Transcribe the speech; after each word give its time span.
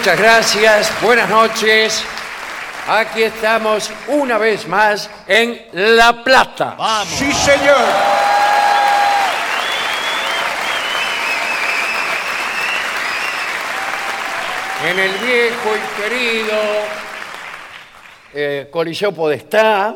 Muchas 0.00 0.18
gracias, 0.18 1.02
buenas 1.02 1.28
noches. 1.28 2.02
Aquí 2.88 3.22
estamos 3.22 3.92
una 4.08 4.38
vez 4.38 4.66
más 4.66 5.10
en 5.26 5.66
La 5.72 6.24
Plata. 6.24 6.74
Vamos. 6.78 7.12
Sí, 7.12 7.30
señor. 7.30 7.76
En 14.88 14.98
el 14.98 15.12
viejo 15.18 15.68
y 15.76 16.00
querido 16.02 16.58
eh, 18.32 18.68
Coliseo 18.72 19.12
Podestá, 19.12 19.94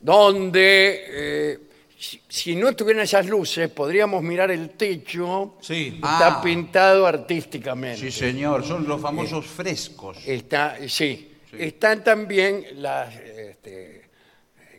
donde 0.00 1.04
eh, 1.06 1.58
si, 1.98 2.22
si 2.28 2.54
no 2.56 2.68
estuvieran 2.68 3.02
esas 3.02 3.26
luces 3.26 3.68
podríamos 3.70 4.22
mirar 4.22 4.50
el 4.50 4.70
techo. 4.70 5.56
Sí. 5.60 5.92
Está 5.96 6.26
Ah. 6.38 6.40
pintado 6.42 7.06
artísticamente. 7.06 8.00
Sí, 8.00 8.10
señor, 8.12 8.64
son 8.64 8.86
los 8.86 9.00
famosos 9.00 9.46
frescos. 9.46 10.18
Está, 10.26 10.76
sí. 10.88 11.24
Están 11.52 12.04
también 12.04 12.64
las 12.76 13.14
este, 13.16 14.10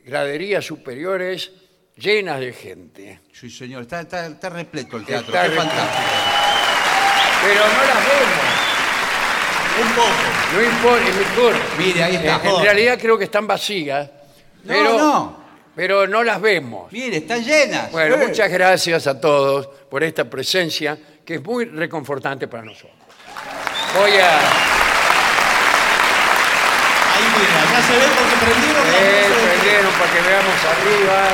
graderías 0.06 0.64
superiores 0.66 1.52
llenas 1.98 2.40
de 2.40 2.54
gente. 2.54 3.20
Sí, 3.34 3.50
señor, 3.50 3.82
está, 3.82 4.02
está- 4.02 4.28
está 4.28 4.50
repleto 4.50 4.98
el 4.98 5.06
teatro. 5.06 5.28
Está 5.34 5.42
Qué 5.44 5.48
repleto. 5.50 5.70
fantástico. 5.70 6.10
Pero 7.42 7.62
no 7.62 7.88
las 7.88 8.06
vemos. 8.06 8.50
Un 9.82 9.96
poco. 9.96 10.10
No 10.54 10.62
importa, 10.64 11.10
es 11.10 11.16
mejor. 11.16 11.56
Mire, 11.78 12.04
ahí 12.04 12.16
está. 12.16 12.36
Eh, 12.44 12.50
en 12.58 12.64
realidad 12.64 13.00
creo 13.02 13.18
que 13.18 13.24
están 13.26 13.48
vacías. 13.48 14.10
No, 14.64 14.74
Pero, 14.74 14.98
no. 14.98 15.39
Pero 15.80 16.06
no 16.08 16.26
las 16.26 16.42
vemos. 16.42 16.92
Mire, 16.92 17.16
están 17.20 17.42
llenas. 17.42 17.90
Bueno, 17.90 18.18
muchas 18.18 18.52
gracias 18.52 19.08
a 19.08 19.18
todos 19.22 19.66
por 19.90 20.04
esta 20.04 20.26
presencia 20.30 20.98
que 21.24 21.36
es 21.36 21.42
muy 21.44 21.64
reconfortante 21.64 22.50
para 22.50 22.64
nosotros. 22.64 22.92
Voy 23.98 24.12
a... 24.18 24.40
Ahí 27.16 27.24
mira, 27.34 27.64
ya 27.72 27.82
se 27.82 27.94
ve 27.94 28.06
porque 28.20 28.36
prendieron 28.46 28.88
las 28.88 28.96
Eh, 29.02 29.30
de- 29.30 29.48
prendieron 29.48 29.92
para 29.94 30.12
que 30.12 30.22
veamos 30.28 30.66
arriba. 30.66 31.30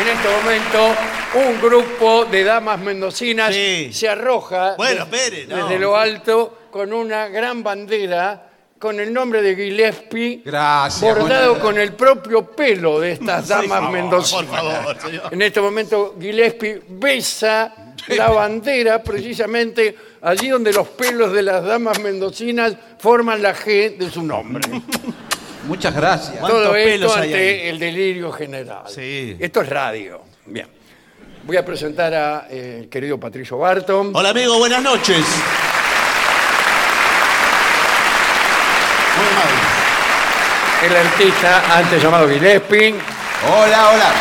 En 0.00 0.08
este 0.08 0.28
momento, 0.30 0.96
un 1.34 1.60
grupo 1.60 2.24
de 2.24 2.44
damas 2.44 2.78
mendocinas 2.80 3.54
Sí. 3.54 3.90
se 3.92 4.08
arroja 4.08 4.74
Bueno, 4.78 5.04
de- 5.04 5.16
espere, 5.18 5.46
no. 5.46 5.56
desde 5.66 5.78
lo 5.78 5.98
alto 5.98 6.60
con 6.70 6.94
una 6.94 7.28
gran 7.28 7.62
bandera 7.62 8.51
con 8.82 8.98
el 8.98 9.12
nombre 9.12 9.40
de 9.40 9.54
Gillespie 9.54 10.42
Gracias, 10.44 11.16
bordado 11.16 11.60
con 11.60 11.78
el 11.78 11.92
propio 11.92 12.44
pelo 12.44 12.98
de 12.98 13.12
estas 13.12 13.46
damas 13.46 13.88
mendocinas. 13.92 14.44
por 14.44 14.56
favor, 14.56 15.00
señor. 15.00 15.32
En 15.32 15.40
este 15.40 15.60
momento, 15.60 16.16
Gillespie 16.20 16.82
besa 16.88 17.94
la 18.08 18.30
bandera 18.30 19.00
precisamente 19.00 19.96
allí 20.20 20.48
donde 20.48 20.72
los 20.72 20.88
pelos 20.88 21.32
de 21.32 21.44
las 21.44 21.62
damas 21.62 22.00
mendocinas 22.00 22.74
forman 22.98 23.40
la 23.40 23.54
G 23.54 23.96
de 23.96 24.10
su 24.10 24.20
nombre. 24.20 24.68
Muchas 25.68 25.94
gracias. 25.94 26.38
¿Cuántos 26.40 26.64
Todo 26.64 26.74
esto 26.74 26.90
pelos 26.90 27.16
hay 27.16 27.22
ante 27.22 27.36
ahí? 27.36 27.68
el 27.68 27.78
delirio 27.78 28.32
general. 28.32 28.82
Sí. 28.88 29.36
Esto 29.38 29.60
es 29.60 29.68
radio. 29.68 30.22
Bien. 30.44 30.66
Voy 31.44 31.56
a 31.56 31.64
presentar 31.64 32.12
a 32.12 32.48
eh, 32.50 32.80
el 32.80 32.88
querido 32.88 33.16
Patricio 33.20 33.58
Barton. 33.58 34.10
Hola 34.12 34.30
amigo, 34.30 34.58
buenas 34.58 34.82
noches. 34.82 35.24
Muy 39.16 39.26
amable. 39.26 39.52
El 40.82 40.96
artista 40.96 41.78
antes 41.78 42.02
llamado 42.02 42.28
Gillespie. 42.28 42.94
Hola, 43.48 43.90
hola. 43.90 44.12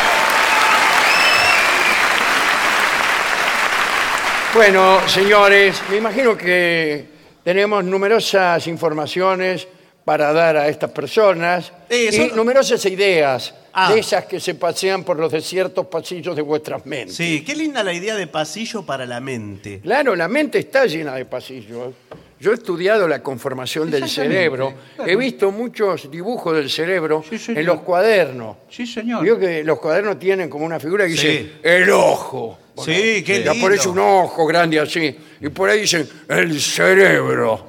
Bueno, 4.53 5.07
señores, 5.07 5.81
me 5.89 5.97
imagino 5.97 6.37
que 6.37 7.05
tenemos 7.43 7.83
numerosas 7.83 8.67
informaciones 8.67 9.67
para 10.05 10.33
dar 10.33 10.57
a 10.57 10.67
estas 10.67 10.91
personas 10.91 11.71
Eh, 11.89 12.09
y 12.11 12.15
son- 12.15 12.35
numerosas 12.35 12.83
ideas 12.85 13.53
Ah. 13.73 13.93
de 13.93 13.99
esas 14.01 14.25
que 14.25 14.39
se 14.39 14.55
pasean 14.55 15.03
por 15.03 15.17
los 15.17 15.31
desiertos 15.31 15.87
pasillos 15.87 16.35
de 16.35 16.41
vuestras 16.41 16.85
mentes. 16.85 17.15
Sí, 17.15 17.43
qué 17.45 17.55
linda 17.55 17.81
la 17.83 17.93
idea 17.93 18.15
de 18.15 18.27
pasillo 18.27 18.83
para 18.85 19.05
la 19.05 19.19
mente. 19.21 19.79
Claro, 19.81 20.15
la 20.15 20.27
mente 20.27 20.59
está 20.59 20.85
llena 20.85 21.15
de 21.15 21.25
pasillos. 21.25 21.93
Yo 22.41 22.49
he 22.51 22.55
estudiado 22.55 23.07
la 23.07 23.21
conformación 23.21 23.91
del 23.91 24.09
cerebro. 24.09 24.73
claro. 24.95 25.11
He 25.11 25.15
visto 25.15 25.51
muchos 25.51 26.09
dibujos 26.09 26.55
del 26.55 26.71
cerebro 26.71 27.23
Sí, 27.29 27.37
en 27.53 27.65
los 27.65 27.81
cuadernos. 27.81 28.57
Sí, 28.67 28.87
señor. 28.87 29.23
Vio 29.23 29.37
que 29.37 29.63
los 29.63 29.77
cuadernos 29.79 30.17
tienen 30.17 30.49
como 30.49 30.65
una 30.65 30.79
figura 30.79 31.05
que 31.05 31.15
Sí. 31.15 31.27
dice 31.27 31.51
el 31.61 31.89
ojo. 31.91 32.57
Sí, 32.83 33.23
qué 33.23 33.43
Ya 33.43 33.51
lindo. 33.53 33.65
aparece 33.67 33.89
un 33.89 33.99
ojo 33.99 34.45
grande 34.47 34.79
así. 34.79 35.15
Y 35.39 35.49
por 35.49 35.69
ahí 35.69 35.81
dicen 35.81 36.09
el 36.29 36.59
cerebro. 36.59 37.67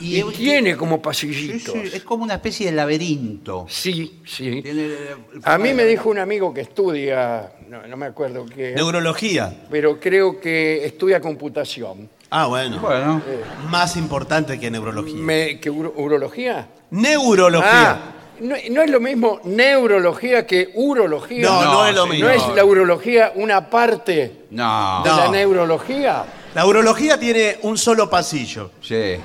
Y, 0.00 0.18
Y- 0.20 0.32
tiene 0.32 0.76
como 0.76 1.00
pasillitos. 1.00 1.72
sí, 1.74 1.90
es 1.94 2.02
como 2.02 2.24
una 2.24 2.34
especie 2.34 2.66
de 2.66 2.72
laberinto. 2.72 3.66
Sí, 3.68 4.22
sí. 4.26 4.60
Tiene 4.62 4.86
el- 4.86 4.90
el- 4.90 5.40
A 5.44 5.56
mí 5.58 5.72
me 5.74 5.84
dijo 5.84 6.08
un 6.08 6.18
amigo 6.18 6.52
que 6.54 6.62
estudia, 6.62 7.52
no, 7.68 7.86
no 7.86 7.96
me 7.96 8.06
acuerdo 8.06 8.44
qué, 8.46 8.72
Neurología. 8.74 9.54
pero 9.70 10.00
creo 10.00 10.40
que 10.40 10.84
estudia 10.84 11.20
computación. 11.20 12.08
Ah, 12.30 12.46
bueno. 12.46 12.78
Bueno, 12.78 13.20
Más 13.68 13.96
importante 13.96 14.58
que 14.60 14.70
neurología. 14.70 15.14
Me- 15.16 15.58
¿Que 15.58 15.70
uro- 15.70 15.92
urología? 15.96 16.68
Neurología. 16.90 17.90
Ah, 17.90 17.98
no, 18.40 18.54
no 18.70 18.82
es 18.82 18.90
lo 18.90 19.00
mismo 19.00 19.40
neurología 19.44 20.46
que 20.46 20.70
urología. 20.74 21.48
no, 21.48 21.64
no, 21.64 21.72
No, 21.72 21.86
es 21.86 21.94
lo 21.94 22.04
sí, 22.04 22.10
mismo. 22.10 22.26
¿No 22.28 22.32
es 22.32 22.42
la 22.54 22.64
urología 22.64 23.32
una 23.34 23.68
parte 23.68 24.44
no. 24.50 25.02
de 25.02 25.10
No. 25.10 25.16
la 25.16 25.28
neurología? 25.28 26.24
La 26.54 26.66
urología 26.66 27.18
tiene 27.18 27.58
un 27.62 27.76
solo 27.76 28.08
pasillo. 28.08 28.70
Sí. 28.80 29.16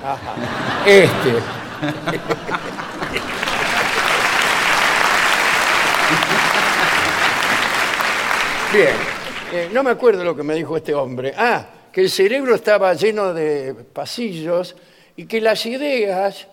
Este. 0.84 1.34
Bien, 8.72 8.94
eh, 9.52 9.70
no 9.72 9.82
me 9.82 9.90
acuerdo 9.90 10.24
lo 10.24 10.36
que 10.36 10.42
me 10.42 10.54
dijo 10.54 10.76
este 10.76 10.94
hombre. 10.94 11.32
Ah, 11.36 11.64
que 11.96 12.02
el 12.02 12.10
cerebro 12.10 12.54
estaba 12.54 12.92
lleno 12.92 13.32
de 13.32 13.72
pasillos 13.94 14.76
y 15.16 15.24
que 15.24 15.40
las 15.40 15.64
ideas 15.64 16.46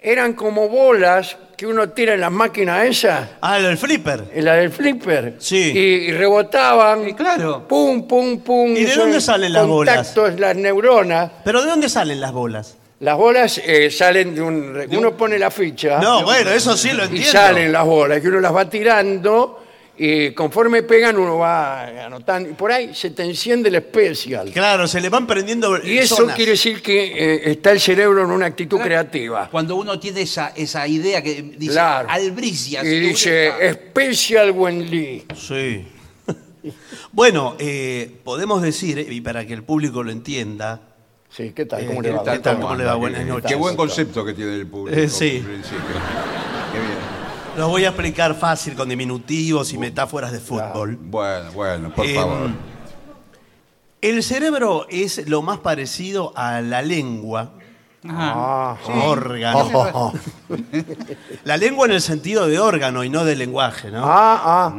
eran 0.00 0.32
como 0.32 0.68
bolas 0.68 1.36
que 1.56 1.68
uno 1.68 1.90
tira 1.90 2.14
en 2.14 2.20
las 2.20 2.32
máquinas 2.32 2.84
esas, 2.86 3.28
Ah, 3.40 3.58
el 3.60 3.78
flipper. 3.78 4.24
en 4.34 4.44
la 4.44 4.54
del 4.54 4.72
flipper. 4.72 5.36
Sí. 5.38 5.70
Y, 5.72 5.78
y 5.78 6.12
rebotaban. 6.12 7.08
Y 7.08 7.14
claro. 7.14 7.68
Pum, 7.68 8.08
pum, 8.08 8.40
pum. 8.40 8.76
¿Y 8.76 8.82
de 8.82 8.90
son 8.90 9.04
dónde 9.04 9.20
salen 9.20 9.52
las 9.52 9.68
bolas? 9.68 9.94
Contactos, 10.12 10.40
las 10.40 10.56
neuronas. 10.56 11.30
¿Pero 11.44 11.62
de 11.62 11.68
dónde 11.70 11.88
salen 11.88 12.20
las 12.20 12.32
bolas? 12.32 12.76
Las 12.98 13.16
bolas 13.16 13.58
eh, 13.64 13.88
salen 13.88 14.34
de 14.34 14.42
un... 14.42 14.74
re- 14.74 14.88
Uno 14.98 15.16
pone 15.16 15.38
la 15.38 15.52
ficha 15.52 16.00
No, 16.00 16.24
bueno, 16.24 16.50
eso 16.50 16.76
sí 16.76 16.90
lo 16.92 17.04
y 17.04 17.06
entiendo. 17.06 17.30
salen 17.30 17.70
las 17.70 17.84
bolas, 17.86 18.20
que 18.20 18.26
uno 18.26 18.40
las 18.40 18.52
va 18.52 18.68
tirando 18.68 19.61
y 19.96 20.32
conforme 20.32 20.82
pegan 20.82 21.18
uno 21.18 21.36
va 21.38 22.04
anotando. 22.06 22.48
Y 22.48 22.54
por 22.54 22.72
ahí 22.72 22.94
se 22.94 23.10
te 23.10 23.22
enciende 23.24 23.68
el 23.68 23.74
especial. 23.76 24.50
Claro, 24.50 24.88
se 24.88 25.00
le 25.00 25.08
van 25.08 25.26
prendiendo 25.26 25.82
Y 25.84 25.98
eso 25.98 26.16
zonas. 26.16 26.36
quiere 26.36 26.52
decir 26.52 26.80
que 26.80 27.12
eh, 27.12 27.50
está 27.50 27.72
el 27.72 27.80
cerebro 27.80 28.22
en 28.22 28.30
una 28.30 28.46
actitud 28.46 28.80
creativa. 28.80 29.48
Cuando 29.50 29.76
uno 29.76 29.98
tiene 30.00 30.22
esa, 30.22 30.48
esa 30.56 30.86
idea 30.88 31.22
que 31.22 31.42
dice 31.42 31.72
Claro. 31.72 32.08
albricias. 32.10 32.84
Y 32.84 33.00
dice, 33.00 33.52
Special 33.74 34.50
Wenli. 34.52 35.24
Sí. 35.36 35.86
bueno, 37.12 37.56
eh, 37.58 38.10
podemos 38.24 38.62
decir, 38.62 38.98
eh, 38.98 39.06
y 39.10 39.20
para 39.20 39.46
que 39.46 39.52
el 39.52 39.62
público 39.62 40.02
lo 40.02 40.10
entienda, 40.10 40.80
Sí, 41.34 41.52
¿qué 41.56 41.64
tal? 41.64 41.86
¿Cómo 41.86 42.02
¿qué 42.02 42.08
le 42.08 42.14
va? 42.14 42.24
¿Qué 42.24 42.38
tal? 42.40 42.60
¿Cómo 42.60 42.74
le 42.74 42.84
va? 42.84 42.94
Buenas 42.94 43.24
noches. 43.24 43.48
Qué 43.50 43.54
buen 43.54 43.74
concepto 43.74 44.22
que 44.22 44.34
tiene 44.34 44.54
el 44.54 44.66
público. 44.66 45.00
Eh, 45.00 45.08
sí. 45.08 45.36
en 45.36 45.44
principio. 45.44 45.80
Qué 46.72 46.78
bien. 46.78 47.32
Lo 47.56 47.68
voy 47.68 47.84
a 47.84 47.88
explicar 47.88 48.34
fácil 48.34 48.74
con 48.74 48.88
diminutivos 48.88 49.72
y 49.72 49.78
metáforas 49.78 50.32
de 50.32 50.40
fútbol. 50.40 50.96
Bueno, 51.00 51.52
bueno, 51.52 51.94
por 51.94 52.06
Em, 52.06 52.14
favor. 52.14 52.50
El 54.00 54.22
cerebro 54.22 54.86
es 54.90 55.28
lo 55.28 55.42
más 55.42 55.58
parecido 55.58 56.32
a 56.36 56.60
la 56.60 56.82
lengua, 56.82 57.52
Ah, 58.08 58.76
órgano. 59.04 60.12
La 61.44 61.56
lengua 61.56 61.86
en 61.86 61.92
el 61.92 62.00
sentido 62.00 62.48
de 62.48 62.58
órgano 62.58 63.04
y 63.04 63.08
no 63.08 63.24
de 63.24 63.36
lenguaje, 63.36 63.92
¿no? 63.92 64.02
ah, 64.04 64.42
ah. 64.44 64.74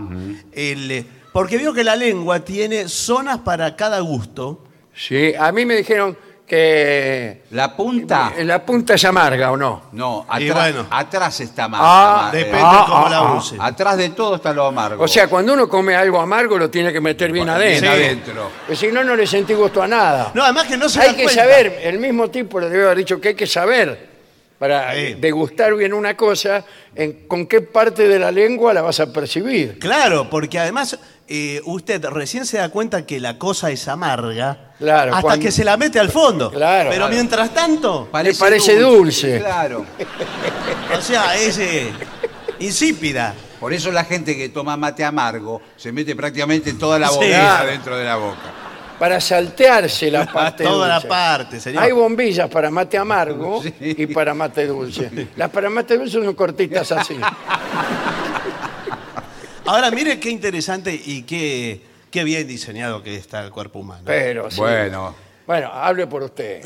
El, 0.51 0.91
eh, 0.91 1.05
porque 1.31 1.55
veo 1.57 1.73
que 1.73 1.85
la 1.85 1.95
lengua 1.95 2.41
tiene 2.41 2.89
zonas 2.89 3.37
para 3.39 3.77
cada 3.77 4.01
gusto. 4.01 4.65
Sí, 4.93 5.33
a 5.39 5.53
mí 5.53 5.65
me 5.65 5.75
dijeron 5.77 6.17
que 6.53 7.41
La 7.51 7.75
punta. 7.75 8.31
la 8.39 8.63
punta 8.63 8.93
es 8.93 9.03
amarga 9.05 9.51
o 9.51 9.57
no. 9.57 9.83
No, 9.93 10.25
Y 10.39 10.49
atrás, 10.49 10.73
bueno. 10.73 10.87
atrás 10.91 11.39
está 11.39 11.67
más. 11.67 11.81
Ah, 11.83 12.29
Depende 12.31 12.59
Ah, 12.61 12.85
cómo 12.87 13.05
ah, 13.07 13.09
la 13.09 13.17
ah. 13.17 13.33
use. 13.35 13.55
Atrás 13.59 13.97
de 13.97 14.09
todo 14.09 14.35
está 14.35 14.53
lo 14.53 14.65
amargo. 14.67 15.03
O 15.03 15.07
sea, 15.07 15.27
cuando 15.27 15.53
uno 15.53 15.67
come 15.67 15.95
algo 15.95 16.19
amargo 16.19 16.57
lo 16.57 16.69
tiene 16.69 16.93
que 16.93 17.01
meter 17.01 17.31
bien 17.31 17.45
bien 17.45 17.55
adentro. 17.55 17.91
adentro. 17.91 18.49
Porque 18.67 18.75
si 18.75 18.87
no, 18.91 19.03
no 19.03 19.15
le 19.15 19.25
sentí 19.27 19.53
gusto 19.53 19.81
a 19.81 19.87
nada. 19.87 20.31
No, 20.33 20.43
además 20.43 20.67
que 20.67 20.77
no 20.77 20.87
se 20.87 21.01
hay 21.01 21.09
da 21.09 21.15
que 21.15 21.23
cuenta. 21.23 21.41
saber, 21.41 21.79
el 21.83 21.99
mismo 21.99 22.29
tipo 22.29 22.59
le 22.59 22.69
debe 22.69 22.83
haber 22.85 22.97
dicho 22.99 23.19
que 23.19 23.29
hay 23.29 23.35
que 23.35 23.47
saber 23.47 24.12
para 24.63 24.93
Sí. 24.95 25.15
degustar 25.15 25.75
bien 25.75 25.93
una 25.93 26.15
cosa, 26.15 26.63
en, 26.95 27.27
con 27.27 27.47
qué 27.47 27.59
parte 27.59 28.07
de 28.07 28.17
la 28.17 28.31
lengua 28.31 28.73
la 28.73 28.81
vas 28.81 28.97
a 29.01 29.11
percibir. 29.11 29.77
Claro, 29.77 30.29
porque 30.29 30.57
además 30.57 30.97
eh, 31.27 31.59
usted 31.65 32.01
recién 32.05 32.45
se 32.45 32.59
da 32.59 32.69
cuenta 32.69 33.05
que 33.05 33.19
la 33.19 33.37
cosa 33.37 33.71
es 33.71 33.89
amarga 33.89 34.71
Claro, 34.79 35.11
hasta 35.11 35.21
cuando- 35.21 35.43
que 35.45 35.51
se 35.51 35.65
la 35.65 35.75
mete 35.75 35.99
al 35.99 36.09
fondo. 36.11 36.49
Claro, 36.49 36.91
Pero 36.91 37.01
claro. 37.01 37.13
mientras 37.13 37.53
tanto, 37.53 38.07
Le 38.23 38.33
parece 38.35 38.79
dulce. 38.79 39.39
Claro. 39.41 39.85
o 40.97 41.01
sea, 41.01 41.35
es 41.37 41.57
eh, 41.57 41.91
insípida. 42.59 43.33
Por 43.59 43.73
eso 43.73 43.91
la 43.91 44.05
gente 44.05 44.37
que 44.37 44.47
toma 44.47 44.77
mate 44.77 45.03
amargo 45.03 45.61
se 45.75 45.91
mete 45.91 46.15
prácticamente 46.15 46.71
toda 46.73 46.97
la 46.99 47.09
Sí. 47.09 47.15
boca 47.15 47.27
Claro. 47.27 47.69
dentro 47.69 47.97
de 47.97 48.05
la 48.05 48.15
boca. 48.15 48.37
Para 49.03 49.19
saltearse 49.19 50.09
la 50.09 50.25
parte 50.31 50.63
Toda 50.63 50.87
la 50.87 51.01
parte, 51.01 51.59
señor. 51.59 51.83
Hay 51.83 51.91
bombillas 51.91 52.49
para 52.49 52.71
mate 52.71 52.97
amargo 52.97 53.61
Sí. 53.61 53.73
y 53.81 54.07
para 54.07 54.33
mate 54.33 54.65
dulce. 54.65 55.27
Las 55.35 55.49
para 55.49 55.69
mate 55.69 55.97
dulce 55.97 56.23
son 56.23 56.33
cortitas 56.33 56.89
así. 56.93 57.17
Ahora 59.65 59.91
mire 59.91 60.21
qué 60.21 60.29
interesante 60.29 60.97
y 61.05 61.23
qué, 61.23 61.81
qué 62.09 62.23
bien 62.23 62.47
diseñado 62.47 63.03
que 63.03 63.17
está 63.17 63.43
el 63.43 63.51
cuerpo 63.51 63.79
humano. 63.79 64.03
Pero 64.05 64.49
sí. 64.49 64.61
Bueno. 64.61 65.13
Bueno, 65.45 65.69
hable 65.73 66.07
por 66.07 66.23
usted. 66.23 66.61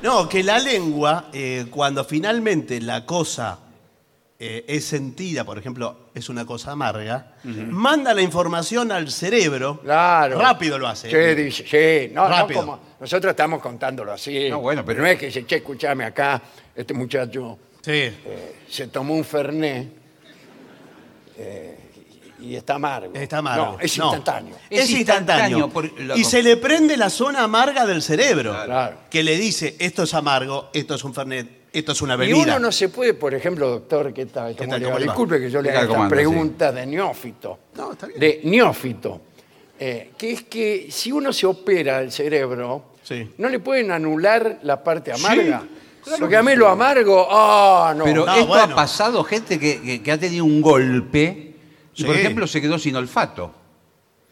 No, 0.00 0.28
que 0.28 0.44
la 0.44 0.60
lengua, 0.60 1.24
eh, 1.32 1.66
cuando 1.68 2.04
finalmente 2.04 2.80
la 2.80 3.04
cosa 3.04 3.58
eh, 4.44 4.64
es 4.66 4.84
sentida, 4.86 5.44
por 5.44 5.56
ejemplo, 5.56 6.08
es 6.12 6.28
una 6.28 6.44
cosa 6.44 6.72
amarga, 6.72 7.36
manda 7.44 8.12
la 8.12 8.22
información 8.22 8.90
al 8.90 9.08
cerebro. 9.08 9.78
Claro. 9.82 10.36
Rápido 10.40 10.80
lo 10.80 10.88
hace. 10.88 11.08
Sí, 11.08 11.40
dice, 11.42 11.64
sí. 12.08 12.12
No, 12.12 12.24
no 12.24 12.28
Rápido. 12.28 12.60
como 12.60 12.80
nosotros 12.98 13.30
estamos 13.30 13.62
contándolo 13.62 14.12
así. 14.12 14.48
No, 14.50 14.58
bueno, 14.60 14.84
pero- 14.84 15.00
no 15.02 15.06
es 15.06 15.16
que 15.16 15.26
dice, 15.26 15.46
che, 15.46 15.56
escúchame 15.56 16.04
acá, 16.04 16.42
este 16.74 16.92
muchacho 16.92 17.56
Sí. 17.82 17.90
eh, 17.92 18.56
se 18.68 18.88
tomó 18.88 19.14
un 19.14 19.24
fernet 19.24 19.92
eh, 21.38 21.78
y 22.40 22.56
está 22.56 22.74
amargo. 22.74 23.14
Está 23.14 23.38
amargo. 23.38 23.64
No, 23.74 23.80
es 23.80 23.96
No. 23.98 24.06
instantáneo. 24.06 24.56
Es, 24.68 24.80
Es 24.80 24.90
instantáneo. 24.90 25.58
instantáneo, 25.58 25.68
por- 25.68 26.00
lo- 26.00 26.16
y 26.16 26.24
se 26.24 26.42
le 26.42 26.56
prende 26.56 26.96
la 26.96 27.10
zona 27.10 27.44
amarga 27.44 27.86
del 27.86 28.02
cerebro. 28.02 28.56
Claro. 28.64 28.96
Que 29.08 29.22
le 29.22 29.36
dice, 29.38 29.76
esto 29.78 30.02
es 30.02 30.14
amargo, 30.14 30.68
esto 30.74 30.96
es 30.96 31.04
un 31.04 31.14
fernet, 31.14 31.61
esto 31.72 31.92
es 31.92 32.02
una 32.02 32.14
Y 32.14 32.18
bebida. 32.18 32.36
uno 32.38 32.58
no 32.58 32.72
se 32.72 32.88
puede, 32.88 33.14
por 33.14 33.34
ejemplo, 33.34 33.68
doctor, 33.68 34.12
¿qué 34.12 34.26
tal? 34.26 34.54
¿Cómo 34.56 34.70
tal? 34.70 34.80
le 34.80 34.84
¿Cómo 34.86 34.94
va? 34.94 35.00
le 35.00 35.06
va? 35.06 35.12
Disculpe 35.12 35.40
que 35.40 35.50
yo 35.50 35.62
le 35.62 35.70
¿Qué 35.70 35.76
haga 35.76 35.80
tal? 35.80 35.84
esta 35.86 35.94
¿Cómo 35.94 36.02
anda? 36.04 36.16
pregunta 36.16 36.72
de 36.72 36.86
neófito. 36.86 37.58
No, 37.76 37.92
está 37.92 38.06
bien. 38.06 38.20
De 38.20 38.40
neófito. 38.44 39.20
Eh, 39.78 40.10
que 40.16 40.32
es 40.32 40.42
que 40.44 40.86
si 40.90 41.10
uno 41.10 41.32
se 41.32 41.46
opera 41.46 42.00
el 42.00 42.12
cerebro, 42.12 42.84
Sí. 43.02 43.30
no 43.38 43.48
le 43.48 43.58
pueden 43.58 43.90
anular 43.90 44.60
la 44.62 44.82
parte 44.84 45.12
amarga. 45.12 45.62
claro 46.04 46.18
Porque 46.20 46.28
que 46.32 46.36
a 46.36 46.42
mí 46.42 46.54
lo 46.56 46.68
amargo, 46.68 47.26
ah, 47.30 47.94
no. 47.96 48.04
Pero 48.04 48.26
No, 48.26 48.32
esto 48.34 48.46
bueno. 48.46 48.72
ha 48.72 48.76
pasado 48.76 49.24
gente 49.24 49.58
que, 49.58 49.80
que- 49.80 50.02
que 50.02 50.12
ha 50.12 50.18
tenido 50.18 50.44
un 50.44 50.60
golpe 50.62 51.54
y, 51.94 52.04
por 52.04 52.14
Sí. 52.14 52.20
ejemplo, 52.20 52.46
se 52.46 52.60
quedó 52.60 52.78
sin 52.78 52.94
olfato. 52.96 53.52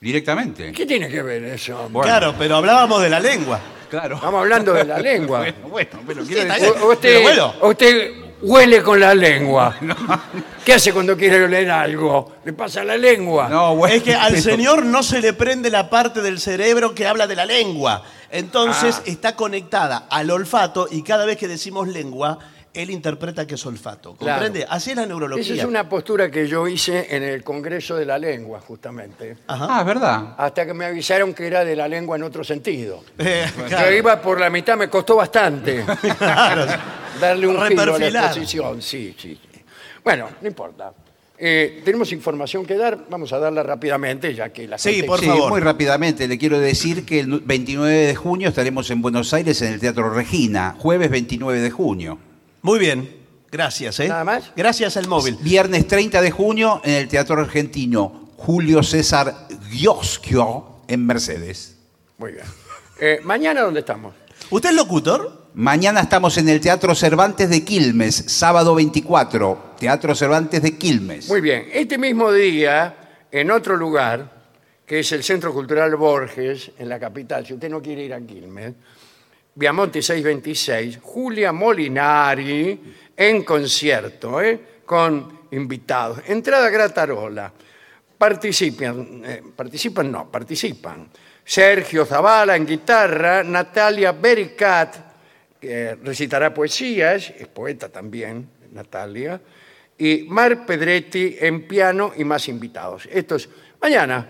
Directamente. 0.01 0.73
¿Qué 0.73 0.87
tiene 0.87 1.09
que 1.09 1.23
ver 1.23 1.45
eso? 1.45 1.89
Bueno. 1.91 2.03
Claro, 2.11 2.35
pero 2.39 2.57
hablábamos 2.57 3.03
de 3.03 3.11
la 3.11 3.21
lengua. 3.21 3.61
Claro. 3.91 4.15
Estamos 4.17 4.41
hablando 4.41 4.73
de 4.73 4.85
la 4.85 4.99
lengua. 5.03 5.41
Bueno, 5.41 5.69
bueno, 5.69 5.91
pero 6.07 6.23
Sí, 6.25 6.33
quiero 6.35 6.53
decir- 6.55 6.61
bien. 6.61 6.83
O- 6.83 6.87
o 6.87 6.93
usted, 6.93 7.09
Pero 7.09 7.23
bueno. 7.23 7.55
o 7.61 7.69
usted 7.71 8.11
huele 8.43 8.83
con 8.83 9.01
la 9.01 9.15
lengua. 9.15 9.77
¿Qué 10.65 10.75
hace 10.75 10.93
cuando 10.93 11.17
quiere 11.17 11.45
oler 11.45 11.71
algo? 11.71 12.33
Le 12.45 12.53
pasa 12.53 12.85
la 12.85 12.97
lengua. 12.97 13.49
No, 13.49 13.75
bueno, 13.77 13.95
es 13.95 14.03
que 14.03 14.15
al 14.15 14.33
pero- 14.33 14.43
señor 14.43 14.85
no 14.85 15.03
se 15.03 15.21
le 15.21 15.33
prende 15.33 15.71
la 15.71 15.91
parte 15.91 16.23
del 16.23 16.39
cerebro 16.41 16.95
que 16.95 17.07
habla 17.07 17.27
de 17.27 17.37
la 17.37 17.45
lengua. 17.45 18.03
Entonces 18.31 18.97
Ah. 18.99 19.03
está 19.07 19.35
conectada 19.35 20.07
al 20.09 20.31
olfato 20.31 20.87
y 20.91 21.03
cada 21.03 21.25
vez 21.27 21.37
que 21.37 21.49
decimos 21.49 21.89
lengua, 21.89 22.39
él 22.73 22.91
interpreta 22.91 23.47
que 23.47 23.55
es 23.57 23.67
olfato. 23.67 24.15
Claro. 24.15 24.43
¿Comprende? 24.43 24.67
Así 24.69 24.91
es 24.91 24.97
la 24.97 25.07
neurología. 25.07 25.43
Esa 25.55 25.63
es 25.63 25.69
una 25.69 25.89
postura 25.89 26.31
que 26.31 26.47
yo 26.47 26.69
hice 26.69 27.15
en 27.15 27.23
el 27.23 27.43
Congreso 27.43 27.97
de 27.97 28.05
la 28.07 28.19
Lengua, 28.19 28.61
justamente. 28.61 29.37
Ajá. 29.47 29.67
Ah, 29.69 29.81
es 29.81 29.87
verdad. 29.87 30.35
Hasta 30.39 30.65
que 30.67 30.75
me 30.75 30.85
avisaron 30.85 31.35
que 31.35 31.47
era 31.47 31.65
de 31.65 31.75
la 31.75 31.89
lengua 31.89 32.17
en 32.17 32.23
otro 32.23 32.45
sentido. 32.45 33.03
Eh, 33.19 33.47
claro. 33.69 33.93
iba 33.93 34.21
por 34.23 34.39
la 34.41 34.51
mitad, 34.51 34.77
me 34.77 34.89
costó 34.89 35.17
bastante 35.17 35.85
Claro. 36.19 36.67
darle 37.21 37.47
un 37.47 37.61
giro 37.67 37.95
a 37.95 37.99
la 37.99 38.09
exposición. 38.27 38.81
Sí, 38.83 39.15
sí, 39.19 39.39
sí. 39.53 39.61
Bueno, 40.05 40.29
no 40.41 40.49
importa. 40.49 40.93
Eh, 41.43 41.81
tenemos 41.85 42.13
información 42.13 42.67
que 42.67 42.77
dar, 42.77 42.99
vamos 43.09 43.33
a 43.33 43.39
darla 43.39 43.63
rápidamente, 43.63 44.35
ya 44.35 44.51
que 44.51 44.69
la 44.69 44.77
Sí, 44.79 44.93
gente... 44.93 45.07
por 45.07 45.21
sí, 45.21 45.27
favor. 45.27 45.51
muy 45.51 45.61
rápidamente 45.61 46.29
le 46.29 46.37
quiero 46.37 46.59
decir 46.61 47.07
que 47.07 47.21
el 47.21 47.41
29 47.41 47.95
de 47.95 48.15
junio 48.15 48.49
estaremos 48.51 48.91
en 48.91 49.01
Buenos 49.01 49.33
Aires 49.33 49.61
en 49.63 49.73
el 49.73 49.81
Teatro 49.81 50.11
Regina, 50.11 50.77
jueves 50.79 51.11
29 51.11 51.61
de 51.61 51.71
junio. 51.71 52.19
Muy 52.63 52.79
bien. 52.79 53.21
Gracias, 53.51 53.99
¿eh? 54.01 54.09
¿Nada 54.09 54.25
más? 54.25 54.53
Gracias 54.55 54.97
al 54.97 55.09
móvil. 55.09 55.37
Viernes 55.41 55.87
30 55.89 56.21
de 56.21 56.31
junio 56.31 56.81
en 56.85 56.95
el 56.95 57.09
Teatro 57.09 57.41
Argentino, 57.41 58.29
Julio 58.37 58.83
César 58.83 59.49
Gioschio 59.71 60.83
en 60.87 61.05
Mercedes. 61.05 61.77
Muy 62.19 62.33
bien. 62.33 62.45
Eh, 63.01 63.21
¿Mañana 63.25 63.63
dónde 63.63 63.81
estamos? 63.81 64.15
¿Usted 64.51 64.71
es 64.71 64.77
locutor? 64.77 65.49
Mañana 65.55 66.03
estamos 66.03 66.39
en 66.39 66.49
el 66.49 66.61
Teatro 66.61 66.95
Cervantes 66.95 67.51
de 67.51 67.65
Quilmes, 67.65 68.15
sábado 68.29 68.75
24, 68.75 69.75
Teatro 69.79 70.15
Cervantes 70.15 70.63
de 70.63 70.79
Quilmes. 70.79 71.29
Muy 71.29 71.41
bien. 71.41 71.69
Este 71.73 71.99
mismo 71.99 72.31
día, 72.33 72.95
en 73.33 73.51
otro 73.51 73.77
lugar, 73.77 74.31
que 74.87 75.01
es 75.01 75.11
el 75.13 75.25
Centro 75.25 75.53
Cultural 75.53 75.97
Borges, 75.97 76.71
en 76.79 76.89
la 76.89 77.01
capital, 77.01 77.45
si 77.45 77.55
usted 77.55 77.69
no 77.69 77.83
quiere 77.83 78.05
ir 78.05 78.15
a 78.15 78.21
Quilmes, 78.21 78.75
Viamonte 79.55 80.01
626, 80.01 80.99
Julia 81.03 81.53
Molinari 81.53 82.81
en 83.17 83.45
concierto, 83.45 84.41
¿eh? 84.41 84.59
con 84.87 85.41
invitados. 85.51 86.21
Entrada 86.27 86.71
gratarola. 86.71 87.53
Participan, 88.17 89.23
eh, 89.25 89.43
participan, 89.55 90.11
no, 90.11 90.31
participan. 90.31 91.09
Sergio 91.45 92.07
Zavala 92.07 92.55
en 92.55 92.67
guitarra, 92.67 93.43
Natalia 93.43 94.13
Bericat, 94.13 94.97
que 95.61 95.97
recitará 95.97 96.55
poesías, 96.55 97.31
es 97.31 97.49
poeta 97.49 97.89
también, 97.89 98.49
Natalia, 98.73 99.41
y 99.99 100.25
Mar 100.29 100.65
Pedretti 100.65 101.37
en 101.41 101.67
piano 101.67 102.13
y 102.17 102.25
más 102.25 102.49
invitados. 102.49 103.09
Esto 103.11 103.37
es 103.37 103.49
mañana 103.83 104.27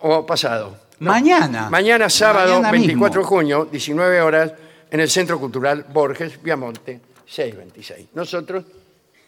o 0.00 0.26
pasado. 0.26 0.89
Mañana. 1.00 1.68
Mañana 1.70 2.08
sábado, 2.10 2.52
Mañana 2.56 2.70
24 2.72 3.20
de 3.22 3.26
junio, 3.26 3.68
19 3.70 4.20
horas, 4.20 4.52
en 4.90 5.00
el 5.00 5.08
Centro 5.10 5.38
Cultural 5.38 5.86
Borges, 5.92 6.42
Viamonte, 6.42 7.00
626. 7.26 8.08
Nosotros 8.14 8.64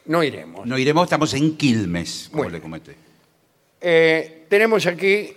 no 0.06 0.22
iremos. 0.22 0.66
No 0.66 0.76
iremos, 0.78 1.04
estamos 1.04 1.32
en 1.34 1.56
Quilmes, 1.56 2.28
como 2.30 2.42
Bueno. 2.44 2.56
le 2.56 2.62
comenté. 2.62 2.96
Eh, 3.80 4.46
tenemos 4.48 4.84
aquí 4.86 5.32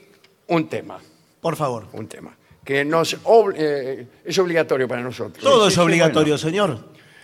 un 0.47 0.67
tema, 0.67 0.99
Por 1.41 1.55
favor. 1.55 1.87
un 1.93 2.07
tema, 2.07 2.35
que 2.63 2.83
nos 2.83 3.17
ob- 3.23 3.53
eh, 3.57 4.07
es 4.25 4.37
obligatorio 4.37 4.87
para 4.87 5.01
nosotros. 5.01 5.43
Todo 5.43 5.67
es 5.67 5.73
sí, 5.73 5.79
obligatorio, 5.79 6.37
señor. 6.37 6.79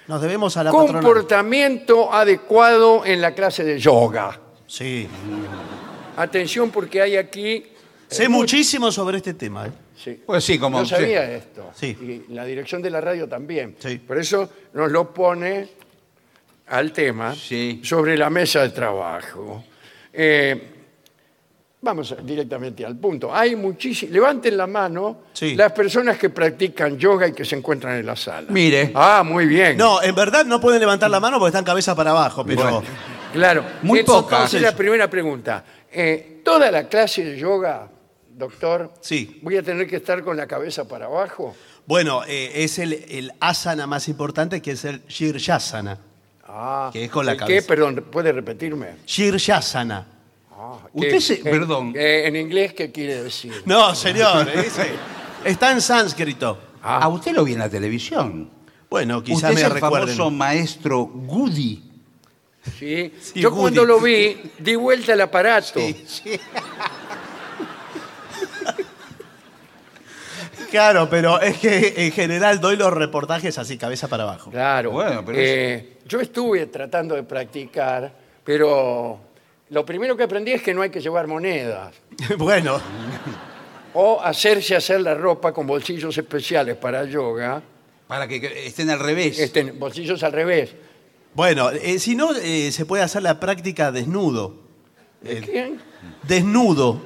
Nos 0.08 0.22
debemos 0.22 0.56
a 0.58 0.64
la 0.64 0.72
patrona. 0.72 0.94
Comportamiento 1.02 2.14
adecuado 2.14 3.06
en 3.06 3.22
la 3.22 3.34
clase 3.36 3.64
de 3.64 3.78
yoga. 3.80 4.40
Sí. 4.68 5.08
Atención 6.18 6.70
porque 6.72 7.02
hay 7.02 7.18
aquí... 7.18 7.66
Sé 8.12 8.28
muchísimo 8.28 8.92
sobre 8.92 9.18
este 9.18 9.34
tema. 9.34 9.68
¿eh? 9.68 9.72
Sí. 9.96 10.22
Pues 10.26 10.44
sí, 10.44 10.60
como 10.60 10.80
Yo 10.80 10.86
sí. 10.86 10.96
sabía 10.96 11.32
esto. 11.32 11.72
Sí. 11.74 12.26
Y 12.28 12.34
la 12.34 12.44
dirección 12.46 12.82
de 12.82 12.90
la 12.90 13.00
radio 13.00 13.28
también. 13.28 13.76
Sí. 13.80 13.98
Por 14.00 14.18
eso 14.20 14.50
nos 14.74 14.92
lo 14.92 15.14
pone 15.14 15.70
al 16.68 16.92
tema 16.92 17.34
Sí. 17.36 17.80
sobre 17.84 18.18
la 18.18 18.30
mesa 18.30 18.62
de 18.64 18.70
trabajo. 18.70 19.64
Eh, 20.12 20.70
vamos 21.82 22.14
directamente 22.24 22.86
al 22.86 22.98
punto. 22.98 23.34
Hay 23.34 23.56
muchísimos. 23.56 24.12
Levanten 24.14 24.58
la 24.58 24.68
mano 24.68 25.22
Sí. 25.32 25.56
las 25.56 25.72
personas 25.72 26.18
que 26.18 26.30
practican 26.30 26.98
yoga 26.98 27.28
y 27.30 27.34
que 27.34 27.46
se 27.46 27.56
encuentran 27.56 27.98
en 27.98 28.06
la 28.06 28.18
sala. 28.18 28.48
Mire. 28.50 28.92
Ah, 28.94 29.24
muy 29.26 29.46
bien. 29.46 29.78
No, 29.78 30.02
en 30.04 30.14
verdad 30.14 30.44
no 30.46 30.60
pueden 30.60 30.82
levantar 30.82 31.10
la 31.10 31.22
mano 31.22 31.40
porque 31.40 31.50
están 31.50 31.64
cabeza 31.64 31.96
para 31.96 32.12
abajo, 32.12 32.44
pero. 32.46 32.62
Bueno. 32.62 32.84
Claro. 33.32 33.64
Muy 33.84 34.00
Entonces, 34.00 34.24
pocas. 34.24 34.54
la 34.62 34.76
primera 34.76 35.10
pregunta. 35.10 35.64
Eh, 35.90 36.42
¿Toda 36.44 36.70
la 36.72 36.88
clase 36.90 37.24
de 37.24 37.38
yoga, 37.38 37.88
doctor, 38.38 38.94
Sí. 39.02 39.40
voy 39.42 39.58
a 39.58 39.64
tener 39.64 39.88
que 39.88 39.98
estar 39.98 40.24
con 40.24 40.38
la 40.38 40.48
cabeza 40.48 40.88
para 40.88 41.06
abajo? 41.06 41.56
Bueno, 41.86 42.22
eh, 42.28 42.52
es 42.64 42.80
el, 42.80 42.94
el 42.94 43.34
asana 43.40 43.88
más 43.88 44.08
importante 44.08 44.62
que 44.62 44.72
es 44.72 44.86
el 44.86 45.02
Shirshasana. 45.08 46.00
Ah, 46.48 46.90
Que 46.92 47.06
es 47.06 47.12
con 47.12 47.26
la 47.26 47.34
¿el 47.34 47.38
cabeza. 47.38 47.62
¿Qué? 47.62 47.68
Perdón, 47.68 48.06
¿puede 48.12 48.32
repetirme? 48.32 48.88
Shirshasana. 49.06 50.08
Ah, 50.52 50.78
Usted 50.94 51.12
¿qué- 51.12 51.22
se- 51.22 51.40
qué- 51.42 51.50
perdón. 51.50 51.94
eh, 51.96 52.24
en 52.28 52.36
inglés, 52.36 52.74
¿qué 52.74 52.92
quiere 52.92 53.24
decir? 53.24 53.64
No, 53.66 53.96
señor. 53.96 54.48
Está 55.46 55.72
en 55.72 55.82
sánscrito. 55.82 56.58
A 56.84 57.08
usted 57.08 57.32
lo 57.34 57.44
vi 57.44 57.54
en 57.54 57.60
la 57.60 57.70
televisión. 57.70 58.50
Bueno, 58.90 59.24
quizá 59.24 59.36
usted 59.48 59.50
me 59.56 59.62
es 59.62 59.68
el 59.68 59.72
recuerden. 59.74 60.10
famoso 60.16 60.30
maestro 60.32 61.06
Goody. 61.06 61.84
¿sí? 62.78 63.14
Sí, 63.22 63.40
Yo 63.40 63.50
Woody. 63.50 63.62
cuando 63.62 63.86
lo 63.86 64.00
vi, 64.00 64.38
di 64.60 64.76
vuelta 64.76 65.14
el 65.14 65.22
aparato. 65.22 65.80
Sí, 65.80 66.04
sí. 66.06 66.40
Claro, 70.72 71.08
pero 71.10 71.40
es 71.42 71.58
que 71.58 71.94
en 71.98 72.12
general 72.14 72.60
doy 72.62 72.78
los 72.78 72.92
reportajes 72.94 73.58
así, 73.58 73.78
cabeza 73.78 74.08
para 74.08 74.24
abajo. 74.24 74.50
Claro. 74.50 74.92
Bueno, 74.92 75.24
pero 75.26 75.38
Eh, 75.40 75.98
Yo 76.08 76.20
estuve 76.22 76.66
tratando 76.68 77.14
de 77.16 77.24
practicar, 77.24 78.12
pero 78.44 79.20
lo 79.70 79.86
primero 79.86 80.16
que 80.18 80.24
aprendí 80.24 80.52
es 80.54 80.62
que 80.64 80.74
no 80.74 80.82
hay 80.82 80.90
que 80.90 81.02
llevar 81.02 81.28
monedas. 81.28 81.94
bueno, 82.38 82.80
O 83.94 84.22
hacerse 84.22 84.76
hacer 84.76 85.02
la 85.02 85.14
ropa 85.14 85.52
con 85.52 85.68
bolsillos 85.68 86.18
especiales 86.18 86.78
para 86.78 87.04
yoga. 87.04 87.62
Para 88.08 88.28
que 88.28 88.40
que 88.40 88.66
estén 88.68 88.90
al 88.90 89.00
revés. 89.00 89.38
Este, 89.40 89.64
bolsillos 89.72 90.24
al 90.24 90.32
revés. 90.32 90.74
bueno, 91.34 91.70
eh, 91.72 92.00
si 92.00 92.16
no, 92.16 92.34
eh, 92.36 92.72
se 92.72 92.86
puede 92.86 93.04
hacer 93.04 93.22
la 93.24 93.40
práctica 93.40 93.92
desnudo. 93.92 94.56
¿De 95.22 95.38
Eh, 95.38 95.42
quién? 95.42 95.80
Desnudo. 96.24 97.02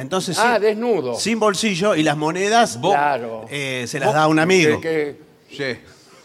Entonces, 0.00 0.38
Ah, 0.38 0.54
sin- 0.54 0.62
desnudo. 0.62 1.14
sin 1.18 1.38
bolsillo 1.40 1.94
y 1.94 2.02
las 2.02 2.16
monedas 2.16 2.80
vos, 2.80 2.92
Claro. 2.94 3.46
eh, 3.50 3.84
se 3.86 3.98
las 4.00 4.12
da 4.14 4.26
un 4.28 4.38
amigo. 4.38 4.80
Que, 4.80 5.16
Sí. 5.50 5.56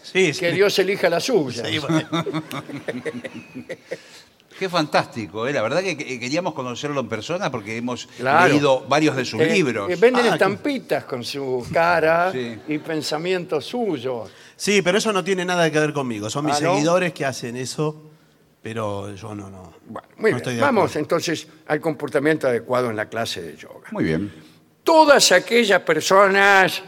Sí, 0.02 0.12
que- 0.12 0.34
sí. 0.34 0.40
que 0.40 0.52
Dios 0.52 0.78
elija 0.78 1.08
la 1.08 1.18
suya. 1.20 1.64
Sí, 1.66 1.78
bueno. 1.78 2.02
Qué 4.58 4.68
fantástico, 4.68 5.48
¿eh? 5.48 5.52
La 5.52 5.62
verdad 5.62 5.82
que 5.82 5.96
que 5.96 6.20
queríamos 6.20 6.54
conocerlo 6.54 7.00
en 7.00 7.08
persona 7.08 7.50
porque 7.50 7.76
hemos 7.76 8.06
Claro. 8.18 8.52
leído 8.52 8.84
varios 8.88 9.16
de 9.16 9.24
sus 9.24 9.40
Eh, 9.40 9.46
libros. 9.46 9.90
eh, 9.90 9.96
venden 9.96 10.26
Ah, 10.26 10.34
estampitas 10.34 11.04
con 11.04 11.24
su 11.24 11.66
cara 11.72 12.30
Sí. 12.32 12.56
y 12.68 12.78
pensamientos 12.78 13.64
suyos. 13.66 14.30
Sí, 14.56 14.80
pero 14.82 14.98
eso 14.98 15.12
no 15.12 15.24
tiene 15.24 15.44
nada 15.44 15.68
que 15.72 15.80
ver 15.80 15.92
conmigo. 15.92 16.30
Son 16.30 16.44
mis 16.44 16.54
Ah, 16.56 16.60
¿no? 16.60 16.74
seguidores 16.74 17.12
que 17.12 17.24
hacen 17.24 17.56
eso, 17.56 18.00
pero 18.64 19.14
yo 19.14 19.34
no, 19.34 19.50
no. 19.50 19.74
Bueno, 19.84 20.08
muy 20.16 20.16
no 20.16 20.24
bien. 20.24 20.36
estoy 20.38 20.54
de 20.54 20.60
Vamos 20.62 20.96
entonces 20.96 21.46
al 21.66 21.82
comportamiento 21.82 22.48
adecuado 22.48 22.88
en 22.88 22.96
la 22.96 23.10
clase 23.10 23.42
de 23.42 23.56
yoga. 23.58 23.88
Muy 23.90 24.04
bien. 24.04 24.32
Todas 24.82 25.32
aquellas 25.32 25.82
personas 25.82 26.82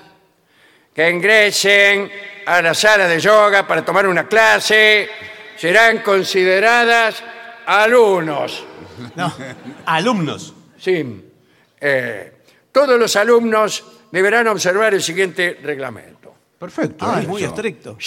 que 0.94 1.10
ingresen 1.10 2.10
a 2.46 2.62
la 2.62 2.72
sala 2.72 3.06
de 3.06 3.20
yoga 3.20 3.66
para 3.66 3.84
tomar 3.84 4.06
una 4.06 4.26
clase 4.26 5.06
serán 5.56 5.98
consideradas 5.98 7.22
alumnos. 7.66 8.64
No, 9.14 9.30
alumnos. 9.84 10.54
Sí. 10.78 11.22
Eh, 11.78 12.32
todos 12.72 12.98
los 12.98 13.14
alumnos 13.16 13.84
deberán 14.10 14.46
observar 14.46 14.94
el 14.94 15.02
siguiente 15.02 15.58
reglamento. 15.62 16.34
Perfecto. 16.58 17.04
Ah, 17.06 17.20
es 17.20 17.28
muy 17.28 17.44
estricto. 17.44 17.98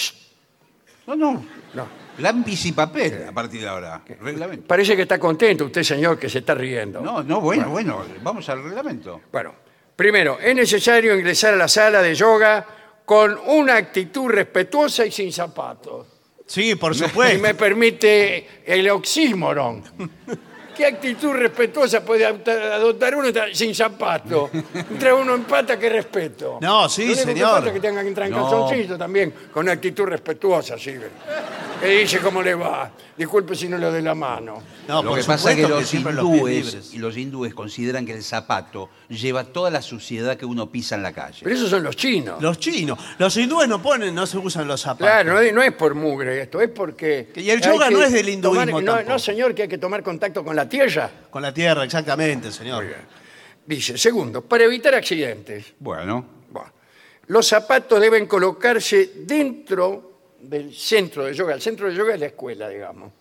No, 1.06 1.14
no. 1.14 1.44
No, 1.74 1.86
Lápiz 2.20 2.66
y 2.66 2.72
papel 2.72 3.24
a 3.28 3.32
partir 3.32 3.60
de 3.62 3.68
ahora. 3.68 4.02
Reglamento. 4.20 4.66
parece 4.66 4.94
que 4.96 5.02
está 5.02 5.18
contento 5.18 5.64
usted, 5.66 5.82
señor, 5.82 6.18
que 6.18 6.28
se 6.28 6.38
está 6.40 6.54
riendo. 6.54 7.00
No, 7.00 7.22
no, 7.22 7.40
bueno, 7.40 7.70
bueno. 7.70 8.04
Vamos 8.22 8.48
al 8.48 8.62
reglamento. 8.62 9.22
Bueno, 9.32 9.54
primero, 9.96 10.38
es 10.40 10.54
necesario 10.54 11.14
ingresar 11.16 11.54
a 11.54 11.56
la 11.56 11.68
sala 11.68 12.02
de 12.02 12.14
yoga 12.14 12.66
con 13.04 13.38
una 13.46 13.76
actitud 13.76 14.28
respetuosa 14.28 15.04
y 15.06 15.10
sin 15.10 15.32
zapatos. 15.32 16.06
Sí, 16.46 16.74
por 16.76 16.94
Si 16.96 17.04
supuesto. 17.04 17.38
me 17.40 17.54
permite 17.54 18.62
el 18.66 18.88
oxímoron. 18.90 19.82
¿Qué 20.76 20.86
actitud 20.86 21.32
respetuosa 21.32 22.02
puede 22.04 22.26
adoptar- 22.26 23.14
uno 23.14 23.28
sin 23.52 23.74
zapatos? 23.74 24.50
Entra 24.74 25.14
uno 25.14 25.34
en 25.34 25.44
pata, 25.44 25.78
qué 25.78 25.88
respeto. 25.88 26.58
No, 26.60 26.88
sí, 26.88 27.02
Lo 27.02 27.12
único 27.12 27.26
que 27.26 27.32
señor. 27.34 27.50
falta 27.50 27.68
es 27.68 27.74
que 27.74 27.80
tengan 27.80 28.02
que 28.04 28.08
entrar 28.08 28.26
en 28.28 28.34
No. 28.34 28.42
calzoncillo 28.42 28.96
también, 28.98 29.34
con 29.52 29.68
actitud 29.68 30.04
respetuosa, 30.04 30.78
sí. 30.78 30.94
Que 31.80 31.88
dice 31.88 32.18
cómo 32.18 32.42
le 32.42 32.54
va. 32.54 32.90
Disculpe 33.16 33.54
si 33.54 33.68
no 33.68 33.76
le 33.78 33.86
doy 33.86 34.02
la 34.02 34.14
mano. 34.14 34.62
No, 34.88 35.02
Lo 35.02 35.10
por 35.10 35.18
que 35.18 35.24
pasa 35.24 35.50
es 35.50 35.56
que 35.56 35.62
supuesto 35.62 35.80
los 35.80 35.88
siempre 35.88 36.12
los 36.14 36.24
pies 36.24 36.36
hindúes 36.36 36.64
libres. 36.74 36.94
los 36.94 37.16
hindúes 37.16 37.54
consideran 37.54 38.06
que 38.06 38.12
el 38.14 38.22
zapato 38.22 38.88
lleva 39.08 39.44
toda 39.44 39.70
la 39.70 39.82
suciedad 39.82 40.36
que 40.36 40.44
uno 40.46 40.70
pisa 40.70 40.94
en 40.94 41.02
la 41.02 41.12
calle. 41.12 41.40
Pero 41.42 41.54
esos 41.54 41.68
son 41.70 41.82
los 41.82 41.96
chinos. 41.96 42.40
Los 42.42 42.58
chinos. 42.58 42.98
Los 43.18 43.36
hindúes 43.36 43.68
no 43.68 43.80
ponen, 43.82 44.14
no 44.14 44.26
se 44.26 44.38
usan 44.38 44.66
los 44.66 44.80
zapatos. 44.80 45.06
Claro, 45.06 45.34
no 45.34 45.40
es, 45.40 45.52
no 45.54 45.62
es 45.62 45.72
por 45.72 45.94
mugre 45.94 46.42
esto, 46.42 46.60
es 46.60 46.68
porque... 46.70 47.30
Y 47.36 47.48
el 47.50 47.62
hay 47.62 47.70
yoga 47.72 47.90
no 47.90 48.02
es 48.02 48.12
del 48.12 48.28
hinduismo 48.28 48.60
tomar- 48.64 48.82
no, 48.84 48.92
tampoco. 48.92 49.12
no, 49.12 49.18
señor, 49.18 49.54
que 49.54 49.62
hay 49.62 49.68
que 49.68 49.78
tomar 49.78 50.02
contacto 50.02 50.42
con 50.44 50.56
la 50.56 50.68
tierra. 50.70 51.10
Con 51.28 51.42
la 51.42 51.52
tierra, 51.52 51.84
exactamente, 51.84 52.50
señor. 52.50 52.86
Dice, 53.66 53.98
segundo, 53.98 54.40
para 54.42 54.64
evitar 54.64 54.94
accidentes, 54.94 55.74
Bueno, 55.78 56.24
bueno, 56.50 56.72
los 57.26 57.46
zapatos 57.46 58.00
deben 58.00 58.26
colocarse 58.26 59.10
dentro 59.26 60.20
del 60.40 60.74
centro 60.74 61.24
de 61.26 61.34
yoga. 61.34 61.52
El 61.54 61.60
centro 61.60 61.88
de 61.88 61.94
yoga 61.94 62.14
es 62.14 62.20
la 62.20 62.26
escuela, 62.26 62.68
digamos. 62.68 63.12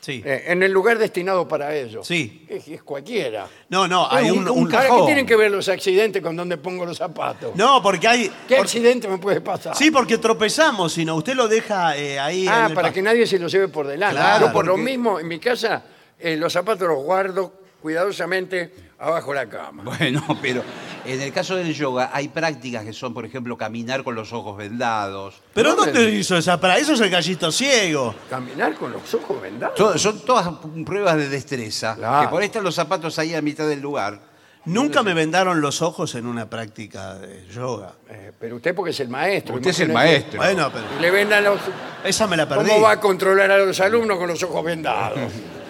Sí. 0.00 0.20
Eh, 0.22 0.44
en 0.48 0.62
el 0.62 0.70
lugar 0.70 0.98
destinado 0.98 1.48
para 1.48 1.74
ello. 1.74 2.04
Sí. 2.04 2.44
Es, 2.46 2.68
es 2.68 2.82
cualquiera. 2.82 3.46
No, 3.70 3.88
no, 3.88 4.06
hay 4.10 4.30
un, 4.30 4.46
un 4.50 4.74
Ahora, 4.74 4.88
¿qué 5.00 5.06
tienen 5.06 5.24
que 5.24 5.34
ver 5.36 5.50
los 5.50 5.66
accidentes 5.70 6.20
con 6.22 6.36
dónde 6.36 6.58
pongo 6.58 6.84
los 6.84 6.98
zapatos? 6.98 7.56
No, 7.56 7.80
porque 7.82 8.06
hay. 8.06 8.30
¿Qué 8.46 8.56
por- 8.56 8.66
accidente 8.66 9.08
me 9.08 9.16
puede 9.16 9.40
pasar? 9.40 9.74
Sí, 9.74 9.90
porque 9.90 10.18
tropezamos, 10.18 10.92
sino 10.92 11.14
usted 11.16 11.32
lo 11.34 11.48
deja 11.48 11.96
eh, 11.96 12.18
ahí. 12.20 12.46
Ah, 12.46 12.64
en 12.64 12.70
el 12.72 12.74
para 12.74 12.88
pa- 12.88 12.92
que 12.94 13.00
nadie 13.00 13.26
se 13.26 13.38
los 13.38 13.50
lleve 13.50 13.68
por 13.68 13.86
delante. 13.86 14.16
Claro, 14.16 14.48
Yo 14.48 14.52
por 14.52 14.66
lo 14.66 14.72
porque- 14.72 14.84
mismo, 14.84 15.18
en 15.18 15.26
mi 15.26 15.38
casa, 15.38 15.82
eh, 16.24 16.36
los 16.36 16.52
zapatos 16.52 16.88
los 16.88 16.98
guardo 17.02 17.52
cuidadosamente 17.82 18.72
abajo 18.98 19.30
de 19.32 19.36
la 19.36 19.48
cama. 19.48 19.82
bueno, 19.98 20.24
pero 20.40 20.62
en 21.04 21.20
el 21.20 21.32
caso 21.32 21.54
del 21.56 21.74
yoga 21.74 22.10
hay 22.12 22.28
prácticas 22.28 22.84
que 22.84 22.92
son, 22.92 23.12
por 23.12 23.24
ejemplo, 23.26 23.56
caminar 23.58 24.02
con 24.02 24.14
los 24.14 24.32
ojos 24.32 24.56
vendados. 24.56 25.40
¿Pero 25.52 25.70
No, 25.70 25.76
dónde 25.84 26.06
me- 26.06 26.10
hizo 26.12 26.36
esa 26.36 26.58
para 26.60 26.78
Eso 26.78 26.94
es 26.94 27.00
el 27.00 27.10
gallito 27.10 27.52
ciego. 27.52 28.14
Caminar 28.30 28.74
con 28.74 28.90
los 28.92 29.12
ojos 29.14 29.40
vendados. 29.42 29.74
To- 29.76 29.98
Son 29.98 30.20
todas 30.24 30.48
pruebas 30.86 31.16
de 31.16 31.28
destreza. 31.28 31.94
Claro. 31.96 32.22
Que 32.22 32.30
por 32.30 32.40
ahí 32.40 32.46
están 32.46 32.64
los 32.64 32.74
zapatos 32.74 33.18
ahí 33.18 33.34
a 33.34 33.42
mitad 33.42 33.68
del 33.68 33.80
lugar. 33.80 34.18
Nunca 34.66 35.02
me 35.02 35.12
vendaron 35.12 35.60
los 35.60 35.82
ojos 35.82 36.14
en 36.14 36.24
una 36.24 36.48
práctica 36.48 37.16
de 37.16 37.46
yoga. 37.48 37.92
Eh, 38.08 38.32
pero 38.40 38.56
usted 38.56 38.74
porque 38.74 38.92
es 38.92 39.00
el 39.00 39.08
maestro. 39.10 39.56
Usted 39.56 39.68
es 39.70 39.80
el 39.80 39.92
maestro. 39.92 40.38
Bueno, 40.40 40.70
pero. 40.72 40.86
Le 41.02 41.10
vendan 41.10 41.44
los... 41.44 41.60
Esa 42.02 42.26
me 42.26 42.34
la 42.34 42.48
perdí. 42.48 42.70
¿Cómo 42.70 42.80
va 42.80 42.92
a 42.92 42.98
controlar 43.00 43.50
a 43.50 43.58
los 43.58 43.78
alumnos 43.80 44.16
con 44.16 44.26
los 44.28 44.42
ojos 44.42 44.64
vendados? 44.64 45.18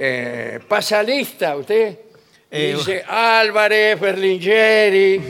Eh, 0.00 0.60
pasa 0.68 1.02
lista 1.02 1.56
usted. 1.56 1.90
Y 2.50 2.56
Eh, 2.56 2.74
dice 2.76 3.02
Álvarez, 3.08 3.98
Berlingeri. 4.00 5.20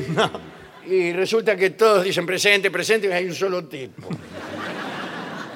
Y 0.86 1.12
resulta 1.12 1.56
que 1.56 1.70
todos 1.70 2.04
dicen 2.04 2.24
presente, 2.26 2.70
presente, 2.70 3.08
y 3.08 3.12
hay 3.12 3.24
un 3.26 3.34
solo 3.34 3.64
tipo. 3.64 4.08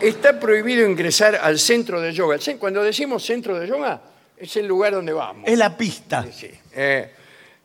Está 0.00 0.38
prohibido 0.40 0.88
ingresar 0.88 1.36
al 1.36 1.58
centro 1.58 2.00
de 2.00 2.12
yoga. 2.12 2.36
Cuando 2.58 2.82
decimos 2.82 3.24
centro 3.24 3.58
de 3.58 3.66
yoga, 3.68 4.02
es 4.36 4.56
el 4.56 4.66
lugar 4.66 4.92
donde 4.94 5.12
vamos. 5.12 5.44
Es 5.46 5.56
la 5.56 5.76
pista. 5.76 6.26
Sí. 6.32 6.50
Eh, 6.74 7.08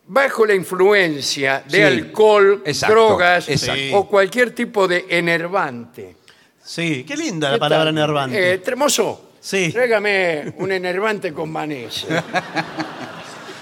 bajo 0.06 0.46
la 0.46 0.54
influencia 0.54 1.64
de 1.66 1.78
Sí, 1.78 1.82
alcohol, 1.84 2.62
exacto, 2.66 2.94
drogas 2.96 3.50
exacto. 3.50 3.82
o 3.98 4.08
cualquier 4.08 4.52
tipo 4.54 4.88
de 4.88 5.06
enervante. 5.10 6.16
Sí, 6.64 7.04
qué 7.08 7.18
linda 7.18 7.50
la 7.50 7.56
¿Qué 7.56 7.60
palabra 7.60 7.86
tal? 7.86 7.96
nervante. 7.96 8.54
Eh, 8.54 8.58
Tremoso, 8.60 9.27
Sí. 9.48 9.72
tráigame 9.72 10.54
un 10.58 10.74
enervante 10.74 11.32
con 11.32 11.50
manese. 11.50 12.06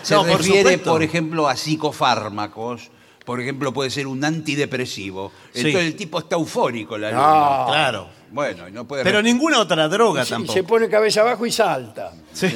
Se 0.01 0.15
No, 0.15 0.21
por 0.25 0.37
refiere, 0.37 0.61
supuesto. 0.61 0.91
por 0.93 1.03
ejemplo, 1.03 1.47
a 1.47 1.55
psicofármacos. 1.55 2.89
Por 3.23 3.39
ejemplo, 3.39 3.71
puede 3.71 3.91
ser 3.91 4.07
un 4.07 4.25
antidepresivo. 4.25 5.31
Sí. 5.53 5.59
Entonces 5.67 5.81
el 5.91 5.95
tipo 5.95 6.17
está 6.17 6.37
eufórico, 6.37 6.97
la 6.97 7.11
No. 7.11 7.65
Claro. 7.67 8.09
Bueno, 8.31 8.67
y 8.67 8.71
no 8.71 8.85
puede... 8.87 9.03
Pero 9.03 9.21
ninguna 9.21 9.59
otra 9.59 9.87
droga 9.87 10.25
tampoco. 10.25 10.53
se 10.53 10.63
pone 10.63 10.89
cabeza 10.89 11.21
abajo 11.21 11.45
y 11.45 11.51
salta. 11.51 12.13
Sí. 12.33 12.47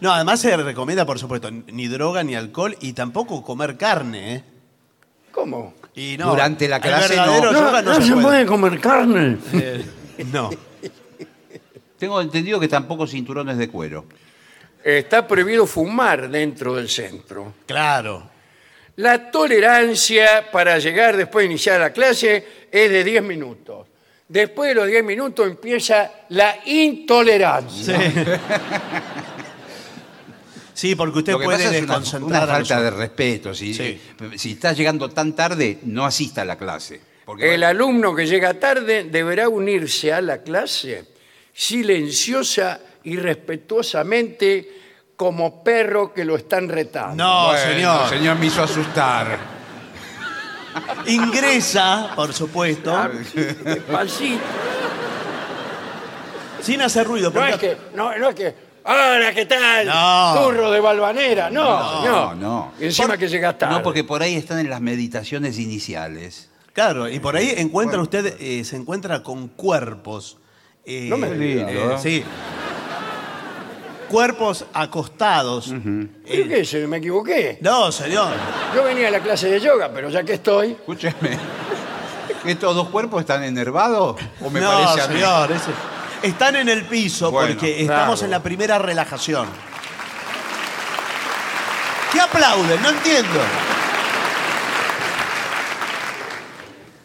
No, 0.00 0.12
además 0.12 0.38
se 0.40 0.56
recomienda, 0.56 1.04
por 1.04 1.18
supuesto, 1.18 1.50
ni 1.50 1.88
droga 1.88 2.22
ni 2.22 2.36
alcohol 2.36 2.76
y 2.80 2.92
tampoco 2.92 3.42
comer 3.42 3.76
carne, 3.76 4.34
¿eh? 4.36 4.44
¿Cómo? 5.32 5.74
Y 5.96 6.16
no, 6.18 6.30
Durante 6.30 6.68
la 6.68 6.76
el 6.76 6.82
clase 6.82 7.08
verdadero 7.16 7.52
no. 7.52 7.60
yoga 7.60 7.82
no, 7.82 8.00
se, 8.00 8.12
puede. 8.14 8.46
comer 8.46 8.80
carne. 8.80 9.38
Eh, 9.54 9.84
no. 10.32 10.50
Tengo 12.02 12.20
entendido 12.20 12.58
que 12.58 12.66
tampoco 12.66 13.06
cinturones 13.06 13.56
de 13.58 13.68
cuero. 13.68 14.06
Está 14.82 15.24
prohibido 15.24 15.68
fumar 15.68 16.28
dentro 16.28 16.74
del 16.74 16.88
centro. 16.88 17.54
Claro. 17.64 18.28
La 18.96 19.30
tolerancia 19.30 20.50
para 20.50 20.80
llegar 20.80 21.16
después 21.16 21.44
de 21.44 21.52
iniciar 21.52 21.78
la 21.78 21.92
clase 21.92 22.44
es 22.72 22.90
de 22.90 23.04
10 23.04 23.22
minutos. 23.22 23.86
Después 24.26 24.70
de 24.70 24.74
los 24.74 24.88
10 24.88 25.04
minutos 25.04 25.46
empieza 25.46 26.10
la 26.30 26.56
intolerancia. 26.66 27.96
Sí. 28.00 28.12
Sí, 30.74 30.94
porque 30.96 31.18
usted 31.20 31.32
Lo 31.34 31.38
que 31.38 31.44
puede 31.44 31.58
pasa 31.58 31.76
es 31.76 31.82
una, 31.84 31.94
desconcentrar 31.94 32.22
una 32.24 32.38
a 32.38 32.58
los 32.58 32.68
falta 32.68 32.80
de 32.82 32.86
otros. 32.88 33.00
respeto. 33.00 33.54
Si, 33.54 33.74
Sí. 33.74 34.00
si 34.36 34.52
está 34.54 34.72
llegando 34.72 35.08
tan 35.10 35.34
tarde, 35.36 35.78
no 35.84 36.04
asista 36.04 36.42
a 36.42 36.44
la 36.44 36.58
clase. 36.58 37.00
Porque 37.24 37.54
El 37.54 37.62
alumno 37.62 38.12
que 38.12 38.26
llega 38.26 38.54
tarde 38.54 39.04
deberá 39.04 39.48
unirse 39.48 40.12
a 40.12 40.20
la 40.20 40.42
clase 40.42 41.11
silenciosa 41.52 42.80
y 43.04 43.16
respetuosamente 43.16 44.80
como 45.16 45.62
perro 45.62 46.12
que 46.12 46.24
lo 46.24 46.36
están 46.36 46.68
retando. 46.68 47.22
No, 47.24 47.46
Bueno, 47.48 47.60
señor. 47.72 48.08
señor 48.08 48.38
me 48.38 48.46
hizo 48.46 48.62
asustar. 48.62 49.38
Ingresa, 51.06 52.12
por 52.16 52.32
supuesto, 52.32 52.96
Despacito. 53.64 54.40
sin 56.62 56.80
hacer 56.80 57.06
ruido. 57.06 57.30
No 57.30 57.40
porque- 57.40 57.52
es 57.52 57.58
que, 57.58 57.76
no, 57.94 58.16
no 58.18 58.28
es 58.30 58.34
que, 58.34 58.54
hola, 58.84 59.32
¿qué 59.34 59.44
tal? 59.46 59.86
No. 59.86 60.34
Turro 60.42 60.70
de 60.70 60.80
Balvanera. 60.80 61.50
No, 61.50 62.04
no. 62.04 62.34
No, 62.34 62.72
encima 62.80 63.18
que 63.18 63.28
llega 63.28 63.56
tarde. 63.58 63.74
No, 63.74 63.82
porque 63.82 64.02
por 64.04 64.22
ahí 64.22 64.34
están 64.36 64.58
en 64.60 64.70
las 64.70 64.80
meditaciones 64.80 65.58
iniciales. 65.58 66.48
Claro, 66.72 67.06
y 67.08 67.20
por 67.20 67.36
ahí 67.36 67.52
encuentra 67.58 68.00
usted, 68.00 68.36
eh, 68.40 68.64
se 68.64 68.76
encuentra 68.76 69.22
con 69.22 69.48
cuerpos. 69.48 70.38
Eh, 70.84 71.06
No 71.08 71.16
me 71.16 71.28
eh, 71.28 71.84
¿no? 71.88 71.98
Sí. 71.98 72.24
Cuerpos 74.08 74.66
acostados. 74.74 75.72
¿Pero 76.26 76.48
qué 76.48 76.60
es? 76.60 76.74
¿Me 76.74 76.98
equivoqué? 76.98 77.58
No, 77.62 77.90
señor. 77.90 78.34
Yo 78.74 78.84
venía 78.84 79.08
a 79.08 79.10
la 79.10 79.20
clase 79.20 79.48
de 79.48 79.58
yoga, 79.60 79.90
pero 79.92 80.10
ya 80.10 80.22
que 80.22 80.34
estoy... 80.34 80.72
Escúcheme. 80.72 81.38
¿Estos 82.44 82.74
dos 82.74 82.88
cuerpos 82.88 83.20
están 83.20 83.42
enervados? 83.44 84.20
¿O 84.42 84.50
me 84.50 84.60
no, 84.60 84.70
parece 84.70 85.00
a 85.00 85.08
mí? 85.08 85.14
señor. 85.14 85.52
ese- 85.52 86.26
Están 86.28 86.56
en 86.56 86.68
el 86.68 86.84
piso 86.84 87.30
Bueno, 87.30 87.54
porque 87.54 87.80
estamos 87.80 88.18
claro. 88.18 88.24
en 88.26 88.30
la 88.32 88.42
primera 88.42 88.78
relajación. 88.78 89.46
¿Qué 92.12 92.20
aplauden? 92.20 92.82
No 92.82 92.90
entiendo. 92.90 93.40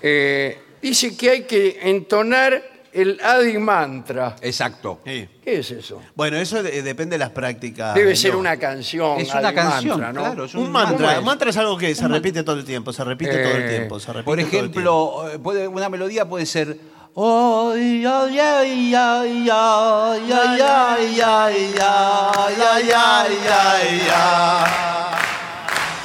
eh, 0.01 0.61
dice 0.81 1.15
que 1.15 1.29
hay 1.29 1.43
que 1.43 1.79
entonar 1.83 2.61
el 2.93 3.19
Adi 3.23 3.57
Mantra. 3.57 4.35
Exacto. 4.41 4.99
Sí. 5.05 5.27
¿Qué 5.43 5.59
es 5.59 5.71
eso? 5.71 6.01
Bueno, 6.15 6.37
eso 6.37 6.61
de- 6.63 6.81
depende 6.81 7.15
de 7.15 7.19
las 7.19 7.29
prácticas. 7.31 7.95
Debe 7.95 8.15
ser 8.15 8.35
una 8.35 8.57
canción. 8.57 9.19
Es 9.19 9.29
una 9.33 9.47
Adi 9.49 9.55
canción, 9.55 9.99
Mantra, 10.01 10.13
¿no? 10.13 10.21
claro. 10.23 10.45
es 10.45 10.55
Un 10.55 10.71
mantra. 10.71 11.13
es? 11.13 11.19
Un 11.19 11.25
mantra 11.25 11.49
es 11.49 11.57
algo 11.57 11.77
que 11.77 11.93
se 11.95 12.07
repite 12.07 12.43
todo 12.43 12.55
el 12.57 12.65
tiempo, 12.65 12.91
se 12.93 13.03
repite 13.03 13.31
todo 13.43 13.55
el 13.57 13.63
Eh, 13.63 13.69
tiempo. 13.69 13.99
se 13.99 14.07
repite 14.13 14.23
Por 14.25 14.35
todo 14.37 14.43
el 14.45 14.49
tiempo. 14.49 14.71
ejemplo, 14.79 15.29
eh, 15.31 15.39
puede- 15.39 15.67
una 15.67 15.89
melodía 15.89 16.25
puede 16.27 16.45
ser. 16.45 16.77
Ay, 17.19 18.05
ay, 18.05 18.39
ay, 18.39 18.95
ay, 18.95 19.49
ay, 19.49 19.51
ay, 19.51 20.31
ay, 20.31 20.61
ay, 20.61 21.21
ay, 21.21 21.81
ay, 21.81 22.91
ay, 22.93 23.37
ay, 23.49 24.01
ay. 24.13 24.71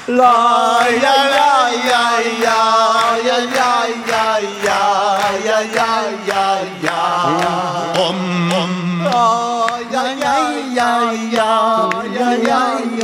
La, 0.09 0.81
ay, 0.81 0.97
ay, 0.97 1.31
ay, 1.35 1.77
ay, 1.95 2.43
ay, 2.45 3.49
ay, 3.55 3.95
ay, 4.12 4.62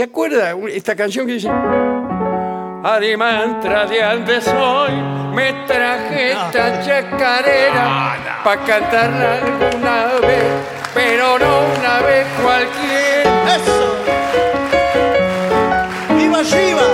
¿Te 0.00 0.04
acuerdas 0.04 0.56
esta 0.72 0.96
canción 0.96 1.26
que 1.26 1.34
dice? 1.34 1.50
Adi 1.50 3.18
Mantra 3.18 3.84
de 3.84 4.02
donde 4.02 4.40
soy, 4.40 4.92
me 5.34 5.52
traje 5.66 6.32
esta 6.32 6.80
chacarera 6.80 8.40
para 8.42 8.64
cantarla 8.64 9.34
alguna 9.34 10.06
vez, 10.26 10.44
pero 10.94 11.38
no 11.38 11.66
una 11.78 12.00
vez 12.00 12.26
cualquiera. 12.42 13.56
¡Eso! 13.56 13.96
¡Viva 16.16 16.42
Shiva! 16.44 16.88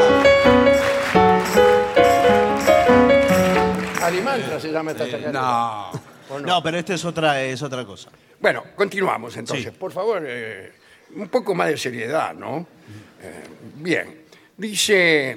Adi 4.02 4.20
Mantra 4.20 4.58
se 4.58 4.72
llama 4.72 4.90
esta 4.90 5.04
chacarera. 5.04 5.30
No. 5.30 5.90
¿o 6.30 6.40
no? 6.40 6.46
No, 6.48 6.60
pero 6.60 6.76
esta 6.76 6.94
es 6.94 7.04
otra, 7.04 7.40
es 7.40 7.62
otra 7.62 7.84
cosa. 7.84 8.10
Bueno, 8.40 8.64
continuamos 8.74 9.36
entonces. 9.36 9.72
Sí. 9.72 9.78
Por 9.78 9.92
favor, 9.92 10.24
eh, 10.26 10.72
un 11.14 11.28
poco 11.28 11.54
más 11.54 11.68
de 11.68 11.76
seriedad, 11.76 12.34
¿no? 12.34 12.74
Eh, 13.26 13.44
bien. 13.76 14.22
Dice, 14.56 15.36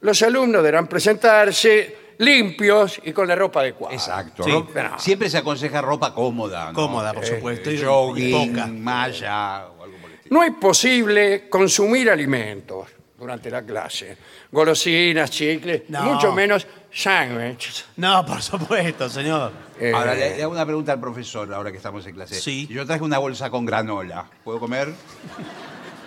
los 0.00 0.20
alumnos 0.22 0.62
deberán 0.62 0.86
presentarse 0.86 1.96
limpios 2.18 3.00
y 3.04 3.12
con 3.12 3.28
la 3.28 3.36
ropa 3.36 3.60
adecuada. 3.60 3.94
Exacto. 3.94 4.42
Sí. 4.44 4.50
¿no? 4.50 4.98
Siempre 4.98 5.30
se 5.30 5.38
aconseja 5.38 5.80
ropa 5.80 6.12
cómoda. 6.14 6.66
¿no? 6.68 6.74
Cómoda, 6.74 7.12
por 7.12 7.24
Eh, 7.24 7.28
supuesto, 7.28 7.70
y- 7.70 8.32
poca. 8.32 8.66
malla 8.66 9.66
o 9.68 9.84
algo 9.84 9.96
por 9.98 10.10
el 10.10 10.16
estilo. 10.16 10.34
No 10.36 10.42
es 10.44 10.52
posible 10.60 11.48
consumir 11.48 12.10
alimentos 12.10 12.88
durante 13.18 13.50
la 13.50 13.62
clase. 13.62 14.16
Golosinas, 14.50 15.30
chicles, 15.30 15.82
No. 15.88 16.02
mucho 16.02 16.32
menos 16.32 16.66
sándwiches. 16.92 17.84
No, 17.96 18.24
por 18.26 18.42
supuesto, 18.42 19.08
señor. 19.08 19.52
Eh, 19.80 19.92
Ahora 19.94 20.14
le, 20.14 20.36
le 20.36 20.42
hago 20.42 20.52
una 20.52 20.64
pregunta 20.66 20.92
al 20.92 21.00
profesor, 21.00 21.52
ahora 21.54 21.70
que 21.70 21.76
estamos 21.76 22.04
en 22.06 22.14
clase. 22.14 22.34
Sí. 22.40 22.66
Yo 22.68 22.84
traje 22.84 23.02
una 23.02 23.18
bolsa 23.18 23.48
con 23.50 23.64
granola. 23.64 24.26
¿Puedo 24.44 24.58
comer? 24.60 24.92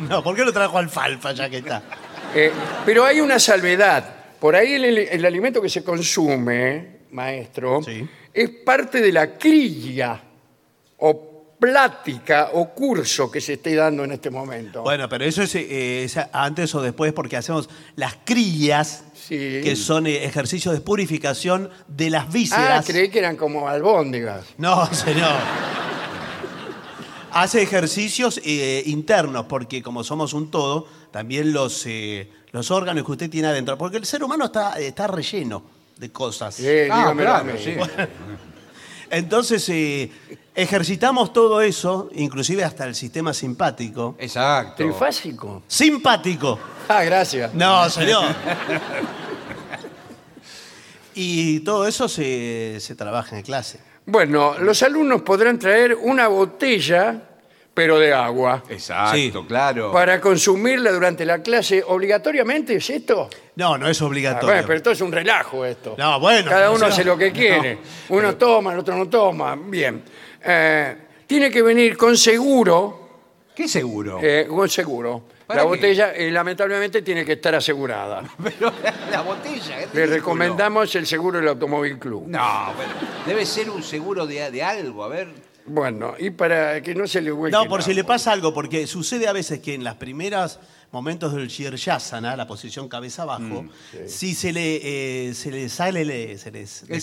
No, 0.09 0.23
¿por 0.23 0.35
qué 0.35 0.43
lo 0.43 0.51
trajo 0.53 0.77
alfalfa 0.77 1.31
ya 1.33 1.49
que 1.49 1.57
está? 1.57 1.81
eh, 2.35 2.51
pero 2.85 3.03
hay 3.05 3.19
una 3.21 3.39
salvedad. 3.39 4.15
Por 4.39 4.55
ahí 4.55 4.73
el, 4.73 4.97
el 4.97 5.25
alimento 5.25 5.61
que 5.61 5.69
se 5.69 5.83
consume, 5.83 7.01
maestro, 7.11 7.81
Sí. 7.83 8.07
es 8.33 8.49
parte 8.65 9.01
de 9.01 9.11
la 9.11 9.37
crilla 9.37 10.19
o 10.97 11.27
plática 11.59 12.49
o 12.53 12.69
curso 12.73 13.29
que 13.29 13.39
se 13.39 13.53
esté 13.53 13.75
dando 13.75 14.03
en 14.03 14.13
este 14.13 14.31
momento. 14.31 14.81
Bueno, 14.81 15.07
pero 15.07 15.25
eso 15.25 15.43
es, 15.43 15.53
eh, 15.53 16.03
es 16.05 16.17
antes 16.33 16.73
o 16.73 16.81
después 16.81 17.13
porque 17.13 17.37
hacemos 17.37 17.69
las 17.95 18.15
crillas, 18.25 19.03
Sí. 19.13 19.61
que 19.63 19.75
son 19.75 20.07
eh, 20.07 20.23
ejercicios 20.25 20.73
de 20.73 20.81
purificación 20.81 21.69
de 21.87 22.09
las 22.09 22.23
ah, 22.23 22.29
vísceras. 22.31 22.85
creí 22.87 23.09
que 23.09 23.19
eran 23.19 23.35
como 23.35 23.67
albóndigas. 23.69 24.45
No, 24.57 24.91
señor. 24.91 25.33
Hace 27.33 27.61
ejercicios 27.61 28.41
eh, 28.43 28.83
internos, 28.87 29.45
porque 29.47 29.81
como 29.81 30.03
somos 30.03 30.33
un 30.33 30.51
todo, 30.51 30.87
también 31.11 31.53
los, 31.53 31.85
eh, 31.85 32.29
los 32.51 32.71
órganos 32.71 33.05
que 33.05 33.11
usted 33.11 33.29
tiene 33.29 33.47
adentro, 33.47 33.77
porque 33.77 33.97
el 33.97 34.05
ser 34.05 34.23
humano 34.23 34.45
está, 34.45 34.79
está 34.79 35.07
relleno 35.07 35.63
de 35.97 36.11
cosas. 36.11 36.59
Eh, 36.59 36.89
Ah, 36.91 37.13
claro, 37.15 37.53
sí. 37.57 37.75
Entonces, 39.11 39.67
eh, 39.69 40.09
ejercitamos 40.55 41.33
todo 41.33 41.61
eso, 41.61 42.09
inclusive 42.15 42.63
hasta 42.63 42.85
el 42.85 42.95
sistema 42.95 43.33
simpático. 43.33 44.15
Exacto. 44.17 44.83
Trifásico. 44.83 45.63
Simpático. 45.67 46.59
Ah, 46.89 47.03
gracias. 47.05 47.53
No, 47.53 47.89
señor. 47.89 48.25
Y 51.13 51.59
todo 51.61 51.87
eso 51.87 52.07
se, 52.07 52.77
se 52.79 52.95
trabaja 52.95 53.37
en 53.37 53.43
clase. 53.43 53.79
Bueno, 54.15 54.55
los 54.59 54.83
alumnos 54.83 55.21
podrán 55.21 55.57
traer 55.57 55.95
una 55.95 56.27
botella, 56.27 57.15
pero 57.73 57.97
de 57.97 58.11
agua, 58.13 58.61
Exacto, 58.67 59.15
Sí. 59.15 59.31
claro. 59.47 59.93
para 59.93 60.19
consumirla 60.19 60.91
durante 60.91 61.23
la 61.23 61.41
clase. 61.41 61.81
¿Obligatoriamente 61.87 62.75
es 62.75 62.89
esto? 62.89 63.29
No, 63.55 63.77
no 63.77 63.87
es 63.87 64.01
Ah, 64.01 64.05
obligatorio. 64.05 64.47
bueno, 64.49 64.63
pero 64.67 64.77
esto 64.77 64.91
es 64.91 64.99
un 64.99 65.13
relajo 65.13 65.63
esto. 65.63 65.95
No, 65.97 66.19
bueno, 66.19 66.49
Cada 66.49 66.65
no 66.65 66.73
uno 66.73 66.87
hace 66.87 67.05
lo 67.05 67.17
que 67.17 67.31
quiere. 67.31 67.77
Uno 68.09 68.35
toma, 68.35 68.73
el 68.73 68.79
otro 68.79 68.97
no 68.97 69.07
toma. 69.07 69.55
Bien. 69.55 70.03
Eh, 70.43 70.97
tiene 71.25 71.49
que 71.49 71.61
venir 71.61 71.95
con 71.95 72.17
seguro, 72.17 72.99
¿Qué 73.55 73.65
seguro? 73.69 74.19
eh, 74.21 74.45
con 74.49 74.67
seguro. 74.67 75.23
¿Para 75.51 75.63
La 75.63 75.69
qué? 75.69 75.75
botella, 75.75 76.13
eh, 76.13 76.31
lamentablemente, 76.31 77.01
tiene 77.01 77.25
que 77.25 77.33
estar 77.33 77.53
asegurada. 77.55 78.23
Pero 78.43 78.71
la 79.11 79.21
botella. 79.21 79.57
es 79.81 79.93
Le 79.93 80.05
ridículo. 80.05 80.05
recomendamos 80.15 80.95
el 80.95 81.05
seguro 81.05 81.39
del 81.39 81.47
Automóvil 81.49 81.99
Club. 81.99 82.23
No, 82.27 82.73
bueno, 82.75 82.93
debe 83.25 83.45
ser 83.45 83.69
un 83.69 83.83
seguro 83.83 84.25
de, 84.25 84.49
de 84.51 84.63
algo, 84.63 85.03
a 85.03 85.07
ver. 85.09 85.27
Bueno, 85.65 86.15
y 86.17 86.31
para 86.31 86.81
que 86.81 86.95
no 86.95 87.05
se 87.07 87.21
le 87.21 87.31
vuelque 87.31 87.55
No, 87.55 87.65
por 87.69 87.83
si 87.83 87.93
le 87.93 88.03
pasa 88.03 88.31
algo, 88.31 88.53
porque 88.53 88.87
sucede 88.87 89.27
a 89.27 89.33
veces 89.33 89.59
que 89.59 89.73
en 89.75 89.83
las 89.83 89.95
primeras 89.95 90.59
momentos 90.91 91.33
del 91.33 91.47
Shiryasana, 91.47 92.35
la 92.35 92.45
posición 92.45 92.89
cabeza 92.89 93.23
abajo, 93.23 93.65
si 94.07 94.35
se 94.35 94.51
le, 94.51 95.29
eh, 95.29 95.33
se 95.33 95.49
le 95.49 95.69
sale, 95.69 96.03
le- 96.03 96.37
se 96.37 96.51
les 96.51 96.83
El 96.89 97.01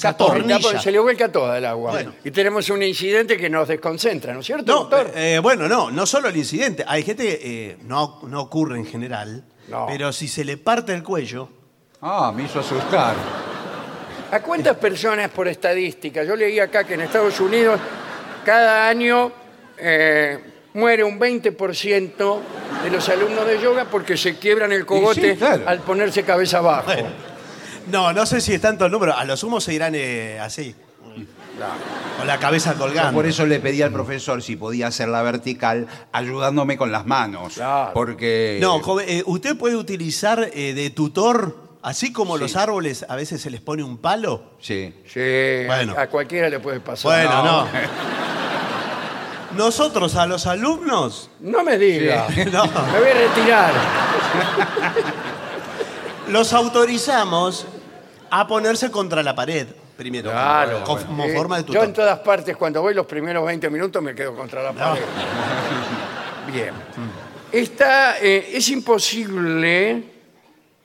Se 0.81 0.93
le 0.93 0.99
vuelca 0.99 1.33
toda 1.33 1.57
el 1.59 1.65
agua. 1.65 1.93
Bueno. 1.93 2.13
Y 2.25 2.31
tenemos 2.31 2.69
un 2.71 2.83
incidente 2.83 3.37
que 3.39 3.49
nos 3.49 3.69
desconcentra, 3.69 4.35
¿no 4.35 4.41
es 4.41 4.47
cierto, 4.47 4.71
No, 4.73 4.79
doctor? 4.81 5.11
eh, 5.15 5.39
bueno, 5.43 5.69
no, 5.69 5.91
no 5.91 6.05
solo 6.07 6.29
el 6.29 6.37
incidente. 6.37 6.85
Hay 6.87 7.03
gente 7.03 7.25
que 7.25 7.71
eh, 7.71 7.79
no, 7.85 8.21
no 8.25 8.43
ocurre 8.43 8.77
en 8.77 8.85
general, 8.87 9.45
No. 9.69 9.87
pero 9.89 10.13
si 10.13 10.29
se 10.29 10.45
le 10.45 10.57
parte 10.59 10.93
el 10.95 11.03
cuello, 11.03 11.49
Ah, 12.01 12.33
me 12.35 12.45
hizo 12.45 12.61
asustar. 12.61 13.17
¿A 14.31 14.41
cuántas 14.43 14.77
personas 14.77 15.31
por 15.31 15.49
estadística? 15.49 16.23
Yo 16.23 16.37
leí 16.37 16.61
acá 16.61 16.85
que 16.85 16.95
en 16.95 17.01
Estados 17.01 17.41
Unidos 17.41 17.81
cada 18.45 18.87
año 18.89 19.33
eh, 19.79 20.39
muere 20.79 21.03
un 21.05 21.19
20% 21.19 22.39
de 22.85 22.91
los 22.91 23.09
alumnos 23.09 23.47
de 23.47 23.61
yoga 23.61 23.87
porque 23.91 24.17
se 24.17 24.37
quiebran 24.39 24.71
el 24.73 24.87
cogote 24.87 25.33
sí, 25.33 25.37
claro. 25.39 25.65
al 25.67 25.81
ponerse 25.81 26.23
cabeza 26.23 26.59
abajo. 26.59 26.85
Bueno. 26.93 27.09
No, 27.91 28.13
no 28.13 28.27
sé 28.27 28.41
si 28.41 28.53
es 28.55 28.61
tanto 28.61 28.87
el 28.87 28.93
número. 28.93 29.17
A 29.17 29.25
lo 29.25 29.37
sumo 29.37 29.61
se 29.61 29.75
irán 29.75 29.95
eh, 29.97 30.39
así. 30.41 30.75
Con 32.19 32.27
la 32.27 32.39
cabeza 32.39 32.73
Yo 32.75 32.79
colgando. 32.79 33.13
por 33.15 33.27
eso 33.27 33.45
le 33.47 33.59
pedí 33.59 33.83
al 33.83 33.91
profesor 33.93 34.43
si 34.43 34.55
podía 34.57 34.87
hacerla 34.89 35.23
vertical 35.23 35.87
ayudándome 36.13 36.77
con 36.77 36.93
las 36.93 37.07
manos. 37.07 37.55
Claro. 37.55 37.91
Porque. 37.95 38.59
No, 38.61 38.79
joven, 38.81 39.07
eh, 39.09 39.23
usted 39.27 39.57
puede 39.57 39.75
utilizar 39.77 40.49
eh, 40.53 40.75
de 40.75 40.91
tutor, 40.91 41.57
así 41.83 42.13
como 42.13 42.37
Sí. 42.37 42.43
los 42.43 42.57
árboles 42.57 43.05
a 43.09 43.17
veces 43.17 43.41
se 43.41 43.51
les 43.51 43.61
pone 43.61 43.83
un 43.83 43.99
palo. 43.99 44.53
Sí. 44.61 44.95
Sí, 45.07 45.65
Bueno. 45.67 45.95
a 45.99 46.07
cualquiera 46.07 46.49
le 46.49 46.61
puede 46.61 46.79
pasar. 46.81 47.27
Bueno, 47.27 47.43
no. 47.45 47.69
Nosotros 49.57 50.15
a 50.15 50.27
los 50.27 50.47
alumnos 50.47 51.31
No 51.41 51.65
me 51.65 51.79
diga. 51.79 52.27
No. 52.53 52.65
Me 52.67 52.99
voy 53.01 53.09
a 53.11 53.15
retirar. 53.15 53.73
los 56.29 56.53
autorizamos 56.53 57.67
a 58.31 58.47
ponerse 58.47 58.91
contra 58.91 59.23
la 59.23 59.35
pared 59.35 59.67
primero. 59.97 60.31
Claro. 60.31 60.85
Como 60.85 61.29
forma 61.31 61.57
de 61.57 61.63
Yo 61.63 61.67
tutor. 61.67 61.85
en 61.85 61.93
todas 61.93 62.19
partes, 62.21 62.57
cuando 62.57 62.81
voy 62.81 62.95
los 62.95 63.05
primeros 63.07 63.45
20 63.45 63.69
minutos, 63.69 64.01
me 64.01 64.15
quedo 64.15 64.35
contra 64.35 64.63
la 64.63 64.73
pared. 64.73 65.03
Bien. 66.53 66.73
Está, 67.51 68.19
eh, 68.21 68.51
es 68.55 68.69
imposible, 68.69 70.05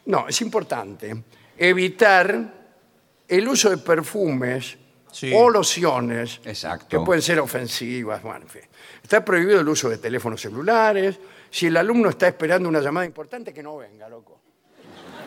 no, 0.06 0.28
es 0.28 0.42
importante, 0.42 1.24
evitar 1.58 2.54
el 3.28 3.48
uso 3.48 3.70
de 3.70 3.78
perfumes 3.78 4.78
Sí. 5.14 5.32
o 5.34 5.50
lociones 5.50 6.42
Exacto. 6.44 6.88
que 6.90 7.00
pueden 7.00 7.22
ser 7.22 7.40
ofensivas. 7.40 8.22
bueno, 8.22 8.42
en 8.42 8.50
fin. 8.50 8.62
Está 9.02 9.24
prohibido 9.24 9.62
el 9.62 9.70
uso 9.70 9.90
de 9.90 9.98
teléfonos 10.00 10.42
celulares. 10.42 11.20
Si 11.50 11.68
el 11.68 11.78
alumno 11.78 12.10
está 12.10 12.28
esperando 12.28 12.68
una 12.68 12.82
llamada 12.82 13.06
importante, 13.06 13.54
que 13.54 13.62
no 13.64 13.78
venga, 13.78 14.10
loco. 14.10 14.43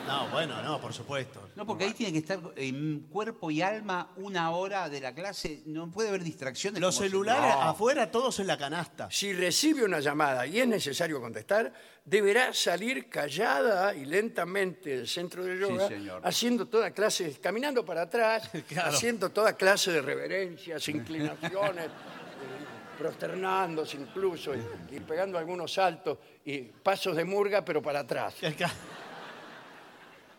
No, 0.06 0.28
bueno, 0.30 0.62
no, 0.62 0.80
por 0.80 0.92
supuesto. 0.92 1.50
No, 1.56 1.66
porque 1.66 1.84
ahí 1.84 1.92
tiene 1.92 2.12
que 2.12 2.18
estar 2.18 2.38
en 2.56 3.00
cuerpo 3.10 3.50
y 3.50 3.60
alma 3.62 4.10
una 4.16 4.50
hora 4.50 4.88
de 4.88 5.00
la 5.00 5.14
clase. 5.14 5.62
No 5.66 5.90
puede 5.90 6.08
haber 6.10 6.22
distracciones. 6.22 6.80
Los 6.80 6.94
como 6.94 7.04
si- 7.04 7.10
celulares 7.10 7.54
No. 7.56 7.62
afuera, 7.62 8.10
todos 8.10 8.38
en 8.40 8.46
la 8.46 8.56
canasta. 8.56 9.08
Si 9.10 9.32
recibe 9.32 9.84
una 9.84 10.00
llamada 10.00 10.46
y 10.46 10.60
es 10.60 10.68
necesario 10.68 11.20
contestar, 11.20 11.72
deberá 12.04 12.52
salir 12.52 13.08
callada 13.08 13.94
y 13.94 14.04
lentamente 14.04 14.96
del 14.96 15.08
centro 15.08 15.44
de 15.44 15.58
yoga, 15.58 15.88
señor. 15.88 16.20
haciendo 16.24 16.66
toda 16.68 16.90
clase, 16.92 17.36
caminando 17.40 17.84
para 17.84 18.02
atrás, 18.02 18.48
Claro. 18.68 18.90
haciendo 18.90 19.30
toda 19.30 19.54
clase 19.54 19.90
de 19.90 20.02
reverencias, 20.02 20.88
inclinaciones, 20.88 21.86
eh, 21.86 22.96
prosternándose 22.98 23.96
incluso 23.96 24.54
y, 24.54 24.60
y 24.96 25.00
pegando 25.00 25.36
algunos 25.38 25.72
saltos 25.72 26.18
y 26.44 26.58
pasos 26.62 27.16
de 27.16 27.24
murga, 27.24 27.64
pero 27.64 27.82
para 27.82 28.00
atrás. 28.00 28.34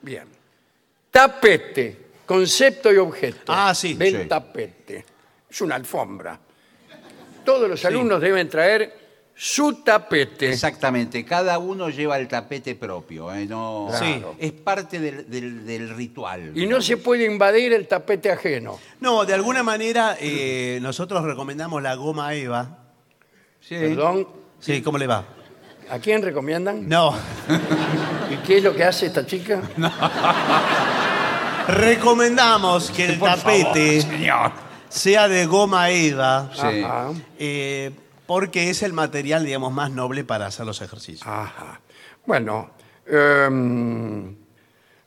Bien. 0.01 0.25
Tapete, 1.11 1.97
concepto 2.25 2.93
y 2.93 2.97
objeto. 2.97 3.51
Ah, 3.53 3.73
sí. 3.73 3.93
Del 3.95 4.23
Sí. 4.23 4.27
tapete. 4.27 5.05
Es 5.49 5.61
una 5.61 5.75
alfombra. 5.75 6.39
Todos 7.43 7.69
los 7.69 7.83
alumnos 7.85 8.19
deben 8.21 8.49
traer 8.49 9.07
su 9.33 9.83
tapete. 9.83 10.49
Exactamente, 10.51 11.23
cada 11.23 11.59
uno 11.59 11.89
lleva 11.89 12.17
el 12.17 12.27
tapete 12.27 12.75
propio, 12.75 13.33
¿eh? 13.33 13.45
no, 13.45 13.89
Sí. 13.97 14.21
es 14.39 14.51
parte 14.51 14.99
del, 14.99 15.29
del- 15.29 15.65
del 15.65 15.95
ritual. 15.95 16.51
Y 16.57 16.65
no 16.65 16.81
se 16.81 16.97
puede 16.97 17.25
invadir 17.25 17.71
el 17.73 17.87
tapete 17.87 18.31
ajeno. 18.31 18.79
No, 18.99 19.25
de 19.25 19.33
alguna 19.33 19.63
manera 19.63 20.17
eh, 20.19 20.79
nosotros 20.81 21.23
recomendamos 21.23 21.81
la 21.81 21.95
goma 21.95 22.33
Eva. 22.33 22.79
Sí. 23.61 23.75
Perdón, 23.75 24.27
Sí, 24.59 24.81
¿cómo 24.81 24.97
le 24.97 25.05
va? 25.05 25.23
¿A 25.89 25.99
quién 25.99 26.21
recomiendan? 26.21 26.87
No, 26.87 27.13
¿Y 28.31 28.35
qué 28.45 28.57
es 28.57 28.63
lo 28.63 28.75
que 28.75 28.83
hace 28.83 29.05
esta 29.07 29.25
chica? 29.25 29.61
recomendamos 31.67 32.91
que 32.91 33.05
el 33.05 33.19
tapete 33.19 34.01
Señor. 34.01 34.51
sea 34.89 35.27
de 35.27 35.45
goma 35.45 35.89
Eva, 35.89 36.49
Sí. 36.53 36.83
Ajá. 36.83 37.09
eh, 37.39 37.91
porque 38.25 38.69
es 38.69 38.83
el 38.83 38.91
material, 38.93 39.45
digamos, 39.45 39.71
más 39.71 39.91
noble 39.91 40.23
para 40.25 40.47
hacer 40.47 40.65
los 40.65 40.81
ejercicios. 40.81 41.25
Ajá. 41.25 41.79
Bueno, 42.25 42.71
em, 43.05 44.35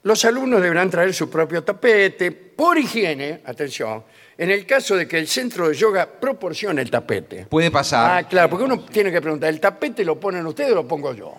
los 0.02 0.24
alumnos 0.24 0.62
deberán 0.62 0.88
traer 0.88 1.12
su 1.12 1.28
propio 1.28 1.62
tapete 1.62 2.32
por 2.32 2.78
higiene, 2.78 3.42
atención, 3.44 4.02
en 4.40 4.50
el 4.50 4.64
caso 4.64 4.96
de 4.96 5.06
que 5.06 5.18
el 5.18 5.28
centro 5.28 5.68
de 5.68 5.74
yoga 5.74 6.08
proporcione 6.08 6.80
el 6.80 6.90
tapete. 6.90 7.44
Puede 7.48 7.70
pasar. 7.70 8.24
Ah, 8.24 8.26
claro, 8.26 8.48
porque 8.48 8.64
uno 8.64 8.80
tiene 8.84 9.12
que 9.12 9.20
preguntar, 9.20 9.50
¿el 9.50 9.60
tapete 9.60 10.02
lo 10.02 10.18
ponen 10.18 10.46
ustedes 10.46 10.72
o 10.72 10.76
lo 10.76 10.88
pongo 10.88 11.12
yo? 11.14 11.34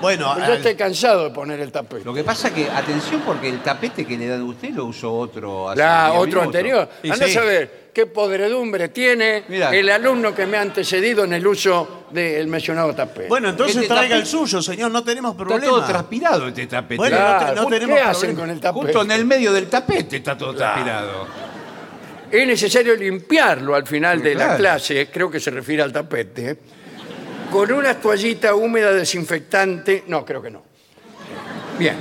Bueno, 0.00 0.32
Pero 0.34 0.46
yo 0.46 0.52
al- 0.52 0.58
estoy 0.58 0.74
cansado 0.74 1.24
de 1.24 1.30
poner 1.30 1.60
el 1.60 1.70
tapete. 1.70 2.04
Lo 2.04 2.12
que 2.12 2.24
pasa 2.24 2.52
que, 2.52 2.68
atención, 2.68 3.22
porque 3.24 3.48
el 3.48 3.60
tapete 3.62 4.04
que 4.04 4.18
le 4.18 4.26
dan 4.26 4.40
a 4.40 4.44
usted 4.44 4.70
lo 4.70 4.86
usó 4.86 5.14
otro 5.14 5.70
hace 5.70 5.80
La, 5.80 6.06
10 6.10 6.16
otro 6.16 6.26
minutos. 6.26 6.46
anterior. 6.46 6.88
Y 7.04 7.10
Anda 7.10 7.26
sí. 7.26 7.30
a 7.30 7.34
saber 7.40 7.84
qué 7.94 8.06
podredumbre 8.06 8.88
tiene 8.88 9.44
Mirá. 9.48 9.70
el 9.74 9.88
alumno 9.88 10.34
que 10.34 10.46
me 10.46 10.56
ha 10.58 10.62
antecedido 10.62 11.22
en 11.24 11.32
el 11.32 11.46
uso 11.46 12.06
del 12.10 12.48
mencionado 12.48 12.92
tapete. 12.92 13.28
bueno, 13.28 13.50
entonces 13.50 13.76
Este 13.76 13.88
traiga 13.88 14.16
tapete- 14.16 14.20
el 14.20 14.26
suyo, 14.26 14.60
señor, 14.60 14.90
no 14.90 15.04
tenemos 15.04 15.30
Está 15.30 15.44
problema. 15.44 15.64
todo 15.64 15.84
transpirado 15.86 16.48
este 16.48 16.66
tapete. 16.66 16.96
Bueno, 16.96 17.16
Claro, 17.16 17.46
no 17.46 17.46
te- 17.54 17.60
no 17.62 17.68
¿qué 17.68 17.80
tenemos 17.80 18.00
hacen 18.02 18.20
problema. 18.20 18.40
con 18.40 18.50
el 18.50 18.60
tapete? 18.60 18.84
Justo 18.86 19.02
en 19.02 19.10
el 19.12 19.24
medio 19.24 19.52
del 19.52 19.68
tapete 19.68 20.16
está 20.16 20.36
todo 20.36 20.52
Claro. 20.54 20.72
transpirado. 20.74 21.53
Es 22.30 22.46
necesario 22.46 22.96
limpiarlo 22.96 23.74
al 23.74 23.86
final 23.86 24.22
de 24.22 24.34
la 24.34 24.44
Claro. 24.46 24.58
clase, 24.58 25.08
creo 25.12 25.30
que 25.30 25.38
se 25.40 25.50
refiere 25.50 25.82
al 25.82 25.92
tapete, 25.92 26.58
con 27.50 27.70
una 27.72 27.94
toallita 27.94 28.54
húmeda 28.54 28.92
desinfectante. 28.92 30.04
No, 30.08 30.24
creo 30.24 30.42
que 30.42 30.50
no. 30.50 30.62
Bien. 31.78 31.96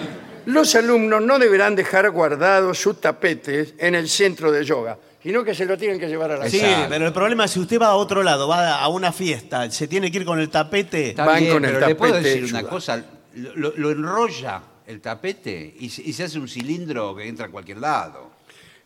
Los 0.46 0.76
alumnos 0.76 1.22
no 1.22 1.40
deberán 1.40 1.76
dejar 1.76 2.10
guardados 2.12 2.78
sus 2.80 3.00
tapetes 3.00 3.76
en 3.78 3.96
el 3.96 4.10
centro 4.10 4.52
de 4.52 4.66
yoga, 4.66 4.98
sino 5.22 5.44
que 5.44 5.56
se 5.56 5.66
lo 5.66 5.78
tienen 5.78 6.00
que 6.00 6.08
llevar 6.08 6.32
a 6.32 6.38
la 6.38 6.50
Sí. 6.50 6.58
Exacto. 6.60 6.88
pero 6.90 7.08
el 7.08 7.14
problema 7.14 7.46
es 7.46 7.52
si 7.52 7.60
usted 7.62 7.80
va 7.80 7.88
a 7.88 7.96
otro 7.96 8.24
lado, 8.24 8.48
va 8.48 8.80
a 8.80 8.88
una 8.90 9.12
fiesta, 9.14 9.70
se 9.72 9.88
tiene 9.88 10.12
que 10.12 10.18
ir 10.18 10.26
con 10.26 10.40
el 10.40 10.50
tapete. 10.50 11.12
Está 11.12 11.26
Van 11.26 11.40
bien, 11.40 11.54
con 11.54 11.66
el 11.66 11.74
pero 11.76 11.88
le 11.88 11.96
puedo 11.96 12.14
tapete 12.14 12.30
decir 12.42 12.54
una 12.54 12.64
cosa. 12.64 13.04
Lo, 13.36 13.56
lo- 13.56 13.74
lo 13.78 13.92
enrolla 13.92 14.62
el 14.86 15.00
tapete 15.00 15.76
y, 15.80 15.90
se- 15.90 16.02
y 16.02 16.12
se 16.12 16.24
hace 16.26 16.38
un 16.40 16.48
cilindro 16.50 17.16
que 17.16 17.26
entra 17.28 17.46
a 17.46 17.50
cualquier 17.50 17.78
lado. 17.78 18.33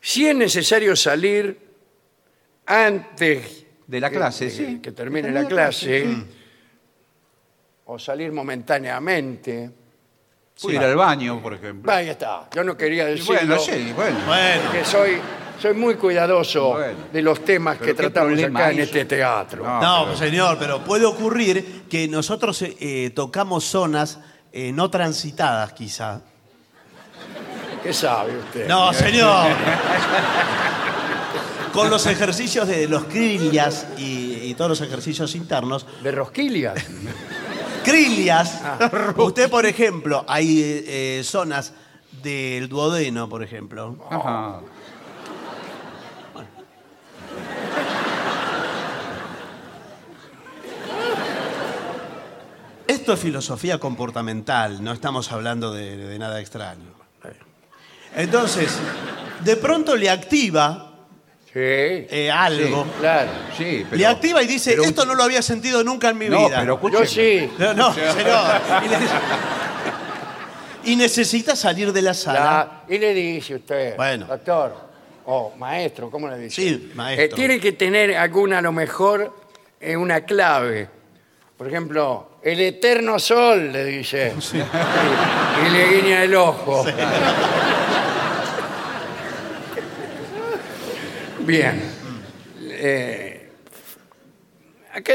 Si 0.09 0.25
es 0.25 0.33
necesario 0.33 0.95
salir 0.95 1.59
antes 2.65 3.65
De 3.85 3.99
la 3.99 4.09
clase, 4.09 4.45
que, 4.45 4.51
sí. 4.51 4.79
que 4.81 4.93
termine 4.93 5.29
la 5.31 5.45
clase, 5.45 6.07
o 7.87 7.99
salir 7.99 8.31
momentáneamente, 8.31 9.69
ir 10.63 10.79
al 10.79 10.95
baño, 10.95 11.41
por 11.41 11.55
ejemplo. 11.55 11.91
ahí 11.91 12.07
está. 12.07 12.47
Yo 12.55 12.63
no 12.63 12.77
quería 12.77 13.09
Y 13.09 13.15
decirlo. 13.19 13.35
bueno, 13.35 13.59
sí, 13.59 13.91
bueno. 13.93 14.17
Bueno, 14.25 14.71
que 14.71 14.85
soy, 14.85 15.17
soy 15.61 15.73
muy 15.73 15.95
cuidadoso 15.95 16.69
Bueno. 16.75 16.99
de 17.11 17.21
los 17.21 17.43
temas 17.43 17.77
que 17.77 17.87
Pero 17.87 17.95
qué 17.97 18.03
tratamos 18.03 18.27
problema 18.29 18.59
acá 18.61 18.71
en 18.71 18.77
hay, 18.77 18.83
este 18.85 19.03
teatro. 19.03 19.65
No. 19.65 19.81
no, 19.81 20.05
pero- 20.05 20.17
señor, 20.17 20.57
pero 20.57 20.85
puede 20.85 21.03
ocurrir 21.05 21.83
que 21.89 22.07
nosotros 22.07 22.61
eh, 22.61 22.77
eh, 22.79 23.09
tocamos 23.09 23.65
zonas 23.65 24.19
eh, 24.53 24.71
no 24.71 24.89
transitadas, 24.89 25.73
quizá. 25.73 26.21
¿Qué 27.87 27.93
sabe 27.93 28.37
usted? 28.37 28.67
No, 28.67 28.91
señor. 28.91 29.47
Con 31.73 31.89
los 31.89 32.05
ejercicios 32.05 32.67
de 32.67 32.85
los 32.89 33.05
crillas 33.05 33.87
y, 33.97 34.39
y 34.43 34.53
todos 34.55 34.71
los 34.71 34.81
ejercicios 34.81 35.33
internos. 35.35 35.85
¿De 36.03 36.11
rosquillas? 36.11 36.83
Crillas. 37.85 38.61
Usted, 39.15 39.49
por 39.49 39.65
ejemplo, 39.65 40.25
hay 40.27 40.83
eh, 40.85 41.21
zonas 41.23 41.71
del 42.21 42.67
duodeno, 42.67 43.29
por 43.29 43.41
ejemplo. 43.41 44.05
Ajá. 44.11 44.59
Esto 52.85 53.13
es 53.13 53.19
filosofía 53.21 53.79
comportamental, 53.79 54.83
no 54.83 54.91
estamos 54.91 55.31
hablando 55.31 55.71
de, 55.71 55.95
de 55.95 56.19
nada 56.19 56.41
extraño. 56.41 56.96
Entonces, 58.17 58.77
de 59.45 59.55
pronto 59.55 59.95
le 59.95 60.09
activa 60.09 60.83
Sí. 61.53 61.59
eh, 61.63 62.29
algo. 62.31 62.85
Claro. 62.99 63.29
Sí, 63.57 63.85
pero. 63.89 63.97
le 63.97 64.05
activa 64.05 64.43
y 64.43 64.47
dice, 64.47 64.71
pero- 64.71 64.83
esto 64.83 65.05
no 65.05 65.15
lo 65.15 65.23
había 65.23 65.41
sentido 65.41 65.83
nunca 65.83 66.09
en 66.09 66.17
mi 66.17 66.27
No, 66.29 66.45
vida. 66.47 66.59
pero 66.59 66.79
Yo 66.91 66.99
escúcheme. 67.03 67.47
sí. 67.47 67.51
No, 67.57 67.73
no. 67.73 67.93
Y, 68.85 68.87
le- 68.89 68.97
y 70.91 70.95
necesita 70.95 71.55
salir 71.55 71.91
de 71.93 72.01
la 72.01 72.13
sala. 72.13 72.39
La- 72.87 72.95
y 72.95 72.99
le 72.99 73.13
dice 73.13 73.55
usted, 73.55 73.95
Bueno. 73.95 74.25
doctor, 74.25 74.75
o 75.25 75.53
maestro, 75.57 76.09
¿cómo 76.11 76.27
le 76.29 76.37
dice? 76.37 76.55
Sí, 76.61 76.91
maestro. 76.95 77.25
Eh, 77.25 77.29
tiene 77.29 77.59
que 77.59 77.71
tener 77.73 78.15
alguna, 78.15 78.59
a 78.59 78.61
lo 78.61 78.71
mejor, 78.71 79.33
eh, 79.79 79.97
una 79.97 80.21
clave. 80.21 80.89
Por 81.57 81.67
ejemplo, 81.67 82.37
el 82.43 82.59
eterno 82.61 83.17
sol, 83.19 83.71
le 83.71 83.83
dice. 83.85 84.33
Y, 84.53 84.57
y 84.57 85.69
le 85.71 85.87
guiña 86.01 86.23
el 86.23 86.35
ojo. 86.35 86.85
Bien. 91.47 91.81
Eh, 92.61 93.49
acá 94.93 95.13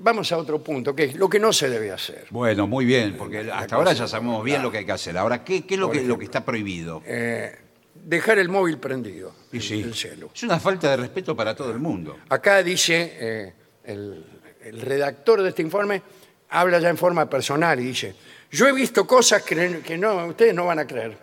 vamos 0.00 0.32
a 0.32 0.38
otro 0.38 0.62
punto, 0.62 0.94
que 0.94 1.04
es 1.04 1.14
lo 1.14 1.28
que 1.28 1.38
no 1.38 1.52
se 1.52 1.68
debe 1.70 1.92
hacer. 1.92 2.26
Bueno, 2.30 2.66
muy 2.66 2.84
bien, 2.84 3.16
porque 3.16 3.50
hasta 3.50 3.76
ahora 3.76 3.92
ya 3.92 4.08
sabemos 4.08 4.42
bien 4.44 4.62
lo 4.62 4.70
que 4.70 4.78
hay 4.78 4.86
que 4.86 4.92
hacer. 4.92 5.16
Ahora, 5.16 5.44
¿qué, 5.44 5.64
qué 5.64 5.74
es 5.74 5.80
lo 5.80 5.90
que, 5.90 6.02
lo 6.02 6.18
que 6.18 6.24
está 6.24 6.44
prohibido? 6.44 7.02
Eh, 7.06 7.56
dejar 7.94 8.38
el 8.38 8.48
móvil 8.48 8.78
prendido, 8.78 9.34
Y 9.52 9.60
sí, 9.60 9.80
el 9.80 9.94
celu. 9.94 10.30
es 10.34 10.42
una 10.42 10.58
falta 10.58 10.90
de 10.90 10.96
respeto 10.96 11.36
para 11.36 11.54
todo 11.54 11.70
el 11.70 11.78
mundo. 11.78 12.18
Acá 12.28 12.62
dice, 12.62 13.16
eh, 13.20 13.52
el, 13.84 14.24
el 14.64 14.80
redactor 14.80 15.42
de 15.42 15.50
este 15.50 15.62
informe 15.62 16.02
habla 16.50 16.80
ya 16.80 16.88
en 16.90 16.96
forma 16.98 17.30
personal 17.30 17.78
y 17.80 17.84
dice, 17.84 18.14
yo 18.50 18.66
he 18.66 18.72
visto 18.72 19.06
cosas 19.06 19.42
que, 19.42 19.80
que 19.84 19.96
no, 19.96 20.26
ustedes 20.26 20.54
no 20.54 20.66
van 20.66 20.80
a 20.80 20.86
creer. 20.86 21.16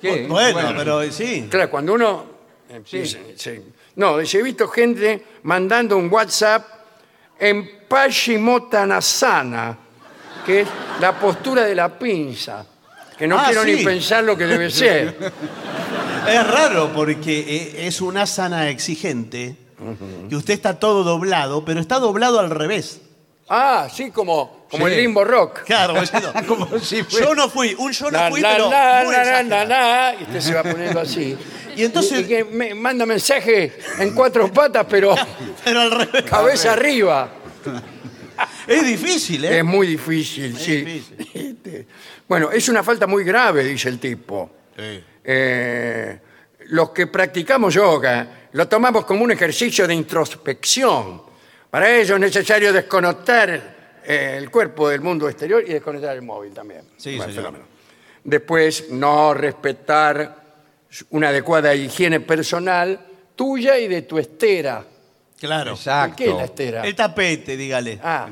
¿Qué? 0.00 0.26
Bueno, 0.28 0.72
pero 0.76 1.02
sí. 1.10 1.46
Claro, 1.50 1.70
cuando 1.70 1.94
uno 1.94 2.37
sí. 2.84 3.62
No, 3.96 4.18
dice, 4.18 4.38
he 4.38 4.42
visto 4.42 4.68
gente 4.68 5.24
mandando 5.42 5.96
un 5.96 6.10
WhatsApp 6.12 6.64
en 7.38 7.68
Pashimotanasana, 7.88 9.76
que 10.44 10.60
es 10.62 10.68
la 11.00 11.18
postura 11.18 11.64
de 11.64 11.74
la 11.74 11.98
pinza, 11.98 12.64
que 13.16 13.26
no 13.26 13.38
Ah, 13.38 13.44
quiero 13.46 13.64
ni 13.64 13.82
pensar 13.84 14.24
lo 14.24 14.36
que 14.36 14.46
debe 14.46 14.70
ser. 14.70 15.16
Es 16.28 16.46
raro 16.46 16.92
porque 16.94 17.40
eh, 17.40 17.86
es 17.86 18.00
una 18.00 18.26
sana 18.26 18.68
exigente 18.68 19.56
que 20.28 20.34
usted 20.36 20.54
está 20.54 20.78
todo 20.78 21.04
doblado, 21.04 21.64
pero 21.64 21.80
está 21.80 21.98
doblado 22.00 22.40
al 22.40 22.50
revés. 22.50 23.00
Ah, 23.48 23.88
sí, 23.90 24.10
como, 24.10 24.66
como 24.70 24.86
Sí. 24.88 24.92
el 24.94 25.00
limbo 25.00 25.24
rock. 25.24 25.62
Claro, 25.64 25.94
Como 26.46 26.78
si 26.80 27.02
fuera- 27.04 27.26
yo 27.26 27.34
no 27.34 27.48
fui, 27.48 27.74
un 27.78 27.92
yo 27.92 28.10
no 28.10 28.18
La, 28.18 28.30
fui, 28.30 28.40
la, 28.40 28.50
pero 28.52 28.70
la, 28.70 29.02
muy 29.04 29.12
la, 29.14 29.24
la, 29.24 29.40
exagerado. 29.40 29.68
la, 29.68 30.12
la, 30.12 30.14
y 30.20 30.22
usted 30.24 30.40
se 30.40 30.54
va 30.54 30.62
poniendo 30.64 31.00
así. 31.00 31.36
Y 31.80 31.84
entonces- 31.84 32.20
Y, 32.20 32.24
que 32.24 32.44
me 32.44 32.74
manda 32.74 33.06
mensaje 33.06 33.72
en 33.98 34.14
cuatro 34.14 34.52
patas, 34.52 34.86
pero 34.88 35.14
Pero 35.64 35.80
al 35.80 35.90
revés. 35.90 36.22
cabeza 36.24 36.72
arriba. 36.72 37.30
Es 38.66 38.86
difícil, 38.86 39.44
¿eh? 39.44 39.58
Es 39.58 39.64
muy 39.64 39.86
difícil, 39.86 40.56
sí. 40.56 40.82
difícil. 40.84 41.26
Este, 41.34 41.86
Bueno, 42.28 42.50
es 42.52 42.68
una 42.68 42.82
falta 42.84 43.06
muy 43.06 43.24
grave, 43.24 43.64
dice 43.64 43.88
el 43.88 43.98
tipo. 43.98 44.50
Eh, 45.24 46.18
los 46.66 46.90
que 46.90 47.06
practicamos 47.08 47.74
yoga 47.74 48.48
lo 48.52 48.68
tomamos 48.68 49.04
como 49.04 49.24
un 49.24 49.32
ejercicio 49.32 49.86
de 49.88 49.94
introspección. 49.94 51.22
Para 51.70 51.90
ello 51.90 52.14
es 52.14 52.20
necesario 52.20 52.72
desconectar 52.72 53.98
eh, 54.04 54.34
el 54.38 54.50
cuerpo 54.50 54.88
del 54.88 55.00
mundo 55.00 55.28
exterior 55.28 55.62
y 55.66 55.72
desconectar 55.72 56.14
el 56.14 56.22
móvil 56.22 56.52
también. 56.52 56.82
Sí, 56.96 57.16
Buen 57.16 57.28
señor. 57.30 57.44
fenómeno. 57.44 57.64
Después, 58.24 58.90
no 58.90 59.34
respetar 59.34 60.37
una 61.10 61.28
adecuada 61.28 61.74
higiene 61.74 62.20
personal 62.20 62.98
tuya 63.36 63.78
y 63.78 63.88
de 63.88 64.02
tu 64.02 64.18
estera. 64.18 64.84
Claro. 65.38 65.72
Exacto. 65.72 66.16
¿Qué 66.16 66.30
es 66.30 66.34
la 66.36 66.44
estera? 66.44 66.82
El 66.84 66.94
tapete, 66.94 67.56
dígale. 67.56 68.00
Ah, 68.02 68.28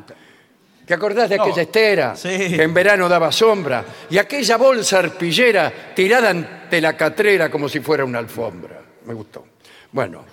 ¿te 0.85 0.95
acordás 0.95 1.29
de 1.31 1.37
No. 1.37 1.45
aquella 1.45 1.63
estera 1.63 2.17
Sí. 2.17 2.29
que 2.57 2.63
en 2.63 2.75
verano 2.75 3.09
daba 3.09 3.31
sombra? 3.31 3.85
Y 4.11 4.19
aquella 4.19 4.57
bolsa 4.57 4.99
arpillera 4.99 5.73
tirada 5.95 6.31
ante 6.31 6.81
la 6.81 6.97
catrera 6.97 7.49
como 7.51 7.69
si 7.69 7.81
fuera 7.81 8.05
una 8.05 8.19
alfombra. 8.19 8.81
Me 9.05 9.15
gustó. 9.15 9.47
Bueno, 9.93 10.25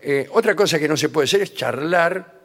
eh, 0.00 0.28
otra 0.32 0.54
cosa 0.54 0.78
que 0.78 0.86
no 0.88 0.96
se 0.96 1.08
puede 1.08 1.24
hacer 1.24 1.40
es 1.42 1.54
charlar 1.54 2.43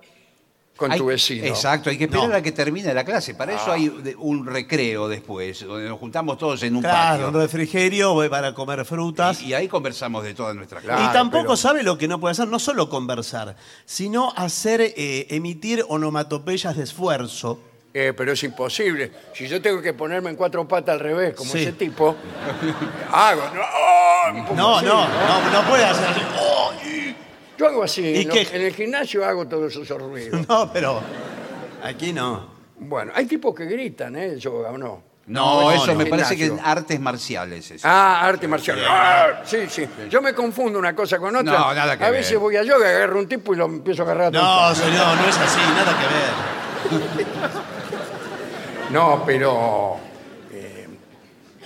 con 0.79 0.91
Hay- 0.91 0.97
tu 0.97 1.05
vecino. 1.07 1.45
Exacto, 1.45 1.89
hay 1.89 1.97
que 1.97 2.05
esperar 2.05 2.29
No. 2.29 2.35
a 2.35 2.41
que 2.41 2.51
termine 2.53 2.93
la 2.93 3.03
clase. 3.03 3.35
Para 3.35 3.53
eso 3.53 3.71
hay 3.71 3.89
de- 3.89 4.15
un 4.15 4.45
recreo 4.45 5.07
después, 5.09 5.63
donde 5.65 5.89
nos 5.89 5.99
juntamos 5.99 6.37
todos 6.37 6.63
en 6.63 6.75
un 6.77 6.81
Claro, 6.81 7.27
un 7.27 7.33
patio. 7.33 7.41
refrigerio 7.41 8.13
voy 8.13 8.29
para 8.29 8.53
comer 8.53 8.85
frutas. 8.85 9.41
Y, 9.41 9.47
y 9.49 9.53
ahí 9.53 9.67
conversamos 9.67 10.23
de 10.23 10.33
todas 10.33 10.55
nuestras 10.55 10.81
clases. 10.83 11.09
y 11.09 11.13
tampoco 11.13 11.43
pero- 11.43 11.57
sabe 11.57 11.83
lo 11.83 11.97
que 11.97 12.07
no 12.07 12.19
puede 12.19 12.31
hacer, 12.31 12.47
no 12.47 12.57
solo 12.59 12.89
conversar, 12.89 13.55
sino 13.85 14.33
hacer, 14.37 14.79
eh, 14.81 15.27
emitir 15.29 15.85
onomatopeyas 15.87 16.77
de 16.77 16.83
esfuerzo. 16.83 17.59
Eh, 17.93 18.13
pero 18.15 18.31
es 18.33 18.43
imposible. 18.43 19.11
Si 19.33 19.47
yo 19.47 19.61
tengo 19.61 19.81
que 19.81 19.93
ponerme 19.93 20.29
en 20.29 20.35
cuatro 20.35 20.67
patas 20.67 20.93
al 20.93 20.99
revés, 20.99 21.33
como 21.35 21.51
Sí. 21.51 21.59
ese 21.59 21.71
tipo, 21.73 22.15
hago. 23.11 23.41
No, 23.53 23.61
¡oh! 23.61 24.31
Un 24.31 24.43
poco 24.43 24.55
No, 24.55 24.75
así, 24.77 24.85
no, 24.85 25.07
no, 25.07 25.51
no 25.51 25.67
puede 25.69 25.83
hacer 25.85 26.07
así. 26.07 26.21
¡Oh! 26.39 26.71
Yo 27.59 27.67
hago 27.67 27.83
así. 27.83 28.01
¿Y 28.01 28.21
en, 28.21 28.27
lo- 28.29 28.33
qué? 28.33 28.47
en 28.53 28.61
el 28.61 28.73
gimnasio 28.73 29.25
hago 29.25 29.45
todos 29.47 29.75
esos 29.75 30.01
ruidos. 30.01 30.47
No, 30.47 30.71
pero 30.71 31.01
aquí 31.83 32.13
no. 32.13 32.57
Bueno, 32.79 33.11
hay 33.13 33.25
tipos 33.25 33.53
que 33.53 33.65
gritan, 33.65 34.15
¿eh? 34.15 34.37
Yoga 34.37 34.71
o 34.71 34.77
no. 34.77 35.03
No, 35.27 35.61
No, 35.61 35.71
eso 35.71 35.87
no. 35.87 35.95
me 35.95 36.05
parece 36.07 36.35
que 36.35 36.45
Gimnasio. 36.45 36.65
artes 36.71 36.99
marciales 36.99 37.69
es. 37.71 37.85
Ah, 37.85 38.21
arte 38.25 38.47
marcial. 38.47 38.79
Ah, 38.87 39.41
sí, 39.43 39.57
sí. 39.69 39.85
Yo 40.09 40.21
me 40.23 40.33
confundo 40.33 40.79
una 40.79 40.95
cosa 40.95 41.19
con 41.19 41.35
otra. 41.35 41.51
No, 41.59 41.73
nada 41.75 41.97
que 41.97 42.03
a 42.05 42.09
ver. 42.09 42.21
veces 42.21 42.39
voy 42.39 42.55
a 42.55 42.63
yoga, 42.63 42.87
agarro 42.89 43.19
un 43.19 43.27
tipo 43.27 43.53
y 43.53 43.57
lo 43.57 43.65
empiezo 43.65 44.01
a 44.01 44.05
agarrar 44.05 44.27
a 44.27 44.31
No, 44.31 44.39
trompadas. 44.39 44.77
señor, 44.79 45.17
no 45.17 45.27
es 45.27 45.37
así, 45.37 45.59
nada 45.75 45.97
que 45.99 46.95
ver. 47.19 47.49
No, 48.91 49.21
pero 49.23 49.97
eh, 50.51 50.87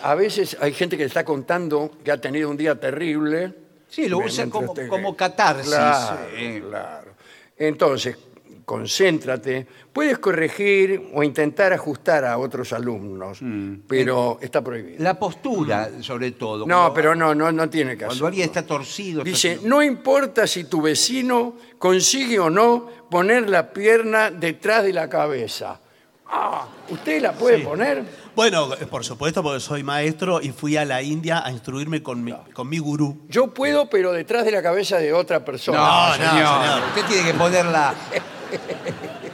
a 0.03 0.13
veces 0.15 0.57
hay 0.59 0.73
gente 0.73 0.97
que 0.97 1.05
está 1.05 1.23
contando 1.23 1.91
que 2.03 2.11
ha 2.11 2.19
tenido 2.19 2.49
un 2.49 2.57
día 2.57 2.77
terrible. 2.77 3.53
Sí, 3.93 4.07
lo 4.09 4.19
Me- 4.19 4.25
usa 4.25 4.45
mientras 4.45 4.61
como, 4.63 4.73
te- 4.73 4.87
como 4.87 5.15
catarsis. 5.15 5.67
Claro, 5.67 6.19
eh. 6.35 6.63
claro. 6.67 7.11
Entonces, 7.57 8.17
concéntrate. 8.65 9.67
Puedes 9.93 10.17
corregir 10.17 11.11
o 11.13 11.21
intentar 11.21 11.73
ajustar 11.73 12.25
a 12.25 12.37
otros 12.39 12.73
alumnos, 12.73 13.39
Mm. 13.41 13.81
pero 13.87 14.39
está 14.41 14.63
prohibido. 14.63 15.03
La 15.03 15.19
postura, 15.19 15.89
sobre 16.01 16.31
todo. 16.31 16.59
No, 16.65 16.65
Cuando- 16.65 16.93
pero 16.95 17.15
no, 17.15 17.35
no, 17.35 17.51
no 17.51 17.69
tiene 17.69 17.95
caso. 17.95 18.07
Cuando 18.09 18.27
alguien 18.27 18.45
está 18.47 18.65
torcido. 18.65 19.23
Dice, 19.23 19.59
no 19.63 19.83
importa 19.83 20.47
si 20.47 20.63
tu 20.63 20.81
vecino 20.81 21.55
consigue 21.77 22.39
o 22.39 22.49
no 22.49 22.87
poner 23.11 23.47
la 23.49 23.71
pierna 23.71 24.31
detrás 24.31 24.83
de 24.83 24.93
la 24.93 25.07
cabeza. 25.07 25.79
Ah, 26.27 26.65
¿usted 26.89 27.21
la 27.21 27.33
puede 27.33 27.57
Sí. 27.57 27.63
poner? 27.63 28.03
Bueno, 28.35 28.73
eh, 28.73 28.85
por 28.87 29.03
supuesto, 29.03 29.43
porque 29.43 29.59
soy 29.59 29.83
maestro 29.83 30.41
y 30.41 30.49
fui 30.51 30.77
a 30.77 30.85
la 30.85 31.01
India 31.01 31.43
a 31.45 31.51
instruirme 31.51 32.01
con 32.01 32.23
mi, 32.23 32.33
con 32.53 32.67
mi 32.69 32.79
gurú. 32.79 33.25
Yo 33.29 33.53
puedo, 33.53 33.89
pero 33.89 34.11
detrás 34.11 34.43
de 34.45 34.51
la 34.51 34.63
cabeza 34.63 34.97
de 34.97 35.13
otra 35.13 35.43
persona. 35.45 35.77
No, 35.77 36.07
No, 36.07 36.13
señor. 36.15 36.31
señor. 36.33 36.81
Usted 36.89 37.05
tiene 37.05 37.23
que 37.31 37.33
ponerla. 37.37 37.93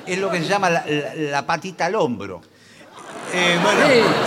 es 0.05 0.17
lo 0.17 0.29
que 0.31 0.39
se 0.39 0.45
llama 0.45 0.69
la, 0.69 0.83
la- 0.85 1.13
la 1.15 1.45
patita 1.45 1.85
al 1.85 1.95
hombro. 1.95 2.41
Eh, 3.33 3.59
bueno, 3.61 3.85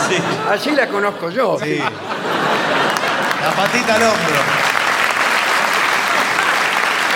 Sí, 0.09 0.14
sí, 0.16 0.22
así 0.48 0.70
la 0.70 0.87
conozco 0.88 1.29
yo. 1.31 1.59
sí. 1.61 1.77
La 1.79 3.51
patita 3.51 3.96
al 3.96 4.03
hombro. 4.05 4.37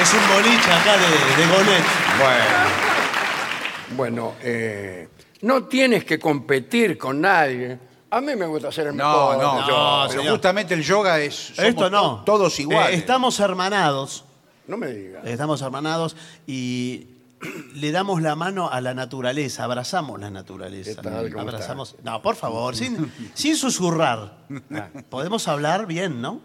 Es 0.02 0.12
un 0.12 0.28
boliche 0.34 0.72
acá 0.72 0.92
de, 0.98 1.42
de 1.42 1.46
Gonet. 1.56 1.84
Bueno, 3.96 4.34
eh, 4.42 5.08
no 5.42 5.64
tienes 5.64 6.04
que 6.04 6.18
competir 6.18 6.96
con 6.98 7.20
nadie. 7.20 7.78
A 8.10 8.20
mí 8.20 8.34
me 8.36 8.46
gusta 8.46 8.70
ser 8.72 8.88
el 8.88 8.96
No, 8.96 9.30
mejor. 9.30 9.38
no, 9.42 9.60
No, 9.60 9.66
pero 10.08 10.20
señor. 10.20 10.32
justamente 10.34 10.74
el 10.74 10.82
yoga 10.82 11.20
es. 11.20 11.34
somos 11.54 11.68
Esto 11.70 11.90
no. 11.90 12.16
to- 12.18 12.24
Todos 12.24 12.58
iguales. 12.60 12.94
Eh, 12.94 12.98
estamos 12.98 13.38
hermanados. 13.40 14.24
No 14.66 14.76
me 14.76 14.88
digas. 14.88 15.24
Estamos 15.26 15.60
hermanados 15.62 16.16
y 16.46 17.08
le 17.74 17.92
damos 17.92 18.22
la 18.22 18.34
mano 18.36 18.70
a 18.70 18.80
la 18.80 18.94
naturaleza, 18.94 19.64
abrazamos 19.64 20.18
la 20.20 20.30
naturaleza. 20.30 20.94
¿Qué 20.96 21.02
tal? 21.02 21.30
¿Cómo 21.30 21.42
abrazamos. 21.42 21.96
No, 22.02 22.22
por 22.22 22.36
favor, 22.36 22.74
sin, 22.76 23.12
sin 23.34 23.56
susurrar. 23.56 24.38
Podemos 25.10 25.46
hablar 25.48 25.86
bien, 25.86 26.20
¿no? 26.22 26.40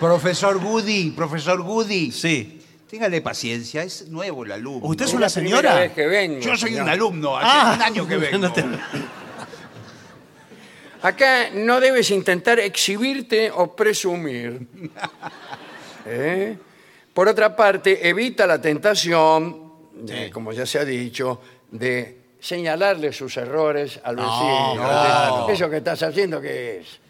Profesor 0.00 0.58
Goody, 0.60 1.10
profesor 1.10 1.62
Goody. 1.62 2.10
Sí. 2.12 2.60
Téngale 2.88 3.20
paciencia, 3.22 3.82
es 3.82 4.08
nuevo 4.08 4.44
el 4.44 4.52
alumno. 4.52 4.86
¿Usted 4.86 5.06
es 5.06 5.14
una 5.14 5.28
señora? 5.28 5.74
vez 5.76 5.92
que 5.92 6.06
vengo, 6.06 6.40
Yo 6.40 6.56
soy 6.56 6.70
señor. 6.70 6.82
un 6.84 6.88
alumno, 6.90 7.36
hace 7.36 7.46
Ah, 7.50 7.72
un 7.76 7.82
año 7.82 8.06
que 8.06 8.16
vengo. 8.18 8.38
no 8.38 8.52
te- 8.52 8.64
Acá 11.02 11.50
no 11.52 11.80
debes 11.80 12.10
intentar 12.10 12.58
exhibirte 12.60 13.50
o 13.50 13.74
presumir. 13.76 14.66
¿Eh? 16.06 16.56
Por 17.12 17.28
otra 17.28 17.54
parte, 17.54 18.08
evita 18.08 18.46
la 18.46 18.60
tentación, 18.60 19.72
de, 19.94 20.26
Sí. 20.26 20.30
como 20.30 20.52
ya 20.52 20.64
se 20.66 20.78
ha 20.78 20.84
dicho, 20.84 21.40
de 21.70 22.18
señalarle 22.40 23.12
sus 23.12 23.36
errores 23.36 24.00
al 24.02 24.16
No, 24.16 24.22
vecino. 24.22 24.74
claro. 24.86 25.48
Eso 25.50 25.70
que 25.70 25.76
estás 25.78 26.02
haciendo, 26.02 26.40
¿qué 26.40 26.78
es? 26.80 27.00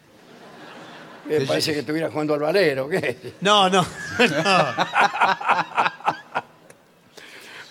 Sí, 1.27 1.45
parece 1.45 1.61
sí. 1.61 1.73
que 1.73 1.79
estuviera 1.79 2.09
jugando 2.09 2.33
al 2.35 2.39
valero. 2.41 2.87
¿qué? 2.89 3.33
No, 3.41 3.69
no. 3.69 3.81
no. 4.19 4.75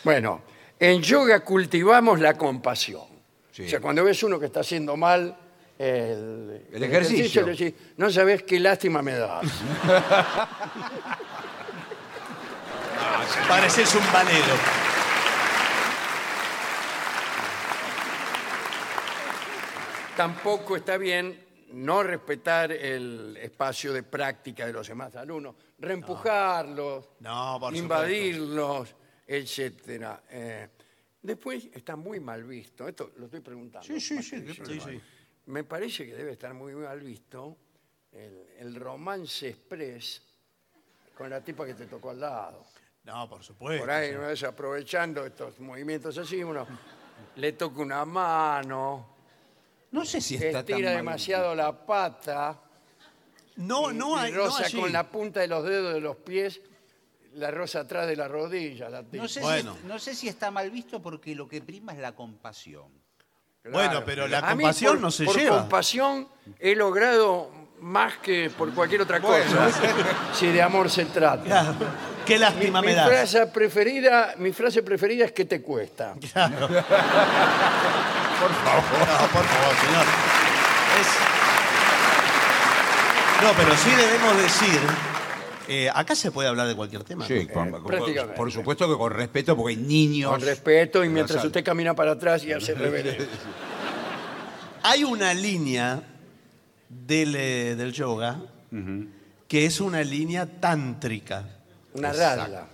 Bueno, 0.03 0.43
en 0.79 1.01
yoga 1.03 1.41
cultivamos 1.41 2.21
la 2.21 2.35
compasión. 2.35 3.05
Sí. 3.53 3.65
O 3.65 3.69
sea, 3.69 3.81
cuando 3.81 4.05
ves 4.05 4.23
uno 4.23 4.39
que 4.39 4.47
está 4.47 4.61
haciendo 4.61 4.97
mal 4.97 5.37
el, 5.79 6.67
El 6.73 6.83
ejercicio. 6.85 7.43
le 7.43 7.53
decís, 7.53 7.75
no 7.97 8.11
sabes 8.11 8.43
qué 8.45 8.61
lástima 8.61 9.03
me 9.03 9.13
das. 9.13 9.45
Pareces 13.49 13.95
un 13.95 14.13
valero. 14.13 14.55
Tampoco 20.17 20.77
está 20.77 20.97
bien 20.97 21.44
no 21.75 22.03
respetar 22.03 22.73
el 22.73 23.37
espacio 23.37 23.93
de 23.93 24.03
práctica 24.03 24.67
de 24.67 24.73
los 24.73 24.87
demás 24.89 25.15
alumnos, 25.17 25.55
reempujarlos, 25.79 27.09
No, 27.21 27.59
por 27.61 27.75
invadirlos. 27.75 28.95
etcétera. 29.27 30.23
Eh, 30.31 30.69
después 31.23 31.69
está 31.73 31.97
muy 31.97 32.21
mal 32.21 32.45
visto, 32.45 32.87
esto 32.89 33.13
lo 33.17 33.27
estoy 33.27 33.41
preguntando. 33.41 33.87
Sí, 33.87 34.01
sí, 34.01 34.23
sí, 34.23 34.41
decirlo. 34.41 34.65
problema. 34.65 35.03
Me 35.47 35.65
parece 35.65 36.07
que 36.07 36.15
debe 36.15 36.33
estar 36.33 36.55
muy 36.55 36.75
mal 36.75 37.01
visto 37.01 37.57
el, 38.13 38.47
el 38.59 38.75
romance 38.77 39.49
express 39.49 40.23
con 41.17 41.29
la 41.31 41.41
tipa 41.43 41.67
que 41.67 41.75
te 41.75 41.87
tocó 41.87 42.11
al 42.11 42.21
lado. 42.21 42.65
No, 43.05 43.29
por 43.29 43.43
supuesto. 43.43 43.83
Por 43.83 43.91
ahí, 43.91 44.15
aprovechando 44.47 45.27
estos 45.27 45.61
movimientos 45.61 46.17
así, 46.17 46.43
uno 46.43 46.67
le 47.37 47.53
toca 47.53 47.81
una 47.83 48.05
mano, 48.07 49.14
No 49.95 50.05
sé 50.05 50.21
si 50.21 50.35
está 50.35 50.51
tan 50.51 50.61
estira 50.75 50.89
mal. 50.91 50.97
demasiado 50.97 51.55
la 51.55 51.73
pata. 51.87 52.59
No, 53.57 53.91
y- 53.93 53.95
no 53.95 54.17
y 54.17 54.19
hay. 54.27 54.33
no 54.33 54.39
roza 54.39 54.65
allí. 54.67 54.81
con 54.81 54.93
la 54.93 55.05
punta 55.09 55.39
de 55.41 55.47
los 55.47 55.63
dedos 55.65 55.95
de 55.95 56.01
los 56.01 56.17
pies, 56.17 56.61
la 57.35 57.51
rosa 57.53 57.81
atrás 57.81 58.07
de 58.09 58.17
la 58.17 58.27
rodilla. 58.27 58.89
La 58.91 59.03
tipa. 59.05 59.23
No 59.23 59.29
sé, 59.29 59.41
Bueno. 59.41 59.77
si, 59.81 59.87
no 59.87 59.99
sé 60.01 60.15
si 60.15 60.29
está 60.29 60.51
mal 60.51 60.71
visto 60.71 61.01
porque 61.01 61.35
lo 61.35 61.47
que 61.49 61.61
prima 61.61 61.93
es 61.93 61.99
la 62.01 62.13
compasión. 62.13 62.89
Bueno, 63.71 64.03
pero 64.05 64.27
la 64.29 64.41
A 64.41 64.55
mí, 64.55 64.63
compasión 64.65 64.95
por- 64.95 65.01
no 65.01 65.11
se 65.11 65.25
por 65.25 65.37
lleva. 65.39 65.61
compasión 65.61 66.29
he 66.59 66.75
logrado 66.75 67.51
más 67.81 68.19
que 68.19 68.51
por 68.51 68.75
cualquier 68.75 69.01
otra 69.03 69.21
cosa, 69.21 69.71
si 70.35 70.49
de 70.49 70.61
amor 70.61 70.91
se 70.91 71.05
trata. 71.07 71.43
Claro. 71.45 71.75
Qué 72.27 72.35
Mi, 72.35 72.41
lástima 72.41 72.81
mi 72.81 72.87
me 72.89 72.95
das. 72.95 73.07
frase 73.09 73.47
preferida, 73.47 74.35
mi 74.39 74.53
frase 74.53 74.83
preferida 74.83 75.25
es 75.27 75.33
que 75.33 75.45
te 75.45 75.63
cuesta. 75.63 76.15
Por 78.41 78.51
favor. 78.53 78.85
No, 79.21 79.27
por 79.29 79.45
favor, 79.45 79.75
señor. 79.85 80.07
Es- 81.01 81.19
No, 83.43 83.53
pero 83.57 83.77
sí 83.77 83.91
debemos 83.91 84.37
decir. 84.37 84.81
eh, 85.69 85.91
acá 85.95 86.15
se 86.15 86.31
puede 86.31 86.49
hablar 86.49 86.67
de 86.69 86.75
cualquier 86.77 87.05
tema. 87.05 87.27
Sí, 87.27 87.47
con- 87.47 87.71
con- 87.71 87.85
prácticamente. 87.85 88.37
por 88.37 88.51
supuesto 88.53 88.89
que 88.91 88.97
con 88.99 89.13
respeto, 89.13 89.57
porque 89.57 89.75
hay 89.77 89.81
niños. 89.83 90.31
Con 90.31 90.41
respeto 90.41 91.05
y 91.05 91.09
mientras 91.09 91.45
usted 91.45 91.65
camina 91.65 91.95
para 91.95 92.13
atrás 92.13 92.45
y 92.45 92.53
hace 92.53 92.75
reverencia. 92.75 93.27
Hay 94.87 95.03
una 95.03 95.33
línea 95.33 96.03
del, 96.91 97.35
eh, 97.37 97.75
del 97.75 97.93
yoga 97.93 98.39
que 99.49 99.65
es 99.67 99.81
una 99.81 100.03
línea 100.03 100.45
tántrica. 100.61 101.45
Una 101.95 102.13
raya. 102.13 102.67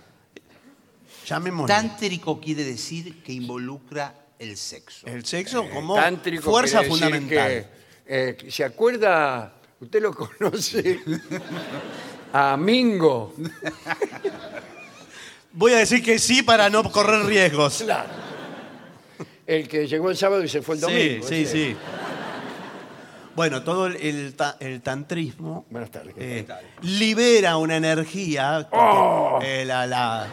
Llamémosle. 1.25 1.73
Tántrico 1.73 2.41
quiere 2.41 2.63
decir 2.65 3.23
que 3.23 3.31
involucra 3.31 4.13
el 4.41 4.57
sexo. 4.57 5.07
El 5.07 5.25
sexo 5.25 5.69
como 5.69 5.95
Tántrico 5.95 6.49
fuerza 6.51 6.79
quiere 6.79 6.89
decir 6.93 7.03
fundamental. 7.09 7.67
que, 8.05 8.37
eh, 8.47 8.51
¿Se 8.51 8.63
acuerda? 8.63 9.53
Usted 9.79 10.01
lo 10.01 10.13
conoce 10.13 10.99
a 12.33 12.57
Mingo. 12.57 13.33
Voy 15.53 15.73
a 15.73 15.77
decir 15.77 16.03
que 16.03 16.17
sí 16.19 16.43
para 16.43 16.69
no 16.69 16.83
correr 16.91 17.25
riesgos. 17.25 17.81
Claro. 17.83 18.09
El 19.45 19.67
que 19.67 19.87
llegó 19.87 20.09
el 20.09 20.15
sábado 20.17 20.43
y 20.43 20.47
se 20.47 20.61
fue 20.61 20.75
el 20.75 20.81
Sí, 20.81 20.85
domingo. 20.87 21.27
sí, 21.27 21.35
ese. 21.43 21.51
sí. 21.51 21.75
Bueno, 23.35 23.63
todo 23.63 23.87
el, 23.87 23.95
el 23.97 24.35
ta- 24.35 24.57
el 24.59 24.81
tantrismo 24.81 25.65
Buenas 25.69 25.89
tardes. 25.89 26.13
¿qué 26.15 26.39
eh, 26.39 26.47
libera 26.81 27.57
una 27.57 27.77
energía 27.77 28.67
porque, 28.69 29.61
eh, 29.61 29.65
la- 29.65 29.87
la- 29.87 30.27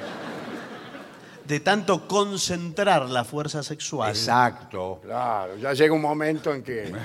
de 1.49 1.61
tanto 1.61 2.07
concentrar 2.07 3.09
la 3.09 3.25
fuerza 3.25 3.63
sexual. 3.63 4.11
Exacto. 4.11 5.01
Claro, 5.03 5.57
ya 5.57 5.73
llega 5.73 5.95
un 5.95 6.03
momento 6.03 6.53
en 6.55 6.63
que. 6.63 6.93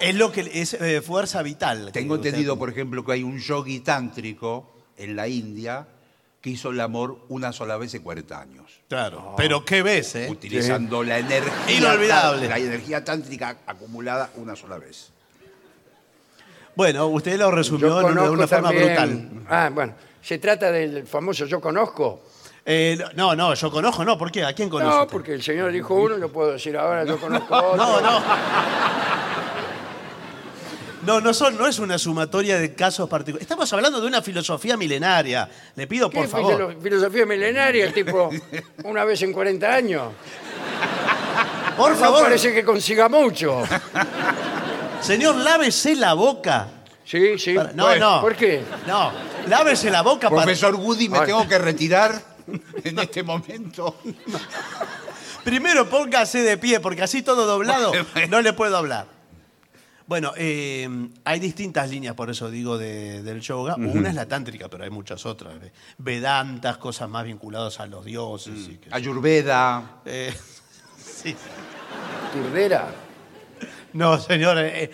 Es 0.00 0.14
lo 0.14 0.30
que 0.30 0.42
es 0.54 0.74
eh, 0.74 1.02
fuerza 1.02 1.42
vital. 1.42 1.90
Tengo 1.90 2.14
usted- 2.14 2.28
entendido, 2.28 2.56
por 2.56 2.70
ejemplo, 2.70 3.04
que 3.04 3.12
hay 3.14 3.24
un 3.24 3.38
yogi 3.40 3.80
tántrico 3.80 4.70
en 4.96 5.16
la 5.16 5.26
India 5.26 5.88
que 6.40 6.50
hizo 6.50 6.70
el 6.70 6.80
amor 6.80 7.18
una 7.30 7.52
sola 7.52 7.76
vez 7.78 7.94
en 7.94 8.02
40 8.04 8.40
años. 8.40 8.80
Claro. 8.88 9.34
Pero 9.36 9.64
qué 9.64 9.82
ves, 9.82 10.14
¿eh? 10.14 10.28
Utilizando 10.30 11.02
la 11.02 11.18
energía. 11.18 11.76
Inolvidable. 11.76 12.48
La 12.48 12.58
energía 12.58 13.02
tántrica 13.04 13.56
acumulada 13.66 14.30
una 14.36 14.54
sola 14.54 14.78
vez. 14.78 15.10
Bueno, 16.76 17.08
usted 17.08 17.36
lo 17.36 17.50
resumió 17.50 17.96
de 17.98 18.04
una- 18.04 18.46
forma 18.46 18.68
también- 18.68 18.86
brutal. 18.86 19.30
Ah, 19.48 19.68
bueno. 19.74 19.94
Se 20.22 20.38
trata 20.38 20.70
del 20.70 21.08
famoso 21.08 21.44
Yo 21.46 21.60
conozco. 21.60 22.22
Eh, 22.70 22.98
no, 23.14 23.34
no, 23.34 23.54
yo 23.54 23.70
conozco, 23.70 24.04
no. 24.04 24.18
¿Por 24.18 24.30
qué? 24.30 24.44
¿A 24.44 24.52
quién 24.52 24.68
conoce? 24.68 24.94
No, 24.94 25.00
usted? 25.02 25.12
porque 25.12 25.32
el 25.32 25.42
señor 25.42 25.72
dijo 25.72 25.94
uno, 25.94 26.18
yo 26.18 26.28
puedo 26.30 26.52
decir 26.52 26.76
ahora 26.76 27.02
Yo 27.06 27.18
conozco 27.18 27.54
otro. 27.56 27.76
No, 27.76 27.98
no. 28.02 28.20
No, 31.06 31.20
no, 31.22 31.32
son, 31.32 31.56
no 31.56 31.66
es 31.66 31.78
una 31.78 31.96
sumatoria 31.96 32.58
de 32.58 32.74
casos 32.74 33.08
particulares. 33.08 33.42
Estamos 33.42 33.72
hablando 33.72 34.00
de 34.02 34.06
una 34.06 34.20
filosofía 34.20 34.76
milenaria. 34.76 35.48
Le 35.76 35.86
pido, 35.86 36.10
¿Qué 36.10 36.18
por 36.18 36.28
favor. 36.28 36.52
filo- 36.74 36.80
filosofía 36.82 37.24
milenaria? 37.24 37.86
El 37.86 37.94
tipo, 37.94 38.28
una 38.84 39.04
vez 39.06 39.22
en 39.22 39.32
40 39.32 39.66
años. 39.74 40.12
Por 41.76 41.92
No 41.92 41.96
favor, 41.96 42.22
parece 42.24 42.52
que 42.52 42.62
consiga 42.64 43.08
mucho. 43.08 43.62
señor, 45.00 45.36
lávese 45.36 45.94
la 45.94 46.12
boca. 46.12 46.68
Sí, 47.06 47.38
sí. 47.38 47.54
Para- 47.54 47.72
no, 47.72 47.84
Bueno, 47.86 48.16
no. 48.16 48.20
¿Por 48.20 48.36
qué? 48.36 48.62
No, 48.86 49.10
lávese 49.46 49.90
la 49.90 50.02
boca 50.02 50.28
para... 50.28 50.42
Profesor 50.42 50.74
Woody, 50.74 51.08
me 51.08 51.20
Ay. 51.20 51.26
tengo 51.26 51.48
que 51.48 51.56
retirar 51.58 52.20
en 52.84 52.98
este 52.98 53.22
momento. 53.22 53.98
Primero 55.44 55.88
póngase 55.88 56.42
de 56.42 56.58
pie, 56.58 56.80
porque 56.80 57.02
así 57.02 57.22
todo 57.22 57.46
doblado 57.46 57.92
no 58.28 58.40
le 58.40 58.52
puedo 58.52 58.76
hablar. 58.76 59.06
Bueno, 60.06 60.32
eh, 60.36 60.88
hay 61.24 61.38
distintas 61.38 61.90
líneas, 61.90 62.14
por 62.14 62.30
eso 62.30 62.50
digo, 62.50 62.78
de- 62.78 63.22
del 63.22 63.40
yoga. 63.42 63.74
Una 63.76 64.08
es 64.08 64.14
la 64.14 64.26
tántrica, 64.26 64.68
pero 64.68 64.84
hay 64.84 64.90
muchas 64.90 65.26
otras. 65.26 65.54
Vedantas, 65.98 66.78
cosas 66.78 67.08
más 67.10 67.24
vinculadas 67.24 67.78
a 67.80 67.86
los 67.86 68.04
dioses. 68.06 68.54
y 68.54 68.76
qué 68.78 68.84
sé 68.84 68.90
yo. 68.90 68.96
Ayurveda. 68.96 70.00
Eh, 70.06 70.34
sí. 71.22 71.36
Turdera. 72.32 72.88
No, 73.92 74.18
señor, 74.18 74.58
eh, 74.58 74.90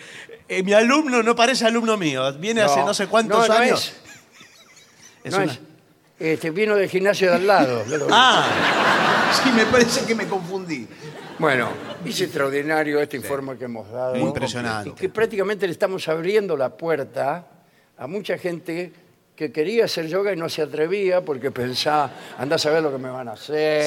eh, 0.49 0.63
mi 0.63 0.73
alumno 0.73 1.23
no 1.23 1.33
parece 1.35 1.65
alumno 1.65 1.95
mío. 1.97 2.33
Viene 2.33 2.61
hace 2.61 2.81
no 2.83 2.93
sé 2.93 3.07
cuántos 3.07 3.47
no, 3.47 3.53
no 3.53 3.59
años. 3.61 3.85
es. 3.85 3.95
Es 5.25 5.31
no 5.33 5.43
una- 5.43 5.51
es. 5.53 5.59
Este, 6.19 6.49
vino 6.51 6.75
del 6.75 6.89
gimnasio 6.89 7.29
de 7.29 7.35
al 7.35 7.47
lado. 7.47 7.83
Ah, 8.11 9.31
Sí, 9.43 9.51
me 9.51 9.65
parece 9.65 10.05
que 10.05 10.15
me 10.15 10.27
confundí. 10.27 10.87
Bueno, 11.39 11.69
es 12.05 12.21
extraordinario 12.21 13.01
este 13.01 13.17
informe 13.17 13.57
que 13.57 13.65
hemos 13.65 13.91
dado. 13.91 14.15
Impresionante. 14.15 14.89
Y 14.91 14.93
que 14.93 15.09
prácticamente 15.09 15.65
le 15.67 15.73
estamos 15.73 16.07
abriendo 16.07 16.55
la 16.55 16.69
puerta 16.69 17.45
a 17.97 18.07
mucha 18.07 18.37
gente 18.37 18.93
que 19.35 19.51
quería 19.51 19.83
hacer 19.85 20.07
yoga 20.07 20.31
y 20.31 20.37
no 20.37 20.47
se 20.47 20.61
atrevía 20.61 21.19
porque 21.19 21.51
pensaba, 21.51 22.09
anda 22.37 22.55
a 22.55 22.59
saber 22.59 22.81
lo 22.81 22.89
que 22.93 22.97
me 22.97 23.09
van 23.09 23.27
a 23.27 23.33
hacer, 23.33 23.83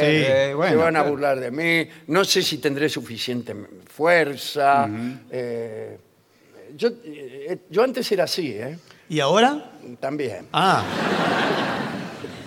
Sí, 0.51 0.55
bueno, 0.55 0.73
se 0.73 0.77
van 0.77 0.97
a 0.97 0.99
claro. 0.99 1.11
burlar 1.11 1.41
de 1.41 1.51
mí, 1.51 1.89
no 2.09 2.23
sé 2.25 2.43
si 2.43 2.59
tendré 2.59 2.91
suficiente 2.91 3.57
fuerza. 3.87 4.87
eh, 5.31 5.99
yo, 6.77 6.91
eh, 7.03 7.61
yo 7.71 7.83
antes 7.83 8.13
era 8.13 8.25
así, 8.25 8.53
¿eh? 8.53 8.77
¿y 9.09 9.21
ahora? 9.21 9.73
También. 9.99 10.49
Ah, 10.53 10.85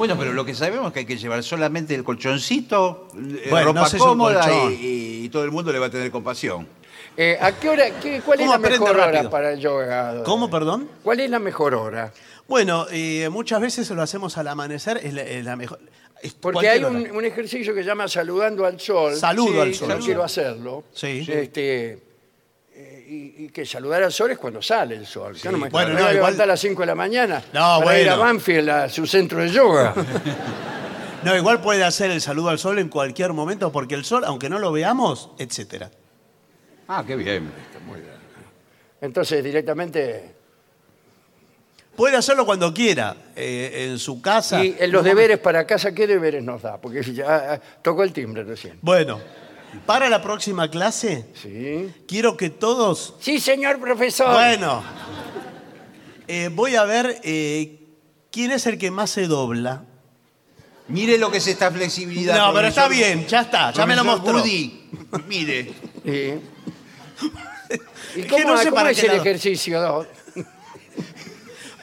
Bueno, 0.01 0.15
pero 0.17 0.33
lo 0.33 0.43
que 0.43 0.55
sabemos 0.55 0.87
es 0.87 0.93
que 0.93 0.99
hay 1.01 1.05
que 1.05 1.17
llevar 1.17 1.43
solamente 1.43 1.93
el 1.93 2.03
colchoncito, 2.03 3.07
eh, 3.15 3.49
Bueno, 3.51 3.67
ropa 3.67 3.81
no 3.81 3.85
sé 3.85 3.97
cómoda 3.99 4.51
y, 4.71 5.25
y 5.25 5.29
todo 5.29 5.43
el 5.43 5.51
mundo 5.51 5.71
le 5.71 5.77
va 5.77 5.85
a 5.85 5.89
tener 5.91 6.09
compasión. 6.09 6.67
Eh, 7.15 7.37
¿A 7.39 7.51
qué 7.51 7.69
hora, 7.69 7.99
qué- 7.99 8.19
cuál 8.25 8.39
es 8.39 8.47
¿Cómo 8.47 8.57
la 8.57 8.69
mejor 8.69 8.97
hora 8.97 9.29
para 9.29 9.53
el 9.53 9.59
yoga? 9.59 10.23
¿cómo, 10.23 10.49
perdón? 10.49 10.89
¿Cuál 11.03 11.19
es 11.19 11.29
la 11.29 11.37
mejor 11.37 11.75
hora? 11.75 12.11
Bueno, 12.47 12.87
eh, 12.89 13.29
muchas 13.29 13.61
veces 13.61 13.91
lo 13.91 14.01
hacemos 14.01 14.39
al 14.39 14.47
amanecer, 14.47 14.99
es 15.03 15.13
la, 15.13 15.21
es 15.21 15.45
la 15.45 15.55
mejor. 15.55 15.77
es 16.23 16.33
Porque 16.33 16.67
hay 16.67 16.83
un, 16.83 17.23
ejercicio 17.23 17.75
que 17.75 17.81
se 17.81 17.87
llama 17.87 18.07
saludando 18.07 18.65
al 18.65 18.79
sol. 18.79 19.15
Saludo 19.15 19.61
al 19.61 19.75
sol. 19.75 19.89
Yo 19.89 19.99
quiero 19.99 20.23
hacerlo. 20.23 20.83
Sí. 20.93 21.27
Este, 21.29 21.99
y, 23.13 23.45
y 23.45 23.49
que 23.49 23.65
saludar 23.65 24.03
al 24.03 24.11
sol 24.11 24.31
es 24.31 24.37
cuando 24.37 24.61
sale 24.61 24.95
el 24.95 25.05
sol. 25.05 25.35
Yo 25.35 25.51
no 25.51 25.57
me, 25.57 25.69
Bueno, 25.69 25.89
me 25.89 25.95
no, 25.95 25.99
voy 25.99 26.07
a 26.07 26.13
igual- 26.13 26.15
levantar 26.15 26.43
a 26.43 26.47
las 26.53 26.59
5 26.61 26.81
de 26.81 26.85
la 26.85 26.95
mañana 26.95 27.43
No, 27.53 27.81
para 27.83 27.99
ir 27.99 28.09
a 28.09 28.15
bueno. 28.15 28.23
Banfield, 28.33 28.69
a 28.69 28.89
su 28.89 29.05
centro 29.05 29.39
de 29.39 29.49
yoga. 29.49 29.93
No, 31.23 31.37
igual 31.37 31.61
puede 31.61 31.83
hacer 31.83 32.09
el 32.09 32.19
saludo 32.19 32.49
al 32.49 32.57
sol 32.57 32.79
en 32.79 32.89
cualquier 32.89 33.31
momento, 33.31 33.71
porque 33.71 33.93
el 33.93 34.03
sol, 34.03 34.23
aunque 34.25 34.49
no 34.49 34.57
lo 34.57 34.71
veamos, 34.71 35.29
etcétera. 35.37 35.91
Ah, 36.87 37.03
qué 37.05 37.15
bien. 37.15 37.51
Entonces, 38.99 39.43
directamente. 39.43 40.33
Puede 41.95 42.17
hacerlo 42.17 42.43
cuando 42.43 42.73
quiera, 42.73 43.15
eh, 43.35 43.87
en 43.91 43.99
su 43.99 44.19
casa. 44.19 44.65
Y 44.65 44.75
en 44.79 44.91
los 44.91 45.03
deberes 45.03 45.37
para 45.37 45.67
casa, 45.67 45.93
¿qué 45.93 46.07
deberes 46.07 46.43
nos 46.43 46.63
da? 46.63 46.81
Porque 46.81 47.03
ya 47.13 47.53
ah, 47.53 47.61
tocó 47.83 48.01
el 48.01 48.13
timbre 48.13 48.43
recién. 48.43 48.79
Bueno, 48.81 49.19
para 49.85 50.09
la 50.09 50.21
próxima 50.21 50.69
clase, 50.69 51.25
Sí. 51.41 51.91
quiero 52.07 52.37
que 52.37 52.49
todos. 52.49 53.15
Sí, 53.19 53.39
señor 53.39 53.79
profesor. 53.79 54.33
Bueno, 54.33 54.83
eh, 56.27 56.49
voy 56.51 56.75
a 56.75 56.83
ver 56.83 57.19
eh, 57.23 57.79
quién 58.31 58.51
es 58.51 58.65
el 58.67 58.77
que 58.77 58.91
más 58.91 59.09
se 59.09 59.27
dobla. 59.27 59.83
Mire 60.87 61.17
lo 61.17 61.31
que 61.31 61.37
es 61.37 61.47
esta 61.47 61.71
flexibilidad. 61.71 62.35
No, 62.37 62.53
pero 62.53 62.67
está 62.67 62.87
profesor- 62.87 63.15
bien, 63.15 63.27
ya 63.27 63.41
está, 63.41 63.71
ya 63.71 63.85
me 63.85 63.95
lo 63.95 64.03
profesor 64.03 64.33
mostró. 64.33 64.41
Woody, 64.41 64.89
mire. 65.27 65.73
Sí. 66.03 66.33
¿Y 68.17 68.19
Es 68.21 68.25
cómo, 68.27 68.43
no 68.49 68.57
sé 68.57 68.65
cómo 68.65 68.75
para 68.75 68.91
es 68.91 68.99
qué 68.99 69.05
el 69.05 69.11
lado. 69.13 69.21
ejercicio? 69.21 70.07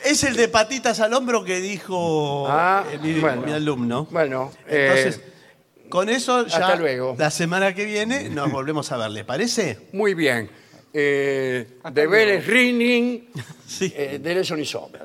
Es 0.05 0.23
el 0.25 0.37
de 0.37 0.47
patitas 0.49 1.01
al 1.01 1.13
hombro 1.13 1.43
que 1.43 1.61
dijo 1.61 2.47
Ah, 2.49 2.85
eh, 2.91 2.99
mi, 3.03 3.15
bueno. 3.19 3.43
mi 3.43 3.53
alumno. 3.53 4.07
Bueno, 4.11 4.53
Entonces, 4.69 5.17
eh, 5.17 5.33
con 5.89 6.09
eso 6.09 6.47
ya 6.47 6.57
hasta 6.59 6.77
luego. 6.77 7.15
la 7.19 7.31
semana 7.31 7.75
que 7.75 7.85
viene 7.85 8.29
nos 8.29 8.51
volvemos 8.51 8.91
a 8.93 8.97
ver, 8.97 9.11
¿le 9.11 9.25
parece? 9.25 9.89
muy 9.93 10.15
bien. 10.15 10.51
Eh, 10.93 11.67
Hasta 11.83 11.91
de 11.91 12.07
luego. 12.07 12.13
Vélez 12.13 12.47
Rinning, 12.47 13.29
Sí. 13.67 13.93
eh, 13.95 14.19
de 14.23 14.35
Lesson 14.35 14.59
y 14.61 14.65
Sommer. 14.65 15.03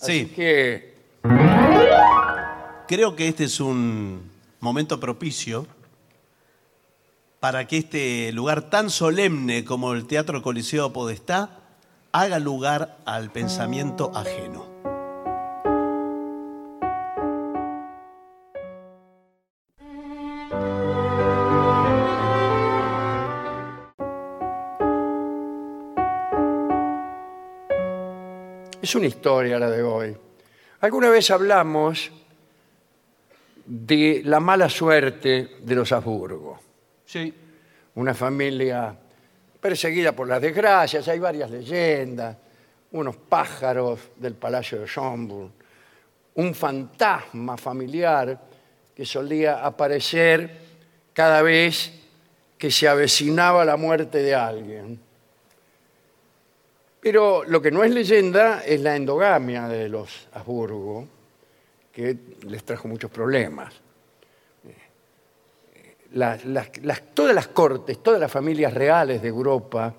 Así 0.00 0.20
Sí. 0.20 0.26
que 0.34 0.94
Creo 2.88 3.14
que 3.14 3.28
este 3.28 3.44
es 3.44 3.60
un 3.60 4.30
momento 4.60 4.98
propicio 4.98 5.66
para 7.38 7.66
que 7.66 7.76
este 7.78 8.32
lugar 8.32 8.68
tan 8.70 8.90
solemne 8.90 9.64
como 9.64 9.92
el 9.92 10.06
Teatro 10.06 10.42
Coliseo 10.42 10.92
Podestá 10.92 11.58
haga 12.12 12.38
lugar 12.38 12.98
al 13.04 13.30
pensamiento 13.30 14.10
ajeno. 14.14 14.69
Es 28.90 28.96
una 28.96 29.06
historia 29.06 29.56
la 29.56 29.70
de 29.70 29.84
hoy. 29.84 30.16
Alguna 30.80 31.10
vez 31.10 31.30
hablamos 31.30 32.10
de 33.64 34.22
la 34.24 34.40
mala 34.40 34.68
suerte 34.68 35.58
de 35.62 35.74
los 35.76 35.92
Habsburgo. 35.92 36.58
Sí. 37.04 37.32
una 37.94 38.14
familia 38.14 38.96
perseguida 39.60 40.10
por 40.10 40.26
las 40.26 40.42
desgracias, 40.42 41.06
hay 41.06 41.20
varias 41.20 41.52
leyendas, 41.52 42.36
unos 42.90 43.16
pájaros 43.16 44.00
del 44.16 44.34
Palacio 44.34 44.80
de 44.80 44.86
Schönbrunn, 44.86 45.52
un 46.34 46.54
fantasma 46.54 47.56
familiar 47.56 48.40
que 48.92 49.06
solía 49.06 49.64
aparecer 49.64 50.50
cada 51.12 51.42
vez 51.42 51.92
que 52.58 52.72
se 52.72 52.88
avecinaba 52.88 53.64
la 53.64 53.76
muerte 53.76 54.18
de 54.18 54.34
alguien. 54.34 55.00
Pero 57.00 57.44
lo 57.44 57.62
que 57.62 57.70
no 57.70 57.82
es 57.82 57.90
leyenda 57.92 58.62
es 58.64 58.80
la 58.80 58.94
endogamia 58.96 59.66
de 59.68 59.88
los 59.88 60.28
Habsburgo, 60.32 61.06
que 61.92 62.16
les 62.46 62.62
trajo 62.64 62.88
muchos 62.88 63.10
problemas 63.10 63.74
las- 66.12 66.44
las- 66.44 66.70
las- 66.82 67.02
todas 67.14 67.34
las 67.34 67.46
cortes, 67.48 68.02
todas 68.02 68.20
las 68.20 68.30
familias 68.32 68.74
reales 68.74 69.22
de 69.22 69.28
Europa 69.28 69.94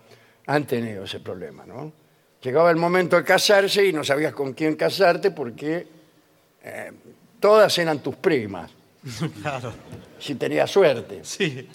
han 0.45 0.66
tenido 0.68 1.06
ese 1.06 1.22
problema, 1.22 1.66
¿no? 1.66 1.91
Llegaba 2.41 2.70
el 2.70 2.76
momento 2.76 3.16
de 3.16 3.24
casarse 3.24 3.86
y 3.86 3.93
no 3.93 4.04
sabías 4.04 4.34
con 4.34 4.54
quién 4.54 4.76
casarte 4.76 5.32
porque 5.32 5.88
eh, 6.64 6.91
todas 7.39 7.78
eran 7.78 7.99
tus 7.99 8.16
primas, 8.18 8.72
Claro. 9.41 9.72
si 10.20 10.36
tenías 10.36 10.70
suerte. 10.70 11.22
Sí. 11.24 11.68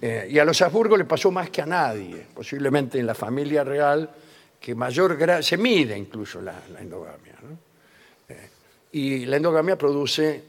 Eh, 0.00 0.28
y 0.30 0.38
a 0.38 0.44
los 0.44 0.60
Habsburgo 0.62 0.96
le 0.96 1.04
pasó 1.04 1.30
más 1.32 1.50
que 1.50 1.62
a 1.62 1.66
nadie, 1.66 2.26
posiblemente 2.32 2.98
en 3.00 3.06
la 3.06 3.14
familia 3.14 3.64
real, 3.64 4.08
que 4.64 4.74
mayor 4.74 5.18
gra- 5.18 5.42
se 5.42 5.58
mide 5.58 5.94
incluso 5.94 6.40
la, 6.40 6.54
la 6.72 6.80
endogamia. 6.80 7.34
¿no? 7.42 7.58
Eh, 8.30 8.48
y 8.92 9.26
la 9.26 9.36
endogamia 9.36 9.76
produce 9.76 10.30
eh, 10.36 10.42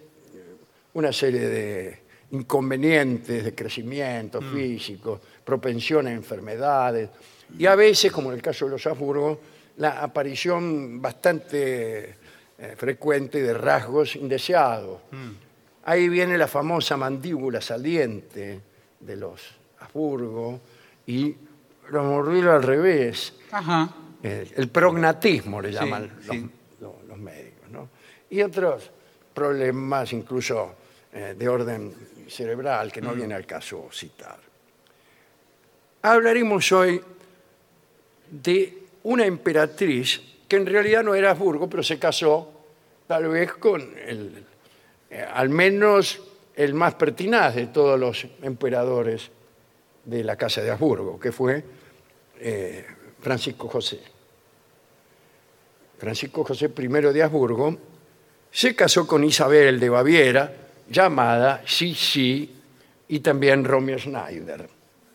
una 0.93 1.11
serie 1.11 1.41
de 1.41 1.99
inconvenientes 2.31 3.43
de 3.43 3.53
crecimiento 3.53 4.39
físico, 4.41 5.19
propensión 5.43 6.07
a 6.07 6.13
enfermedades, 6.13 7.09
y 7.59 7.65
a 7.65 7.75
veces, 7.75 8.09
como 8.09 8.29
en 8.29 8.37
el 8.37 8.41
caso 8.41 8.63
de 8.65 8.71
los 8.71 8.87
Habsburgo, 8.87 9.37
la 9.77 10.01
aparición 10.01 11.01
bastante 11.01 12.15
eh, 12.57 12.73
frecuente 12.77 13.43
de 13.43 13.53
rasgos 13.53 14.15
indeseados. 14.15 15.01
Ahí 15.83 16.07
viene 16.07 16.37
la 16.37 16.47
famosa 16.47 16.95
mandíbula 16.95 17.59
saliente 17.61 18.61
de 19.01 19.15
los 19.17 19.41
Habsburgo 19.79 20.61
y 21.05 21.35
los 21.91 22.03
morbillos 22.05 22.53
al 22.53 22.63
revés. 22.63 23.33
Ajá. 23.51 23.93
El, 24.25 24.51
el 24.55 24.69
prognatismo 24.69 25.61
le 25.61 25.69
Sí, 25.69 25.75
llaman 25.75 26.11
los, 26.17 26.25
sí. 26.35 26.49
los- 26.79 27.03
los 27.07 27.17
médicos. 27.17 27.69
¿no? 27.69 27.89
Y 28.29 28.41
otros 28.41 28.89
problemas 29.33 30.11
incluso 30.13 30.75
eh, 31.13 31.35
de 31.37 31.47
orden 31.47 31.93
cerebral 32.27 32.91
que 32.91 33.01
no 33.01 33.11
Mm. 33.13 33.15
viene 33.17 33.33
al 33.35 33.45
caso 33.45 33.87
citar. 33.91 34.37
Hablaremos 36.01 36.71
hoy 36.71 37.01
de 38.29 38.77
una 39.03 39.25
emperatriz 39.25 40.21
que 40.47 40.55
en 40.57 40.65
realidad 40.65 41.03
no 41.03 41.15
era 41.15 41.31
Habsburgo, 41.31 41.69
pero 41.69 41.83
se 41.83 41.97
casó 41.99 42.51
tal 43.07 43.27
vez 43.29 43.53
con 43.53 43.81
el, 44.05 44.43
eh, 45.09 45.25
al 45.33 45.49
menos 45.49 46.21
el 46.55 46.73
más 46.73 46.95
pertinaz 46.95 47.55
de 47.55 47.67
todos 47.67 47.99
los 47.99 48.27
emperadores 48.41 49.29
de 50.03 50.23
la 50.23 50.35
Casa 50.35 50.61
de 50.61 50.71
Habsburgo, 50.71 51.19
que 51.19 51.31
fue 51.31 51.63
eh, 52.39 52.85
Francisco 53.21 53.67
José. 53.67 53.99
Francisco 56.05 56.43
José 56.43 56.69
I 56.77 56.87
de 56.87 57.23
Habsburgo 57.23 57.75
se 58.51 58.75
casó 58.75 59.07
con 59.07 59.23
Isabel 59.23 59.79
de 59.79 59.89
Baviera, 59.89 60.53
llamada 60.87 61.63
Sisi, 61.65 62.47
y 63.07 63.19
también 63.21 63.65
Romeo 63.65 63.97
Schneider. 63.97 64.69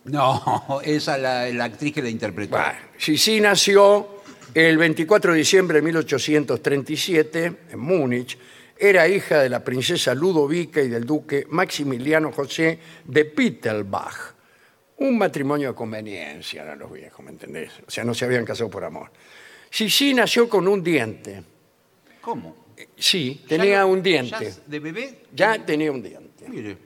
No, 0.06 0.80
esa 0.84 1.14
es 1.14 1.22
la, 1.22 1.48
la 1.50 1.64
actriz 1.66 1.94
que 1.94 2.02
la 2.02 2.08
interpretó. 2.08 2.56
Bueno, 2.56 2.74
Sisi 2.98 3.40
nació 3.40 4.20
el 4.52 4.78
24 4.78 5.30
de 5.30 5.38
diciembre 5.38 5.78
de 5.78 5.82
1837 5.82 7.52
en 7.70 7.78
Múnich. 7.78 8.36
Era 8.76 9.06
hija 9.06 9.38
de 9.38 9.48
la 9.48 9.62
princesa 9.62 10.12
Ludovica 10.12 10.80
y 10.80 10.88
del 10.88 11.04
duque 11.04 11.46
Maximiliano 11.50 12.32
José 12.32 12.80
de 13.04 13.26
Pittelbach. 13.26 14.34
Un 14.96 15.16
matrimonio 15.16 15.68
de 15.68 15.74
conveniencia 15.76 16.64
eran 16.64 16.80
los 16.80 16.92
viejos, 16.92 17.24
¿me 17.24 17.30
entendés? 17.30 17.70
O 17.86 17.90
sea, 17.92 18.02
no 18.02 18.12
se 18.12 18.24
habían 18.24 18.44
casado 18.44 18.68
por 18.68 18.82
amor. 18.82 19.12
Sisi 19.70 20.12
nació 20.12 20.48
con 20.48 20.66
un 20.66 20.82
diente. 20.82 21.42
¿Cómo? 22.20 22.56
Sí, 22.96 23.40
Ya 23.42 23.48
tenía 23.48 23.86
un 23.86 23.98
ya 23.98 24.02
diente. 24.02 24.54
¿De 24.66 24.80
bebé? 24.80 25.22
Ya 25.32 25.64
tenía 25.64 25.92
un 25.92 26.02
diente. 26.02 26.48
Mire. 26.48 26.76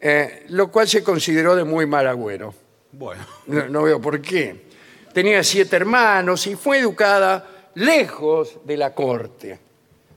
Eh, 0.00 0.46
lo 0.48 0.70
cual 0.70 0.88
se 0.88 1.02
consideró 1.02 1.54
de 1.54 1.64
muy 1.64 1.86
mal 1.86 2.06
agüero. 2.06 2.52
Bueno. 2.92 3.24
No, 3.46 3.68
no 3.68 3.82
veo 3.84 4.00
por 4.00 4.20
qué. 4.20 4.64
Tenía 5.12 5.42
siete 5.44 5.76
hermanos 5.76 6.46
y 6.46 6.56
fue 6.56 6.80
educada 6.80 7.70
lejos 7.74 8.58
de 8.64 8.76
la 8.76 8.92
corte, 8.92 9.58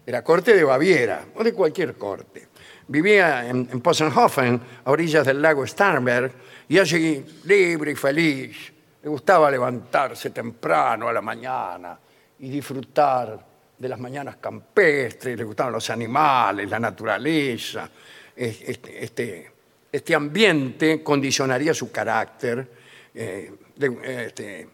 de 0.06 0.12
la 0.12 0.24
corte 0.24 0.56
de 0.56 0.64
Baviera 0.64 1.26
o 1.36 1.44
de 1.44 1.54
cualquier 1.54 1.96
corte. 1.96 2.48
Vivía 2.88 3.48
en, 3.48 3.70
en 3.72 3.82
Possenhofen, 3.82 4.60
a 4.84 4.92
orillas 4.92 5.26
del 5.26 5.42
lago 5.42 5.66
Starnberg, 5.68 6.32
y 6.70 6.80
allí, 6.80 7.24
libre 7.44 7.92
y 7.92 7.96
feliz, 7.96 8.74
le 9.04 9.10
gustaba 9.10 9.52
levantarse 9.52 10.32
temprano 10.32 11.08
a 11.08 11.14
la 11.14 11.22
mañana 11.22 12.00
y 12.40 12.50
disfrutar 12.50 13.46
de 13.78 13.90
las 13.90 14.00
mañanas 14.00 14.38
campestres, 14.38 15.38
le 15.38 15.44
gustaban 15.44 15.74
los 15.74 15.90
animales, 15.90 16.70
la 16.70 16.80
naturaleza. 16.80 17.90
Es- 18.36 18.62
Este, 18.62 19.04
este, 19.04 19.52
este 19.92 20.16
ambiente 20.16 21.02
condicionaría 21.04 21.74
su 21.74 21.92
carácter. 21.92 22.86
eh, 23.20 23.52
de- 23.76 24.26
este, 24.28 24.70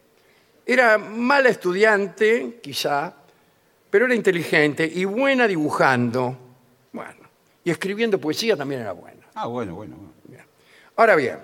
era 0.65 0.97
mala 0.97 1.47
estudiante, 1.47 2.59
quizá, 2.61 3.13
pero 3.89 4.05
era 4.05 4.15
inteligente 4.15 4.85
y 4.93 5.05
buena 5.05 5.47
dibujando. 5.47 6.37
Bueno, 6.91 7.29
y 7.63 7.69
escribiendo 7.71 8.19
poesía 8.19 8.57
también 8.57 8.81
era 8.81 8.91
buena. 8.91 9.25
Ah, 9.35 9.47
bueno, 9.47 9.75
bueno. 9.75 9.95
bueno. 10.25 10.43
Ahora 10.97 11.15
bien, 11.15 11.37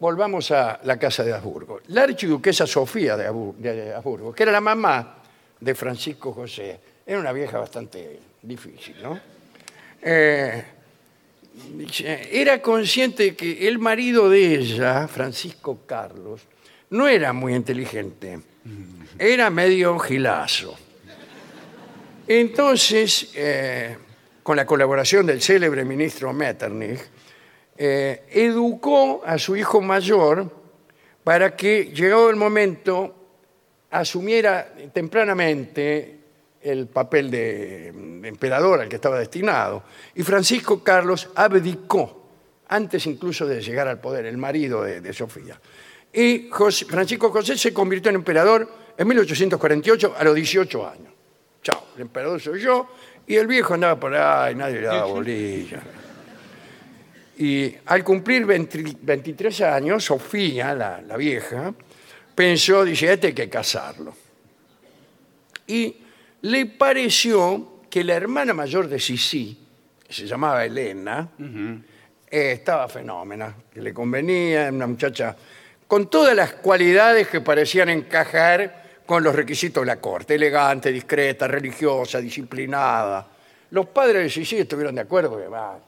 volvamos 0.00 0.50
a 0.50 0.80
la 0.84 0.98
casa 0.98 1.24
de 1.24 1.32
Habsburgo. 1.32 1.80
La 1.88 2.02
archiduquesa 2.02 2.66
Sofía 2.66 3.16
de 3.16 3.26
Habsburgo, 3.94 4.32
que 4.32 4.42
era 4.42 4.52
la 4.52 4.60
mamá 4.60 5.16
de 5.60 5.74
Francisco 5.74 6.32
José, 6.32 6.78
era 7.06 7.18
una 7.18 7.32
vieja 7.32 7.58
bastante 7.58 8.20
difícil, 8.42 8.96
¿no? 9.02 9.18
Eh, 10.00 10.64
era 12.30 12.62
consciente 12.62 13.22
de 13.24 13.36
que 13.36 13.66
el 13.66 13.78
marido 13.78 14.30
de 14.30 14.54
ella, 14.54 15.08
Francisco 15.08 15.80
Carlos, 15.86 16.42
no 16.90 17.08
era 17.08 17.32
muy 17.32 17.54
inteligente, 17.54 18.38
era 19.18 19.50
medio 19.50 19.98
gilazo. 19.98 20.76
Entonces, 22.26 23.30
eh, 23.34 23.96
con 24.42 24.56
la 24.56 24.66
colaboración 24.66 25.26
del 25.26 25.42
célebre 25.42 25.84
ministro 25.84 26.32
Metternich, 26.32 27.00
eh, 27.78 28.24
educó 28.32 29.22
a 29.24 29.38
su 29.38 29.56
hijo 29.56 29.80
mayor 29.80 30.50
para 31.22 31.54
que, 31.54 31.92
llegado 31.94 32.28
el 32.28 32.36
momento, 32.36 33.14
asumiera 33.90 34.72
tempranamente 34.92 36.16
el 36.60 36.86
papel 36.88 37.30
de 37.30 37.92
mm, 37.94 38.24
emperador 38.24 38.80
al 38.80 38.88
que 38.88 38.96
estaba 38.96 39.18
destinado. 39.18 39.84
Y 40.14 40.22
Francisco 40.22 40.82
Carlos 40.82 41.30
abdicó, 41.34 42.26
antes 42.68 43.06
incluso 43.06 43.46
de 43.46 43.60
llegar 43.62 43.88
al 43.88 44.00
poder, 44.00 44.26
el 44.26 44.36
marido 44.36 44.82
de, 44.82 45.00
de 45.00 45.12
Sofía. 45.12 45.60
Y 46.12 46.48
José- 46.50 46.86
Francisco 46.86 47.30
José 47.30 47.56
se 47.56 47.72
convirtió 47.72 48.10
en 48.10 48.16
emperador 48.16 48.68
en 48.96 49.06
1848 49.08 50.14
a 50.18 50.24
los 50.24 50.34
18 50.34 50.86
años. 50.88 51.12
Chao, 51.62 51.84
el 51.96 52.02
emperador 52.02 52.40
soy 52.40 52.60
yo 52.60 52.88
y 53.26 53.36
el 53.36 53.46
viejo 53.46 53.74
andaba 53.74 53.98
por 54.00 54.14
ahí, 54.14 54.54
nadie 54.54 54.80
le 54.80 54.86
daba 54.86 55.04
bolilla. 55.04 55.80
Y 57.38 57.72
al 57.86 58.02
cumplir 58.02 58.44
20 58.44 58.96
23 59.00 59.60
años, 59.62 60.04
Sofía, 60.04 60.74
la, 60.74 61.00
la 61.00 61.16
vieja, 61.16 61.72
pensó, 62.34 62.84
dice, 62.84 63.12
este 63.12 63.28
hay 63.28 63.32
que 63.32 63.48
casarlo. 63.48 64.14
Y 65.68 65.96
le 66.42 66.66
pareció 66.66 67.78
que 67.88 68.02
la 68.04 68.14
hermana 68.14 68.54
mayor 68.54 68.88
de 68.88 68.98
Sisi, 68.98 69.56
que 70.06 70.12
se 70.12 70.26
llamaba 70.26 70.64
Elena, 70.64 71.28
eh, 71.38 72.52
estaba 72.52 72.88
fenómena, 72.88 73.54
que 73.72 73.82
le 73.82 73.94
convenía, 73.94 74.68
una 74.72 74.86
muchacha 74.86 75.36
con 75.86 76.10
todas 76.10 76.36
las 76.36 76.54
cualidades 76.54 77.28
que 77.28 77.40
parecían 77.40 77.88
encajar 77.88 79.02
con 79.06 79.22
los 79.22 79.34
requisitos 79.34 79.82
de 79.82 79.86
la 79.86 79.96
corte, 79.96 80.34
elegante, 80.34 80.92
discreta, 80.92 81.48
religiosa, 81.48 82.20
disciplinada. 82.20 83.26
Los 83.70 83.86
padres 83.86 84.22
de 84.22 84.30
Sisi 84.30 84.58
estuvieron 84.58 84.94
de 84.94 85.00
acuerdo, 85.00 85.50
va, 85.50 85.80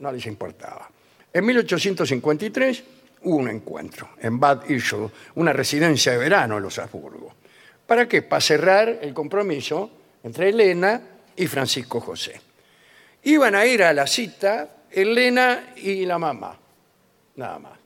no 0.00 0.12
les 0.12 0.26
importaba. 0.26 0.90
En 1.32 1.46
1853 1.46 2.84
hubo 3.22 3.36
un 3.36 3.48
encuentro 3.48 4.10
en 4.20 4.40
Bad 4.40 4.68
Ischl, 4.68 5.06
una 5.36 5.52
residencia 5.52 6.12
de 6.12 6.18
verano 6.18 6.56
en 6.56 6.62
los 6.62 6.78
Habsburgo. 6.78 7.34
¿Para 7.86 8.08
qué? 8.08 8.22
Para 8.22 8.40
cerrar 8.40 8.98
el 9.00 9.14
compromiso 9.14 9.90
entre 10.22 10.48
Elena 10.48 11.00
y 11.36 11.46
Francisco 11.46 12.00
José. 12.00 12.40
Iban 13.24 13.54
a 13.54 13.66
ir 13.66 13.82
a 13.82 13.92
la 13.92 14.06
cita 14.06 14.76
Elena 14.90 15.74
y 15.76 16.04
la 16.04 16.18
mamá, 16.18 16.58
nada 17.36 17.58
más. 17.58 17.78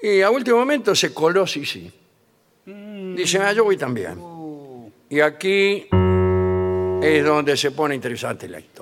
Y 0.00 0.20
a 0.20 0.30
último 0.30 0.58
momento 0.58 0.94
se 0.94 1.12
coló 1.12 1.46
Sisi. 1.46 1.90
Dice, 2.64 3.38
ah, 3.38 3.52
yo 3.52 3.64
voy 3.64 3.76
también. 3.76 4.20
Y 5.08 5.20
aquí 5.20 5.88
es 7.02 7.24
donde 7.24 7.56
se 7.56 7.70
pone 7.70 7.94
interesante 7.94 8.48
la 8.48 8.60
historia. 8.60 8.77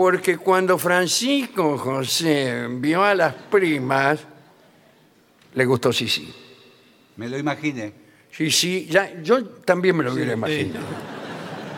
Porque 0.00 0.38
cuando 0.38 0.78
Francisco 0.78 1.76
José 1.76 2.66
vio 2.70 3.04
a 3.04 3.14
las 3.14 3.34
primas, 3.34 4.18
le 5.52 5.64
gustó 5.66 5.92
Sisi. 5.92 6.34
Me 7.16 7.28
lo 7.28 7.36
imaginé. 7.36 7.92
Sisi, 8.32 8.86
ya, 8.86 9.20
yo 9.20 9.44
también 9.44 9.94
me 9.94 10.02
lo 10.02 10.14
hubiera 10.14 10.32
imaginado. 10.32 10.86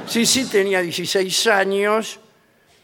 Sisi 0.06 0.44
tenía 0.44 0.80
16 0.80 1.46
años 1.48 2.20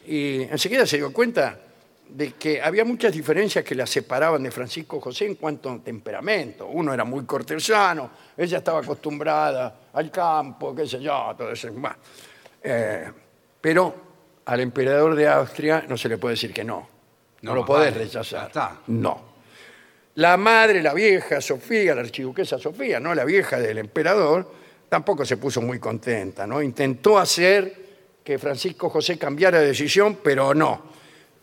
y 0.09 0.43
enseguida 0.43 0.85
se 0.85 0.97
dio 0.97 1.13
cuenta 1.13 1.61
de 2.09 2.33
que 2.33 2.61
había 2.61 2.85
muchas 2.85 3.13
diferencias 3.13 3.65
que 3.65 3.77
la 3.77 3.87
separaban 3.87 4.43
de 4.43 4.51
Francisco 4.51 5.01
José 5.01 5.27
en 5.27 5.37
cuanto 5.37 5.71
a 5.71 5.79
temperamento. 5.79 6.67
Uno 6.67 6.93
era 6.93 7.05
muy 7.05 7.25
cortesano, 7.25 8.11
ella 8.37 8.59
estaba 8.59 8.81
acostumbrada 8.81 9.83
al 9.93 10.11
campo, 10.11 10.75
qué 10.75 10.85
sé 10.85 11.01
yo, 11.01 11.33
todo 11.39 11.53
eso. 11.53 11.69
Eh, 12.61 13.13
pero 13.61 14.08
al 14.49 14.61
emperador 14.61 15.15
de 15.15 15.29
Austria 15.29 15.85
no 15.89 15.97
se 15.97 16.09
le 16.09 16.19
puede 16.19 16.35
decir 16.35 16.53
que 16.53 16.65
no. 16.65 16.89
No, 17.43 17.51
No, 17.51 17.55
lo 17.55 17.65
podés 17.65 17.93
vale, 17.93 18.05
rechazar. 18.05 18.41
ya 18.41 18.47
está. 18.49 18.77
No. 18.89 19.29
La 20.17 20.37
madre, 20.37 20.83
la 20.83 20.93
vieja 20.95 21.41
Sofía, 21.41 21.95
la 21.95 22.01
archiduquesa 22.01 22.59
Sofía, 22.59 22.99
no 22.99 23.15
la 23.15 23.25
vieja 23.25 23.59
del 23.61 23.79
emperador, 23.79 24.51
tampoco 24.89 25.25
se 25.25 25.37
puso 25.37 25.61
muy 25.61 25.79
contenta, 25.79 26.47
¿no? 26.47 26.61
Intentó 26.61 27.19
hacer 27.19 27.87
que 28.25 28.39
Francisco 28.39 28.91
José 28.91 29.17
cambiara 29.19 29.61
de 29.61 29.67
decisión, 29.69 30.19
pero 30.25 30.55
no. 30.55 30.83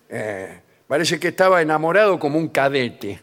Eh, 0.10 0.60
parece 0.88 1.20
que 1.20 1.30
estaba 1.30 1.62
enamorado 1.62 2.20
como 2.20 2.38
un 2.38 2.50
cadete, 2.50 3.22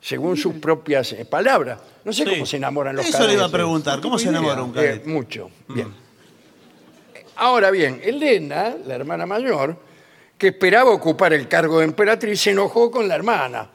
según 0.00 0.36
sus 0.36 0.54
propias 0.54 1.12
eh, 1.12 1.24
palabras. 1.24 1.80
No 2.04 2.12
sé 2.12 2.24
Sí. 2.24 2.30
cómo 2.30 2.46
se 2.46 2.56
enamoran 2.58 2.94
los 2.96 3.04
Eso 3.06 3.12
cadetes. 3.18 3.28
le 3.32 3.38
iba 3.38 3.46
a 3.46 3.50
preguntar. 3.52 4.00
¿Cómo 4.00 4.18
se 4.18 4.28
enamora 4.28 4.62
un 4.62 4.70
Eh, 4.70 4.74
cadete? 4.74 5.08
mucho. 5.08 5.50
Bien. 5.68 5.92
Ahora 7.36 7.70
bien, 7.70 8.00
Elena, 8.02 8.76
la 8.84 8.94
hermana 8.94 9.26
mayor, 9.26 9.76
que 10.36 10.48
esperaba 10.48 10.90
ocupar 10.90 11.32
el 11.32 11.48
cargo 11.48 11.78
de 11.78 11.84
emperatriz, 11.86 12.40
se 12.40 12.50
enojó 12.50 12.90
con 12.90 13.08
la 13.08 13.14
hermana. 13.14 13.70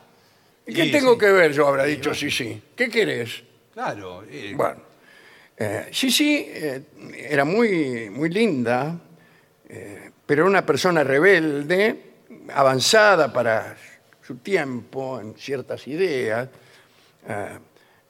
¿Y 0.65 0.73
qué 0.73 0.87
tengo 0.87 1.13
sí. 1.13 1.19
que 1.19 1.31
ver? 1.31 1.53
Yo 1.53 1.67
habrá 1.67 1.85
dicho 1.85 2.13
sí, 2.13 2.29
sí. 2.29 2.61
¿Qué 2.75 2.89
querés? 2.89 3.43
Claro. 3.73 4.23
eh, 4.29 4.53
Bueno, 4.55 4.81
eh, 5.57 5.87
sí, 5.91 6.11
sí, 6.11 6.45
eh, 6.49 6.81
era 7.29 7.45
muy, 7.45 8.09
muy 8.09 8.29
linda, 8.29 8.99
eh, 9.69 10.11
pero 10.25 10.43
era 10.43 10.49
una 10.49 10.65
persona 10.65 11.03
rebelde, 11.03 12.03
avanzada 12.53 13.31
para 13.31 13.75
su 14.25 14.35
tiempo 14.37 15.19
en 15.19 15.35
ciertas 15.37 15.87
ideas. 15.87 16.49
Eh, 17.27 17.59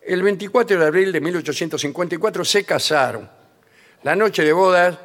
el 0.01 0.23
24 0.23 0.79
de 0.79 0.85
abril 0.85 1.11
de 1.11 1.21
1854 1.21 2.43
se 2.43 2.63
casaron. 2.63 3.29
La 4.03 4.15
noche 4.15 4.43
de 4.43 4.53
bodas 4.53 4.97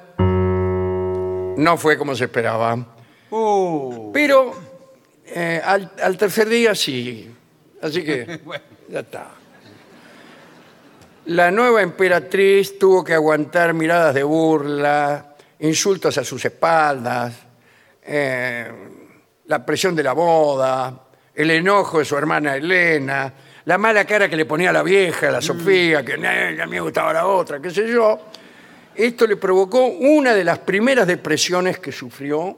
no 1.56 1.76
fue 1.76 1.96
como 1.98 2.14
se 2.14 2.24
esperaba, 2.24 2.76
uh, 3.30 4.10
pero 4.12 4.52
eh, 5.26 5.60
al, 5.64 5.90
al 6.02 6.16
tercer 6.16 6.48
día 6.48 6.74
sí. 6.74 7.34
Así 7.80 8.04
que 8.04 8.40
bueno, 8.44 8.64
ya 8.88 9.00
está. 9.00 9.26
La 11.26 11.50
nueva 11.50 11.82
emperatriz 11.82 12.78
tuvo 12.78 13.04
que 13.04 13.14
aguantar 13.14 13.74
miradas 13.74 14.14
de 14.14 14.22
burla, 14.24 15.34
insultos 15.60 16.18
a 16.18 16.24
sus 16.24 16.44
espaldas, 16.44 17.34
eh, 18.04 18.70
la 19.46 19.64
presión 19.64 19.94
de 19.94 20.02
la 20.02 20.12
boda, 20.14 21.00
el 21.34 21.50
enojo 21.50 22.00
de 22.00 22.04
su 22.04 22.16
hermana 22.16 22.56
Elena, 22.56 23.32
la 23.64 23.78
mala 23.78 24.04
cara 24.04 24.28
que 24.28 24.36
le 24.36 24.44
ponía 24.46 24.72
la 24.72 24.82
vieja, 24.82 25.30
la 25.30 25.40
Sofía, 25.40 26.04
que 26.04 26.14
"Eh, 26.14 26.60
a 26.60 26.66
mí 26.66 26.72
me 26.72 26.80
gustaba 26.80 27.12
la 27.12 27.26
otra, 27.26 27.60
qué 27.60 27.70
sé 27.70 27.86
yo. 27.88 28.18
Esto 28.94 29.26
le 29.26 29.36
provocó 29.36 29.86
una 29.86 30.34
de 30.34 30.44
las 30.44 30.58
primeras 30.58 31.06
depresiones 31.06 31.78
que 31.78 31.92
sufrió 31.92 32.56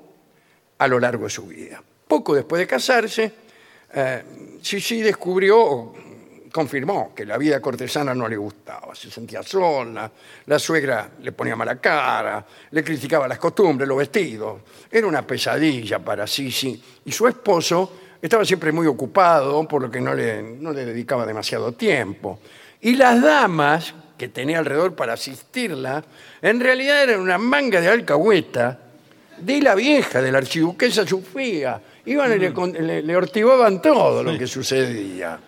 a 0.78 0.88
lo 0.88 0.98
largo 0.98 1.24
de 1.24 1.30
su 1.30 1.46
vida. 1.46 1.82
Poco 2.08 2.34
después 2.34 2.60
de 2.60 2.66
casarse, 2.66 3.32
eh, 3.94 4.22
Sisi 4.60 5.00
descubrió, 5.00 5.92
confirmó, 6.52 7.14
que 7.14 7.24
la 7.24 7.38
vida 7.38 7.60
cortesana 7.60 8.14
no 8.14 8.28
le 8.28 8.36
gustaba. 8.36 8.94
Se 8.94 9.10
sentía 9.10 9.42
sola, 9.42 10.10
la 10.46 10.58
suegra 10.58 11.10
le 11.20 11.32
ponía 11.32 11.54
mala 11.54 11.76
cara, 11.76 12.44
le 12.70 12.82
criticaba 12.84 13.28
las 13.28 13.38
costumbres, 13.38 13.88
los 13.88 13.98
vestidos. 13.98 14.60
Era 14.90 15.06
una 15.06 15.26
pesadilla 15.26 15.98
para 15.98 16.26
Sisi. 16.26 16.82
Y 17.04 17.12
su 17.12 17.26
esposo 17.28 17.92
estaba 18.20 18.44
siempre 18.44 18.72
muy 18.72 18.86
ocupado, 18.86 19.66
por 19.68 19.82
lo 19.82 19.90
que 19.90 20.00
no 20.00 20.14
le, 20.14 20.42
no 20.42 20.72
le 20.72 20.84
dedicaba 20.84 21.24
demasiado 21.24 21.72
tiempo. 21.72 22.40
Y 22.80 22.96
las 22.96 23.22
damas 23.22 23.94
que 24.16 24.28
tenía 24.28 24.58
alrededor 24.58 24.94
para 24.94 25.14
asistirla, 25.14 26.04
en 26.40 26.60
realidad 26.60 27.02
eran 27.02 27.20
una 27.20 27.38
manga 27.38 27.80
de 27.80 27.88
alcahueta 27.88 28.78
de 29.38 29.60
la 29.60 29.74
vieja, 29.74 30.22
de 30.22 30.30
la 30.30 30.38
archiduquesa 30.38 31.06
Sofía. 31.06 31.80
Iban 32.06 32.32
y 32.34 32.38
le, 32.38 32.52
con- 32.52 32.72
le- 32.72 33.02
le 33.02 33.16
ortigaban 33.16 33.80
todo 33.82 34.22
lo 34.22 34.38
que 34.38 34.46
sucedía. 34.46 35.38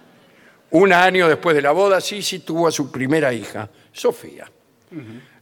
Un 0.71 0.93
año 0.93 1.29
después 1.29 1.55
de 1.55 1.63
la 1.63 1.71
boda, 1.71 2.01
Sisi 2.01 2.41
tuvo 2.41 2.67
a 2.67 2.73
su 2.73 2.91
primera 2.91 3.33
hija, 3.33 3.69
Sofía. 3.93 4.51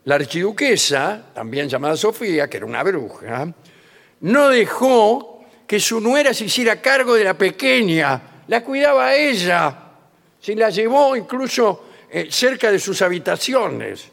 La 0.05 0.16
archiduquesa, 0.16 1.27
también 1.35 1.68
llamada 1.68 1.97
Sofía, 1.97 2.49
que 2.49 2.59
era 2.59 2.66
una 2.66 2.83
bruja, 2.83 3.53
no 4.20 4.49
dejó 4.51 5.45
que 5.66 5.81
su 5.81 6.01
nuera 6.01 6.35
se 6.35 6.45
hiciera 6.45 6.81
cargo 6.83 7.14
de 7.14 7.25
la 7.25 7.35
pequeña. 7.35 8.20
La 8.49 8.62
cuidaba 8.62 9.07
a 9.07 9.16
ella. 9.16 9.79
Se 10.41 10.55
la 10.55 10.68
llevó 10.68 11.16
incluso 11.16 11.84
eh, 12.17 12.29
cerca 12.31 12.71
de 12.71 12.79
sus 12.79 13.03
habitaciones. 13.03 14.05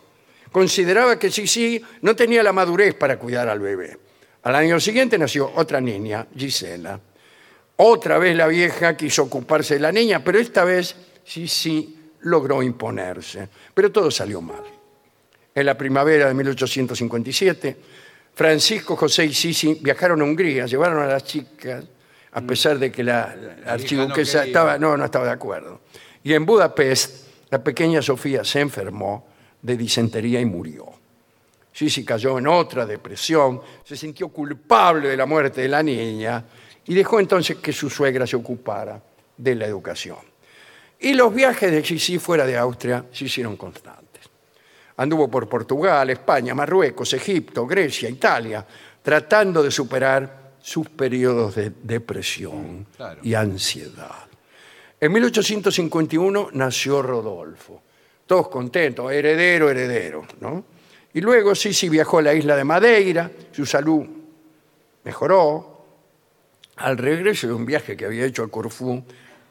Consideraba 0.52 1.20
que 1.20 1.30
Sisi 1.30 1.80
no 2.02 2.16
tenía 2.16 2.42
la 2.42 2.52
madurez 2.52 2.96
para 2.96 3.20
cuidar 3.20 3.48
al 3.48 3.60
bebé. 3.60 3.96
Al 4.42 4.56
año 4.56 4.80
siguiente 4.80 5.20
nació 5.20 5.52
otra 5.56 5.80
niña, 5.80 6.26
Gisela. 6.36 7.00
Otra 7.76 8.18
vez 8.18 8.36
la 8.36 8.48
vieja 8.48 8.98
quiso 8.98 9.22
ocuparse 9.22 9.76
de 9.76 9.82
la 9.82 9.92
niña, 9.92 10.24
pero 10.24 10.40
esta 10.40 10.64
vez 10.64 10.96
Sisi 11.24 11.96
logró 12.22 12.64
imponerse. 12.64 13.48
Pero 13.72 13.92
todo 13.92 14.10
salió 14.10 14.42
mal. 14.42 14.64
En 15.54 15.64
la 15.64 15.78
primavera 15.78 16.28
de 16.28 16.34
1857, 16.34 17.78
Francisco, 18.34 18.96
José 18.96 19.26
y 19.26 19.34
Sisi 19.36 19.76
viajaron 19.76 20.22
a 20.22 20.24
Hungría, 20.24 20.66
llevaron 20.66 21.04
a 21.04 21.06
las 21.06 21.24
chicas, 21.24 21.86
a 22.32 22.42
pesar 22.42 22.80
de 22.80 22.92
que 22.92 23.04
la, 23.04 23.36
la 23.64 23.74
archiduquesa 23.74 24.40
quería. 24.40 24.48
estaba, 24.48 24.80
no, 24.80 24.98
no 24.98 25.06
estaba 25.06 25.26
de 25.26 25.34
acuerdo. 25.34 25.82
Y 26.24 26.34
en 26.34 26.48
Budapest, 26.48 27.31
la 27.52 27.62
pequeña 27.62 28.02
Sofía 28.02 28.44
se 28.44 28.62
enfermó 28.62 29.28
de 29.62 29.78
disentería 29.78 30.40
y 30.40 30.46
murió. 30.46 30.86
Sisi 31.72 32.04
cayó 32.04 32.38
en 32.40 32.48
otra 32.48 32.86
depresión, 32.86 33.62
se 33.84 33.96
sintió 33.96 34.30
culpable 34.30 35.10
de 35.10 35.18
la 35.18 35.26
muerte 35.26 35.62
de 35.62 35.68
la 35.68 35.84
niña 35.84 36.44
y 36.86 36.94
dejó 36.94 37.20
entonces 37.20 37.58
que 37.58 37.72
su 37.72 37.90
suegra 37.90 38.26
se 38.26 38.38
ocupara 38.38 39.02
de 39.38 39.56
la 39.56 39.66
educación. 39.66 40.18
Y 41.00 41.14
los 41.14 41.34
viajes 41.34 41.72
de 41.72 41.84
Sisi 41.84 42.20
fuera 42.20 42.46
de 42.46 42.58
Austria 42.58 43.06
se 43.12 43.26
hicieron 43.26 43.58
constantes. 43.58 44.30
Anduvo 44.98 45.30
por 45.30 45.50
Portugal, 45.50 46.10
España, 46.10 46.54
Marruecos, 46.54 47.14
Egipto, 47.14 47.66
Grecia, 47.66 48.10
Italia, 48.10 48.66
tratando 49.02 49.64
de 49.64 49.72
superar 49.72 50.54
sus 50.62 50.90
periodos 50.90 51.56
de 51.56 51.72
depresión 51.84 52.86
claro. 52.96 53.20
y 53.24 53.34
ansiedad. 53.34 54.31
En 55.04 55.12
1851 55.12 56.50
nació 56.54 57.02
Rodolfo. 57.02 57.82
todos 58.28 58.50
contentos, 58.50 59.12
heredero, 59.12 59.70
heredero, 59.70 60.26
¿no? 60.40 60.64
Y 61.12 61.22
luego 61.22 61.56
Sisi 61.56 61.90
viajó 61.90 62.20
a 62.20 62.22
la 62.22 62.36
isla 62.36 62.56
de 62.56 62.64
Madeira, 62.64 63.32
su 63.52 63.66
salud 63.66 64.06
mejoró. 65.04 65.86
Al 66.78 67.00
regreso 67.00 67.48
de 67.48 67.54
un 67.54 67.66
viaje 67.66 67.98
que 67.98 68.06
había 68.06 68.26
hecho 68.26 68.44
a 68.44 68.48
Corfú, 68.48 69.04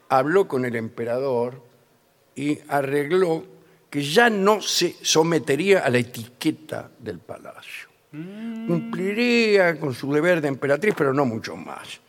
habló 0.08 0.46
con 0.46 0.64
el 0.64 0.76
emperador 0.76 1.60
y 2.36 2.58
arregló 2.68 3.44
que 3.90 4.02
ya 4.02 4.30
no 4.30 4.62
se 4.62 4.94
sometería 5.02 5.80
a 5.80 5.90
la 5.90 5.98
etiqueta 5.98 6.90
del 6.96 7.18
palacio. 7.18 7.88
Cumpliría 8.12 9.78
con 9.80 9.94
su 9.94 10.12
deber 10.12 10.40
de 10.40 10.48
emperatriz, 10.48 10.94
pero 10.96 11.12
no 11.12 11.26
mucho 11.26 11.56
más. 11.56 12.00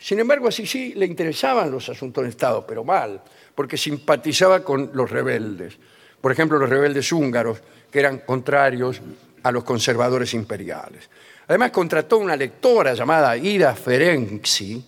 Sin 0.00 0.18
embargo, 0.18 0.48
a 0.48 0.52
Sisi 0.52 0.94
le 0.94 1.06
interesaban 1.06 1.70
los 1.70 1.88
asuntos 1.88 2.24
de 2.24 2.30
Estado, 2.30 2.66
pero 2.66 2.82
mal, 2.82 3.22
porque 3.54 3.76
simpatizaba 3.76 4.64
con 4.64 4.90
los 4.92 5.10
rebeldes. 5.10 5.78
Por 6.20 6.32
ejemplo, 6.32 6.58
los 6.58 6.68
rebeldes 6.68 7.12
húngaros, 7.12 7.62
que 7.90 8.00
eran 8.00 8.18
contrarios 8.18 9.00
a 9.42 9.52
los 9.52 9.62
conservadores 9.62 10.34
imperiales. 10.34 11.08
Además, 11.46 11.70
contrató 11.70 12.18
una 12.18 12.34
lectora 12.34 12.92
llamada 12.94 13.36
Ida 13.36 13.74
Ferenczi 13.74 14.84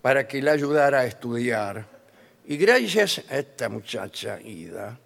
para 0.00 0.26
que 0.26 0.40
la 0.40 0.52
ayudara 0.52 1.00
a 1.00 1.06
estudiar. 1.06 1.84
Y 2.46 2.56
gracias 2.56 3.22
a 3.28 3.38
esta 3.38 3.68
muchacha, 3.68 4.40
Ida, 4.40 4.98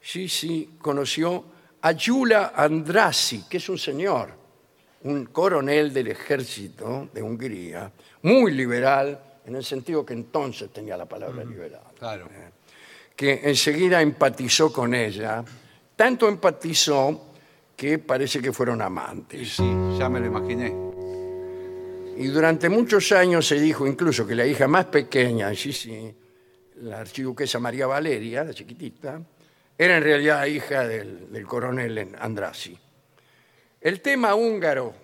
Sisi 0.00 0.76
conoció 0.78 1.44
a 1.80 1.92
Yula 1.92 2.52
Andrasi, 2.54 3.44
que 3.48 3.56
es 3.56 3.68
un 3.68 3.78
señor, 3.78 4.30
un 5.02 5.26
coronel 5.26 5.92
del 5.92 6.08
ejército 6.08 7.08
de 7.12 7.22
Hungría, 7.22 7.90
muy 8.22 8.52
liberal, 8.52 9.20
en 9.44 9.56
el 9.56 9.64
sentido 9.64 10.04
que 10.06 10.14
entonces 10.14 10.70
tenía 10.72 10.96
la 10.96 11.06
palabra 11.06 11.44
liberal, 11.44 11.80
Claro. 11.98 12.28
que 13.16 13.40
enseguida 13.44 14.00
empatizó 14.00 14.72
con 14.72 14.94
ella, 14.94 15.44
tanto 15.96 16.28
empatizó 16.28 17.28
que 17.76 17.98
parece 17.98 18.40
que 18.40 18.52
fueron 18.52 18.78
Y 18.78 18.82
amantes. 18.82 19.54
sí, 19.54 19.64
ya 19.98 20.08
me 20.08 20.20
lo 20.20 20.26
imaginé. 20.26 20.72
Y 22.16 22.26
durante 22.28 22.68
muchos 22.68 23.10
años 23.12 23.46
se 23.48 23.58
dijo 23.60 23.86
incluso 23.86 24.26
que 24.26 24.34
la 24.34 24.46
hija 24.46 24.68
más 24.68 24.84
pequeña, 24.86 25.52
sí, 25.54 25.72
sí, 25.72 26.14
la 26.76 27.00
archiduquesa 27.00 27.58
María 27.58 27.86
Valeria, 27.86 28.44
la 28.44 28.52
chiquitita, 28.54 29.20
era 29.76 29.96
en 29.96 30.02
realidad 30.02 30.44
hija 30.46 30.86
del, 30.86 31.32
del 31.32 31.46
coronel 31.46 32.14
Andrasi. 32.20 32.78
El 33.80 34.00
tema 34.00 34.34
húngaro 34.34 34.94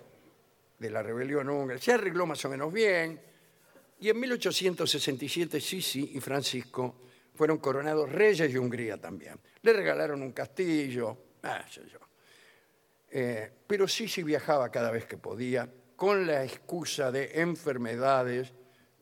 de 0.79 0.89
la 0.89 1.03
rebelión 1.03 1.49
húngara 1.49 1.79
se 1.79 1.93
arregló 1.93 2.25
más 2.25 2.43
o 2.45 2.49
menos 2.49 2.71
bien 2.71 3.19
y 3.99 4.09
en 4.09 4.19
1867 4.19 5.59
Sisi 5.59 6.11
y 6.15 6.19
Francisco 6.19 6.95
fueron 7.35 7.57
coronados 7.57 8.11
reyes 8.11 8.51
de 8.51 8.59
Hungría 8.59 8.97
también. 8.97 9.39
Le 9.61 9.73
regalaron 9.73 10.21
un 10.21 10.31
castillo, 10.31 11.17
ah, 11.43 11.65
sé 11.69 11.81
yo. 11.91 11.99
Eh, 13.11 13.51
pero 13.67 13.87
Sisi 13.87 14.23
viajaba 14.23 14.69
cada 14.69 14.91
vez 14.91 15.05
que 15.05 15.17
podía 15.17 15.69
con 15.95 16.25
la 16.25 16.43
excusa 16.45 17.11
de 17.11 17.41
enfermedades 17.41 18.53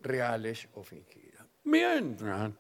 reales 0.01 0.67
o 0.73 0.83
fingidas. 0.83 1.45
Mientras 1.65 2.51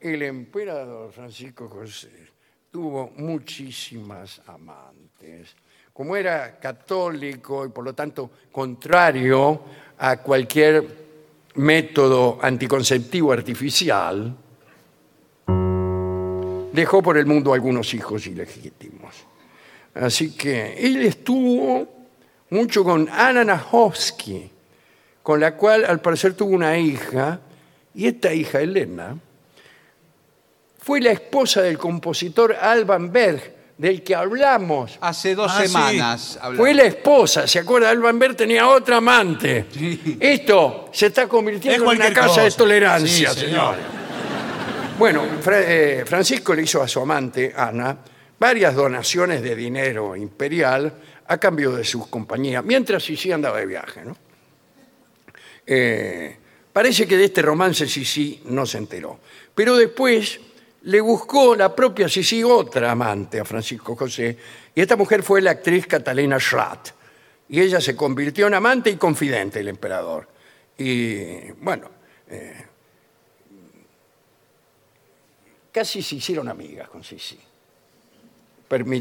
el 0.00 0.22
emperador 0.22 1.12
Francisco 1.12 1.68
José 1.68 2.28
tuvo 2.70 3.10
muchísimas 3.16 4.40
amantes. 4.46 5.56
Como 6.00 6.16
era 6.16 6.58
católico 6.58 7.66
y 7.66 7.68
por 7.68 7.84
lo 7.84 7.92
tanto 7.92 8.30
contrario 8.50 9.60
a 9.98 10.16
cualquier 10.16 10.82
método 11.56 12.38
anticonceptivo 12.40 13.34
artificial, 13.34 14.34
dejó 16.72 17.02
por 17.02 17.18
el 17.18 17.26
mundo 17.26 17.52
algunos 17.52 17.92
hijos 17.92 18.26
ilegítimos. 18.26 19.14
Así 19.92 20.34
que 20.34 20.72
él 20.78 21.02
estuvo 21.02 21.86
mucho 22.48 22.82
con 22.82 23.06
Anna 23.10 23.44
Nahovsky, 23.44 24.50
con 25.22 25.38
la 25.38 25.54
cual 25.54 25.84
al 25.84 26.00
parecer 26.00 26.32
tuvo 26.32 26.54
una 26.54 26.78
hija, 26.78 27.40
y 27.94 28.06
esta 28.06 28.32
hija, 28.32 28.62
Elena, 28.62 29.18
fue 30.78 31.02
la 31.02 31.10
esposa 31.10 31.60
del 31.60 31.76
compositor 31.76 32.54
Alban 32.54 33.12
Berg, 33.12 33.59
del 33.80 34.02
que 34.02 34.14
hablamos. 34.14 34.98
Hace 35.00 35.34
dos 35.34 35.50
Ah, 35.54 35.62
sí. 35.62 35.68
semanas 35.68 36.36
hablamos. 36.36 36.58
Fue 36.58 36.74
la 36.74 36.82
esposa, 36.84 37.46
¿se 37.46 37.58
acuerda? 37.60 37.88
Alban 37.88 38.18
Berg 38.18 38.36
tenía 38.36 38.68
otra 38.68 38.98
amante. 38.98 39.64
Esto 40.20 40.90
se 40.92 41.06
está 41.06 41.26
convirtiendo 41.26 41.70
Es 41.70 41.76
en 41.76 41.82
una 41.88 41.96
cualquier 41.96 42.12
casa 42.12 42.40
de 42.42 42.46
cosa. 42.48 42.56
tolerancia, 42.58 43.30
Sí, 43.32 43.40
señor. 43.40 43.74
señor. 43.76 44.00
Bueno, 44.98 45.22
Fra- 45.40 45.62
eh, 45.62 46.04
Francisco 46.06 46.52
le 46.54 46.62
hizo 46.64 46.82
a 46.82 46.86
su 46.88 47.00
amante, 47.00 47.54
Ana, 47.56 47.96
varias 48.38 48.74
donaciones 48.74 49.40
de 49.40 49.56
dinero 49.56 50.14
imperial 50.14 50.92
a 51.26 51.38
cambio 51.38 51.72
de 51.72 51.82
sus 51.84 52.06
compañías, 52.08 52.62
mientras 52.62 53.02
Sisi 53.02 53.32
andaba 53.32 53.60
de 53.60 53.66
viaje. 53.66 54.02
¿no? 54.04 54.14
Eh, 55.66 56.36
parece 56.70 57.06
que 57.06 57.16
de 57.16 57.24
este 57.24 57.40
romance 57.40 57.86
Sisi 57.86 58.42
no 58.44 58.66
se 58.66 58.76
enteró. 58.76 59.18
Pero 59.54 59.74
después 59.76 60.38
le 60.82 61.00
buscó 61.00 61.54
la 61.54 61.74
propia 61.74 62.08
Sisi 62.08 62.42
otra 62.42 62.90
amante 62.90 63.40
a 63.40 63.44
Francisco 63.44 63.94
José, 63.94 64.36
y 64.74 64.80
esta 64.80 64.96
mujer 64.96 65.22
fue 65.22 65.42
la 65.42 65.50
actriz 65.52 65.86
Catalina 65.86 66.38
Schratt. 66.38 66.90
Y 67.48 67.60
ella 67.60 67.80
se 67.80 67.96
convirtió 67.96 68.46
en 68.46 68.54
amante 68.54 68.90
y 68.90 68.96
confidente 68.96 69.58
del 69.58 69.68
emperador. 69.68 70.28
Y 70.78 71.50
bueno, 71.60 71.90
eh, 72.28 72.64
casi 75.72 76.00
se 76.00 76.14
hicieron 76.14 76.48
amigas 76.48 76.88
con 76.88 77.02
Sisi. 77.02 77.38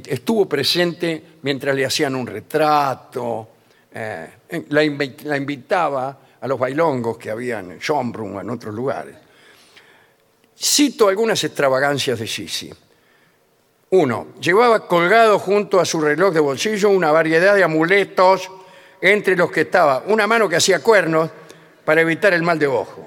Estuvo 0.08 0.50
presente 0.50 1.24
mientras 1.44 1.76
le 1.76 1.86
hacían 1.86 2.16
un 2.16 2.26
retrato, 2.26 3.50
eh, 3.94 4.30
la, 4.70 4.84
invi- 4.84 5.22
la 5.26 5.38
invitaba 5.38 6.20
a 6.42 6.48
los 6.48 6.58
bailongos 6.58 7.20
que 7.20 7.30
habían 7.30 7.74
en 7.74 7.80
Schönbrunn 7.80 8.38
o 8.38 8.42
en 8.42 8.50
otros 8.50 8.74
lugares. 8.74 9.16
Cito 10.62 11.08
algunas 11.08 11.42
extravagancias 11.44 12.20
de 12.20 12.28
Sisi. 12.28 12.70
Uno, 13.92 14.28
llevaba 14.40 14.88
colgado 14.88 15.40
junto 15.40 15.80
a 15.80 15.86
su 15.86 16.02
reloj 16.02 16.34
de 16.34 16.40
bolsillo 16.40 16.90
una 16.90 17.12
variedad 17.12 17.56
de 17.56 17.64
amuletos, 17.64 18.52
entre 19.02 19.36
los 19.36 19.52
que 19.52 19.62
estaba 19.62 20.04
una 20.08 20.28
mano 20.28 20.50
que 20.50 20.58
hacía 20.58 20.84
cuernos 20.84 21.30
para 21.86 22.02
evitar 22.02 22.34
el 22.34 22.44
mal 22.44 22.60
de 22.60 22.68
ojo. 22.68 23.06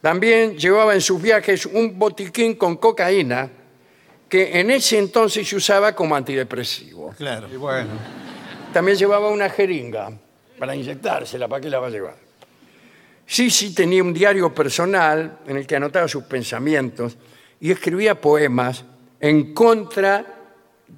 También 0.00 0.56
llevaba 0.56 0.94
en 0.94 1.00
sus 1.00 1.20
viajes 1.20 1.66
un 1.66 1.98
botiquín 1.98 2.54
con 2.56 2.76
cocaína 2.76 3.48
que 4.28 4.58
en 4.58 4.70
ese 4.70 4.98
entonces 4.98 5.46
se 5.46 5.56
usaba 5.56 5.94
como 5.94 6.16
antidepresivo. 6.16 7.14
Claro. 7.18 7.48
Y 7.52 7.56
bueno, 7.56 7.90
También 8.72 8.96
llevaba 8.96 9.28
una 9.28 9.50
jeringa 9.50 10.10
para 10.58 10.74
inyectársela, 10.74 11.46
¿para 11.46 11.60
qué 11.60 11.68
la 11.68 11.78
va 11.78 11.88
a 11.88 11.90
llevar? 11.90 12.16
Sisi 13.32 13.72
tenía 13.74 14.02
un 14.02 14.12
diario 14.12 14.52
personal 14.54 15.38
en 15.46 15.56
el 15.56 15.66
que 15.66 15.76
anotaba 15.76 16.06
sus 16.06 16.24
pensamientos 16.24 17.16
y 17.60 17.70
escribía 17.70 18.20
poemas 18.20 18.84
en 19.18 19.54
contra 19.54 20.26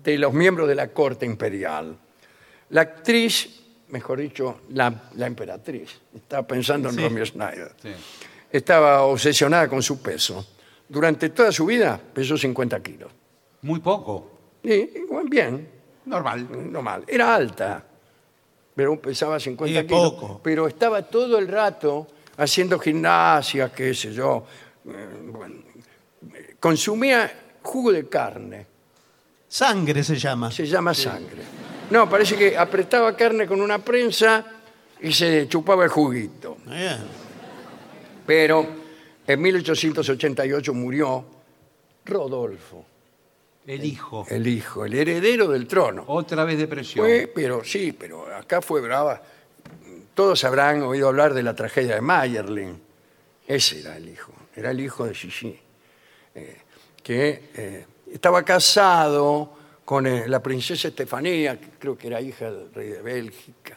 de 0.02 0.18
los 0.18 0.32
miembros 0.32 0.66
de 0.66 0.74
la 0.74 0.88
corte 0.88 1.24
imperial. 1.26 1.96
La 2.70 2.80
actriz, 2.80 3.62
mejor 3.90 4.18
dicho, 4.18 4.62
la, 4.70 4.92
la 5.14 5.28
emperatriz, 5.28 5.90
estaba 6.12 6.44
pensando 6.44 6.88
en 6.88 6.96
Sí. 6.96 7.02
Romeo 7.02 7.24
Schneider, 7.24 7.70
sí. 7.80 7.90
estaba 8.50 9.02
obsesionada 9.02 9.68
con 9.68 9.80
su 9.80 10.02
peso. 10.02 10.44
Durante 10.88 11.28
toda 11.28 11.52
su 11.52 11.66
vida 11.66 12.00
pesó 12.12 12.36
50 12.36 12.82
kilos. 12.82 13.12
Muy 13.62 13.78
poco. 13.78 14.32
Igual 14.64 15.28
bien, 15.28 15.68
Normal. 16.06 16.48
no 16.72 16.82
mal. 16.82 17.04
Era 17.06 17.32
alta, 17.32 17.84
pero 18.74 19.00
pesaba 19.00 19.38
50 19.38 19.80
Y 19.82 19.86
kilos. 19.86 20.14
poco. 20.14 20.40
Pero 20.42 20.66
estaba 20.66 21.00
todo 21.02 21.38
el 21.38 21.46
rato 21.46 22.08
haciendo 22.36 22.78
gimnasia, 22.78 23.72
qué 23.72 23.94
sé 23.94 24.12
yo. 24.12 24.44
eh, 24.86 25.08
bueno, 25.26 25.56
consumía 26.60 27.32
jugo 27.62 27.92
de 27.92 28.08
carne, 28.08 28.66
Sangre 29.48 30.02
se 30.02 30.16
llama. 30.16 30.50
se 30.50 30.66
llama 30.66 30.92
sangre. 30.94 31.42
No, 31.90 32.08
parece 32.10 32.36
que 32.36 32.56
apretaba 32.58 33.14
carne 33.16 33.46
con 33.46 33.60
una 33.60 33.78
prensa 33.78 34.44
y 35.00 35.12
se 35.12 35.46
chupaba 35.48 35.84
el 35.84 35.90
juguito. 35.90 36.56
Bien. 36.66 36.98
Pero 38.26 38.66
en 39.26 39.40
1888 39.40 40.74
murió 40.74 41.24
Rodolfo, 42.04 42.84
El 43.66 43.84
hijo. 43.84 44.26
el 44.28 44.46
hijo, 44.48 44.84
el 44.84 44.94
heredero 44.94 45.46
del 45.46 45.68
trono. 45.68 46.04
Otra 46.08 46.42
vez 46.44 46.58
depresión. 46.58 47.04
Fue, 47.06 47.30
pero 47.32 47.62
sí, 47.62 47.92
pero 47.92 48.26
acá 48.34 48.60
fue 48.60 48.80
brava. 48.80 49.22
Todos 50.14 50.44
habrán 50.44 50.82
oído 50.82 51.08
hablar 51.08 51.34
de 51.34 51.42
la 51.42 51.54
tragedia 51.54 51.96
de 51.96 52.00
Mayerling. 52.00 52.80
Ese 53.46 53.80
era 53.80 53.96
el 53.96 54.08
hijo, 54.08 54.32
era 54.54 54.70
el 54.70 54.80
hijo 54.80 55.04
de 55.04 55.14
Gigi, 55.14 55.58
eh, 56.36 56.62
que 57.02 57.50
eh, 57.54 57.86
estaba 58.12 58.44
casado 58.44 59.56
con 59.84 60.06
eh, 60.06 60.28
la 60.28 60.40
princesa 60.40 60.88
Estefanía, 60.88 61.60
que 61.60 61.70
creo 61.78 61.98
que 61.98 62.06
era 62.06 62.20
hija 62.20 62.50
del 62.50 62.72
rey 62.72 62.88
de 62.90 63.02
Bélgica. 63.02 63.76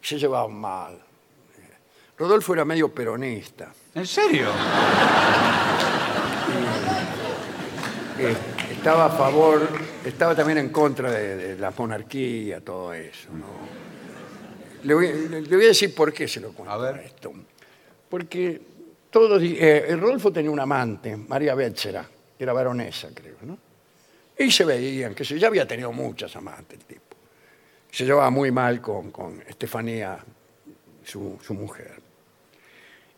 Se 0.00 0.18
llevaban 0.18 0.52
mal. 0.52 1.00
Rodolfo 2.18 2.54
era 2.54 2.64
medio 2.64 2.92
peronista. 2.92 3.72
¿En 3.94 4.06
serio? 4.06 4.48
eh, 8.18 8.36
estaba 8.70 9.06
a 9.06 9.10
favor, 9.10 9.68
estaba 10.04 10.34
también 10.34 10.58
en 10.58 10.68
contra 10.70 11.10
de, 11.10 11.36
de 11.36 11.56
la 11.56 11.70
monarquía, 11.70 12.60
todo 12.60 12.92
eso. 12.92 13.28
¿no? 13.32 13.46
Le, 14.84 14.94
voy, 14.94 15.28
le 15.28 15.56
voy 15.56 15.64
a 15.64 15.68
decir 15.68 15.94
por 15.94 16.12
qué 16.12 16.26
se 16.28 16.40
lo 16.40 16.52
cuento 16.52 16.72
A 16.72 16.78
ver. 16.78 17.04
esto. 17.06 17.32
Porque 18.08 18.60
todos, 19.10 19.42
eh, 19.42 19.96
Rodolfo 19.98 20.32
tenía 20.32 20.50
un 20.50 20.60
amante, 20.60 21.16
María 21.16 21.54
Béchera, 21.54 22.08
que 22.36 22.44
era 22.44 22.52
baronesa, 22.52 23.08
creo, 23.14 23.36
¿no? 23.42 23.58
Y 24.38 24.50
se 24.50 24.64
veían, 24.64 25.14
que 25.14 25.24
se, 25.24 25.38
ya 25.38 25.48
había 25.48 25.66
tenido 25.66 25.92
muchas 25.92 26.34
amantes 26.36 26.78
el 26.80 26.84
tipo. 26.84 27.02
Se 27.90 28.04
llevaba 28.04 28.30
muy 28.30 28.50
mal 28.50 28.80
con, 28.80 29.10
con 29.10 29.42
Estefanía, 29.46 30.18
su, 31.04 31.38
su 31.42 31.54
mujer. 31.54 32.00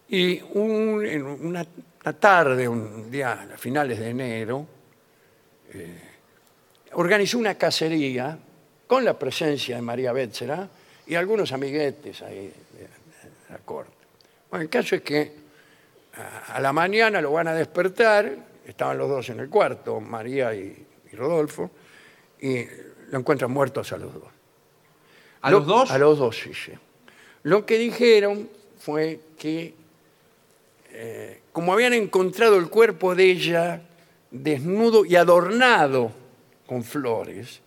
Y 0.09 0.41
un- 0.53 1.05
en 1.07 1.23
una, 1.25 1.65
una 2.03 2.13
tarde, 2.13 2.69
un 2.69 3.11
día 3.11 3.33
a 3.55 3.57
finales 3.59 3.99
de 4.01 4.11
enero, 4.11 4.67
eh, 5.73 5.99
organizó 6.93 7.39
una 7.39 7.55
cacería 7.57 8.39
con 8.87 9.05
la 9.05 9.19
presencia 9.19 9.77
de 9.77 9.83
María 9.83 10.13
Bétzera 10.13 10.69
y 11.07 11.15
algunos 11.15 11.53
amiguetes 11.53 12.23
ahí 12.23 12.47
de, 12.73 12.89
la 13.51 13.59
corte. 13.59 13.93
Bueno, 14.51 14.63
el 14.63 14.69
caso 14.71 14.95
es 14.97 15.03
que 15.03 15.33
a, 16.17 16.55
a 16.57 16.61
la 16.61 16.73
mañana 16.73 17.21
lo 17.21 17.33
van 17.33 17.49
a 17.49 17.55
despertar, 17.55 18.35
estaban 18.67 18.97
los 18.99 19.09
dos 19.09 19.29
en 19.31 19.41
el 19.41 19.49
cuarto, 19.49 20.01
María 20.01 20.55
y, 20.55 20.87
y 21.13 21.17
Rodolfo, 21.17 21.71
y 22.41 22.65
lo 23.11 23.19
encuentran 23.19 23.51
muertos 23.51 23.93
a 23.93 23.97
los 23.99 24.15
dos. 24.15 24.25
¿A 25.43 25.51
Lo- 25.51 25.59
los 25.59 25.67
dos? 25.67 25.91
A 25.91 25.99
los 25.99 26.19
dos, 26.19 26.39
sí, 26.39 26.53
sí. 26.55 26.73
Lo 27.43 27.67
que 27.67 27.79
dijeron 27.79 28.49
fue 28.79 29.21
que, 29.39 29.75
eh, 30.91 31.41
como 31.53 31.73
habían 31.73 31.93
encontrado 31.93 32.57
el 32.57 32.69
cuerpo 32.69 33.15
de 33.15 33.31
ella 33.31 33.83
desnudo 34.31 35.05
y 35.05 35.17
adornado 35.17 36.13
con 36.67 36.83
flores, 36.83 37.61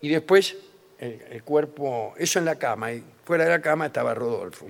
y 0.00 0.08
después 0.08 0.56
el, 0.98 1.22
el 1.30 1.42
cuerpo, 1.42 2.14
eso 2.18 2.38
en 2.38 2.44
la 2.44 2.56
cama, 2.56 2.92
y 2.92 3.02
fuera 3.24 3.44
de 3.44 3.50
la 3.50 3.60
cama 3.60 3.86
estaba 3.86 4.14
Rodolfo. 4.14 4.66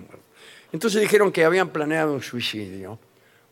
Entonces 0.72 1.00
dijeron 1.00 1.32
que 1.32 1.44
habían 1.44 1.70
planeado 1.70 2.14
un 2.14 2.22
suicidio, 2.22 2.98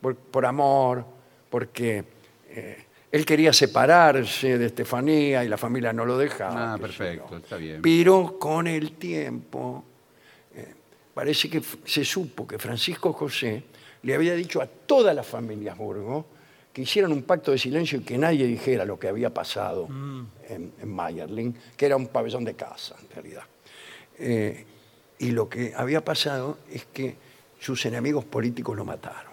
por, 0.01 0.16
por 0.16 0.45
amor, 0.45 1.05
porque 1.49 2.05
eh, 2.49 2.85
él 3.11 3.25
quería 3.25 3.53
separarse 3.53 4.59
de 4.59 4.66
Estefanía 4.66 5.45
y 5.45 5.49
la 5.49 5.57
familia 5.57 5.93
no 5.93 6.05
lo 6.05 6.18
dejaba. 6.18 6.75
Ah, 6.75 6.79
perfecto, 6.79 7.37
está 7.37 7.57
bien. 7.57 7.81
Pero 7.81 8.39
con 8.39 8.66
el 8.66 8.93
tiempo, 8.97 9.85
eh, 10.55 10.75
parece 11.14 11.49
que 11.49 11.62
se 11.85 12.05
supo 12.05 12.47
que 12.47 12.59
Francisco 12.59 13.12
José 13.12 13.62
le 14.03 14.14
había 14.14 14.35
dicho 14.35 14.61
a 14.61 14.66
todas 14.66 15.14
las 15.14 15.27
familias 15.27 15.79
Burgo 15.79 16.27
que 16.75 16.83
hicieran 16.83 17.12
un 17.12 17.22
pacto 17.22 17.53
de 17.53 17.59
silencio 17.59 18.01
y 18.01 18.03
que 18.03 18.18
nadie 18.18 18.47
dijera 18.49 18.85
lo 18.85 18.99
que 18.99 19.07
había 19.07 19.33
pasado 19.33 19.87
en, 20.49 20.72
en 20.83 20.93
Mayerling, 20.93 21.57
que 21.77 21.87
era 21.87 21.97
un 21.97 22.09
pabellón 22.09 22.45
de 22.45 22.55
casa, 22.55 22.97
en 23.01 23.14
realidad. 23.14 23.45
Eh, 24.18 24.66
y 25.20 25.31
lo 25.31 25.49
que 25.49 25.72
había 25.77 26.05
pasado 26.05 26.59
es 26.68 26.85
que 26.87 27.14
sus 27.61 27.87
enemigos 27.87 28.25
políticos 28.25 28.77
lo 28.77 28.85
mataron 28.85 29.33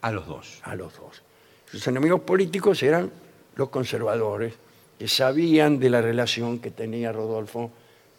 A 0.00 0.10
los 0.10 0.26
dos. 0.26 0.60
a 0.62 0.74
los 0.74 0.96
dos. 0.96 1.22
Sus 1.70 1.86
enemigos 1.86 2.22
políticos 2.22 2.82
eran 2.82 3.10
los 3.56 3.68
conservadores, 3.68 4.54
que 4.98 5.08
sabían 5.08 5.78
de 5.78 5.90
la 5.90 6.00
relación 6.00 6.58
que 6.58 6.70
tenía 6.70 7.12
Rodolfo 7.12 7.70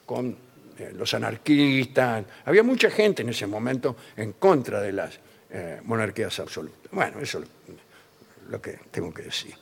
con 0.05 0.37
eh, 0.77 0.93
los 0.95 1.11
anarquistas. 1.15 2.23
Había 2.45 2.61
mucha 2.61 2.91
gente 2.91 3.23
en 3.23 3.29
ese 3.29 3.47
momento 3.47 3.95
en 4.15 4.33
contra 4.33 4.79
de 4.79 4.93
las 4.93 5.19
eh, 5.51 5.79
monarquías 5.83 6.39
absolutas. 6.39 6.91
Bueno, 6.91 7.19
eso 7.19 7.39
es 7.39 7.45
lo, 7.67 8.51
lo 8.51 8.61
que 8.61 8.79
tengo 8.91 9.13
que 9.13 9.23
decir. 9.23 9.53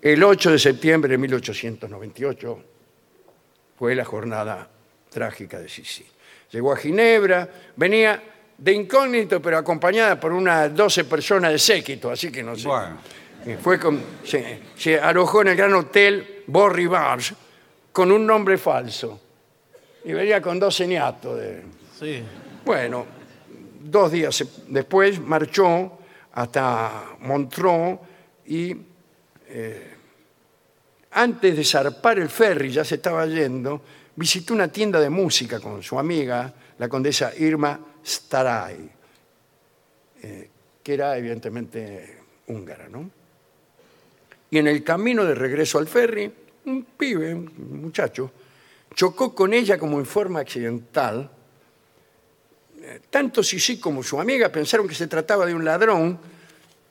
El 0.00 0.22
8 0.22 0.50
de 0.52 0.58
septiembre 0.58 1.10
de 1.12 1.18
1898 1.18 2.64
fue 3.78 3.94
la 3.94 4.04
jornada 4.04 4.68
trágica 5.10 5.58
de 5.58 5.68
Sisi. 5.68 6.04
Llegó 6.50 6.72
a 6.72 6.76
Ginebra, 6.76 7.48
venía 7.76 8.22
de 8.56 8.72
incógnito, 8.72 9.40
pero 9.42 9.58
acompañada 9.58 10.18
por 10.20 10.32
unas 10.32 10.74
12 10.74 11.04
personas 11.04 11.52
de 11.52 11.58
séquito, 11.58 12.10
así 12.10 12.30
que 12.30 12.42
no 12.42 12.54
sé. 12.56 12.68
Bueno. 12.68 12.98
Fue 13.62 13.78
con- 13.78 14.00
se, 14.24 14.60
se 14.76 14.98
alojó 14.98 15.42
en 15.42 15.48
el 15.48 15.56
gran 15.56 15.74
hotel 15.74 16.44
Beau 16.46 16.68
Rivage 16.70 17.34
con 17.92 18.10
un 18.10 18.26
nombre 18.26 18.56
falso. 18.56 19.20
Y 20.04 20.12
venía 20.12 20.40
con 20.40 20.58
dos 20.58 20.74
señatos 20.74 21.38
de, 21.38 21.62
Sí. 21.98 22.22
bueno, 22.64 23.06
dos 23.84 24.12
días 24.12 24.44
después 24.68 25.20
marchó 25.20 25.98
hasta 26.32 27.16
Montreux 27.20 27.98
y 28.46 28.76
eh, 29.48 29.90
antes 31.12 31.56
de 31.56 31.64
zarpar 31.64 32.18
el 32.18 32.28
ferry, 32.28 32.70
ya 32.70 32.84
se 32.84 32.96
estaba 32.96 33.24
yendo, 33.26 33.82
visitó 34.16 34.54
una 34.54 34.68
tienda 34.68 35.00
de 35.00 35.10
música 35.10 35.60
con 35.60 35.82
su 35.82 35.98
amiga, 35.98 36.52
la 36.78 36.88
condesa 36.88 37.32
Irma 37.36 37.78
Staray, 38.04 38.90
eh, 40.22 40.50
que 40.82 40.94
era 40.94 41.16
evidentemente 41.16 42.18
húngara, 42.48 42.88
¿no? 42.88 43.10
Y 44.50 44.58
en 44.58 44.66
el 44.66 44.82
camino 44.82 45.24
de 45.24 45.34
regreso 45.34 45.78
al 45.78 45.86
ferry, 45.86 46.32
un 46.66 46.84
pibe, 46.84 47.34
un 47.34 47.80
muchacho, 47.82 48.30
chocó 48.94 49.34
con 49.34 49.52
ella 49.52 49.78
como 49.78 49.98
en 49.98 50.06
forma 50.06 50.40
accidental. 50.40 51.30
Tanto 53.10 53.42
Sisi 53.42 53.78
como 53.78 54.02
su 54.02 54.20
amiga 54.20 54.48
pensaron 54.50 54.86
que 54.88 54.94
se 54.94 55.06
trataba 55.06 55.46
de 55.46 55.54
un 55.54 55.64
ladrón 55.64 56.18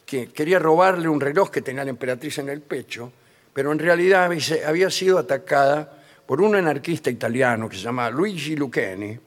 que 0.06 0.28
quería 0.28 0.60
robarle 0.60 1.08
un 1.08 1.20
reloj 1.22 1.50
que 1.50 1.62
tenía 1.62 1.84
la 1.84 1.89
emperatriz 1.89 2.38
en 2.39 2.50
el 2.50 2.62
pecho, 2.62 3.12
pero 3.54 3.72
en 3.72 3.80
realidad 3.80 4.30
había- 4.66 4.89
sido 4.89 5.18
atacada 5.20 6.04
por 6.26 6.41
un 6.41 6.56
anarquista 6.56 7.10
italiano 7.10 7.68
que 7.70 7.76
se 7.78 7.84
llama 7.84 8.10
Luigi 8.10 8.56
Lucchini, 8.56 9.18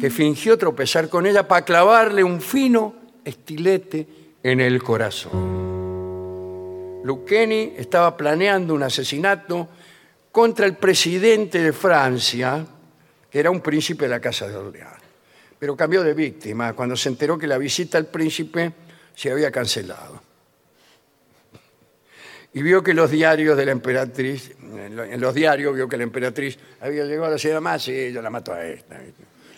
que 0.00 0.10
fingió 0.10 0.56
tropezar 0.58 1.08
con 1.08 1.26
ella 1.26 1.46
para 1.46 1.64
clavarle 1.64 2.22
un 2.24 2.40
fino 2.40 2.94
estilete 3.24 4.06
en 4.42 4.60
el 4.60 4.82
corazón. 4.82 5.62
Lucchini 7.04 7.74
estaba 7.76 8.16
planeando 8.16 8.74
un 8.74 8.82
asesinato 8.82 9.68
contra 10.30 10.66
el 10.66 10.76
presidente 10.76 11.60
de 11.60 11.72
Francia, 11.72 12.64
que 13.30 13.38
era 13.38 13.50
un 13.50 13.60
príncipe 13.60 14.04
de 14.04 14.10
la 14.10 14.20
Casa 14.20 14.46
de 14.48 14.56
Orleans. 14.56 14.90
Pero 15.62 15.76
cambió 15.76 16.02
de 16.02 16.12
víctima 16.12 16.72
cuando 16.72 16.96
se 16.96 17.08
enteró 17.08 17.38
que 17.38 17.46
la 17.46 17.56
visita 17.56 17.96
al 17.96 18.06
príncipe 18.06 18.72
se 19.14 19.30
había 19.30 19.52
cancelado. 19.52 20.20
Y 22.52 22.62
vio 22.62 22.82
que 22.82 22.92
los 22.92 23.08
diarios 23.12 23.56
de 23.56 23.66
la 23.66 23.70
emperatriz, 23.70 24.56
en 24.60 24.96
lo- 24.96 25.04
en 25.04 25.20
los 25.20 25.32
diarios 25.32 25.72
vio 25.72 25.88
que 25.88 25.96
la 25.96 26.02
emperatriz 26.02 26.58
había 26.80 27.04
llegado 27.04 27.26
a 27.26 27.30
la 27.30 27.38
ciudad 27.38 27.60
más 27.60 27.86
y 27.86 28.10
yo 28.10 28.20
la 28.20 28.28
mato 28.28 28.52
a 28.52 28.66
esta. 28.66 28.98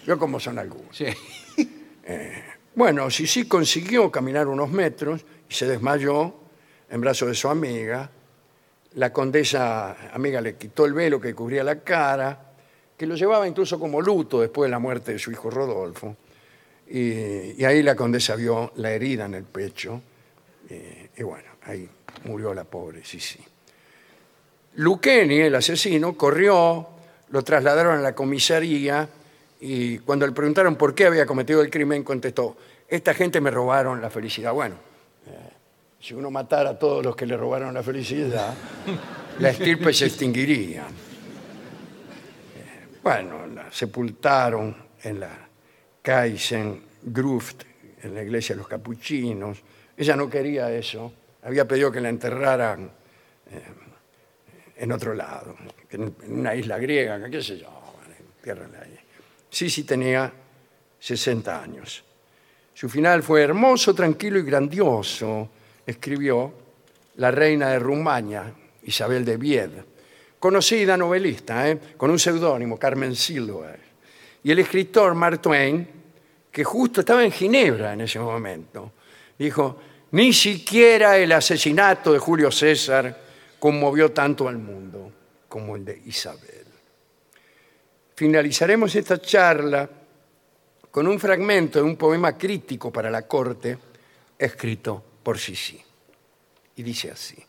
Yo 0.06 0.18
como 0.18 0.38
son 0.38 0.58
algunos. 0.58 0.94
Sí. 0.94 1.06
Bueno, 2.74 3.08
Sisi 3.08 3.48
consiguió 3.48 4.10
caminar 4.10 4.46
unos 4.46 4.68
metros 4.70 5.24
y 5.48 5.54
se 5.54 5.66
desmayó 5.66 6.34
en 6.90 7.00
brazos 7.00 7.28
de 7.28 7.34
su 7.34 7.48
amiga. 7.48 8.10
La 8.96 9.10
condesa 9.10 10.12
amiga 10.12 10.42
le 10.42 10.56
quitó 10.56 10.84
el 10.84 10.92
velo 10.92 11.18
que 11.18 11.34
cubría 11.34 11.64
la 11.64 11.80
cara, 11.80 12.43
que 12.96 13.06
lo 13.06 13.14
llevaba 13.14 13.46
incluso 13.48 13.78
como 13.78 14.00
luto 14.00 14.40
después 14.40 14.68
de 14.68 14.70
la 14.70 14.78
muerte 14.78 15.12
de 15.12 15.18
su 15.18 15.30
hijo 15.30 15.50
Rodolfo. 15.50 16.16
Y, 16.88 17.64
ahí 17.64 17.82
la 17.82 17.96
condesa 17.96 18.36
vio 18.36 18.72
la 18.76 18.90
herida 18.90 19.24
en 19.24 19.34
el 19.34 19.44
pecho. 19.44 20.00
eh, 20.68 21.10
y 21.16 21.22
bueno, 21.22 21.48
ahí 21.64 21.88
murió 22.24 22.54
la 22.54 22.64
pobre 22.64 23.04
Sisi. 23.04 23.38
Lucchini, 24.76 25.40
el 25.40 25.54
asesino, 25.54 26.16
corrió, 26.16 26.88
lo 27.30 27.42
trasladaron 27.42 27.98
a 27.98 28.02
la 28.02 28.14
comisaría 28.14 29.08
y 29.60 29.98
cuando 29.98 30.26
le 30.26 30.32
preguntaron 30.32 30.76
por 30.76 30.94
qué 30.94 31.06
había 31.06 31.26
cometido 31.26 31.62
el 31.62 31.70
crimen, 31.70 32.02
contestó, 32.02 32.56
esta 32.88 33.14
gente 33.14 33.40
me 33.40 33.50
robaron 33.50 34.00
la 34.00 34.10
felicidad. 34.10 34.52
Bueno, 34.52 34.74
eh, 35.26 35.50
si 36.00 36.14
uno 36.14 36.30
matara 36.30 36.70
a 36.70 36.78
todos 36.78 37.04
los 37.04 37.14
que 37.14 37.24
le 37.24 37.36
robaron 37.36 37.72
la 37.72 37.82
felicidad, 37.82 38.52
la 39.38 39.50
estirpe 39.50 39.92
se 39.92 40.06
extinguiría. 40.06 40.84
Eh, 43.04 43.10
Bueno, 43.10 43.46
la 43.46 43.70
sepultaron 43.70 44.74
en 45.02 45.20
la 45.20 45.48
Kaisengruft, 46.00 47.62
en 48.02 48.14
la 48.14 48.22
iglesia 48.22 48.54
de 48.54 48.60
los 48.60 48.68
capuchinos. 48.68 49.62
Ella 49.94 50.16
no 50.16 50.30
quería 50.30 50.72
eso, 50.72 51.12
había 51.42 51.68
pedido 51.68 51.92
que 51.92 52.00
la 52.00 52.08
enterraran 52.08 52.90
en 54.76 54.92
otro 54.92 55.12
lado, 55.14 55.54
en 55.90 56.14
una 56.28 56.54
isla 56.54 56.78
griega, 56.78 57.30
qué 57.30 57.42
sé 57.42 57.58
yo, 57.58 57.68
entiérrenla 58.38 58.80
ahí. 58.80 58.98
Sí 59.50 59.84
tenía 59.84 60.32
60 60.98 61.62
años. 61.62 62.02
Su 62.72 62.88
final 62.88 63.22
fue 63.22 63.42
hermoso, 63.42 63.94
tranquilo 63.94 64.38
y 64.38 64.42
grandioso, 64.42 65.50
escribió 65.86 66.52
la 67.16 67.30
reina 67.30 67.68
de 67.68 67.78
Rumania, 67.78 68.52
Isabel 68.82 69.24
de 69.24 69.36
Vied, 69.36 69.70
conocida 70.44 70.94
novelista, 70.94 71.70
¿eh? 71.70 71.78
con 71.96 72.10
un 72.10 72.18
seudónimo, 72.18 72.78
Carmen 72.78 73.16
Silver, 73.16 73.80
y 74.42 74.50
el 74.50 74.58
escritor 74.58 75.14
Mark 75.14 75.40
Twain, 75.40 75.88
que 76.52 76.62
justo 76.62 77.00
estaba 77.00 77.24
en 77.24 77.32
Ginebra 77.32 77.94
en 77.94 78.02
ese 78.02 78.18
momento, 78.18 78.92
dijo, 79.38 79.80
Ni 80.10 80.34
siquiera 80.34 81.16
el 81.16 81.32
asesinato 81.32 82.12
de 82.12 82.18
Julio 82.18 82.50
César 82.50 83.18
conmovió 83.58 84.12
tanto 84.12 84.46
al 84.46 84.58
mundo 84.58 85.10
como 85.48 85.76
el 85.76 85.84
de 85.86 86.02
Isabel. 86.04 86.66
Finalizaremos 88.14 88.94
esta 88.96 89.18
charla 89.22 89.88
con 90.90 91.08
un 91.08 91.18
fragmento 91.18 91.78
de 91.78 91.86
un 91.86 91.96
poema 91.96 92.36
crítico 92.36 92.92
para 92.92 93.10
la 93.10 93.26
corte 93.26 93.78
escrito 94.38 95.02
por 95.22 95.38
Sisi. 95.38 95.82
Y 96.76 96.82
dice 96.82 97.12
así. 97.12 97.42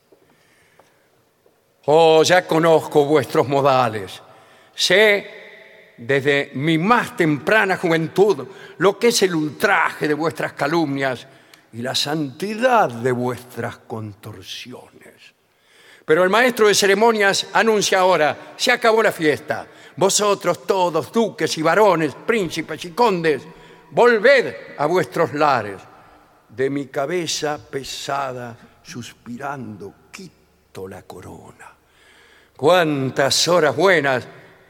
Oh, 1.88 2.24
ya 2.24 2.48
conozco 2.48 3.06
vuestros 3.06 3.48
modales. 3.48 4.22
Sé 4.74 5.94
desde 5.98 6.52
mi 6.56 6.78
más 6.78 7.16
temprana 7.16 7.78
juventud 7.78 8.48
lo 8.78 8.98
que 8.98 9.10
es 9.10 9.22
el 9.22 9.36
ultraje 9.36 10.08
de 10.08 10.14
vuestras 10.14 10.54
calumnias 10.54 11.28
y 11.74 11.82
la 11.82 11.94
santidad 11.94 12.90
de 12.90 13.12
vuestras 13.12 13.78
contorsiones. 13.78 15.36
Pero 16.06 16.24
el 16.24 16.30
maestro 16.30 16.68
de 16.68 16.76
ceremonias 16.76 17.48
anuncia 17.54 18.00
ahora, 18.00 18.54
se 18.56 18.72
acabó 18.72 19.02
la 19.02 19.12
fiesta. 19.12 19.68
Vosotros 19.96 20.66
todos, 20.66 21.12
duques 21.12 21.58
y 21.58 21.62
varones, 21.62 22.14
príncipes 22.16 22.86
y 22.86 22.92
condes, 22.92 23.44
volved 23.92 24.56
a 24.78 24.86
vuestros 24.86 25.34
lares. 25.34 25.82
De 26.50 26.70
mi 26.70 26.88
cabeza 26.88 27.60
pesada, 27.70 28.56
suspirando, 28.84 29.94
quito 30.12 30.88
la 30.88 31.02
corona. 31.04 31.75
Cuántas 32.58 33.48
horas 33.50 33.76
buenas 33.76 34.26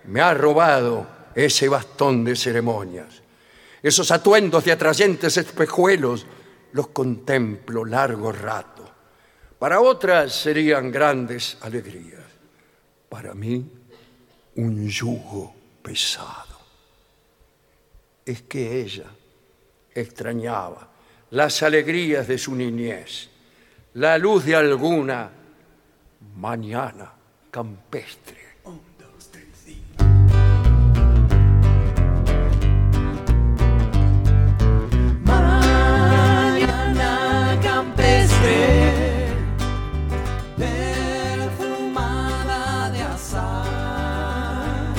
me 0.05 0.19
ha 0.21 0.33
robado 0.33 1.07
ese 1.35 1.69
bastón 1.69 2.23
de 2.23 2.35
ceremonias. 2.35 3.21
Esos 3.83 4.09
atuendos 4.09 4.65
de 4.65 4.71
atrayentes 4.71 5.37
espejuelos 5.37 6.25
los 6.71 6.87
contemplo 6.87 7.85
largo 7.85 8.31
rato. 8.31 8.89
Para 9.59 9.81
otras 9.81 10.33
serían 10.33 10.91
grandes 10.91 11.57
alegrías. 11.61 12.23
Para 13.07 13.35
mí, 13.35 13.71
un 14.55 14.87
yugo 14.87 15.53
pesado. 15.83 16.59
Es 18.25 18.41
que 18.41 18.81
ella 18.81 19.11
extrañaba 19.93 20.89
las 21.29 21.61
alegrías 21.61 22.27
de 22.27 22.37
su 22.39 22.55
niñez, 22.55 23.29
la 23.93 24.17
luz 24.17 24.45
de 24.45 24.55
alguna 24.55 25.29
mañana 26.35 27.11
campestre. 27.55 28.35
Mañana 35.23 37.11
campestre, 37.63 39.29
perfumada 40.57 42.89
de 42.89 43.01
azar. 43.03 44.93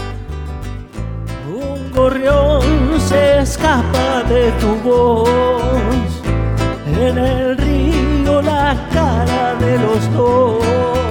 Un 1.46 1.92
gorrión 1.92 2.98
se 3.00 3.40
escapa 3.40 4.22
de 4.22 4.50
tu 4.52 4.76
voz, 4.76 6.22
en 6.86 7.18
el 7.18 7.58
río 7.58 8.40
la 8.40 8.74
cara 8.94 9.56
de 9.56 9.78
los 9.78 10.10
dos. 10.14 11.05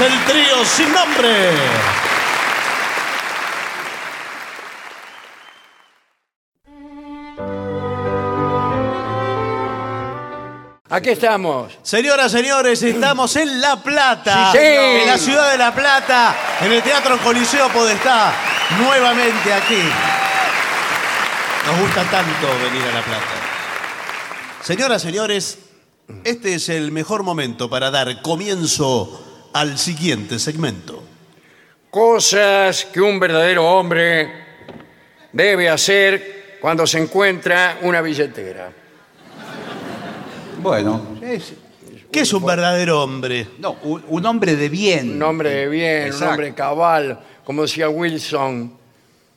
Es 0.00 0.06
el 0.06 0.24
trío 0.24 0.64
sin 0.64 0.92
nombre. 0.94 1.50
Aquí 10.88 11.10
estamos. 11.10 11.78
Señoras, 11.82 12.32
señores, 12.32 12.82
estamos 12.82 13.36
en 13.36 13.60
La 13.60 13.76
Plata. 13.82 14.52
Sí, 14.52 14.58
sí. 14.58 14.64
En 14.64 15.06
la 15.06 15.18
ciudad 15.18 15.52
de 15.52 15.58
La 15.58 15.74
Plata, 15.74 16.34
en 16.62 16.72
el 16.72 16.82
Teatro 16.82 17.18
Coliseo 17.18 17.68
Podestá. 17.68 18.32
Nuevamente 18.78 19.52
aquí. 19.52 19.82
Nos 21.66 21.78
gusta 21.78 22.04
tanto 22.04 22.48
venir 22.64 22.88
a 22.88 22.94
La 22.94 23.02
Plata. 23.02 23.26
Señoras, 24.62 25.02
señores, 25.02 25.58
este 26.24 26.54
es 26.54 26.70
el 26.70 26.90
mejor 26.90 27.22
momento 27.22 27.68
para 27.68 27.90
dar 27.90 28.22
comienzo 28.22 29.26
al 29.52 29.78
siguiente 29.78 30.38
segmento. 30.38 31.02
Cosas 31.90 32.84
que 32.86 33.00
un 33.00 33.18
verdadero 33.18 33.66
hombre 33.68 34.30
debe 35.32 35.68
hacer 35.68 36.58
cuando 36.60 36.86
se 36.86 36.98
encuentra 36.98 37.78
una 37.82 38.00
billetera. 38.00 38.70
Bueno, 40.62 41.18
es- 41.22 41.54
¿Qué 42.12 42.20
es 42.20 42.32
un 42.32 42.44
verdadero 42.44 43.02
hombre? 43.02 43.46
no, 43.58 43.76
un, 43.84 44.04
un 44.08 44.26
hombre 44.26 44.56
de 44.56 44.68
bien. 44.68 45.12
Un 45.12 45.22
hombre 45.22 45.50
de 45.50 45.68
bien, 45.68 46.00
un 46.02 46.06
Exacto. 46.08 46.30
hombre 46.30 46.54
cabal, 46.54 47.20
como 47.44 47.62
decía 47.62 47.88
Wilson, 47.88 48.76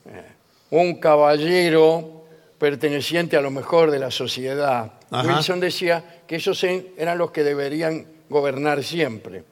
eh, 0.08 0.24
un 0.72 0.96
caballero 1.00 2.26
perteneciente 2.58 3.38
a 3.38 3.42
lo 3.42 3.52
mejor 3.52 3.92
de 3.92 4.00
la 4.00 4.10
sociedad. 4.12 4.94
Ajá. 5.12 5.28
Wilson 5.36 5.60
decía 5.60 6.22
que 6.28 6.38
esos 6.38 6.64
en- 6.64 6.88
eran 6.98 7.18
los 7.20 7.30
que 7.32 7.44
deberían 7.44 8.08
gobernar 8.30 8.84
siempre, 8.84 9.44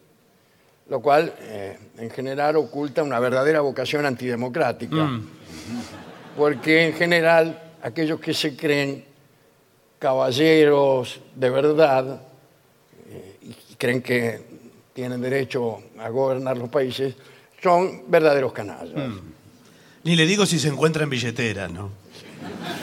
lo 0.92 1.00
cual 1.00 1.34
eh, 1.39 1.78
en 2.00 2.10
general 2.10 2.58
oculta 2.58 3.02
una 3.02 3.18
verdadera 3.18 3.62
vocación 3.62 4.06
antidemocrática, 4.06 4.96
Mm. 5.06 5.26
porque 6.36 6.88
en 6.88 6.94
general 6.94 7.58
aquellos 7.82 8.20
que 8.20 8.34
se 8.34 8.58
creen 8.58 9.06
caballeros 9.98 11.22
de 11.36 11.50
verdad 11.50 12.22
eh, 13.10 13.38
y 13.42 13.76
creen 13.76 14.02
que 14.02 14.42
tienen 14.94 15.22
derecho 15.22 15.80
a 15.98 16.10
gobernar 16.10 16.58
los 16.58 16.68
países, 16.68 17.16
son 17.64 18.04
verdaderos 18.12 18.52
canallas. 18.52 18.94
Mm. 19.10 19.20
Ni 20.04 20.16
le 20.18 20.26
digo 20.26 20.46
si 20.46 20.60
se 20.60 20.68
encuentra 20.68 21.04
en 21.04 21.10
billetera, 21.10 21.70
¿no? 21.70 21.89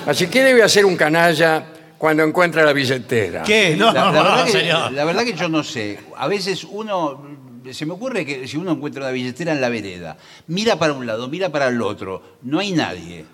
Así 0.06 0.28
que 0.28 0.42
debe 0.42 0.62
hacer 0.62 0.86
un 0.86 0.96
canalla 0.96 1.66
cuando 1.98 2.22
encuentra 2.22 2.64
la 2.64 2.72
billetera. 2.72 3.42
¿Qué? 3.42 3.76
No, 3.76 3.92
La, 3.92 3.92
la 3.92 4.06
no, 4.06 4.12
verdad 4.12 4.44
que, 4.46 4.52
señor. 4.52 4.92
la 4.92 5.04
verdad 5.04 5.24
que 5.24 5.34
yo 5.34 5.48
no 5.50 5.62
sé. 5.62 5.98
A 6.16 6.26
veces 6.26 6.64
uno. 6.64 7.46
Se 7.74 7.86
me 7.86 7.92
ocurre 7.94 8.24
que 8.26 8.46
si 8.48 8.56
uno 8.56 8.72
encuentra 8.72 9.02
una 9.02 9.10
billetera 9.12 9.52
en 9.52 9.60
la 9.60 9.68
vereda, 9.68 10.16
mira 10.48 10.78
para 10.78 10.92
un 10.92 11.06
lado, 11.06 11.28
mira 11.28 11.50
para 11.50 11.68
el 11.68 11.80
otro, 11.82 12.22
no 12.42 12.58
hay 12.58 12.72
nadie. 12.72 13.24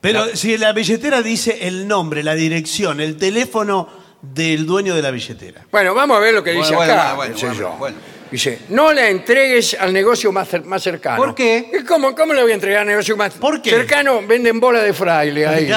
Pero 0.00 0.34
si 0.36 0.58
la 0.58 0.72
billetera 0.72 1.22
dice 1.22 1.66
el 1.68 1.86
nombre, 1.86 2.22
la 2.22 2.34
dirección, 2.34 3.00
el 3.00 3.16
teléfono 3.16 3.88
del 4.20 4.66
dueño 4.66 4.94
de 4.96 5.02
la 5.02 5.10
billetera. 5.10 5.64
Bueno, 5.70 5.94
vamos 5.94 6.16
a 6.16 6.20
ver 6.20 6.34
lo 6.34 6.42
que 6.42 6.50
Bueno, 6.52 6.64
dice 6.66 6.76
bueno, 6.76 6.92
acá. 6.92 7.14
bueno, 7.14 7.34
qué 7.34 7.40
sé 7.40 7.46
bueno, 7.46 7.60
yo. 7.60 7.70
bueno. 7.78 7.96
Dice, 8.30 8.60
no 8.70 8.92
la 8.92 9.10
entregues 9.10 9.76
al 9.78 9.92
negocio 9.92 10.32
más, 10.32 10.50
cer- 10.50 10.64
más 10.64 10.82
cercano. 10.82 11.18
¿Por 11.18 11.34
qué? 11.34 11.70
¿Y 11.78 11.84
¿Cómo, 11.84 12.14
¿Cómo 12.14 12.32
le 12.32 12.42
voy 12.42 12.52
a 12.52 12.54
entregar 12.54 12.80
al 12.80 12.86
negocio 12.86 13.14
más 13.16 13.34
¿Por 13.34 13.60
qué? 13.60 13.70
cercano? 13.70 14.26
Venden 14.26 14.58
bola 14.58 14.82
de 14.82 14.92
fraile 14.94 15.46
ahí. 15.46 15.70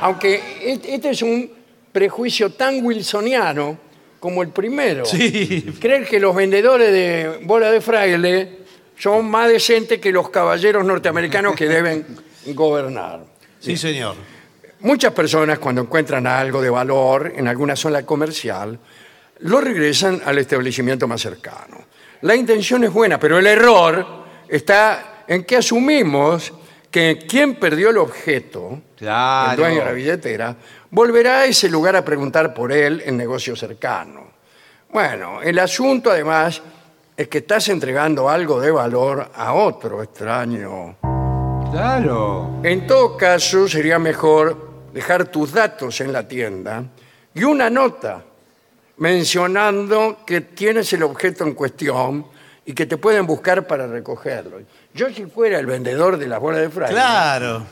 Aunque 0.00 0.40
et- 0.62 0.84
este 0.86 1.10
es 1.10 1.22
un 1.22 1.50
prejuicio 1.92 2.50
tan 2.52 2.84
wilsoniano 2.84 3.78
como 4.20 4.42
el 4.42 4.50
primero. 4.50 5.04
Sí. 5.06 5.74
Creer 5.80 6.06
que 6.06 6.20
los 6.20 6.36
vendedores 6.36 6.92
de 6.92 7.40
bola 7.42 7.72
de 7.72 7.80
fraile 7.80 8.58
son 8.98 9.28
más 9.30 9.48
decentes 9.48 9.98
que 9.98 10.12
los 10.12 10.28
caballeros 10.28 10.84
norteamericanos 10.84 11.56
que 11.56 11.66
deben 11.66 12.06
gobernar. 12.48 13.24
Sí, 13.58 13.76
señor. 13.76 14.14
Muchas 14.80 15.12
personas 15.12 15.58
cuando 15.58 15.80
encuentran 15.82 16.26
algo 16.26 16.60
de 16.60 16.70
valor 16.70 17.32
en 17.34 17.48
alguna 17.48 17.76
zona 17.76 18.04
comercial, 18.04 18.78
lo 19.40 19.60
regresan 19.60 20.20
al 20.24 20.38
establecimiento 20.38 21.08
más 21.08 21.22
cercano. 21.22 21.84
La 22.22 22.36
intención 22.36 22.84
es 22.84 22.92
buena, 22.92 23.18
pero 23.18 23.38
el 23.38 23.46
error 23.46 24.24
está 24.48 25.24
en 25.26 25.44
que 25.44 25.56
asumimos 25.56 26.52
que 26.90 27.18
quien 27.28 27.54
perdió 27.56 27.90
el 27.90 27.98
objeto, 27.98 28.80
Claro. 28.96 29.52
el 29.52 29.56
dueño 29.56 29.78
de 29.80 29.84
la 29.84 29.92
billetera, 29.92 30.56
volverá 30.90 31.40
a 31.40 31.44
ese 31.46 31.68
lugar 31.68 31.96
a 31.96 32.04
preguntar 32.04 32.52
por 32.52 32.72
él 32.72 33.02
en 33.04 33.16
negocio 33.16 33.54
cercano. 33.54 34.28
Bueno, 34.92 35.40
el 35.40 35.58
asunto 35.58 36.10
además 36.10 36.60
es 37.16 37.28
que 37.28 37.38
estás 37.38 37.68
entregando 37.68 38.28
algo 38.28 38.60
de 38.60 38.70
valor 38.70 39.30
a 39.34 39.52
otro 39.52 40.02
extraño. 40.02 40.96
Claro. 41.70 42.60
En 42.64 42.86
todo 42.86 43.16
caso, 43.16 43.68
sería 43.68 43.98
mejor 43.98 44.70
dejar 44.92 45.26
tus 45.26 45.52
datos 45.52 46.00
en 46.00 46.12
la 46.12 46.26
tienda 46.26 46.82
y 47.32 47.44
una 47.44 47.70
nota 47.70 48.24
mencionando 48.96 50.18
que 50.26 50.40
tienes 50.40 50.92
el 50.92 51.04
objeto 51.04 51.44
en 51.44 51.54
cuestión 51.54 52.26
y 52.66 52.72
que 52.74 52.86
te 52.86 52.96
pueden 52.96 53.26
buscar 53.26 53.66
para 53.66 53.86
recogerlo. 53.86 54.60
Yo 54.94 55.08
si 55.10 55.26
fuera 55.26 55.58
el 55.58 55.66
vendedor 55.66 56.16
de 56.18 56.26
las 56.28 56.40
bolas 56.40 56.60
de 56.60 56.68
fraile, 56.70 56.94
Claro. 56.94 57.62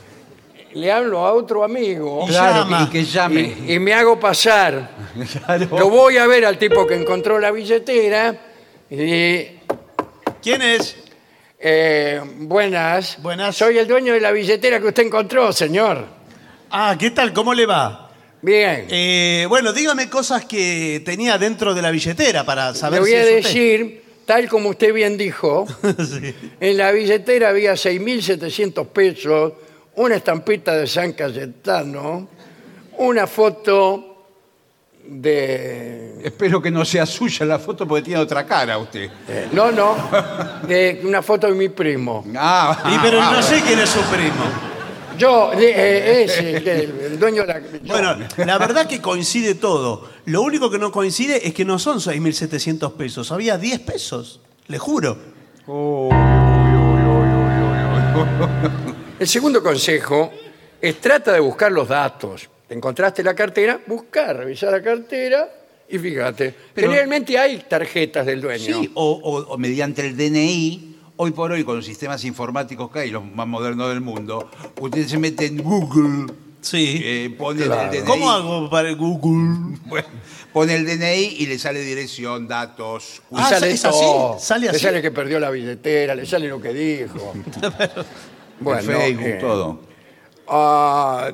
le 0.74 0.93
hablo 0.93 1.24
a 1.26 1.32
otro 1.32 1.64
amigo 1.64 2.24
Y 2.26 2.30
Claro, 2.30 2.64
llama. 2.64 2.82
y 2.89 2.91
que 2.91 3.05
llame. 3.05 3.57
y, 3.66 3.72
y 3.74 3.78
me 3.78 3.95
hago 3.95 4.18
pasar. 4.18 4.91
Claro. 5.47 5.66
Lo 5.78 5.89
voy 5.91 6.16
a 6.18 6.26
ver 6.26 6.45
al 6.45 6.59
tipo 6.59 6.86
que 6.86 6.95
encontró 6.95 7.39
la 7.39 7.51
billetera 7.51 8.34
y 8.91 9.45
¿Quién 10.43 10.62
es? 10.62 10.97
eh, 11.61 12.20
buenas. 12.41 13.18
Buenas. 13.20 13.57
Soy 13.57 13.78
el 13.78 13.86
dueño 13.89 14.12
de 14.12 14.20
la 14.20 14.30
billetera 14.30 14.78
que 14.80 14.86
usted 14.86 15.05
encontró, 15.07 15.53
señor. 15.53 16.05
Ah, 16.70 16.97
¿qué 16.99 17.11
tal? 17.11 17.32
¿Cómo 17.32 17.53
le 17.55 17.66
va? 17.66 18.11
Bien. 18.41 18.86
Eh, 18.89 19.47
bueno, 19.49 19.72
dígame 19.72 20.09
cosas 20.09 20.45
que 20.45 21.03
tenía 21.05 21.36
dentro 21.39 21.74
de 21.74 21.82
la 21.82 21.91
billetera 21.91 22.45
para 22.45 22.72
saber 22.74 22.99
Le 22.99 23.01
voy 23.01 23.11
si 23.11 23.16
a 23.16 23.20
es 23.22 23.26
usted. 23.26 23.43
decir, 23.43 24.05
tal 24.29 24.47
como 24.47 24.68
usted 24.68 24.93
bien 24.93 25.16
dijo, 25.16 25.66
Sí. 25.83 26.35
en 26.61 26.76
la 26.76 26.93
billetera 26.93 27.49
había 27.49 27.72
6.700 27.72 28.87
pesos, 28.89 29.55
una 29.97 30.16
estampita 30.16 30.76
de 30.76 30.87
San 30.87 31.12
Cayetano, 31.14 32.29
una 32.99 33.26
foto 33.26 34.26
de... 35.03 36.20
Espero 36.22 36.61
que 36.61 36.70
no 36.70 36.85
sea 36.85 37.07
suya 37.07 37.47
la 37.47 37.59
foto 37.59 37.89
porque 37.89 38.03
tiene 38.05 38.20
otra 38.20 38.45
cara 38.45 38.76
usted. 38.76 39.09
eh, 39.29 39.49
no, 39.53 39.72
no, 39.72 39.97
de 40.66 41.01
una 41.05 41.22
foto 41.22 41.47
de 41.47 41.55
mi 41.55 41.70
primo. 41.70 42.22
Ah, 42.37 42.91
Y 42.95 42.99
pero 43.03 43.22
ah, 43.22 43.31
no 43.33 43.43
sé 43.43 43.62
quién 43.66 43.79
es 43.79 43.89
su 43.89 44.01
primo. 44.03 44.67
Yo, 45.18 45.52
eh, 45.54 46.22
ese, 46.24 46.56
el 47.06 47.18
dueño 47.18 47.42
de 47.42 47.48
la... 47.48 47.60
yo. 47.60 47.66
Bueno, 47.86 48.16
la 48.36 48.58
verdad 48.58 48.86
que 48.86 49.00
coincide 49.00 49.54
todo. 49.56 50.08
Lo 50.26 50.42
único 50.42 50.70
que 50.70 50.78
no 50.78 50.92
coincide 50.92 51.46
es 51.46 51.52
que 51.54 51.64
no 51.64 51.78
son 51.78 51.98
6.700 51.98 52.92
pesos. 52.94 53.32
Había 53.32 53.58
10 53.58 53.80
pesos. 53.80 54.40
Le 54.68 54.78
juro. 54.78 55.18
El 59.18 59.26
segundo 59.26 59.62
consejo 59.62 60.30
es 60.80 61.00
trata 61.00 61.32
de 61.32 61.40
buscar 61.40 61.72
los 61.72 61.88
datos. 61.88 62.48
Te 62.68 62.74
encontraste 62.74 63.22
la 63.24 63.34
cartera, 63.34 63.80
buscar, 63.86 64.36
revisar 64.36 64.70
la 64.72 64.82
cartera 64.82 65.48
y 65.88 65.98
fíjate. 65.98 66.54
Pero- 66.74 66.88
Generalmente 66.88 67.38
hay 67.38 67.64
tarjetas 67.68 68.26
del 68.26 68.40
dueño. 68.40 68.80
Sí, 68.80 68.90
o, 68.94 69.10
o- 69.22 69.54
o 69.54 69.58
mediante 69.58 70.06
el 70.06 70.16
DNI, 70.16 70.97
hoy 71.18 71.32
por 71.32 71.52
hoy 71.52 71.62
con 71.64 71.76
los 71.76 71.84
sistemas 71.84 72.24
informáticos 72.24 72.90
que 72.90 73.00
hay, 73.00 73.10
los 73.10 73.24
más 73.24 73.46
modernos 73.46 73.88
del 73.90 74.00
mundo, 74.00 74.48
usted 74.80 75.06
se 75.06 75.18
mete 75.18 75.46
en 75.46 75.58
Google, 75.62 76.32
Sí. 76.60 77.00
eh, 77.04 77.34
pone 77.38 77.64
Claro. 77.64 77.92
el 77.92 77.98
DNI. 78.00 78.06
¿Cómo 78.06 78.30
hago 78.30 78.68
para 78.70 78.88
el 78.90 78.96
Google? 78.96 79.78
Bueno, 79.86 80.08
pone 80.52 80.74
el 80.74 80.84
DNI 80.86 81.36
y 81.38 81.46
le 81.46 81.58
sale 81.58 81.80
dirección, 81.82 82.48
datos. 82.48 83.22
Y 83.30 83.34
Ah, 83.36 83.48
sale 83.50 83.70
¿es 83.70 83.84
así? 83.84 84.04
¿Sale 84.38 84.64
Le 84.66 84.70
así? 84.70 84.78
sale 84.80 85.02
que 85.02 85.10
perdió 85.10 85.38
la 85.38 85.50
billetera, 85.50 86.14
le 86.14 86.24
sale 86.26 86.48
lo 86.48 86.60
que 86.60 86.72
dijo. 86.72 87.32
el 88.66 88.84
Facebook, 88.84 89.26
eh, 89.26 89.38
todo. 89.40 89.80
ah, 90.48 91.30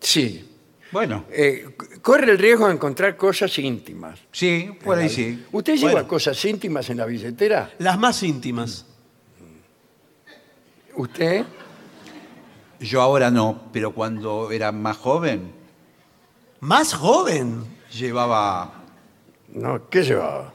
sí. 0.00 0.50
Bueno, 0.92 1.24
Eh, 1.30 1.73
corre 2.04 2.30
el 2.32 2.38
riesgo 2.38 2.66
de 2.68 2.74
encontrar 2.74 3.16
cosas 3.16 3.58
íntimas. 3.58 4.20
sí, 4.30 4.70
por 4.84 4.98
ahí 4.98 5.08
sí. 5.08 5.42
¿Usted 5.50 5.76
lleva 5.76 5.92
Bueno. 5.92 6.08
cosas 6.08 6.44
íntimas 6.44 6.88
en 6.90 6.98
la 6.98 7.06
billetera? 7.06 7.72
Las 7.78 7.98
más 7.98 8.22
íntimas. 8.22 8.84
¿Usted? 10.94 11.44
Yo 12.78 13.00
ahora 13.00 13.30
no, 13.30 13.62
pero 13.72 13.92
cuando 13.92 14.50
era 14.52 14.70
más 14.70 14.98
joven, 14.98 15.50
¿Más 16.60 16.94
joven? 16.94 17.64
llevaba. 17.92 18.84
No, 19.48 19.88
¿qué 19.88 20.02
llevaba? 20.02 20.52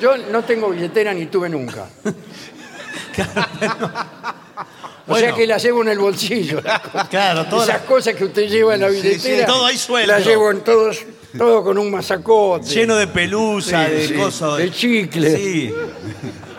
Yo 0.00 0.16
no 0.30 0.42
tengo 0.44 0.68
billetera 0.70 1.12
ni 1.14 1.26
tuve 1.26 1.48
nunca. 1.48 1.88
O 5.10 5.14
sea 5.16 5.22
Bueno. 5.30 5.36
que 5.36 5.46
la 5.46 5.56
llevo 5.58 5.82
en 5.82 5.88
el 5.88 5.98
bolsillo. 5.98 6.60
Claro, 7.10 7.46
todas 7.46 7.68
Esas 7.68 7.80
las- 7.80 7.88
cosas 7.88 8.14
que 8.14 8.24
usted 8.24 8.46
lleva 8.48 8.74
en 8.74 8.80
la 8.82 8.90
Sí, 8.90 8.96
sí, 9.00 9.02
billetera. 9.08 9.46
todo 9.46 9.64
ahí 9.66 9.78
suelto. 9.78 10.12
Las 10.12 10.26
llevo 10.26 10.50
en 10.50 10.60
todos, 10.60 10.98
todo 11.36 11.64
con 11.64 11.78
un 11.78 11.90
masacote. 11.90 12.66
Lleno 12.68 12.94
de 12.96 13.06
pelusa, 13.06 13.86
Sí, 13.86 14.12
de 14.12 14.14
cosas. 14.20 14.58
de 14.58 14.70
chicle. 14.70 15.36
Sí. 15.36 15.74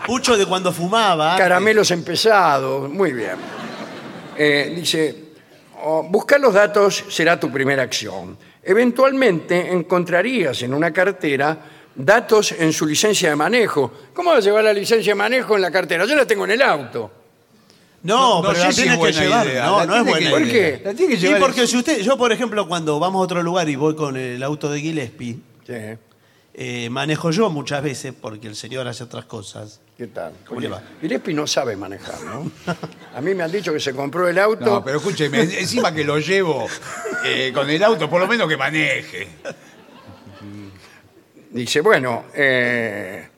Pucho 0.06 0.36
de 0.36 0.46
cuando 0.46 0.72
fumaba. 0.72 1.36
Caramelos 1.36 1.90
empezados. 1.92 2.90
Muy 2.90 3.12
bien. 3.12 3.36
Eh, 4.36 4.72
dice, 4.74 5.14
oh, 5.84 6.02
buscar 6.02 6.40
los 6.40 6.52
datos 6.54 7.04
será 7.08 7.38
tu 7.38 7.50
primera 7.52 7.82
acción. 7.84 8.36
Eventualmente 8.62 9.70
encontrarías 9.70 10.62
en 10.62 10.74
una 10.74 10.92
cartera 10.92 11.56
datos 11.94 12.52
en 12.52 12.72
su 12.72 12.86
licencia 12.86 13.30
de 13.30 13.36
manejo. 13.36 13.92
¿Cómo 14.14 14.30
va 14.30 14.38
a 14.38 14.40
llevar 14.40 14.64
la 14.64 14.72
licencia 14.72 15.12
de 15.12 15.14
manejo 15.16 15.54
en 15.56 15.62
la 15.62 15.70
cartera? 15.70 16.04
Yo 16.06 16.16
la 16.16 16.26
tengo 16.26 16.44
en 16.46 16.50
el 16.52 16.62
auto. 16.62 17.10
No, 18.02 18.42
No 18.42 18.48
pero 18.48 18.64
la 18.64 18.72
si 18.72 18.76
tiene 18.82 18.90
es 18.92 18.94
que 18.94 18.98
buena 18.98 19.20
llevar. 19.20 19.46
idea. 19.46 19.66
No, 19.66 19.78
La 19.80 19.86
no 19.86 19.96
es 19.96 20.04
tiene 20.04 20.10
buena 20.10 20.26
que- 20.26 20.30
¿Por 20.44 20.50
qué? 20.52 20.82
La 20.84 20.94
tiene 20.94 21.12
que 21.14 21.20
Sí, 21.20 21.26
llevar 21.26 21.40
porque 21.40 21.66
si 21.66 21.76
usted, 21.76 22.00
yo 22.00 22.16
por 22.16 22.32
ejemplo, 22.32 22.66
cuando 22.66 22.98
vamos 22.98 23.20
a 23.20 23.24
otro 23.24 23.42
lugar 23.42 23.68
y 23.68 23.76
voy 23.76 23.94
con 23.94 24.16
el 24.16 24.42
auto 24.42 24.70
de 24.70 24.80
Gillespie, 24.80 25.38
Sí. 25.66 25.74
eh, 26.54 26.88
manejo 26.90 27.30
yo 27.30 27.50
muchas 27.50 27.82
veces 27.82 28.14
porque 28.18 28.48
el 28.48 28.56
señor 28.56 28.88
hace 28.88 29.04
otras 29.04 29.26
cosas. 29.26 29.80
¿Qué 29.98 30.06
tal? 30.06 30.32
¿Cómo 30.46 30.60
le 30.60 30.68
va? 30.68 30.82
Gillespie 31.02 31.34
no 31.34 31.46
sabe 31.46 31.76
manejar, 31.76 32.22
¿no? 32.22 32.50
A 33.14 33.20
mí 33.20 33.34
me 33.34 33.42
han 33.42 33.52
dicho 33.52 33.70
que 33.70 33.80
se 33.80 33.92
compró 33.94 34.26
el 34.28 34.38
auto. 34.38 34.64
No, 34.64 34.82
pero 34.84 34.96
escúcheme, 34.96 35.40
encima 35.60 35.92
que 35.94 36.02
lo 36.04 36.18
llevo 36.18 36.66
eh, 37.26 37.50
con 37.54 37.68
el 37.68 37.82
auto, 37.84 38.08
por 38.08 38.18
lo 38.20 38.26
menos 38.26 38.48
que 38.48 38.56
maneje. 38.56 39.28
Dice, 41.50 41.80
bueno, 41.80 42.24
eh, 42.34 43.28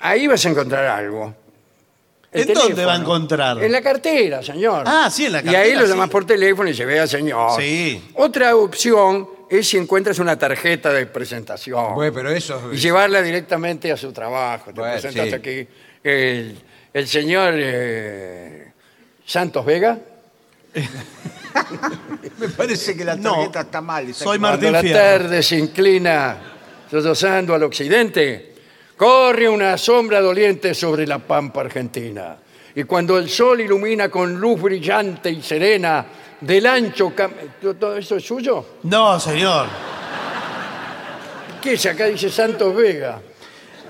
ahí 0.00 0.26
vas 0.26 0.46
a 0.46 0.48
encontrar 0.48 0.86
algo. 0.86 1.34
El 2.32 2.48
¿En 2.50 2.54
dónde 2.54 2.84
va 2.84 2.94
a 2.94 2.96
encontrar? 2.96 3.62
En 3.62 3.72
la 3.72 3.80
cartera, 3.80 4.42
señor. 4.42 4.82
Ah, 4.86 5.08
sí, 5.10 5.26
en 5.26 5.32
la 5.32 5.38
Y 5.42 5.48
ahí 5.48 5.54
cartera, 5.54 5.80
lo 5.80 5.86
sí. 5.86 5.92
llamas 5.92 6.10
por 6.10 6.26
teléfono 6.26 6.68
y 6.68 6.74
se 6.74 6.84
vea, 6.84 7.06
señor. 7.06 7.60
Sí. 7.60 8.10
Otra 8.14 8.54
opción 8.56 9.28
es 9.48 9.68
si 9.68 9.76
encuentras 9.78 10.18
una 10.18 10.36
tarjeta 10.38 10.92
de 10.92 11.06
presentación 11.06 11.94
Bueno, 11.94 12.12
pero 12.12 12.30
eso. 12.30 12.70
y 12.72 12.76
llevarla 12.76 13.22
directamente 13.22 13.90
a 13.92 13.96
su 13.96 14.12
trabajo. 14.12 14.66
Te 14.72 14.80
Bueno, 14.80 14.92
presentas 15.00 15.28
sí. 15.28 15.34
aquí. 15.34 15.68
El, 16.02 16.58
el 16.92 17.08
señor 17.08 17.54
eh, 17.56 18.72
Santos 19.24 19.64
Vega. 19.64 19.96
Me 22.38 22.48
parece 22.50 22.96
que 22.96 23.04
la 23.04 23.16
No, 23.16 23.32
tarjeta 23.34 23.60
está 23.62 23.80
mal. 23.80 24.08
está 24.10 24.24
soy 24.24 24.36
equivocada. 24.36 24.52
Martín 24.56 24.70
Cuando 24.72 24.72
la 24.72 24.82
Fierro. 24.82 25.00
tarde 25.22 25.42
se 25.42 25.56
inclina 25.56 26.36
sollozando 26.90 27.54
al 27.54 27.62
occidente, 27.62 28.55
corre 28.96 29.48
una 29.48 29.76
sombra 29.78 30.20
doliente 30.20 30.74
sobre 30.74 31.06
la 31.06 31.18
pampa 31.18 31.60
argentina. 31.62 32.36
Y 32.74 32.84
cuando 32.84 33.16
el 33.18 33.28
sol 33.30 33.60
ilumina 33.60 34.08
con 34.08 34.34
luz 34.38 34.60
brillante 34.60 35.30
y 35.30 35.42
serena 35.42 36.04
del 36.40 36.66
ancho 36.66 37.12
cam- 37.16 37.32
¿Todo 37.78 37.96
eso 37.96 38.16
es 38.16 38.24
suyo? 38.26 38.64
No, 38.82 39.18
señor. 39.18 39.66
¿Qué 41.62 41.72
es? 41.74 41.86
Acá 41.86 42.06
dice 42.06 42.30
Santos 42.30 42.74
Vega. 42.74 43.20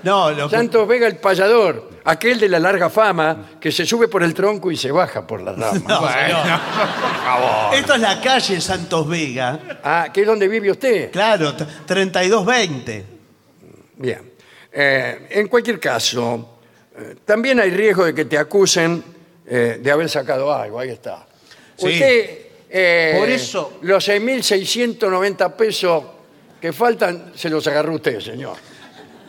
No, 0.03 0.31
lo 0.31 0.47
que- 0.49 0.55
Santos 0.55 0.87
Vega 0.87 1.05
el 1.07 1.17
payador, 1.17 1.89
aquel 2.05 2.39
de 2.39 2.47
la 2.47 2.59
larga 2.59 2.89
fama 2.89 3.49
que 3.59 3.71
se 3.71 3.85
sube 3.85 4.07
por 4.07 4.23
el 4.23 4.33
tronco 4.33 4.71
y 4.71 4.77
se 4.77 4.91
baja 4.91 5.25
por 5.27 5.41
la 5.41 5.51
rama. 5.51 5.73
No, 5.87 6.07
señor. 6.07 6.59
Esto 7.73 7.93
es 7.95 7.99
la 7.99 8.21
calle 8.21 8.61
Santos 8.61 9.07
Vega. 9.07 9.59
Ah, 9.83 10.07
¿qué 10.13 10.21
es 10.21 10.27
donde 10.27 10.47
vive 10.47 10.71
usted? 10.71 11.11
Claro, 11.11 11.53
t- 11.55 11.65
3220. 11.85 13.05
Bien. 13.97 14.26
Eh, 14.79 15.27
en 15.31 15.47
cualquier 15.47 15.79
caso, 15.79 16.59
eh, 16.95 17.15
también 17.25 17.59
hay 17.59 17.71
riesgo 17.71 18.05
de 18.05 18.13
que 18.13 18.25
te 18.25 18.37
acusen 18.37 19.03
eh, 19.49 19.79
de 19.81 19.91
haber 19.91 20.07
sacado 20.09 20.53
algo. 20.53 20.79
Ahí 20.79 20.89
está. 20.89 21.25
Sí. 21.75 21.87
Usted, 21.87 23.17
Por 23.17 23.29
eso- 23.29 23.79
Los 23.81 24.03
6.690 24.07 25.55
pesos 25.55 26.03
que 26.61 26.73
faltan 26.73 27.31
se 27.35 27.49
los 27.49 27.65
agarró 27.67 27.95
usted, 27.95 28.19
señor. 28.19 28.55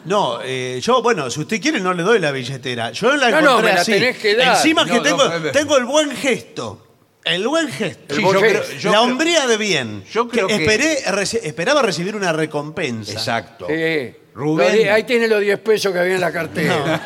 No, 0.04 0.40
eh, 0.42 0.80
yo, 0.82 1.02
bueno, 1.02 1.30
si 1.30 1.40
usted 1.40 1.60
quiere 1.60 1.80
no 1.80 1.92
le 1.94 2.02
doy 2.02 2.18
la 2.18 2.30
billetera. 2.32 2.90
Yo 2.92 3.14
la 3.16 3.30
No, 3.30 3.38
encontré 3.38 3.44
no, 3.50 3.62
me 3.62 3.72
la 3.74 3.80
así. 3.80 3.92
tenés 3.92 4.18
que 4.18 4.34
dar. 4.36 4.56
Encima 4.56 4.84
que 4.84 4.94
No, 4.94 5.02
tengo, 5.52 5.76
el 5.76 5.84
buen 5.84 6.10
gesto. 6.10 6.84
El 7.24 7.46
buen 7.46 7.68
gesto. 7.68 8.14
Sí, 8.14 8.22
yo 8.22 8.30
creo- 8.40 8.62
yo 8.62 8.90
la 8.90 8.98
creo- 8.98 9.02
hombría 9.02 9.46
de 9.46 9.56
bien. 9.58 10.02
Yo 10.10 10.28
creo 10.28 10.46
que- 10.46 10.54
esperé, 10.56 11.04
reci- 11.08 11.40
esperaba 11.42 11.82
recibir 11.82 12.16
una 12.16 12.32
recompensa. 12.32 13.12
Exacto. 13.12 13.66
Sí. 13.68 14.14
Rubén. 14.38 14.84
Los 14.86 14.94
ahí 14.94 15.02
tiene 15.02 15.26
los 15.26 15.40
10 15.40 15.58
pesos 15.58 15.92
que 15.92 15.98
había 15.98 16.14
en 16.14 16.20
la 16.20 16.30
cartera. 16.32 17.00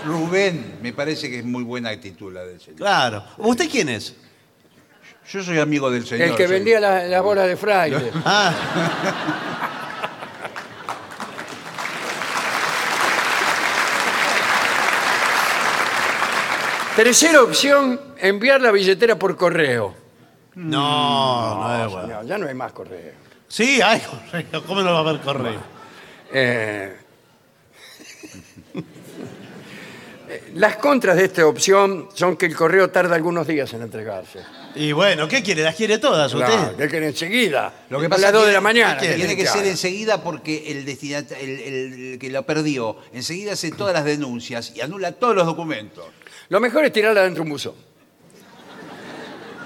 Rubén, 0.04 0.78
me 0.82 0.92
parece 0.92 1.30
que 1.30 1.38
es 1.38 1.44
muy 1.44 1.62
buena 1.62 1.90
actitud 1.90 2.32
la 2.32 2.44
del 2.44 2.60
señor. 2.60 2.78
Claro. 2.78 3.24
¿Usted 3.38 3.68
quién 3.70 3.88
es? 3.90 4.16
Yo 5.30 5.40
soy 5.44 5.60
amigo 5.60 5.88
del 5.90 6.04
señor. 6.04 6.28
El 6.30 6.34
que 6.34 6.46
soy- 6.48 6.54
vendía 6.54 6.80
la- 6.80 7.04
las 7.04 7.22
bolas 7.22 7.46
de 7.46 7.56
fraile. 7.56 8.10
Ah, 8.24 8.52
Tercera 16.96 17.42
opción, 17.42 17.98
enviar 18.18 18.60
la 18.60 18.70
billetera 18.72 19.16
por 19.18 19.36
correo. 19.36 19.94
no, 20.54 21.60
no 21.68 21.84
es 21.86 21.90
bueno. 21.92 22.08
No, 22.08 22.22
ya 22.24 22.36
no 22.36 22.46
hay 22.48 22.54
más 22.54 22.72
correo. 22.72 23.12
Sí, 23.48 23.80
hay 23.80 24.00
correo. 24.00 24.64
¿Cómo 24.66 24.82
no 24.82 24.92
va 24.92 24.98
a 24.98 25.00
haber 25.00 25.20
correo? 25.20 25.60
Eh, 26.32 26.96
las 30.54 30.76
contras 30.76 31.16
de 31.16 31.24
esta 31.24 31.44
opción 31.46 32.08
son 32.14 32.36
que 32.36 32.46
el 32.46 32.54
correo 32.54 32.88
tarda 32.90 33.16
algunos 33.16 33.46
días 33.48 33.72
en 33.74 33.82
entregarse. 33.82 34.38
Y 34.76 34.92
bueno, 34.92 35.26
¿qué 35.26 35.42
quiere? 35.42 35.62
¿Las 35.64 35.74
quiere 35.74 35.98
todas 35.98 36.32
usted? 36.32 36.46
Claro, 36.46 36.76
que 36.76 36.88
quiere 36.88 37.08
enseguida. 37.08 37.72
Lo 37.90 37.98
que 37.98 38.06
a 38.06 38.08
pasa 38.08 38.22
las 38.22 38.28
es 38.30 38.34
2 38.34 38.42
que 38.42 38.48
de 38.48 38.54
la 38.54 38.60
mañana. 38.60 38.98
Tiene 39.00 39.34
que 39.36 39.46
ser 39.46 39.66
enseguida 39.66 40.22
porque 40.22 40.70
el, 40.70 40.84
destinata- 40.84 41.36
el, 41.36 41.50
el- 41.60 42.12
el 42.12 42.18
que 42.20 42.30
lo 42.30 42.44
perdió 42.46 42.96
enseguida 43.12 43.54
hace 43.54 43.72
todas 43.72 43.92
las 43.92 44.04
denuncias 44.04 44.72
y 44.76 44.80
anula 44.80 45.10
todos 45.12 45.34
los 45.34 45.46
documentos. 45.46 46.04
Lo 46.48 46.60
mejor 46.60 46.84
es 46.84 46.92
tirarla 46.92 47.22
dentro 47.22 47.42
de 47.42 47.48
un 47.48 47.52
buzón. 47.54 47.74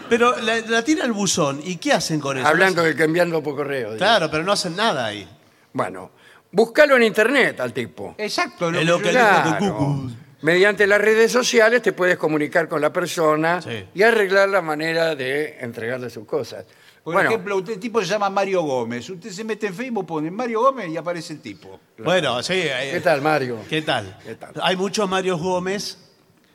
Pero 0.08 0.38
la, 0.40 0.56
la 0.60 0.82
tira 0.82 1.04
al 1.04 1.12
buzón. 1.12 1.60
¿Y 1.62 1.76
qué 1.76 1.92
hacen 1.92 2.20
con 2.20 2.38
eso? 2.38 2.46
Hablando 2.46 2.82
de 2.82 2.94
que 2.96 3.04
enviando 3.04 3.42
por 3.42 3.56
correo. 3.56 3.88
digo. 3.88 3.98
Claro, 3.98 4.30
pero 4.30 4.42
no 4.44 4.52
hacen 4.52 4.74
nada 4.76 5.04
ahí. 5.06 5.28
Bueno, 5.74 6.10
búscalo 6.55 6.96
en 6.96 7.02
internet 7.02 7.61
al 7.61 7.72
tipo. 7.72 8.14
Exacto. 8.18 8.70
Es 8.70 8.86
lo 8.86 8.98
que 8.98 9.09
dijo 9.11 9.18
Claro. 9.18 10.11
Mediante 10.42 10.86
las 10.86 11.00
redes 11.00 11.32
sociales 11.32 11.80
te 11.80 11.92
puedes 11.92 12.18
comunicar 12.18 12.68
con 12.68 12.80
la 12.82 12.92
persona 12.92 13.62
Sí. 13.62 13.86
y 13.94 14.02
arreglar 14.02 14.48
la 14.50 14.61
manera 14.61 15.14
de 15.14 15.57
entregarle 15.61 16.11
sus 16.11 16.26
cosas. 16.26 16.66
Por 17.02 17.14
bueno, 17.14 17.28
ejemplo, 17.30 17.57
usted, 17.57 17.74
el 17.74 17.80
tipo 17.80 18.00
se 18.00 18.07
llama 18.07 18.28
Mario 18.30 18.62
Gómez. 18.62 19.09
Usted 19.09 19.30
se 19.30 19.42
mete 19.44 19.66
en 19.68 19.74
Facebook, 19.74 20.07
pone 20.07 20.30
Mario 20.30 20.61
Gómez 20.61 20.88
y 20.88 20.96
aparece 20.98 21.32
el 21.34 21.40
tipo. 21.40 21.80
Bueno, 21.98 22.42
sí. 22.42 22.55
eh, 22.57 22.90
¿qué 22.92 23.00
tal, 23.00 23.20
Mario? 23.22 23.59
¿Qué 23.68 23.82
tal? 23.82 24.18
¿Qué 24.24 24.34
tal? 24.34 24.52
Hay 24.62 24.76
muchos 24.76 25.09
Mario 25.09 25.38
Gómez. 25.38 25.98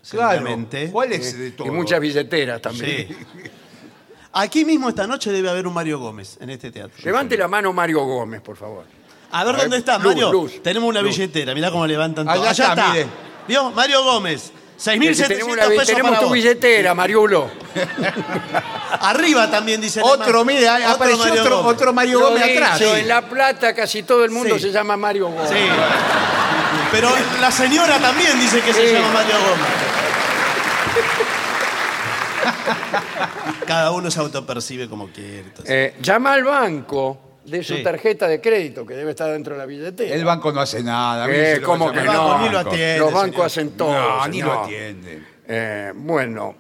Claro. 0.10 0.34
seguramente. 0.38 0.92
¿Cuál 0.92 1.12
es 1.14 1.38
de 1.38 1.52
todo? 1.52 1.68
Y 1.68 1.72
muchas 1.72 2.00
billeteras 2.00 2.62
también. 2.62 3.08
Sí. 3.10 3.16
Aquí 4.34 4.66
mismo 4.66 4.90
esta 4.90 5.08
noche 5.08 5.32
debe 5.32 5.50
haber 5.50 5.66
un 5.68 5.74
Mario 5.74 6.00
Gómez 6.00 6.38
en 6.40 6.52
este 6.52 6.72
teatro. 6.72 6.96
Levante 7.04 7.36
la 7.38 7.48
mano 7.48 7.74
Mario 7.74 8.06
Gómez, 8.06 8.42
por 8.42 8.56
favor. 8.56 8.86
A 9.32 9.44
ver 9.44 9.56
dónde 9.58 9.78
está, 9.78 9.98
luz, 9.98 10.08
Mario. 10.14 10.32
luz, 10.32 10.64
Tenemos 10.64 10.90
una 10.90 11.02
luz. 11.02 11.16
billetera. 11.16 11.54
Mirá 11.54 11.70
cómo 11.72 11.86
levantan 11.86 12.26
todo. 12.26 12.34
Allá 12.42 12.50
Allá 12.50 12.70
está, 12.70 12.90
mire. 12.90 13.06
¿Vio? 13.48 13.72
Mario 13.72 14.04
Gómez. 14.04 14.52
6.700 14.80 15.28
tenemos 15.28 15.54
una- 15.54 15.68
pesos 15.68 15.88
tenemos 15.88 16.10
para 16.12 16.20
tu 16.22 16.26
vos. 16.28 16.34
billetera, 16.34 16.94
Mariulo. 16.96 17.50
Arriba 19.02 19.52
también 19.52 19.82
dice 19.82 20.00
Otro, 20.02 20.26
mano. 20.26 20.46
mire, 20.46 20.68
apareció 20.70 21.34
otro, 21.34 21.58
Gómez. 21.58 21.74
otro 21.76 21.94
Mario 21.94 22.20
Lo 22.22 22.30
Gómez 22.30 22.44
dicho, 22.48 22.64
atrás. 22.64 22.82
En 22.82 23.08
La 23.10 23.22
Plata 23.28 23.76
casi 23.76 24.04
todo 24.04 24.24
el 24.24 24.32
mundo 24.32 24.56
Sí. 24.56 24.62
se 24.64 24.72
llama 24.72 24.96
Mario 24.96 25.28
Gómez. 25.28 25.50
Sí. 25.50 25.56
Pero 26.92 27.12
la 27.42 27.52
señora 27.52 28.00
también 28.00 28.40
dice 28.40 28.62
que 28.62 28.74
se 28.74 28.88
Sí. 28.88 28.94
llama 28.94 29.10
Mario 29.14 29.36
Gómez. 29.36 29.68
Cada 33.68 33.92
uno 33.92 34.10
se 34.10 34.20
autopercibe 34.20 34.88
como 34.90 35.08
quiere. 35.10 35.40
entonces. 35.40 35.70
Eh, 35.70 35.96
llama 36.02 36.34
al 36.34 36.44
banco 36.44 37.20
de 37.50 37.64
su 37.64 37.76
Sí. 37.76 37.84
tarjeta 37.84 38.28
de 38.28 38.40
crédito 38.42 38.86
que 38.86 38.94
debe 38.96 39.12
estar 39.12 39.32
dentro 39.32 39.54
de 39.54 39.60
la 39.60 39.66
billetera. 39.66 40.14
El 40.16 40.26
banco 40.26 40.52
no 40.52 40.62
hace 40.62 40.84
nada. 40.84 41.26
Eh, 41.26 41.32
mire, 41.32 41.56
se 41.56 41.62
lo 41.62 41.68
¿cómo 41.68 41.92
que 41.92 42.00
El 42.00 42.06
no? 42.06 42.28
banco 42.28 42.44
ni 42.44 42.50
lo 42.50 42.60
atiende. 42.60 42.98
Los 43.00 43.14
bancos 43.14 43.32
señor. 43.32 43.46
hacen 43.46 43.78
todo. 43.78 43.94
No, 43.94 44.28
ni 44.28 44.42
lo 44.42 44.48
señor. 44.52 44.64
atiende. 44.66 45.24
Eh, 45.48 45.92
bueno, 45.96 46.56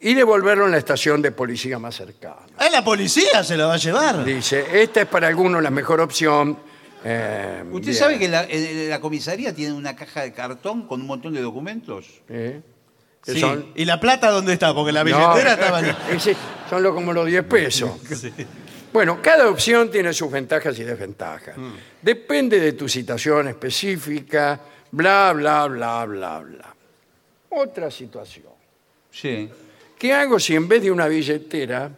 y 0.00 0.14
devolverlo 0.14 0.64
en 0.66 0.72
la 0.72 0.78
estación 0.78 1.22
de 1.22 1.32
policía 1.32 1.78
más 1.78 1.94
cercana. 1.96 2.36
Ah, 2.58 2.66
la 2.70 2.82
policía 2.84 3.42
se 3.44 3.56
lo 3.56 3.68
va 3.68 3.74
a 3.74 3.78
llevar. 3.78 4.24
Dice, 4.24 4.64
esta 4.82 5.02
es 5.02 5.06
para 5.06 5.28
algunos 5.28 5.62
la 5.62 5.70
mejor 5.70 6.00
opción. 6.00 6.58
Eh, 7.04 7.64
¿Usted 7.72 7.86
bien. 7.88 7.94
sabe 7.98 8.18
que 8.18 8.28
la, 8.28 8.46
la 8.88 9.00
comisaría 9.00 9.52
tiene 9.54 9.72
una 9.72 9.96
caja 9.96 10.22
de 10.22 10.32
cartón 10.32 10.86
con 10.86 11.00
un 11.00 11.06
montón 11.08 11.34
de 11.34 11.40
documentos? 11.42 12.06
¿Eh? 12.28 12.60
Que 13.24 13.32
Sí. 13.34 13.40
son- 13.40 13.66
¿Y 13.76 13.84
la 13.84 13.98
plata 14.00 14.30
dónde 14.30 14.52
está? 14.52 14.74
Porque 14.74 14.90
la 14.92 15.04
No, 15.04 15.06
billetera 15.06 15.52
estaba 15.54 15.80
en... 15.80 15.94
ese- 16.16 16.36
son 16.68 16.82
lo- 16.82 16.94
como 16.94 17.12
los 17.12 17.26
10 17.26 17.44
pesos. 17.44 17.90
Bueno, 18.92 19.20
cada 19.22 19.48
opción 19.48 19.90
tiene 19.90 20.12
sus 20.12 20.30
ventajas 20.30 20.78
y 20.78 20.84
desventajas. 20.84 21.56
Mm. 21.56 21.72
Depende 22.02 22.60
de 22.60 22.72
tu 22.74 22.88
situación 22.88 23.48
específica, 23.48 24.60
bla, 24.90 25.32
bla, 25.34 25.66
bla, 25.66 26.04
bla, 26.04 26.38
bla. 26.40 26.74
Otra 27.50 27.90
situación. 27.90 28.46
Sí. 29.10 29.48
¿Qué 29.98 30.12
hago 30.12 30.38
si 30.38 30.54
en 30.54 30.68
vez 30.68 30.82
de 30.82 30.90
una 30.90 31.06
billetera 31.06 31.90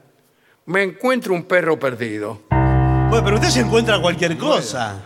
me 0.66 0.82
encuentro 0.82 1.34
un 1.34 1.44
perro 1.44 1.78
perdido? 1.78 2.42
Bueno, 2.50 3.22
pero 3.24 3.36
usted 3.36 3.48
se 3.48 3.60
encuentra 3.60 4.00
cualquier 4.00 4.36
cosa. 4.36 5.00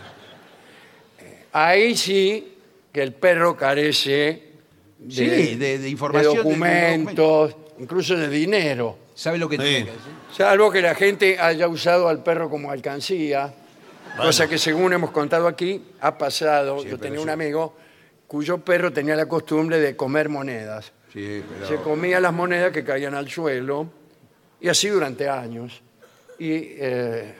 Ahí 1.51 1.95
sí 1.95 2.55
que 2.91 3.01
el 3.01 3.13
perro 3.13 3.55
carece 3.57 4.43
de, 4.99 5.11
Sí, 5.13 5.55
de- 5.55 5.79
de 5.79 5.89
información, 5.89 6.33
de- 6.33 6.37
de 6.37 6.43
documentos, 6.43 7.55
incluso 7.79 8.15
de 8.15 8.29
dinero. 8.29 8.97
¿Sabe 9.19 9.37
lo 9.37 9.49
que 9.49 9.57
Sí. 9.57 9.61
tiene 9.63 9.85
que 9.85 9.91
decir? 9.91 10.11
Salvo 10.31 10.71
que 10.71 10.81
la 10.81 10.95
gente 10.95 11.37
haya 11.37 11.67
usado 11.67 12.07
al 12.07 12.23
perro 12.23 12.49
como 12.49 12.71
alcancía, 12.71 13.53
cosa 14.15 14.47
que 14.47 14.57
según 14.57 14.93
hemos 14.93 15.11
contado 15.11 15.45
aquí, 15.45 15.83
ha 15.99 16.17
pasado. 16.17 16.81
Yo 16.85 16.97
tenía 16.97 17.19
un 17.19 17.29
amigo 17.29 17.75
cuyo 18.27 18.59
perro 18.59 18.93
tenía 18.93 19.17
la 19.17 19.25
costumbre 19.25 19.77
de 19.81 19.97
comer 19.97 20.29
monedas. 20.29 20.93
Sí, 21.11 21.43
pero... 21.49 21.67
Se 21.67 21.75
comía 21.83 22.21
las 22.21 22.31
monedas 22.31 22.71
que 22.71 22.85
caían 22.85 23.13
al 23.13 23.29
suelo 23.29 23.91
y 24.61 24.69
así 24.69 24.87
durante 24.87 25.27
años. 25.27 25.81
Y 26.37 26.53
eh, 26.79 27.35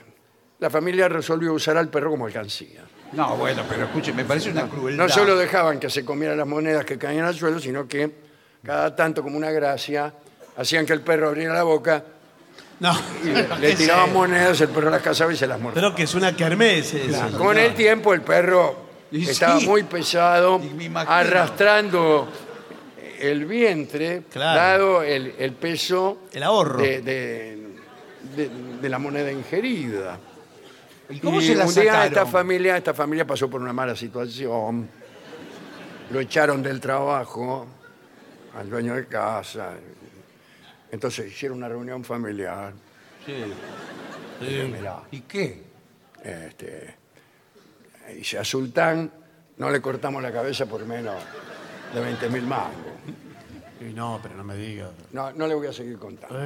la 0.58 0.68
familia 0.68 1.08
resolvió 1.08 1.54
usar 1.54 1.78
al 1.78 1.88
perro 1.88 2.10
como 2.10 2.26
alcancía. 2.26 2.82
No, 3.12 3.36
bueno, 3.38 3.64
pero 3.66 3.84
escuche, 3.84 4.12
me 4.12 4.26
parece 4.26 4.50
una 4.50 4.68
crueldad. 4.68 5.02
No 5.02 5.08
solo 5.08 5.34
dejaban 5.34 5.80
que 5.80 5.88
se 5.88 6.04
comieran 6.04 6.36
las 6.36 6.46
monedas 6.46 6.84
que 6.84 6.98
caían 6.98 7.24
al 7.24 7.34
suelo, 7.34 7.58
sino 7.58 7.88
que 7.88 8.10
cada 8.62 8.94
tanto 8.94 9.22
como 9.22 9.38
una 9.38 9.50
gracia 9.50 10.12
hacían 10.60 10.84
que 10.86 10.92
el 10.92 11.00
perro 11.00 11.28
abriera 11.28 11.54
la 11.54 11.62
boca 11.62 12.04
No. 12.80 12.92
y 13.24 13.28
le, 13.28 13.48
le 13.58 13.74
tiraban 13.76 14.12
monedas, 14.12 14.60
el 14.60 14.68
perro 14.68 14.90
las 14.90 15.02
cazaba 15.02 15.32
y 15.32 15.36
se 15.36 15.46
las 15.46 15.58
mordía. 15.60 15.74
Pero 15.82 15.94
que 15.94 16.02
es 16.04 16.14
una 16.14 16.34
kermés 16.36 16.94
eso. 16.94 17.38
Con 17.38 17.56
el 17.58 17.74
tiempo 17.74 18.12
el 18.14 18.22
perro 18.22 18.76
Y 19.10 19.28
estaba 19.28 19.58
sí. 19.58 19.66
muy 19.66 19.82
pesado, 19.84 20.60
Y 20.62 20.74
me 20.74 20.84
imagino. 20.84 21.12
arrastrando 21.14 22.28
el 23.20 23.44
vientre, 23.46 24.22
Claro. 24.30 24.58
dado 24.60 25.02
el, 25.02 25.34
el 25.38 25.52
peso 25.52 26.18
El 26.32 26.42
ahorro. 26.42 26.80
de, 26.82 27.02
de- 27.02 27.56
de- 28.36 28.50
de 28.80 28.88
la 28.88 28.98
moneda 28.98 29.30
ingerida. 29.32 30.18
¿Y 31.08 31.18
cómo 31.20 31.40
Y 31.40 31.46
se 31.46 31.54
la 31.56 31.66
un 31.66 31.74
día 31.74 31.84
sacaron? 31.84 32.06
esta 32.06 32.26
familia, 32.26 32.76
esta 32.76 32.94
familia 32.94 33.26
pasó 33.26 33.50
por 33.50 33.60
una 33.60 33.72
mala 33.72 33.96
situación, 33.96 34.88
lo 36.10 36.20
echaron 36.20 36.62
del 36.62 36.80
trabajo 36.80 37.66
al 38.58 38.70
dueño 38.70 38.94
de 38.94 39.06
casa, 39.06 39.72
Entonces 40.92 41.32
hicieron 41.32 41.58
una 41.58 41.68
reunión 41.68 42.04
familiar. 42.04 42.72
Mirá, 44.40 45.02
¿Y 45.10 45.20
qué? 45.20 45.62
este, 46.24 46.94
dice, 48.14 48.38
a 48.38 48.44
Sultán 48.44 49.10
no 49.58 49.70
le 49.70 49.80
cortamos 49.80 50.22
la 50.22 50.32
cabeza 50.32 50.66
por 50.66 50.84
menos 50.86 51.14
de 51.94 52.00
20 52.00 52.28
mil 52.30 52.42
mangos. 52.42 52.74
Y 53.80 53.92
no, 53.94 54.18
pero 54.22 54.34
no 54.34 54.44
me 54.44 54.56
diga. 54.56 54.90
No, 55.12 55.32
no 55.32 55.46
le 55.46 55.54
voy 55.54 55.66
a 55.66 55.72
seguir 55.72 55.98
contando. 55.98 56.36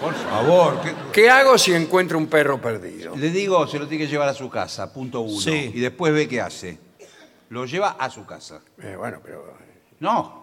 Por 0.00 0.14
favor. 0.14 0.80
¿qué- 0.82 0.94
¿Qué 1.12 1.30
hago 1.30 1.58
si 1.58 1.74
encuentro 1.74 2.16
un 2.16 2.26
perro 2.26 2.58
perdido? 2.60 3.14
Le 3.16 3.30
digo, 3.30 3.66
se 3.66 3.78
lo 3.78 3.86
tiene 3.86 4.04
que 4.06 4.10
llevar 4.10 4.28
a 4.28 4.34
su 4.34 4.48
casa, 4.48 4.90
punto 4.92 5.20
uno. 5.20 5.40
Sí. 5.40 5.72
Y 5.74 5.80
después 5.80 6.12
ve 6.14 6.26
qué 6.26 6.40
hace. 6.40 6.78
Lo 7.50 7.66
lleva 7.66 7.90
a 7.98 8.08
su 8.08 8.24
casa. 8.24 8.60
Eh, 8.82 8.94
bueno, 8.96 9.20
pero... 9.22 9.58
No. 9.98 10.39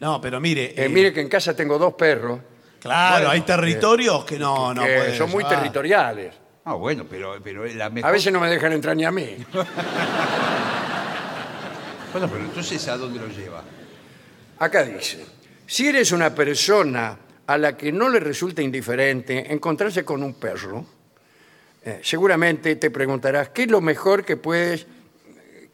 No, 0.00 0.20
pero 0.20 0.40
mire. 0.40 0.64
eh, 0.70 0.84
eh, 0.84 0.88
mire 0.88 1.12
que 1.12 1.20
en 1.20 1.28
casa 1.28 1.54
tengo 1.56 1.78
dos 1.78 1.94
perros 1.94 2.40
claro, 2.80 3.14
bueno, 3.16 3.30
hay 3.30 3.40
territorios 3.42 4.24
que 4.24 4.38
no, 4.38 4.72
no 4.74 4.84
que 4.84 4.94
puede 4.94 5.16
son 5.16 5.30
muy 5.30 5.42
llevar. 5.42 5.58
territoriales. 5.58 6.34
Ah, 6.64 6.74
bueno, 6.74 7.04
pero, 7.08 7.36
pero 7.42 7.64
la 7.66 7.90
mejor... 7.90 8.08
A 8.10 8.12
veces 8.12 8.32
no 8.32 8.40
me 8.40 8.48
dejan 8.50 8.72
entrar 8.72 8.96
ni 8.96 9.04
a 9.04 9.10
mí. 9.10 9.36
Bueno, 12.12 12.28
pero 12.32 12.44
entonces, 12.44 12.88
¿a 12.88 12.96
dónde 12.96 13.18
lo 13.18 13.28
lleva? 13.28 13.62
Acá 14.58 14.84
dice, 14.84 15.24
si 15.66 15.86
eres 15.88 16.12
una 16.12 16.34
persona 16.34 17.18
a 17.46 17.58
la 17.58 17.76
que 17.76 17.92
no 17.92 18.08
le 18.08 18.20
resulta 18.20 18.62
indiferente 18.62 19.52
encontrarse 19.52 20.02
con 20.02 20.22
un 20.22 20.32
perro, 20.34 20.86
eh, 21.84 22.00
seguramente 22.02 22.76
te 22.76 22.90
preguntarás, 22.90 23.50
¿qué 23.50 23.64
es 23.64 23.70
lo 23.70 23.82
mejor 23.82 24.24
que 24.24 24.38
puedes, 24.38 24.86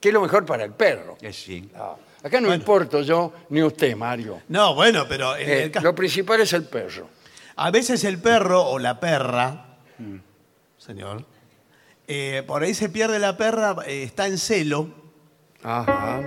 qué 0.01 0.09
es 0.09 0.13
lo 0.13 0.21
mejor 0.21 0.45
para 0.45 0.65
el 0.65 0.73
perro? 0.73 1.17
Eh, 1.21 1.33
sí. 1.33 1.71
Ah, 1.77 1.95
acá 2.23 2.41
no 2.41 2.55
importo 2.55 3.03
yo 3.03 3.33
ni 3.51 3.63
usted, 3.63 3.97
Mario. 3.97 4.41
No, 4.49 4.75
bueno, 4.75 5.05
pero 5.09 5.37
en 5.37 5.49
Eh, 5.49 5.63
el 5.65 5.71
ca- 5.71 5.81
lo 5.81 5.95
principal 5.95 6.41
es 6.41 6.53
el 6.53 6.65
perro. 6.65 7.09
a 7.57 7.71
veces 7.71 8.05
el 8.05 8.19
perro 8.19 8.63
o 8.65 8.79
la 8.79 8.99
perra, 9.01 9.77
señor, 10.79 11.25
eh, 12.09 12.43
por 12.47 12.63
ahí 12.63 12.75
se 12.75 12.89
pierde 12.89 13.19
la 13.19 13.37
perra, 13.37 13.77
eh, 13.87 14.03
está 14.03 14.27
en 14.27 14.39
celo. 14.39 14.89
Ajá. 15.63 16.21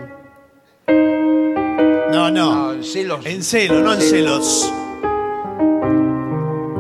No, 0.88 2.32
no. 2.32 2.56
No, 2.56 2.74
en 2.74 2.84
celos. 2.84 3.26
En 3.26 3.44
celo, 3.44 3.82
no 3.82 3.94
en 3.94 4.02
celos. 4.02 4.72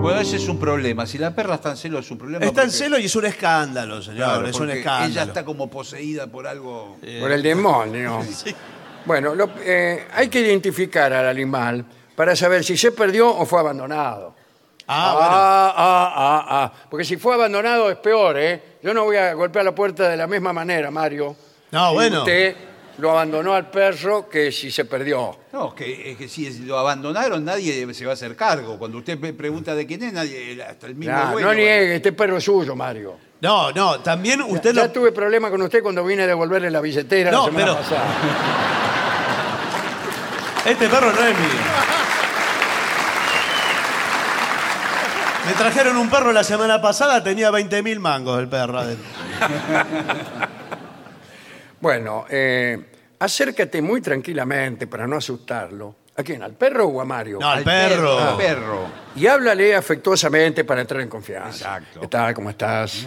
Bueno, 0.01 0.19
ese 0.21 0.35
es 0.37 0.47
un 0.47 0.59
problema. 0.59 1.05
Si 1.07 1.17
la 1.17 1.33
perra 1.35 1.55
está 1.55 1.71
en 1.71 1.77
celo, 1.77 1.97
es 1.99 2.09
un 2.11 2.17
problema. 2.19 2.45
Está 2.45 2.61
en 2.61 2.67
porque- 2.67 2.77
celo 2.77 2.99
y 2.99 3.05
es 3.05 3.15
un 3.15 3.25
escándalo, 3.25 4.01
señor. 4.03 4.17
Claro, 4.17 4.47
es 4.47 4.53
un 4.55 4.59
porque 4.67 4.77
escándalo. 4.79 5.11
Ella 5.11 5.23
está 5.23 5.43
como 5.43 5.69
poseída 5.69 6.27
por 6.27 6.45
algo. 6.47 6.97
Por 7.19 7.31
el 7.31 7.41
demonio. 7.41 8.19
Bueno, 9.06 9.36
lo- 9.36 9.49
eh, 9.64 10.07
hay 10.14 10.27
que 10.30 10.40
identificar 10.41 11.14
al 11.14 11.27
animal 11.27 11.86
para 12.15 12.36
saber 12.36 12.64
si 12.64 12.76
se 12.77 12.91
perdió 12.91 13.30
o 13.30 13.45
fue 13.45 13.60
abandonado. 13.60 14.36
Ah, 14.88 15.15
ah, 15.19 15.73
ah, 15.76 16.14
ah, 16.15 16.45
ah. 16.49 16.73
Porque 16.90 17.03
si 17.06 17.18
fue 17.18 17.34
abandonado 17.34 17.90
es 17.90 17.98
peor, 17.98 18.38
¿eh? 18.38 18.61
Yo 18.84 18.94
no 18.94 19.03
voy 19.06 19.18
a 19.18 19.34
golpear 19.34 19.65
la 19.65 19.73
puerta 19.73 20.07
de 20.10 20.15
la 20.18 20.27
misma 20.27 20.53
manera, 20.53 20.91
Mario. 20.91 21.36
No, 21.72 21.90
si 21.90 21.94
bueno. 21.95 22.19
Usted 22.19 22.56
lo 22.99 23.11
abandonó 23.11 23.53
al 23.56 23.69
perro 23.69 24.30
que 24.30 24.52
si 24.52 24.69
se 24.72 24.86
perdió. 24.86 25.38
No, 25.52 25.73
que, 25.76 26.11
es 26.11 26.18
que 26.18 26.27
si 26.30 26.60
lo 26.65 26.77
abandonaron, 26.77 27.44
nadie 27.44 27.91
se 27.94 28.06
va 28.06 28.11
a 28.11 28.14
hacer 28.14 28.36
cargo. 28.36 28.77
Cuando 28.77 28.99
usted 28.99 29.19
pe- 29.19 29.34
pregunta 29.34 29.73
de 29.76 29.86
quién 29.88 30.03
es, 30.03 30.14
nadie, 30.14 30.61
hasta 30.64 30.88
el 30.88 30.95
mismo 30.95 31.14
Ya, 31.15 31.32
dueño. 31.32 31.48
no 31.48 31.53
niegue, 31.53 31.95
este 31.95 32.11
perro 32.14 32.38
es 32.38 32.44
suyo, 32.44 32.76
Mario. 32.76 33.18
No, 33.41 33.72
no, 33.72 33.99
también 33.99 34.41
usted 34.44 34.73
Ya 34.73 34.84
lo... 34.84 34.91
tuve 34.91 35.11
problemas 35.11 35.52
con 35.52 35.61
usted 35.64 35.82
cuando 35.84 36.03
vine 36.06 36.23
a 36.23 36.27
devolverle 36.27 36.69
la 36.72 36.80
billetera 36.80 37.32
No, 37.32 37.40
la 37.40 37.45
semana 37.45 37.65
pero- 37.65 37.77
pasada. 37.77 38.06
Este 40.65 40.89
perro 40.89 41.11
no 41.11 41.23
es 41.23 41.37
mío. 41.37 41.49
Me 45.45 45.53
trajeron 45.53 45.95
un 45.97 46.09
perro 46.09 46.31
la 46.31 46.43
semana 46.43 46.81
pasada, 46.81 47.23
tenía 47.23 47.51
20.000 47.51 47.99
mangos 47.99 48.39
el 48.39 48.49
perro. 48.49 48.81
Bueno, 51.79 52.25
eh, 52.29 52.83
acércate 53.19 53.79
muy 53.79 54.01
tranquilamente 54.01 54.87
para 54.87 55.05
no 55.05 55.17
asustarlo. 55.17 55.95
¿A 56.17 56.23
quién? 56.23 56.41
¿Al 56.41 56.53
perro 56.53 56.85
o 56.87 56.99
a 56.99 57.05
Mario? 57.05 57.37
No, 57.39 57.47
al 57.47 57.63
perro. 57.63 58.17
Al 58.17 58.37
perro. 58.37 58.87
Y 59.15 59.27
háblale 59.27 59.75
afectuosamente 59.75 60.63
para 60.63 60.81
entrar 60.81 61.01
en 61.01 61.09
confianza. 61.09 61.77
Exacto. 61.77 61.99
¿Qué 61.99 62.07
tal? 62.07 62.33
¿Cómo 62.33 62.49
estás? 62.49 63.05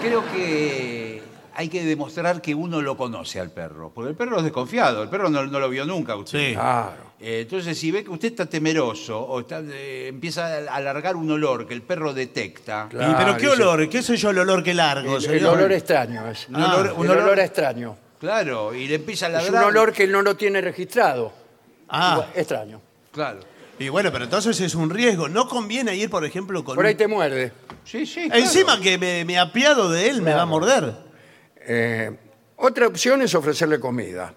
Creo 0.00 0.22
que 0.30 1.21
hay 1.54 1.68
que 1.68 1.84
demostrar 1.84 2.40
que 2.42 2.54
uno 2.54 2.80
lo 2.82 2.96
conoce 2.96 3.40
al 3.40 3.50
perro. 3.50 3.90
Porque 3.94 4.10
el 4.10 4.16
perro 4.16 4.38
es 4.38 4.44
desconfiado. 4.44 5.02
El 5.02 5.08
perro 5.08 5.28
no, 5.30 5.44
no 5.46 5.60
lo 5.60 5.68
vio 5.68 5.84
nunca. 5.84 6.16
Usted. 6.16 6.48
Sí. 6.50 6.54
Claro. 6.54 7.12
Eh, 7.20 7.40
entonces, 7.42 7.78
si 7.78 7.90
ve 7.92 8.02
que 8.02 8.10
usted 8.10 8.28
está 8.28 8.46
temeroso 8.46 9.20
o 9.20 9.40
está, 9.40 9.60
eh, 9.64 10.08
empieza 10.08 10.46
a 10.46 10.74
alargar 10.74 11.14
un 11.16 11.30
olor 11.30 11.66
que 11.68 11.74
el 11.74 11.82
perro 11.82 12.12
detecta, 12.12 12.88
Claro, 12.90 13.12
¿Y 13.12 13.14
pero 13.14 13.36
qué 13.36 13.46
dice- 13.50 13.62
olor? 13.62 13.88
¿Qué 13.88 14.02
sé 14.02 14.16
yo 14.16 14.30
el 14.30 14.38
olor 14.38 14.62
que 14.64 14.74
largo, 14.74 15.16
El, 15.16 15.24
el 15.24 15.30
señor? 15.30 15.56
olor 15.56 15.72
extraño 15.72 16.28
es. 16.28 16.48
Un 16.48 16.56
olor- 16.56 16.94
un 16.96 17.04
el 17.06 17.12
olor- 17.12 17.22
olor 17.24 17.38
extraño. 17.38 17.96
claro, 18.18 18.74
y 18.74 18.88
le 18.88 18.96
empieza 18.96 19.26
a 19.26 19.28
Es 19.28 19.34
ladrar. 19.44 19.62
un 19.62 19.68
olor 19.68 19.92
que 19.92 20.04
él 20.04 20.12
no 20.12 20.22
lo 20.22 20.34
tiene 20.36 20.60
registrado. 20.60 21.32
Ah, 21.88 22.24
Extraño. 22.34 22.80
Claro. 23.12 23.40
y 23.78 23.88
bueno, 23.88 24.10
pero 24.10 24.24
entonces 24.24 24.58
es 24.60 24.74
un 24.74 24.90
riesgo. 24.90 25.28
No 25.28 25.46
conviene 25.48 25.94
ir, 25.94 26.08
por 26.10 26.24
ejemplo, 26.24 26.64
con... 26.64 26.74
Por 26.74 26.86
ahí 26.86 26.92
un- 26.92 26.98
te 26.98 27.06
muerde. 27.06 27.52
Sí, 27.84 28.06
sí. 28.06 28.26
claro. 28.28 28.42
Encima 28.42 28.80
que 28.80 28.96
me, 28.98 29.24
me 29.24 29.38
apiado 29.38 29.90
de 29.90 30.08
él, 30.08 30.22
me 30.22 30.32
va 30.34 30.42
a 30.42 30.46
morder. 30.46 30.92
Eh, 31.66 32.10
otra 32.56 32.86
opción 32.86 33.22
es 33.22 33.34
ofrecerle 33.34 33.78
comida, 33.80 34.32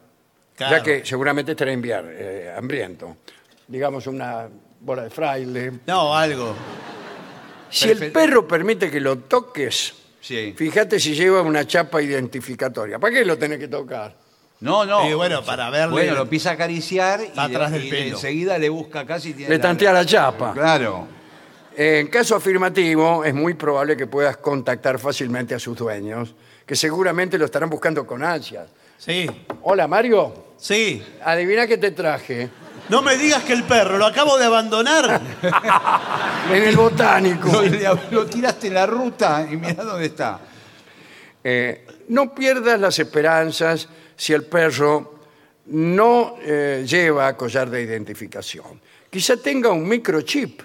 Claro. 0.55 0.77
ya 0.77 0.83
que 0.83 1.05
seguramente 1.05 1.51
estará 1.51 1.71
enviar, 1.71 2.05
eh, 2.09 2.53
hambriento. 2.55 3.17
Digamos 3.67 4.07
una 4.07 4.47
bola 4.79 5.03
de 5.03 5.09
fraile. 5.09 5.71
No, 5.87 6.15
algo. 6.15 6.53
Si 7.69 7.89
el 7.89 8.11
perro 8.11 8.47
permite 8.47 8.89
que 8.89 8.99
lo 8.99 9.17
toques, 9.19 9.93
Sí. 10.21 10.53
fíjate 10.55 10.99
si 10.99 11.13
lleva 11.13 11.41
una 11.41 11.65
chapa 11.67 12.01
identificatoria. 12.01 12.99
¿Para 12.99 13.13
qué 13.13 13.25
lo 13.25 13.37
tenés 13.37 13.59
que 13.59 13.67
tocar? 13.67 14.15
No, 14.61 14.85
no. 14.85 15.07
Y 15.09 15.13
bueno, 15.13 15.43
para 15.43 15.69
verle- 15.69 15.91
Bueno, 15.91 16.15
lo 16.15 16.21
empieza 16.21 16.51
a 16.51 16.53
acariciar 16.53 17.19
y, 17.21 17.25
Está 17.25 17.43
atrás 17.43 17.71
de- 17.71 17.79
del 17.79 17.87
y 17.87 17.89
pelo. 17.91 18.15
enseguida 18.15 18.57
le 18.57 18.69
busca 18.69 19.05
casi. 19.05 19.33
tiene 19.33 19.49
Le 19.49 19.59
tantea 19.59 19.91
la 19.91 20.05
chapa. 20.05 20.53
Claro. 20.53 21.07
En 21.75 22.07
caso 22.07 22.37
afirmativo, 22.37 23.25
es 23.25 23.33
muy 23.33 23.53
probable 23.55 23.97
que 23.97 24.07
puedas 24.07 24.37
contactar 24.37 24.97
fácilmente 24.97 25.53
a 25.53 25.59
sus 25.59 25.77
dueños, 25.77 26.33
que 26.65 26.75
seguramente 26.75 27.37
lo 27.37 27.45
estarán 27.45 27.69
buscando 27.69 28.05
con 28.05 28.23
ansias. 28.23 28.67
Sí, 28.97 29.29
Hola, 29.63 29.87
Mario. 29.87 30.53
sí. 30.57 31.03
Adivina 31.23 31.67
qué 31.67 31.77
te 31.77 31.91
traje. 31.91 32.49
No 32.89 33.01
me 33.01 33.17
digas 33.17 33.43
que 33.43 33.53
el 33.53 33.63
perro 33.63 33.97
lo 33.97 34.05
acabo 34.05 34.37
de 34.37 34.45
abandonar. 34.45 35.21
En 36.51 36.61
el 36.61 36.75
botánico. 36.75 37.49
Lo, 38.11 38.27
tiraste 38.27 38.67
en 38.67 38.75
la 38.75 38.85
ruta 38.85 39.47
y 39.51 39.57
mira 39.57 39.83
dónde 39.83 40.05
está. 40.05 40.39
Eh, 41.43 41.87
no 42.09 42.35
pierdas 42.35 42.79
las 42.79 42.99
esperanzas 42.99 43.89
si 44.15 44.33
el 44.33 44.43
perro 44.45 45.21
no 45.67 46.35
eh, 46.41 46.85
lleva 46.87 47.35
collar 47.35 47.69
de 47.71 47.81
identificación. 47.81 48.79
Quizá 49.09 49.37
tenga 49.37 49.71
un 49.71 49.87
microchip. 49.87 50.61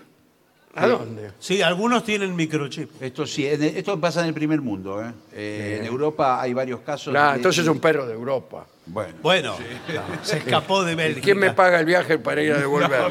¿A 0.75 0.87
dónde? 0.87 1.33
Sí, 1.41 1.63
algunos 1.63 2.05
tienen 2.05 2.35
microchip. 2.37 3.03
Esto 3.03 3.27
sí, 3.27 3.45
en- 3.47 3.63
esto 3.63 3.99
pasa 4.01 4.21
en 4.21 4.27
el 4.29 4.35
primer 4.35 4.61
mundo. 4.61 5.03
¿eh? 5.05 5.13
Eh, 5.33 5.77
en 5.81 5.87
Europa 5.87 6.41
hay 6.41 6.53
varios 6.55 6.81
casos. 6.81 7.11
Claro, 7.13 7.31
de- 7.33 7.37
entonces 7.39 7.65
es 7.65 7.69
un 7.69 7.81
perro 7.81 8.07
de 8.07 8.13
Europa. 8.15 8.67
Bueno. 8.87 9.15
Bueno, 9.21 9.57
se 10.23 10.39
escapó 10.39 10.85
de 10.85 10.95
Bélgica. 10.95 11.25
¿Quién 11.25 11.39
me 11.39 11.51
paga 11.53 11.81
el 11.81 11.87
viaje 11.87 12.19
para 12.19 12.41
ir 12.43 12.53
a 12.53 12.59
devolverlo? 12.61 13.11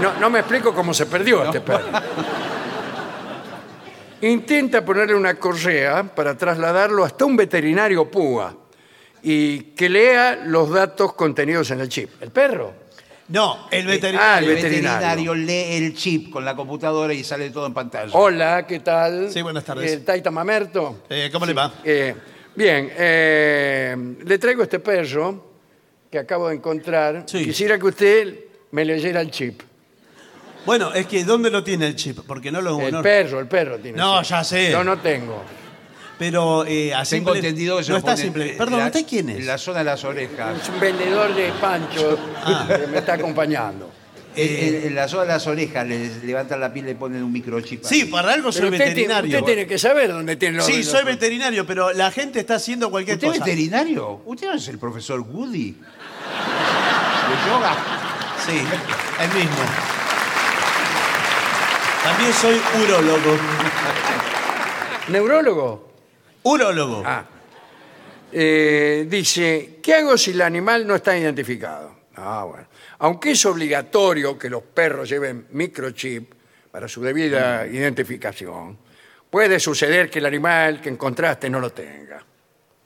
No, 0.00 0.18
no 0.20 0.30
me 0.30 0.40
explico 0.40 0.74
cómo 0.74 0.92
se 0.92 1.06
perdió 1.06 1.44
este 1.44 1.60
perro. 1.62 1.86
Intenta 4.20 4.84
ponerle 4.84 5.14
una 5.14 5.34
correa 5.36 6.02
para 6.02 6.36
trasladarlo 6.36 7.04
hasta 7.04 7.24
un 7.24 7.36
veterinario 7.36 8.10
púa 8.10 8.52
y 9.22 9.60
que 9.74 9.88
lea 9.88 10.40
los 10.44 10.70
datos 10.70 11.12
contenidos 11.14 11.70
en 11.70 11.80
el 11.80 11.88
chip. 11.88 12.10
¿El 12.20 12.30
perro? 12.32 12.72
No, 13.28 13.68
el 13.70 13.86
Ah, 13.86 13.90
veterinario. 13.90 14.38
el 14.50 14.56
el 14.56 14.62
veterinario. 14.62 15.32
veterinario 15.32 15.34
lee 15.34 15.84
el 15.84 15.94
chip 15.94 16.30
con 16.30 16.44
la 16.44 16.56
computadora 16.56 17.12
y 17.12 17.22
sale 17.22 17.50
todo 17.50 17.66
en 17.66 17.74
pantalla. 17.74 18.10
Hola, 18.14 18.66
¿qué 18.66 18.80
tal? 18.80 19.30
Sí, 19.30 19.42
buenas 19.42 19.64
tardes. 19.64 19.92
¿El 19.92 20.04
Taita 20.04 20.30
Mamerto? 20.30 21.02
Eh, 21.10 21.28
¿Cómo 21.30 21.44
le 21.44 21.52
va? 21.52 21.74
Eh, 21.84 22.14
bien, 22.54 22.90
eh, 22.96 23.96
le 24.24 24.38
traigo 24.38 24.62
este 24.62 24.78
perro 24.78 25.44
que 26.10 26.18
acabo 26.18 26.48
de 26.48 26.54
encontrar. 26.56 27.24
Sí. 27.26 27.44
Quisiera 27.44 27.78
que 27.78 27.84
usted 27.86 28.34
me 28.70 28.84
leyera 28.86 29.20
el 29.20 29.30
chip. 29.30 29.60
Bueno, 30.64 30.92
es 30.94 31.06
que 31.06 31.22
¿dónde 31.24 31.50
lo 31.50 31.62
tiene 31.62 31.86
el 31.86 31.96
chip? 31.96 32.20
Porque 32.26 32.50
no 32.50 32.62
lo... 32.62 32.80
El 32.80 32.92
no- 32.92 33.02
perro, 33.02 33.40
el 33.40 33.46
perro 33.46 33.78
tiene. 33.78 33.98
No, 33.98 34.22
chip. 34.22 34.30
ya 34.30 34.44
sé. 34.44 34.70
Yo 34.70 34.82
no 34.82 34.98
tengo. 34.98 35.42
Pero 36.18 36.64
eh, 36.66 36.92
a 36.94 37.04
Tengo 37.04 37.32
simple- 37.32 37.38
entendido 37.38 37.76
que 37.78 37.84
se 37.84 37.90
No 37.90 37.94
lo 37.94 37.98
está 38.00 38.10
ponen 38.12 38.24
simple. 38.24 38.50
en 38.52 38.58
Perdón, 38.58 38.80
la- 38.80 38.86
¿usted 38.86 39.06
quién 39.08 39.28
es? 39.30 39.38
En 39.38 39.46
la 39.46 39.56
zona 39.58 39.78
de 39.78 39.84
las 39.84 40.02
orejas. 40.04 40.62
Es 40.62 40.68
un 40.68 40.80
vendedor 40.80 41.34
de 41.34 41.52
pancho 41.60 42.18
Ah. 42.44 42.66
que 42.68 42.86
me 42.88 42.98
está 42.98 43.12
acompañando. 43.14 43.90
En, 44.34 44.74
en- 44.74 44.86
en 44.88 44.94
la 44.94 45.08
zona 45.08 45.22
de 45.22 45.28
las 45.28 45.46
orejas 45.46 45.86
les 45.86 46.22
levantan 46.24 46.60
la 46.60 46.72
piel 46.72 46.84
y 46.86 46.88
le 46.88 46.94
ponen 46.96 47.22
un 47.22 47.32
microchip. 47.32 47.84
Sí, 47.84 48.04
para 48.06 48.32
algo 48.34 48.50
soy 48.52 48.62
Pero 48.62 48.72
usted, 48.72 48.84
tiene, 48.84 48.94
veterinario. 48.94 49.38
usted 49.38 49.46
tiene 49.46 49.66
que 49.66 49.78
saber 49.78 50.08
dónde 50.12 50.36
tiene 50.36 50.56
los 50.58 50.66
Sí, 50.66 50.78
los- 50.78 50.86
soy 50.86 51.04
veterinario, 51.04 51.66
pero 51.66 51.92
la 51.92 52.10
gente 52.10 52.38
está 52.40 52.56
haciendo 52.56 52.90
cualquier 52.90 53.16
¿Usted 53.16 53.28
es 53.28 53.32
cosa. 53.34 53.44
veterinario? 53.44 54.20
¿Usted 54.26 54.46
no 54.48 54.54
es 54.54 54.68
el 54.68 54.78
profesor 54.78 55.20
Woody? 55.20 55.70
¿De 55.72 57.50
yoga? 57.50 57.76
Sí, 58.46 58.58
el 59.22 59.38
mismo. 59.38 59.56
También 62.04 62.32
soy 62.32 62.60
urólogo. 62.84 63.36
¿Neurólogo? 65.08 65.87
Urólogo. 66.48 67.02
Ah. 67.04 67.24
Eh, 68.32 69.06
dice, 69.08 69.78
¿qué 69.82 69.94
hago 69.94 70.16
si 70.18 70.32
el 70.32 70.42
animal 70.42 70.86
no 70.86 70.94
está 70.94 71.16
identificado? 71.16 71.96
Ah, 72.16 72.44
bueno. 72.48 72.66
Aunque 73.00 73.30
es 73.32 73.46
obligatorio 73.46 74.38
que 74.38 74.50
los 74.50 74.62
perros 74.62 75.08
lleven 75.08 75.46
microchip 75.52 76.32
para 76.70 76.88
su 76.88 77.00
debida 77.02 77.66
identificación, 77.66 78.76
puede 79.30 79.60
suceder 79.60 80.10
que 80.10 80.18
el 80.18 80.26
animal 80.26 80.80
que 80.80 80.88
encontraste 80.88 81.48
no 81.48 81.60
lo 81.60 81.70
tenga. 81.70 82.24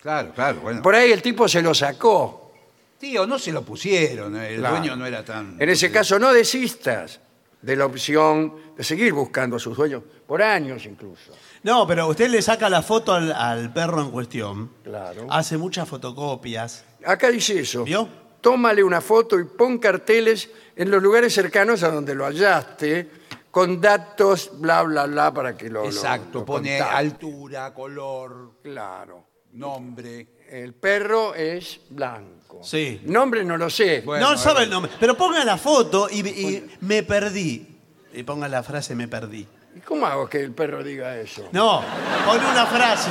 Claro, 0.01 0.33
claro, 0.35 0.61
bueno. 0.61 0.83
Por 0.83 0.95
ahí 0.95 1.13
el 1.13 1.23
tipo 1.23 1.49
se 1.49 1.63
lo 1.63 1.73
sacó. 1.75 2.53
Tío, 2.99 3.27
no 3.27 3.39
se 3.39 3.53
lo 3.53 3.63
pusieron, 3.65 4.37
el 4.37 4.59
Claro. 4.59 4.77
dueño 4.77 4.97
no 4.97 5.07
era 5.07 5.25
tan... 5.25 5.57
En 5.61 5.69
ese 5.69 5.91
caso, 5.91 6.19
no 6.19 6.33
desistas 6.33 7.21
de 7.61 7.77
la 7.77 7.87
opción 7.87 8.55
de 8.77 8.85
seguir 8.85 9.13
buscando 9.13 9.57
a 9.57 9.59
sus 9.59 9.77
dueños, 9.77 10.03
por 10.27 10.43
años 10.43 10.85
incluso. 10.87 11.33
No, 11.63 11.87
pero 11.87 12.09
usted 12.09 12.29
le 12.29 12.43
saca 12.43 12.69
la 12.69 12.83
foto 12.83 13.13
al, 13.15 13.33
al 13.33 13.73
perro 13.73 14.03
en 14.03 14.11
cuestión. 14.11 14.73
Claro. 14.83 15.27
Hace 15.31 15.57
muchas 15.59 15.89
fotocopias. 15.89 16.85
Acá 17.05 17.31
dice 17.31 17.61
eso. 17.61 17.85
¿Vio? 17.85 18.09
Tómale 18.41 18.83
una 18.83 19.01
foto 19.01 19.39
y 19.39 19.45
pon 19.45 19.79
carteles 19.79 20.51
en 20.75 20.91
los 20.91 21.01
lugares 21.03 21.33
cercanos 21.33 21.83
a 21.85 21.91
donde 21.91 22.15
lo 22.17 22.25
hallaste, 22.25 23.09
con 23.53 23.81
datos, 23.81 24.51
bla, 24.55 24.83
bla, 24.83 25.07
bla, 25.07 25.33
para 25.33 25.57
que 25.57 25.69
lo. 25.71 25.85
Exacto, 25.85 26.41
lo 26.41 26.45
pone 26.45 26.79
contacte. 26.79 26.97
altura, 26.97 27.73
color, 27.75 28.53
Claro. 28.63 29.25
nombre. 29.53 30.27
El 30.51 30.75
perro 30.75 31.35
es 31.35 31.81
blanco. 31.91 32.61
Sí. 32.63 33.01
Nombre 33.05 33.45
no 33.45 33.57
lo 33.57 33.71
sé. 33.71 34.01
Bueno, 34.05 34.33
no 34.33 34.37
sabe 34.39 34.65
el 34.65 34.71
nombre. 34.71 34.91
Pero 34.99 35.17
ponga 35.17 35.45
la 35.45 35.57
foto 35.57 36.09
y, 36.11 36.21
y 36.29 36.71
me 36.81 37.03
perdí. 37.05 37.79
Y 38.13 38.23
ponga 38.25 38.49
la 38.49 38.63
frase 38.63 38.95
me 38.95 39.07
perdí. 39.09 39.47
¿Y 39.83 39.85
cómo 39.85 40.07
hago 40.07 40.29
que 40.29 40.41
el 40.41 40.53
perro 40.53 40.83
diga 40.85 41.17
eso? 41.17 41.49
No, 41.53 41.83
pone 42.25 42.41
una 42.51 42.67
frase. 42.67 43.11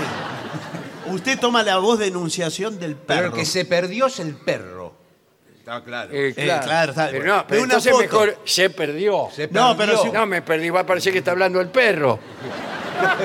Usted 1.08 1.40
toma 1.40 1.64
la 1.64 1.78
voz 1.80 2.00
de 2.00 2.08
enunciación 2.08 2.80
del 2.80 2.96
Pero 2.96 3.06
perro. 3.22 3.26
el 3.28 3.34
que 3.40 3.46
se 3.46 3.66
perdió 3.66 4.08
es 4.08 4.20
el 4.20 4.36
perro. 4.36 4.94
Está 5.60 5.84
claro. 5.84 6.12
Eh, 6.14 6.34
Eh, 6.36 6.60
claro, 6.64 6.92
está- 6.92 7.10
Pero, 7.12 7.26
no, 7.36 7.46
pero 7.48 7.62
una 7.62 7.74
entonces 7.74 7.92
foto. 7.92 8.04
mejor 8.04 8.38
se 8.46 8.70
perdió. 8.70 9.28
Se 9.36 9.48
No, 9.50 9.76
pero 9.78 9.94
perdió. 9.94 10.04
si- 10.12 10.12
No, 10.12 10.26
me 10.26 10.42
perdí, 10.42 10.70
va 10.70 10.82
a 10.82 10.86
parecer 10.86 11.12
que 11.14 11.20
está 11.20 11.32
hablando 11.32 11.60
el 11.60 11.70
perro. 11.70 12.20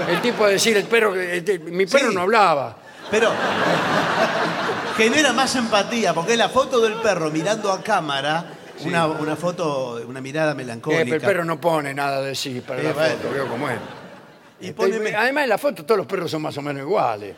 El 0.09 0.21
tipo 0.23 0.45
a 0.45 0.49
decir, 0.49 0.77
el 0.77 0.85
perro, 0.85 1.13
que- 1.13 1.37
este, 1.39 1.59
mi 1.59 1.87
perro 1.87 2.09
Sí. 2.11 2.15
no 2.15 2.23
hablaba. 2.23 2.77
Pero 3.11 3.31
genera 4.97 5.33
más 5.33 5.55
empatía, 5.57 6.13
porque 6.15 6.33
es 6.33 6.39
la 6.39 6.49
foto 6.49 6.81
del 6.81 6.95
perro 6.95 7.31
mirando 7.31 7.71
a 7.71 7.83
cámara, 7.83 8.45
una, 8.85 9.07
una 9.07 9.37
foto, 9.37 10.01
una 10.07 10.21
mirada 10.21 10.53
Eh, 10.53 10.55
melancólica. 10.55 11.05
pero 11.05 11.15
el 11.17 11.21
perro 11.23 11.45
no 11.45 11.61
pone 11.61 11.95
nada 11.95 12.21
de 12.23 12.35
sí 12.35 12.61
para 12.67 12.81
Eh, 12.81 12.85
la 12.85 12.95
foto, 12.95 13.31
veo 13.33 13.49
cómo 13.49 13.69
es. 13.71 13.79
Y 14.61 14.69
Este, 14.69 14.77
poneme- 14.83 15.15
Además, 15.15 15.45
en 15.45 15.49
la 15.51 15.59
foto 15.59 15.85
todos 15.85 15.99
los 15.99 16.07
perros 16.07 16.31
son 16.31 16.43
más 16.43 16.57
o 16.59 16.63
menos 16.63 16.83
iguales. 16.83 17.37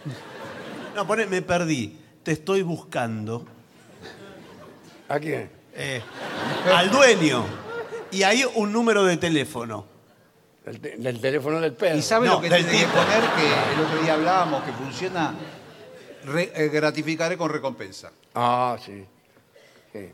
No, 0.94 1.06
pone 1.06 1.26
me 1.26 1.42
perdí, 1.42 1.98
te 2.22 2.32
estoy 2.32 2.62
buscando. 2.62 3.46
¿A 5.08 5.18
quién? 5.18 5.50
eh, 5.74 6.02
al 6.74 6.90
dueño. 6.90 7.44
Y 8.10 8.22
ahí 8.24 8.44
un 8.56 8.72
número 8.72 9.04
de 9.04 9.16
teléfono. 9.16 9.86
El, 10.66 10.80
te- 10.80 10.94
el 10.94 11.20
teléfono 11.20 11.60
del 11.60 11.72
perro. 11.72 11.96
¿Y 11.96 12.02
sabe 12.02 12.26
No, 12.26 12.34
lo 12.34 12.40
que 12.40 12.48
del 12.50 12.64
tiene 12.64 12.78
que 12.80 12.84
tipo. 12.86 12.98
poner? 12.98 13.20
Que 13.20 13.74
el 13.74 13.80
otro 13.86 14.02
día 14.02 14.14
hablábamos 14.14 14.62
que 14.64 14.72
funciona. 14.72 15.34
Re- 16.24 16.52
eh, 16.54 16.68
gratificaré 16.68 17.36
con 17.38 17.48
recompensa. 17.50 18.10
Ah, 18.34 18.76
sí. 18.84 19.04
sí. 19.92 20.10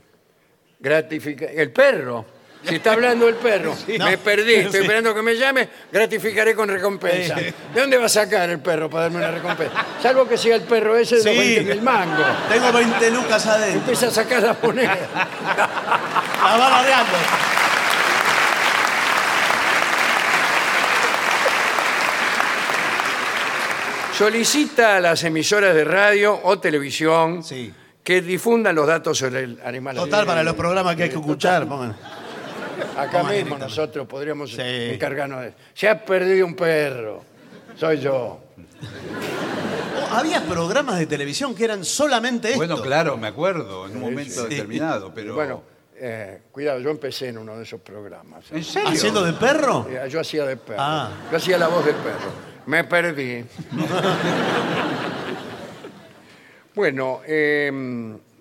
Gratifica... 0.84 1.46
El 1.46 1.70
perro. 1.72 2.26
Si 2.66 2.76
está 2.76 2.92
hablando 2.92 3.28
el 3.28 3.34
perro, 3.34 3.74
No. 3.98 4.04
me 4.06 4.16
perdí, 4.18 4.54
estoy 4.56 4.72
Sí. 4.72 4.78
esperando 4.78 5.14
que 5.14 5.22
me 5.22 5.34
llame, 5.36 5.68
gratificaré 5.92 6.54
con 6.54 6.68
recompensa. 6.68 7.36
Sí. 7.38 7.44
¿De 7.74 7.80
dónde 7.80 7.96
va 7.98 8.06
a 8.06 8.08
sacar 8.08 8.48
el 8.50 8.58
perro 8.60 8.88
para 8.88 9.04
darme 9.04 9.18
una 9.18 9.30
recompensa? 9.30 9.84
Salvo 10.02 10.26
que 10.28 10.36
sea 10.38 10.56
el 10.56 10.62
perro 10.62 10.96
ese 10.96 11.16
de 11.16 11.24
los 11.24 11.36
20 11.38 11.74
mil 11.74 11.82
mangos. 11.82 12.26
Tengo 12.50 12.72
20 12.72 13.10
lucas 13.10 13.46
adentro. 13.46 13.80
Empieza 13.80 14.06
a 14.06 14.10
sacar 14.10 14.42
la 14.42 14.56
moneda. 14.62 14.96
La 16.44 16.56
va 16.58 16.68
bardeando. 16.68 17.12
Solicita 24.16 24.96
a 24.96 25.00
las 25.00 25.24
emisoras 25.24 25.74
de 25.74 25.84
radio 25.84 26.38
o 26.44 26.58
televisión 26.58 27.42
Sí. 27.42 27.72
Que 28.04 28.20
difundan 28.20 28.74
los 28.76 28.86
datos 28.86 29.18
sobre 29.18 29.44
el 29.44 29.58
animal. 29.64 29.96
Total, 29.96 30.26
para 30.26 30.42
los 30.44 30.54
programas 30.54 30.94
que 30.94 31.04
hay 31.04 31.08
que 31.08 31.16
escuchar. 31.16 31.66
pongan. 31.66 31.96
Acá 32.96 33.22
mismo 33.24 33.56
nosotros 33.58 34.06
podríamos 34.06 34.50
Sí. 34.52 34.60
encargarnos 34.60 35.40
de 35.40 35.48
eso. 35.48 35.56
Se 35.74 35.88
ha 35.88 36.04
perdido 36.04 36.46
un 36.46 36.54
perro. 36.54 37.24
Soy 37.76 37.98
yo. 37.98 38.40
Oh, 39.96 40.14
había 40.14 40.42
programas 40.44 40.98
de 40.98 41.06
televisión 41.06 41.54
que 41.54 41.64
eran 41.64 41.84
solamente 41.84 42.48
esto. 42.48 42.58
Bueno, 42.58 42.80
claro, 42.82 43.16
me 43.16 43.28
acuerdo, 43.28 43.86
en 43.86 43.96
un 43.96 44.02
momento 44.02 44.42
sí. 44.44 44.48
determinado, 44.50 45.12
pero. 45.14 45.34
Bueno, 45.34 45.62
eh, 45.96 46.42
cuidado, 46.52 46.80
yo 46.80 46.90
empecé 46.90 47.28
en 47.28 47.38
uno 47.38 47.56
de 47.56 47.62
esos 47.62 47.80
programas. 47.80 48.44
¿En 48.52 48.62
serio? 48.64 48.90
¿Haciendo 48.90 49.24
de 49.24 49.32
perro? 49.32 49.86
Eh, 49.88 50.06
Yo 50.10 50.20
hacía 50.20 50.44
de 50.44 50.56
perro. 50.56 50.76
Ah. 50.80 51.10
Yo 51.30 51.36
hacía 51.36 51.56
la 51.58 51.68
voz 51.68 51.84
del 51.84 51.94
perro. 51.96 52.30
Me 52.66 52.84
perdí. 52.84 53.44
bueno, 56.74 57.20
eh, 57.26 57.70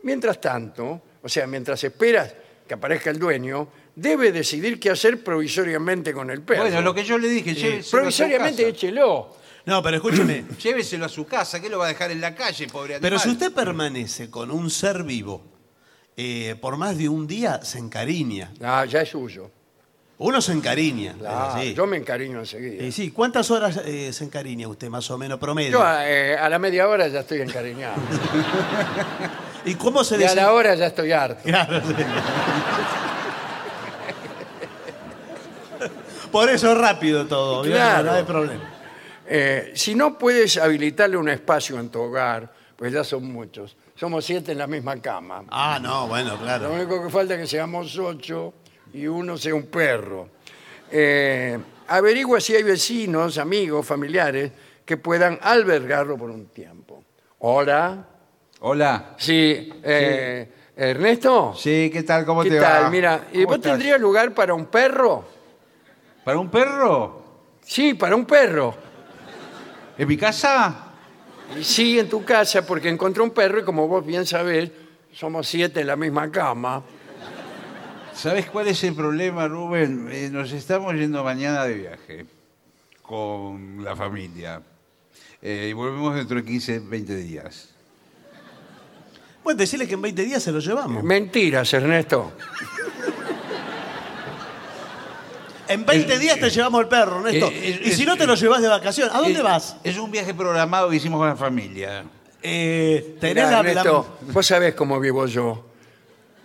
mientras 0.04 0.40
tanto, 0.42 1.02
o 1.22 1.30
sea, 1.30 1.48
mientras 1.48 1.84
esperas 1.84 2.34
que 2.68 2.74
aparezca 2.74 3.10
el 3.10 3.20
dueño, 3.20 3.68
debe 3.96 4.32
decidir 4.32 4.80
qué 4.80 4.90
hacer 4.90 5.24
provisoriamente 5.24 6.14
con 6.14 6.30
el 6.32 6.42
perro. 6.42 6.64
Bueno, 6.64 6.82
lo 6.82 6.94
que 6.94 7.04
yo 7.04 7.18
le 7.18 7.28
dije, 7.30 7.54
lléveselo 7.54 7.80
a 7.80 7.84
su 7.84 7.92
provisoriamente 7.92 8.64
casa. 8.64 8.70
échelo. 8.70 9.36
No, 9.66 9.82
pero 9.82 9.98
escúcheme. 9.98 10.44
Lléveselo 10.62 11.06
a 11.06 11.10
su 11.10 11.26
casa, 11.26 11.62
¿qué 11.62 11.70
lo 11.70 11.80
va 11.80 11.86
a 11.86 11.88
dejar 11.90 12.12
en 12.12 12.20
la 12.20 12.36
calle, 12.36 12.68
pobre 12.68 12.96
animal? 12.96 13.02
Pero 13.02 13.20
si 13.20 13.30
usted 13.30 13.54
permanece 13.54 14.30
con 14.30 14.52
un 14.52 14.70
ser 14.70 15.04
vivo 15.04 15.42
eh, 16.18 16.56
por 16.60 16.76
más 16.76 16.98
de 16.98 17.08
un 17.08 17.26
día, 17.28 17.64
se 17.64 17.80
encariña. 17.80 18.52
Ah, 18.62 18.86
ya 18.86 19.02
es 19.02 19.10
suyo. 19.10 19.50
Uno 20.18 20.42
se 20.42 20.52
encariña. 20.54 21.16
Es 21.20 21.26
así. 21.28 21.74
Yo 21.74 21.88
me 21.88 21.98
encariño 21.98 22.40
enseguida. 22.40 22.84
Eh, 22.84 22.92
sí, 22.92 23.12
¿cuántas 23.12 23.50
horas 23.52 23.82
eh, 23.86 24.14
se 24.14 24.24
encariña 24.24 24.68
usted 24.68 24.90
más 24.90 25.10
o 25.12 25.18
menos 25.18 25.40
promedio? 25.40 25.72
Yo 25.72 25.84
eh, 26.02 26.38
a 26.38 26.48
la 26.50 26.60
media 26.60 26.88
hora 26.88 27.08
ya 27.08 27.22
estoy 27.22 27.42
encariñado. 27.42 27.96
¿Y 29.66 29.76
cómo 29.76 30.04
se 30.04 30.20
y 30.20 30.24
a 30.24 30.36
la 30.36 30.54
hora 30.54 30.76
ya 30.76 30.88
estoy 30.88 31.12
harto. 31.12 31.42
Claro, 31.44 31.82
sí. 31.82 31.94
Por 36.32 36.50
eso 36.50 36.72
es 36.72 36.78
rápido 36.78 37.26
todo. 37.28 37.64
Claro. 37.64 38.06
no 38.06 38.12
hay 38.14 38.24
problema. 38.24 38.64
Eh, 39.26 39.72
si 39.76 39.96
no 39.96 40.18
puedes 40.18 40.58
habilitarle 40.58 41.16
un 41.16 41.30
espacio 41.30 41.80
en 41.80 41.90
tu 41.90 42.02
hogar, 42.02 42.52
pues 42.76 42.92
ya 42.92 43.04
son 43.04 43.32
muchos. 43.32 43.78
Somos 43.96 44.26
siete 44.26 44.52
en 44.52 44.58
la 44.58 44.68
misma 44.68 45.00
cama. 45.00 45.44
Ah, 45.50 45.80
no, 45.82 46.08
bueno, 46.08 46.32
Lo 46.32 46.40
claro. 46.40 46.74
único 46.74 47.04
que 47.04 47.10
falta 47.10 47.36
es 47.36 47.42
que 47.42 47.48
seamos 47.48 47.98
ocho 47.98 48.54
y 48.94 49.08
uno 49.08 49.38
sea 49.38 49.56
un 49.56 49.68
perro. 49.68 50.30
Eh, 50.92 51.58
averigua 51.88 52.40
si 52.40 52.56
hay 52.56 52.64
vecinos, 52.64 53.38
amigos, 53.38 53.86
familiares 53.86 54.52
que 54.86 54.98
puedan 54.98 55.40
albergarlo 55.42 56.18
por 56.18 56.30
un 56.30 56.48
tiempo. 56.48 57.04
Hola. 57.40 58.06
Hola. 58.62 59.16
Sí, 59.18 59.72
eh, 59.84 60.50
Ernesto. 60.76 61.54
Sí, 61.58 61.90
¿qué 61.92 62.04
tal? 62.04 62.26
¿Cómo 62.26 62.44
¿Qué 62.44 62.52
te 62.52 62.60
tal? 62.60 62.86
va? 62.86 62.90
Mira, 62.90 63.28
¿y 63.32 63.38
¿Cómo 63.38 63.48
vos 63.48 63.56
estás? 63.58 63.72
tendrías 63.74 64.00
lugar 64.00 64.34
para 64.34 64.54
un 64.54 64.68
perro? 64.68 65.26
¿Para 66.24 66.40
un 66.40 66.50
perro? 66.50 67.22
Sí, 67.62 67.94
para 67.94 68.16
un 68.16 68.26
perro. 68.26 68.74
¿En 69.98 70.08
mi 70.08 70.18
casa? 70.18 70.88
Y 71.60 71.64
Sí, 71.64 72.00
en 72.00 72.10
tu 72.10 72.24
casa, 72.24 72.66
porque 72.66 72.90
encontré 72.90 73.22
un 73.22 73.32
perro 73.32 73.60
y 73.60 73.64
como 73.64 73.88
vos 73.88 74.06
bien 74.06 74.26
sabés, 74.26 74.72
somos 75.12 75.48
siete 75.48 75.82
en 75.82 75.88
la 75.88 75.96
misma 75.96 76.32
cama. 76.32 76.82
¿Sabes 78.16 78.46
cuál 78.50 78.68
es 78.68 78.84
el 78.84 78.94
problema, 78.96 79.48
Rubén? 79.48 80.08
Eh, 80.12 80.30
nos 80.32 80.52
estamos 80.52 80.94
yendo 80.96 81.24
mañana 81.24 81.66
de 81.66 81.74
viaje 81.74 82.26
con 83.02 83.84
la 83.84 83.96
familia. 83.96 84.62
Eh, 85.42 85.68
y 85.70 85.74
volvemos 85.74 86.16
dentro 86.16 86.38
de 86.38 86.46
15, 86.46 86.80
20 86.80 87.16
días. 87.18 87.70
Bueno, 89.44 89.58
decirle 89.58 89.88
que 89.88 89.96
en 89.96 90.02
20 90.02 90.24
días 90.24 90.42
se 90.44 90.52
lo 90.52 90.60
llevamos. 90.60 91.04
Mentiras, 91.04 91.74
Ernesto. 91.74 92.32
En 95.68 95.86
20 95.86 96.20
días 96.20 96.40
te 96.40 96.50
llevamos 96.50 96.82
el 96.82 96.88
perro. 96.88 97.28
Eh, 97.28 97.40
eh, 97.42 97.82
y 97.86 97.92
si 97.92 98.04
eh, 98.04 98.06
no 98.06 98.16
te 98.16 98.26
lo 98.28 98.36
llevas 98.36 98.62
de 98.62 98.68
vacaciones, 98.70 99.14
¿a 99.14 99.20
dónde 99.20 99.40
Eh, 99.40 99.44
vas? 99.44 99.76
Es 99.84 99.98
un 99.98 100.12
viaje 100.12 100.34
programado 100.34 100.90
que 100.90 100.96
hicimos 100.98 101.20
con 101.20 101.28
la 101.28 101.36
familia. 101.36 102.06
Eh, 102.42 103.18
tenés 103.20 103.46
Mirá, 103.46 103.52
la- 103.52 103.70
Ernesto, 103.70 104.18
vos 104.32 104.46
sabés 104.46 104.76
cómo 104.76 105.00
vivo 105.00 105.26
yo. 105.26 105.66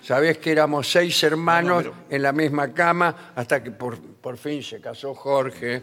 Sabés 0.08 0.38
que 0.38 0.50
éramos 0.52 0.90
seis 0.90 1.22
hermanos 1.22 1.84
No, 1.84 1.90
no, 1.90 1.96
en 2.08 2.22
la 2.22 2.32
misma 2.32 2.72
cama 2.72 3.14
hasta 3.36 3.62
que 3.62 3.70
por, 3.70 4.00
por 4.00 4.38
fin 4.38 4.62
se 4.62 4.80
casó 4.80 5.14
Jorge. 5.14 5.82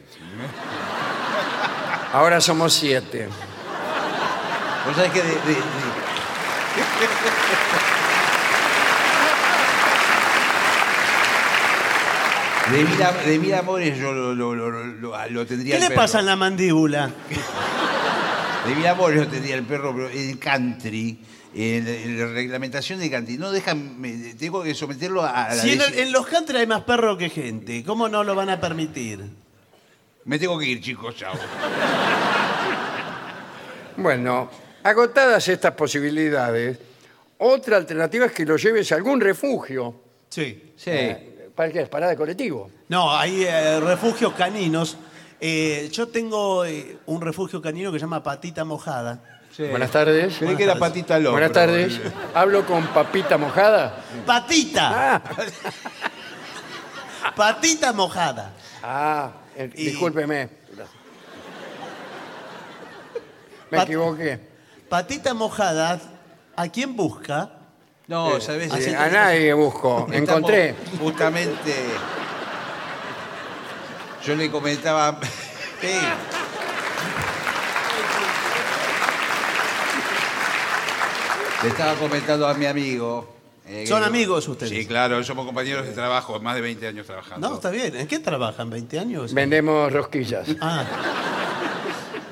Ahora 2.12 2.42
somos 2.42 2.74
siete. 2.74 3.28
Vos 4.84 4.96
sabés 4.96 5.12
que 5.12 5.22
de- 5.22 5.30
de- 5.30 5.36
de- 5.46 5.62
De 12.72 12.84
mil, 12.84 13.02
am- 13.04 13.16
de 13.24 13.40
mil 13.40 13.54
amores 13.54 13.98
yo 13.98 14.12
lo, 14.12 14.34
lo- 14.34 14.56
lo- 14.56 14.72
lo- 14.72 15.30
lo 15.30 15.46
tendría 15.46 15.78
¿Qué 15.78 15.84
el 15.86 15.90
le 15.90 15.96
pasa 15.96 16.20
en 16.20 16.26
la 16.26 16.36
mandíbula? 16.36 17.12
De 18.68 18.74
mil 18.76 18.88
amores 18.88 19.20
yo 19.22 19.28
tendría 19.28 19.54
el 19.56 19.64
perro, 19.66 19.94
pero 19.96 20.10
en 20.10 20.38
country, 20.38 21.20
la 21.56 22.28
reglamentación 22.34 23.00
de 23.00 23.10
country, 23.10 23.38
no 23.38 23.52
dejan, 23.52 24.00
me- 24.00 24.34
tengo 24.36 24.62
que 24.62 24.76
someterlo 24.76 25.22
a, 25.24 25.46
a 25.46 25.56
la 25.56 25.62
Si 25.62 25.72
en, 25.72 25.80
deci- 25.80 25.94
el- 25.94 26.00
en 26.00 26.12
los 26.12 26.28
country 26.28 26.58
hay 26.58 26.68
más 26.68 26.84
perros 26.84 27.18
que 27.18 27.30
gente, 27.30 27.84
¿cómo 27.86 28.10
no 28.10 28.24
lo 28.24 28.36
van 28.36 28.50
a 28.50 28.60
permitir? 28.60 29.22
Me 30.26 30.38
tengo 30.38 30.58
que 30.60 30.66
ir, 30.66 30.82
chicos, 30.82 31.16
chao. 31.16 31.34
Bueno, 33.98 34.50
agotadas 34.84 35.48
estas 35.48 35.72
posibilidades, 35.74 36.78
otra 37.38 37.78
alternativa 37.78 38.26
es 38.26 38.32
que 38.34 38.46
lo 38.46 38.58
lleves 38.58 38.92
a 38.92 38.96
algún 38.96 39.22
refugio. 39.22 39.96
Sí. 40.30 40.74
Sí. 40.76 40.90
Eh, 40.92 41.50
¿Para 41.56 41.72
qué? 41.72 41.86
¿Parada 41.86 42.12
de 42.12 42.18
colectivo? 42.18 42.70
No, 42.90 43.16
hay 43.16 43.44
eh, 43.46 43.80
refugios 43.80 44.34
caninos. 44.34 44.98
Eh, 45.40 45.90
yo 45.92 46.08
tengo 46.10 46.66
eh, 46.66 46.98
un 47.06 47.22
refugio 47.22 47.62
canino 47.62 47.92
que 47.92 48.00
se 48.00 48.04
llama 48.04 48.22
Patita 48.24 48.66
Mojada. 48.66 49.35
Sí. 49.56 49.68
Buenas 49.68 49.92
tardes. 49.92 50.36
Creí 50.38 50.56
que 50.56 50.64
era 50.64 50.76
patita 50.76 51.20
loco. 51.20 51.32
Buenas 51.34 51.52
tardes. 51.52 52.00
¿Hablo 52.34 52.66
con 52.66 52.86
Papita 52.88 53.38
Mojada? 53.38 53.98
¡Patita! 54.26 55.16
Ah, 55.16 55.22
¡Patita 57.36 57.92
mojada! 57.94 58.52
ah 58.84 59.32
eh, 59.56 59.70
Y- 59.76 59.86
discúlpeme. 59.88 60.50
Me 63.72 63.78
Pat- 63.78 63.88
equivoqué. 63.88 64.40
Patita 64.90 65.34
mojada, 65.34 66.00
¿a 66.56 66.68
quién 66.70 66.96
busca? 66.96 67.50
No, 68.08 68.40
¿sabes? 68.40 68.72
Eh, 68.74 68.92
Eh, 68.92 68.96
a 68.96 69.10
nadie 69.10 69.54
busco. 69.54 70.08
estamos 70.12 70.16
Encontré. 70.16 70.76
Justamente. 71.00 71.74
Yo 74.24 74.36
le 74.36 74.52
comentaba. 74.52 75.20
Sí. 75.82 75.92
Le 81.64 81.70
estaba 81.70 81.96
comentando 81.96 82.48
a 82.48 82.54
mi 82.54 82.66
amigo. 82.66 83.34
eh, 83.68 83.86
¿Son 83.88 84.00
que- 84.02 84.06
amigos 84.08 84.48
ustedes? 84.48 84.72
Sí, 84.72 84.86
claro, 84.86 85.24
somos 85.24 85.46
compañeros 85.46 85.86
de 85.86 85.94
trabajo, 85.94 86.40
más 86.40 86.56
de 86.56 86.62
20 86.62 86.88
años 86.88 87.06
trabajando. 87.08 87.50
No, 87.50 87.56
está 87.56 87.70
bien. 87.72 87.96
¿En 87.96 88.08
qué 88.08 88.20
trabajan? 88.20 88.70
¿20 88.70 89.00
años? 89.00 89.34
Vendemos 89.34 89.92
rosquillas. 89.92 90.48
Ah. 90.62 90.86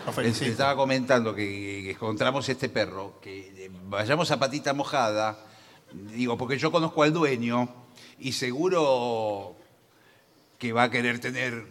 Lo 0.06 0.12
Le 0.12 0.14
felicito. 0.16 0.52
estaba 0.52 0.76
comentando 0.76 1.34
que, 1.34 1.82
que 1.84 1.92
encontramos 1.92 2.48
este 2.50 2.70
perro, 2.70 3.20
que 3.22 3.66
eh, 3.66 3.72
vayamos 3.86 4.30
a 4.30 4.38
patita 4.38 4.74
mojada, 4.74 5.38
digo, 5.92 6.38
porque 6.38 6.58
yo 6.60 6.72
conozco 6.72 7.02
al 7.02 7.14
dueño 7.14 7.68
y 8.20 8.34
seguro 8.34 9.56
que 10.60 10.72
va 10.74 10.84
a 10.84 10.92
querer 10.92 11.20
tener 11.20 11.66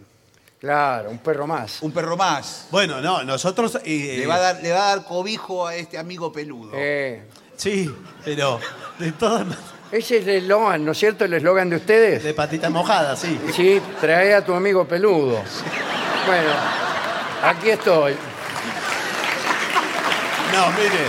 Claro, 0.59 1.09
un 1.09 1.19
perro 1.19 1.45
más. 1.47 1.81
un 1.81 1.91
perro 1.91 2.15
más. 2.17 2.67
Bueno, 2.71 2.99
no, 3.01 3.23
nosotros... 3.23 3.77
eh, 3.85 4.15
Le 4.19 4.27
va, 4.27 4.35
a 4.35 4.39
dar, 4.39 4.61
le 4.63 4.71
va 4.71 4.91
a 4.91 4.95
dar 4.95 5.05
cobijo 5.05 5.67
a 5.67 5.75
este 5.75 5.97
amigo 5.97 6.31
peludo. 6.31 6.71
Eh, 6.73 7.23
Sí, 7.63 7.89
pero 8.25 8.59
de 8.99 9.13
todas 9.13 9.45
maneras... 9.45 9.63
ese 9.89 10.17
es 10.17 10.27
el 10.27 10.43
eslogan, 10.43 10.83
¿no 10.83 10.91
es 10.91 10.97
cierto? 10.97 11.23
El 11.23 11.33
eslogan 11.33 11.69
de 11.69 11.77
ustedes. 11.77 12.21
De 12.21 12.33
patita 12.33 12.69
mojada, 12.69 13.15
sí. 13.15 13.39
Sí, 13.53 13.81
trae 14.01 14.33
a 14.33 14.43
tu 14.43 14.53
amigo 14.53 14.85
peludo. 14.85 15.41
Bueno, 16.25 16.49
aquí 17.41 17.69
estoy. 17.69 18.17
No, 20.53 20.71
mire. 20.71 21.05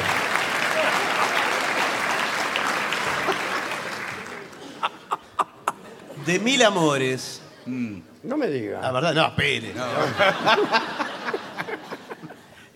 De 6.25 6.39
mil 6.39 6.63
amores. 6.63 7.43
No 7.67 8.37
me 8.37 8.47
diga. 8.47 8.81
La 8.81 8.93
verdad, 8.93 9.13
no, 9.13 9.27
espere. 9.27 9.75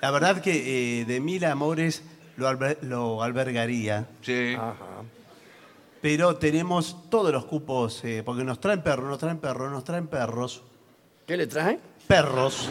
La 0.01 0.11
verdad 0.11 0.41
que 0.41 1.03
eh, 1.03 1.05
de 1.05 1.21
mil 1.21 1.45
amores 1.45 2.03
lo, 2.39 2.49
alber- 2.49 2.79
lo 2.83 3.23
albergaría, 3.23 4.07
Sí. 4.23 4.55
Ajá. 4.57 4.75
pero 6.01 6.37
tenemos 6.37 7.11
todos 7.11 7.33
los 7.33 7.45
cupos, 7.45 8.03
eh, 8.05 8.23
porque 8.25 8.45
nos 8.45 8.61
traen 8.61 8.83
perros, 8.83 9.09
nos 9.11 9.19
traen 9.19 9.39
perros, 9.39 9.71
nos 9.71 9.85
traen 9.85 10.07
perros, 10.07 10.63
¿Qué 11.27 11.37
le 11.37 11.47
trae? 11.47 11.79
perros, 12.07 12.69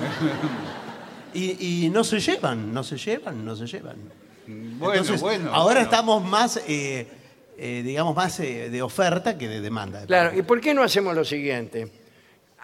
y, 1.33 1.85
y 1.85 1.89
no 1.89 2.03
se 2.03 2.19
llevan, 2.19 2.73
no 2.73 2.83
se 2.83 2.97
llevan, 2.97 3.45
no 3.45 3.55
se 3.55 3.67
llevan. 3.67 3.97
Bueno, 4.47 4.93
Entonces, 4.93 5.21
bueno. 5.21 5.49
Ahora 5.53 5.75
bueno. 5.75 5.81
estamos 5.81 6.23
más, 6.23 6.57
eh, 6.67 7.05
eh, 7.57 7.81
digamos, 7.85 8.15
más 8.15 8.39
eh, 8.39 8.69
de 8.69 8.81
oferta 8.81 9.37
que 9.37 9.47
de 9.49 9.59
demanda. 9.61 10.05
Claro, 10.05 10.37
¿y 10.37 10.41
por 10.41 10.61
qué 10.61 10.73
no 10.73 10.81
hacemos 10.83 11.13
lo 11.15 11.25
siguiente? 11.25 11.91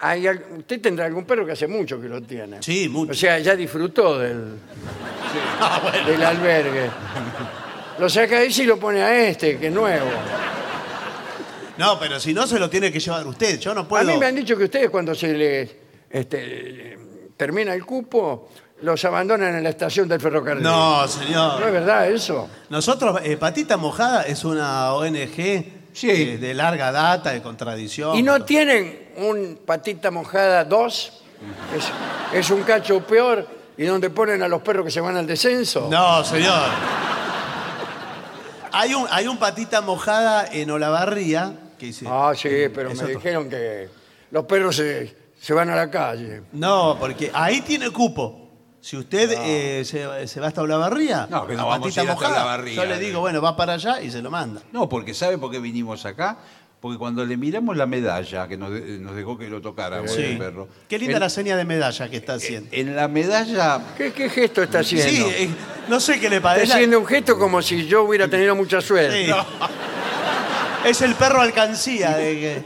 Hay 0.00 0.26
al- 0.26 0.44
usted 0.58 0.80
tendrá 0.80 1.06
algún 1.06 1.24
perro 1.24 1.46
que 1.46 1.52
hace 1.52 1.66
mucho 1.68 2.00
que 2.00 2.08
lo 2.08 2.20
tiene. 2.22 2.62
Sí, 2.62 2.88
mucho. 2.88 3.12
O 3.12 3.14
sea, 3.14 3.38
ya 3.38 3.54
disfrutó 3.54 4.18
del, 4.18 4.58
del 6.06 6.22
albergue. 6.24 6.90
Lo 7.98 8.08
saca 8.08 8.42
ese 8.42 8.64
y 8.64 8.66
lo 8.66 8.78
pone 8.78 9.02
a 9.02 9.28
este, 9.28 9.56
que 9.58 9.68
es 9.68 9.72
nuevo. 9.72 10.08
No, 11.78 11.98
pero 11.98 12.20
si 12.20 12.32
no 12.34 12.46
se 12.46 12.58
lo 12.58 12.68
tiene 12.70 12.90
que 12.92 13.00
llevar 13.00 13.26
usted. 13.26 13.58
Yo 13.58 13.74
no 13.74 13.86
puedo. 13.86 14.02
A 14.08 14.12
mí 14.12 14.18
me 14.18 14.26
han 14.26 14.34
dicho 14.34 14.56
que 14.56 14.64
ustedes 14.64 14.90
cuando 14.90 15.14
se 15.14 15.32
les 15.32 15.70
este, 16.10 16.98
termina 17.36 17.72
el 17.74 17.84
cupo, 17.84 18.48
los 18.82 19.04
abandonan 19.04 19.56
en 19.56 19.62
la 19.62 19.70
estación 19.70 20.08
del 20.08 20.20
ferrocarril. 20.20 20.62
No, 20.62 20.98
¿No 20.98 21.04
es 21.04 21.10
señor. 21.12 21.72
verdad 21.72 22.10
eso? 22.10 22.48
Nosotros, 22.68 23.20
eh, 23.24 23.36
Patita 23.36 23.76
Mojada 23.76 24.22
es 24.22 24.44
una 24.44 24.92
ONG 24.94 25.64
Sí. 25.94 26.10
eh, 26.10 26.36
de 26.38 26.52
larga 26.52 26.92
data, 26.92 27.30
de 27.30 27.40
contradicción. 27.40 28.18
¿Y 28.18 28.22
no 28.22 28.44
tienen 28.44 29.08
un 29.16 29.60
patita 29.64 30.10
mojada 30.10 30.64
2? 30.64 31.22
Es, 31.76 32.38
es 32.38 32.50
un 32.50 32.62
cacho 32.64 33.00
peor 33.06 33.46
y 33.76 33.84
donde 33.84 34.10
ponen 34.10 34.42
a 34.42 34.48
los 34.48 34.60
perros 34.62 34.84
que 34.84 34.90
se 34.90 35.00
van 35.00 35.16
al 35.16 35.26
descenso. 35.26 35.88
No, 35.90 36.22
señor. 36.24 36.68
Hay 38.72 38.92
un, 38.92 39.06
hay 39.10 39.28
un 39.28 39.38
Patita 39.38 39.80
Mojada 39.82 40.46
en 40.52 40.68
Olavarría 40.70 41.52
que 41.78 41.86
dice. 41.86 42.06
Ah, 42.08 42.32
sí, 42.36 42.48
pero 42.74 42.90
Es 42.90 42.98
me 42.98 43.04
otro. 43.04 43.16
dijeron 43.18 43.48
que 43.48 43.88
los 44.32 44.44
perros 44.46 44.74
se, 44.76 45.16
se 45.40 45.54
van 45.54 45.70
a 45.70 45.76
la 45.76 45.88
calle. 45.90 46.42
No, 46.52 46.96
porque 46.98 47.30
ahí 47.32 47.60
tiene 47.60 47.90
cupo. 47.90 48.43
Si 48.84 48.98
usted 48.98 49.32
eh, 49.38 49.82
se, 49.86 50.28
se 50.28 50.40
va 50.40 50.48
hasta 50.48 50.60
Olavarría, 50.60 51.26
No, 51.30 51.46
que 51.46 51.54
no 51.54 51.66
vamos 51.66 51.86
Patita 51.86 52.02
a 52.02 52.04
ir 52.04 52.10
hasta 52.10 52.20
Mojada, 52.22 52.42
Olavarría, 52.42 52.74
yo 52.74 52.84
le 52.84 52.96
eh. 52.96 52.98
digo, 52.98 53.20
bueno, 53.20 53.40
va 53.40 53.56
para 53.56 53.72
allá 53.72 54.02
y 54.02 54.10
se 54.10 54.20
lo 54.20 54.30
manda. 54.30 54.60
No, 54.72 54.90
porque 54.90 55.14
¿sabe 55.14 55.38
por 55.38 55.50
qué 55.50 55.58
vinimos 55.58 56.04
acá? 56.04 56.36
Porque 56.82 56.98
cuando 56.98 57.24
le 57.24 57.38
miramos 57.38 57.78
la 57.78 57.86
medalla 57.86 58.46
que 58.46 58.58
nos, 58.58 58.70
de- 58.72 58.98
nos 58.98 59.16
dejó 59.16 59.38
que 59.38 59.48
lo 59.48 59.62
Sí. 60.06 60.22
el 60.22 60.36
perro. 60.36 60.68
Qué 60.86 60.98
linda 60.98 61.14
en, 61.14 61.20
la 61.20 61.30
seña 61.30 61.56
de 61.56 61.64
medalla 61.64 62.10
que 62.10 62.18
está 62.18 62.34
haciendo. 62.34 62.68
en 62.72 62.94
la 62.94 63.08
medalla 63.08 63.80
¿Qué, 63.96 64.12
qué 64.12 64.28
gesto 64.28 64.62
está 64.62 64.80
haciendo? 64.80 65.30
Sí, 65.30 65.34
eh, 65.44 65.48
no 65.88 65.98
sé 65.98 66.20
qué 66.20 66.28
le 66.28 66.36
Está 66.36 66.48
parece. 66.50 66.74
haciendo 66.74 66.98
un 67.00 67.06
gesto 67.06 67.38
como 67.38 67.62
si 67.62 67.86
yo 67.86 68.02
hubiera 68.02 68.28
tenido 68.28 68.54
mucha 68.54 68.82
suerte. 68.82 69.24
Sí. 69.24 69.32
Es 70.84 71.00
el 71.00 71.14
perro 71.14 71.40
alcancía 71.40 72.18
de 72.18 72.34
que. 72.34 72.64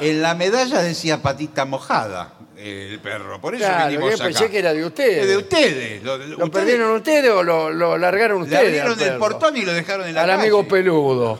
En 0.00 0.22
la 0.22 0.34
medalla 0.34 0.80
decía 0.80 1.20
patita 1.20 1.66
mojada 1.66 2.32
eh, 2.37 2.37
el 2.58 2.98
perro. 3.00 3.40
Por 3.40 3.54
eso 3.54 3.64
Claro, 3.64 3.88
vinimos 3.88 4.10
yo 4.10 4.14
acá. 4.16 4.24
pensé 4.24 4.50
que 4.50 4.58
era 4.58 4.72
de 4.72 4.84
ustedes. 4.84 5.18
Es 5.22 5.28
de 5.28 5.36
ustedes. 5.36 6.02
Lo, 6.02 6.18
¿Lo 6.18 6.24
ustedes 6.24 6.50
perdieron 6.50 6.90
ustedes 6.96 7.30
o 7.30 7.42
lo, 7.42 7.70
lo 7.70 7.96
largaron 7.98 8.38
Le 8.38 8.44
ustedes? 8.44 8.62
abrieron 8.64 8.92
al 8.92 8.98
el 9.00 9.08
perro? 9.08 9.18
portón 9.20 9.56
y 9.56 9.62
lo 9.62 9.72
dejaron 9.72 10.06
en 10.08 10.14
la 10.14 10.22
Al 10.22 10.26
calle. 10.28 10.40
amigo 10.42 10.66
peludo. 10.68 11.38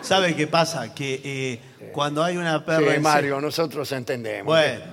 ¿Sabe 0.00 0.34
qué 0.34 0.46
pasa? 0.46 0.94
Que 0.94 1.20
eh, 1.24 1.60
cuando 1.92 2.22
hay 2.22 2.36
una 2.36 2.64
perra 2.64 2.90
Sí, 2.90 2.96
en 2.96 3.02
Mario, 3.02 3.40
nosotros 3.40 3.90
entendemos. 3.92 4.46
Bueno, 4.46 4.84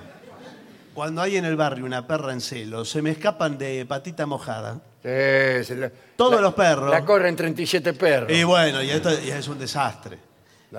cuando 0.94 1.22
hay 1.22 1.36
en 1.36 1.44
el 1.44 1.56
barrio 1.56 1.84
una 1.84 2.06
perra 2.06 2.32
en 2.32 2.40
celo, 2.40 2.84
se 2.84 3.02
me 3.02 3.10
escapan 3.10 3.56
de 3.58 3.86
patita 3.86 4.26
mojada. 4.26 4.74
Sí, 5.02 5.64
se 5.64 5.76
la- 5.76 5.90
Todos 6.16 6.34
la- 6.36 6.40
los 6.40 6.54
perros. 6.54 6.90
La 6.90 7.04
corren 7.04 7.36
37 7.36 7.92
perros. 7.92 8.30
Y 8.32 8.42
bueno, 8.44 8.82
y 8.82 8.90
esto 8.90 9.10
ya 9.20 9.38
es 9.38 9.46
un 9.48 9.58
desastre. 9.58 10.18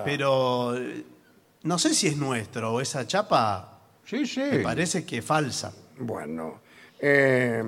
Pero 0.04 0.76
eh, 0.76 1.02
no 1.62 1.78
sé 1.78 1.94
si 1.94 2.06
es 2.08 2.16
nuestro 2.16 2.74
o 2.74 2.80
esa 2.80 3.06
chapa 3.06 3.77
Sí, 4.08 4.26
sí. 4.26 4.40
me 4.40 4.60
parece 4.60 5.04
que 5.04 5.18
es 5.18 5.24
falsa. 5.24 5.72
Bueno, 5.98 6.60
eh, 6.98 7.62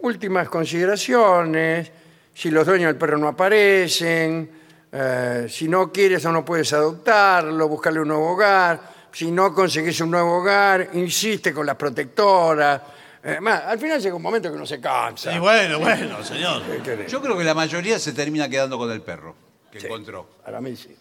últimas 0.00 0.48
consideraciones. 0.48 1.90
Si 2.32 2.50
los 2.50 2.66
dueños 2.66 2.88
del 2.88 2.96
perro 2.96 3.18
no 3.18 3.28
aparecen, 3.28 4.50
eh, 4.90 5.46
si 5.48 5.68
no 5.68 5.92
quieres 5.92 6.24
o 6.24 6.32
no 6.32 6.44
puedes 6.44 6.72
adoptarlo, 6.72 7.68
buscarle 7.68 8.00
un 8.00 8.08
nuevo 8.08 8.30
hogar. 8.32 8.80
Si 9.12 9.30
no 9.30 9.54
conseguís 9.54 10.00
un 10.00 10.10
nuevo 10.10 10.38
hogar, 10.38 10.90
insiste 10.94 11.52
con 11.52 11.66
las 11.66 11.76
protectoras. 11.76 12.80
Eh, 13.22 13.38
más, 13.40 13.62
al 13.64 13.78
final 13.78 14.00
llega 14.00 14.14
un 14.16 14.22
momento 14.22 14.48
que 14.50 14.56
uno 14.56 14.66
se 14.66 14.80
cansa. 14.80 15.34
Y 15.34 15.38
bueno, 15.38 15.78
bueno, 15.78 16.24
señor. 16.24 16.62
¿Qué 16.64 16.78
querés? 16.82 17.12
Yo 17.12 17.20
creo 17.20 17.36
que 17.36 17.44
la 17.44 17.54
mayoría 17.54 17.98
se 17.98 18.12
termina 18.12 18.48
quedando 18.48 18.78
con 18.78 18.90
el 18.90 19.02
perro 19.02 19.34
que 19.70 19.80
Sí, 19.80 19.86
encontró. 19.86 20.28
Para 20.44 20.60
mí 20.60 20.74
sí. 20.76 20.96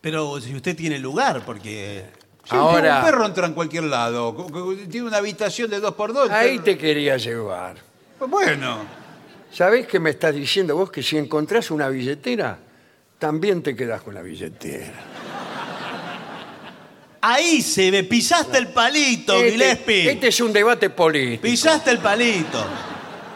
Pero 0.00 0.40
si 0.40 0.54
usted 0.54 0.76
tiene 0.76 0.98
lugar, 0.98 1.42
porque 1.44 2.04
Sí, 2.48 2.54
Ahora- 2.54 2.98
Un 3.00 3.04
perro 3.04 3.26
entra 3.26 3.46
en 3.46 3.54
cualquier 3.54 3.84
lado. 3.84 4.46
Tiene 4.88 5.06
una 5.08 5.16
habitación 5.16 5.68
de 5.68 5.80
dos 5.80 5.94
por 5.94 6.12
dos. 6.12 6.30
Ahí 6.30 6.60
te 6.60 6.78
quería 6.78 7.16
llevar. 7.16 7.76
Bueno. 8.20 8.78
¿Sabés 9.52 9.86
qué 9.86 9.98
me 9.98 10.10
estás 10.10 10.34
diciendo 10.34 10.76
vos? 10.76 10.90
Que 10.90 11.02
si 11.02 11.18
encontrás 11.18 11.70
una 11.70 11.88
billetera, 11.88 12.58
también 13.18 13.62
te 13.62 13.74
quedás 13.74 14.02
con 14.02 14.14
la 14.14 14.22
billetera. 14.22 14.92
Ahí 17.22 17.60
se 17.62 17.90
ve, 17.90 18.04
pisaste 18.04 18.58
el 18.58 18.68
palito, 18.68 19.34
Este, 19.36 19.50
Gillespie. 19.50 20.10
este 20.12 20.28
es 20.28 20.40
un 20.40 20.52
debate 20.52 20.90
político. 20.90 21.42
Pisaste 21.42 21.90
el 21.90 21.98
palito. 21.98 22.64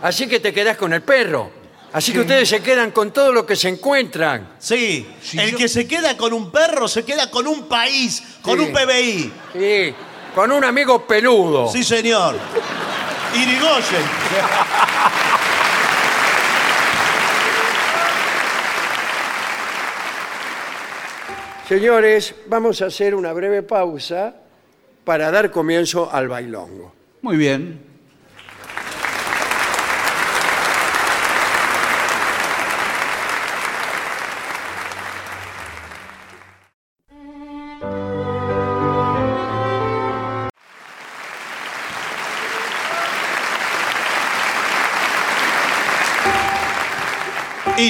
Así 0.03 0.29
que 0.29 0.39
te 0.39 0.53
quedás 0.53 0.77
con 0.77 0.93
el 0.93 1.03
perro. 1.03 1.51
Así 1.93 2.13
que 2.13 2.21
ustedes 2.21 2.49
se 2.49 2.63
quedan 2.63 2.93
con 2.93 3.11
todo 3.13 3.33
lo 3.33 3.45
que 3.45 3.57
se 3.57 3.69
encuentran. 3.69 4.55
Sí, 4.59 5.09
el 5.35 5.57
que 5.57 5.67
se 5.69 5.89
queda 5.89 6.17
con 6.17 6.33
un 6.33 6.51
perro 6.53 6.87
se 6.87 7.05
queda 7.05 7.31
con 7.31 7.47
un 7.49 7.69
país, 7.69 8.23
con 8.43 8.59
Sí. 8.59 8.65
un 8.65 8.73
PBI. 8.73 9.33
Sí, 9.53 9.95
con 10.35 10.53
un 10.53 10.65
amigo 10.65 11.05
peludo. 11.07 11.69
Sí, 11.71 11.83
señor. 11.83 12.37
Irigoyen. 13.35 14.05
Señores, 21.69 22.35
vamos 22.47 22.83
a 22.83 22.87
hacer 22.87 23.15
una 23.15 23.33
breve 23.33 23.63
pausa 23.63 24.35
para 25.05 25.31
dar 25.31 25.51
comienzo 25.51 26.11
al 26.13 26.29
bailongo. 26.29 26.93
Muy 27.23 27.37
bien. 27.37 27.90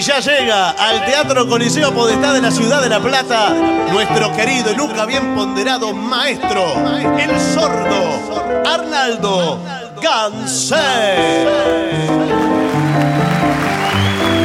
Y 0.01 0.03
ya 0.03 0.19
llega 0.19 0.71
al 0.71 1.05
Teatro 1.05 1.47
Coliseo 1.47 1.93
Podestá 1.93 2.33
de 2.33 2.41
la 2.41 2.51
ciudad 2.51 2.81
de 2.81 2.89
La 2.89 3.01
Plata 3.01 3.51
nuestro 3.51 4.35
querido 4.35 4.73
y 4.73 4.75
nunca 4.75 5.05
bien 5.05 5.35
ponderado 5.35 5.93
maestro, 5.93 6.73
el 7.19 7.39
sordo 7.39 8.19
Arnaldo 8.65 9.59
Gansé. 10.01 11.45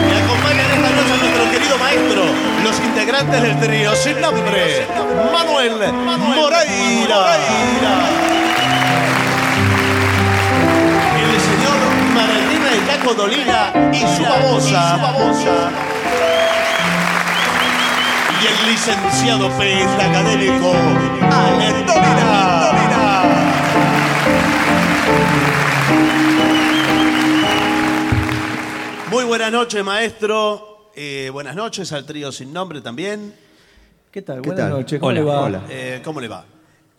Me 0.10 0.18
acompañan 0.26 0.72
esta 0.72 0.90
noche 0.90 1.14
a 1.14 1.18
nuestro 1.24 1.52
querido 1.52 1.78
maestro, 1.78 2.24
los 2.62 2.78
integrantes 2.82 3.42
del 3.42 3.58
trío 3.58 3.96
sin 3.96 4.20
nombre, 4.20 4.86
Manuel 5.32 5.78
Moreira. 6.36 8.25
Martina 13.06 13.14
de 13.14 13.14
Caco 13.14 13.14
Dolina 13.14 13.92
y 13.94 14.00
su 14.00 14.24
babosa. 14.24 15.72
Y 18.42 18.48
el 18.48 18.72
licenciado 18.72 19.50
periodista 19.58 20.10
académico 20.10 20.74
Ale 21.32 21.72
Dolina. 21.86 23.12
Muy 29.12 29.24
buenas 29.24 29.52
noches, 29.52 29.84
maestro. 29.84 30.92
Eh, 30.96 31.30
buenas 31.32 31.56
noches 31.56 31.92
al 31.92 32.06
trío 32.06 32.32
sin 32.32 32.52
nombre 32.52 32.82
también. 32.82 33.36
¿Qué 34.12 34.22
tal? 34.22 34.42
Buenas 34.42 34.70
noches. 34.70 35.00
¿Cómo 35.00 35.10
Hola, 35.10 35.20
le 35.20 35.26
va? 35.26 35.42
hola. 35.42 35.62
Eh, 35.70 36.02
¿Cómo 36.04 36.22
le 36.22 36.28
va? 36.28 36.46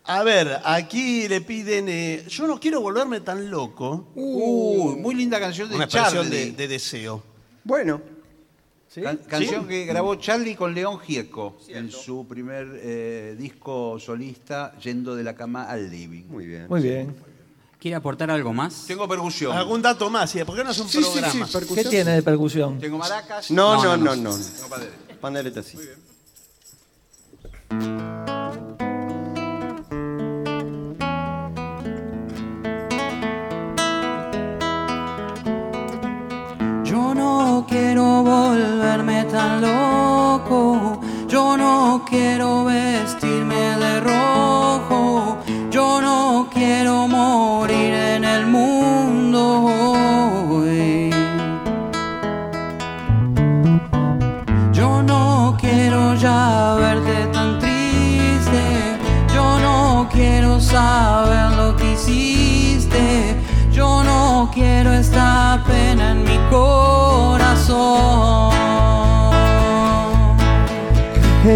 A 0.09 0.23
ver, 0.23 0.61
aquí 0.65 1.27
le 1.28 1.41
piden. 1.41 1.87
eh, 1.89 2.24
yo 2.28 2.47
no 2.47 2.61
quiero 2.61 2.81
volverme 2.81 3.20
tan 3.20 3.51
loco. 3.51 4.09
Uy, 4.15 4.97
muy 4.97 5.15
linda 5.15 5.41
canción 5.41 5.69
de 5.69 5.74
Una 5.77 5.85
expresión 5.85 6.24
Charlie. 6.24 6.47
de, 6.47 6.53
de 6.53 6.69
deseo. 6.69 7.23
Bueno, 7.65 8.01
¿Sí? 8.89 9.03
Can- 9.03 9.19
canción 9.28 9.66
que 9.66 9.85
grabó 9.85 10.15
Charlie 10.15 10.55
con 10.55 10.73
León 10.74 11.01
Gieco 11.01 11.59
en 11.69 11.91
su 11.91 12.27
primer 12.28 12.69
eh, 12.83 13.35
disco 13.39 13.99
solista, 13.99 14.73
Yendo 14.78 15.16
de 15.16 15.24
la 15.24 15.35
cama 15.35 15.65
al 15.65 15.91
living. 15.91 16.23
Muy 16.28 16.47
bien. 16.47 16.66
Muy 16.69 16.81
bien. 16.81 17.15
¿Quiere 17.81 17.97
aportar 17.97 18.31
algo 18.31 18.53
más? 18.53 18.85
Tengo 18.87 19.07
percusión. 19.09 19.57
¿Algún 19.57 19.83
dato 19.83 20.09
más? 20.09 20.35
¿Y 20.35 20.43
¿Por 20.45 20.57
qué 20.57 20.65
no 20.65 20.70
es 20.70 20.78
un 20.78 20.89
Sí, 20.89 21.03
sí, 21.03 21.11
programa? 21.20 21.47
sí, 21.47 21.59
¿Qué 21.74 21.85
tiene 21.85 22.12
de 22.12 22.23
percusión? 22.23 22.78
Tengo 22.78 22.97
maracas. 22.97 23.51
No, 23.51 23.74
No, 23.77 23.85
no, 23.85 23.97
no, 23.97 24.16
no, 24.16 24.31
no. 24.33 24.39
no. 24.39 25.16
Pandereta 25.20 25.62
sí. 25.62 25.77
Quiero 37.67 38.23
volverme 38.23 39.25
tan 39.25 39.61
loco, 39.61 41.01
yo 41.29 41.57
no 41.57 42.05
quiero 42.09 42.65
vestirme 42.65 42.86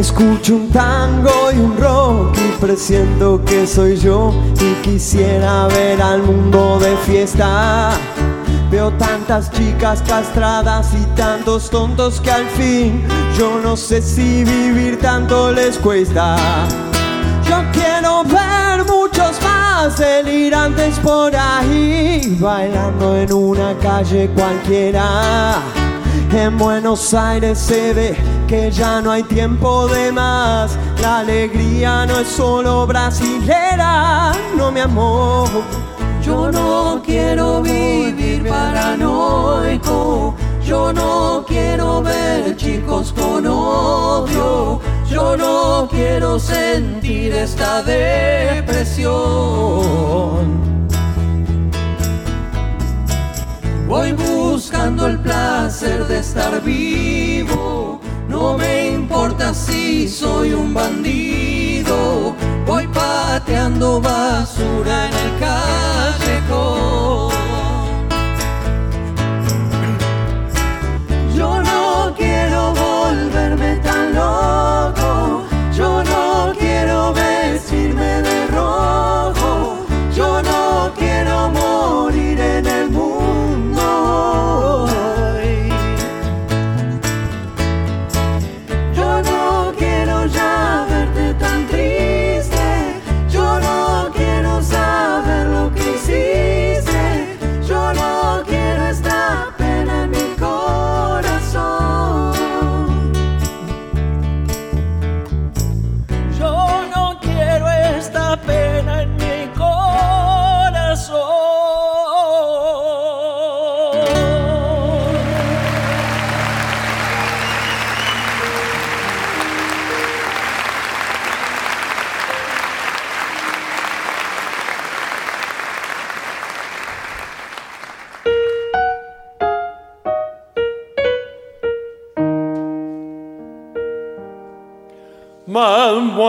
Escucho 0.01 0.55
un 0.57 0.71
tango 0.71 1.53
y 1.53 1.59
un 1.59 1.77
rock 1.77 2.35
y 2.39 2.59
presiento 2.59 3.39
que 3.45 3.67
soy 3.67 3.99
yo 3.99 4.33
y 4.59 4.73
quisiera 4.83 5.67
ver 5.67 6.01
al 6.01 6.23
mundo 6.23 6.79
de 6.79 6.97
fiesta. 6.97 7.91
Veo 8.71 8.91
tantas 8.93 9.53
chicas 9.53 10.03
castradas 10.09 10.95
y 10.95 11.05
tantos 11.15 11.69
tontos 11.69 12.19
que 12.23 12.31
al 12.31 12.47
fin 12.47 13.05
yo 13.39 13.61
no 13.63 13.77
sé 13.77 14.01
si 14.01 14.43
vivir 14.43 14.99
tanto 14.99 15.53
les 15.53 15.77
cuesta. 15.77 16.35
Yo 17.47 17.59
quiero 17.71 18.25
ver 18.25 18.87
muchos 18.87 19.39
más 19.43 19.99
delirantes 19.99 20.99
por 21.01 21.37
ahí, 21.37 22.39
bailando 22.41 23.19
en 23.19 23.31
una 23.35 23.77
calle 23.77 24.31
cualquiera. 24.35 25.57
En 26.33 26.57
Buenos 26.57 27.13
Aires 27.13 27.59
se 27.59 27.93
ve 27.93 28.40
que 28.51 28.71
ya 28.73 29.01
no 29.01 29.13
hay 29.13 29.23
tiempo 29.23 29.87
de 29.87 30.11
más. 30.11 30.77
La 31.01 31.21
alegría 31.21 32.05
no 32.05 32.19
es 32.19 32.27
solo 32.27 32.85
brasilera, 32.85 34.33
no 34.57 34.73
mi 34.73 34.81
amor. 34.81 35.49
Yo 36.21 36.51
no 36.51 37.01
quiero 37.05 37.63
vivir 37.63 38.49
paranoico, 38.49 40.35
yo 40.65 40.93
no 40.93 41.45
quiero 41.47 42.03
ver 42.03 42.57
chicos 42.57 43.13
con 43.13 43.47
odio, 43.47 44.81
yo 45.09 45.37
no 45.37 45.89
quiero 45.89 46.41
sentir 46.41 47.33
esta 47.33 47.85
depresión. 47.85 49.11
Voy 53.87 54.13
buscando 54.13 55.07
el 55.07 55.21
placer 55.21 56.05
de 56.07 56.19
estar 56.19 56.61
vivo, 56.63 58.01
no 58.41 58.57
me 58.57 58.93
importa 58.93 59.53
si 59.53 60.09
soy 60.09 60.55
un 60.55 60.73
bandido, 60.73 62.35
voy 62.67 62.87
pateando 62.89 64.01
basura 64.01 65.09
en 65.09 65.15
el 65.27 65.39
callejón. 65.45 67.33
Yo 71.37 71.63
no 71.63 72.15
quiero 72.17 72.73
volverme 72.73 73.77
tan 73.77 74.15
loco, 74.15 75.45
yo 75.75 76.03
no 76.03 76.55
quiero 76.59 77.13
vestirme 77.13 78.23
de 78.23 78.40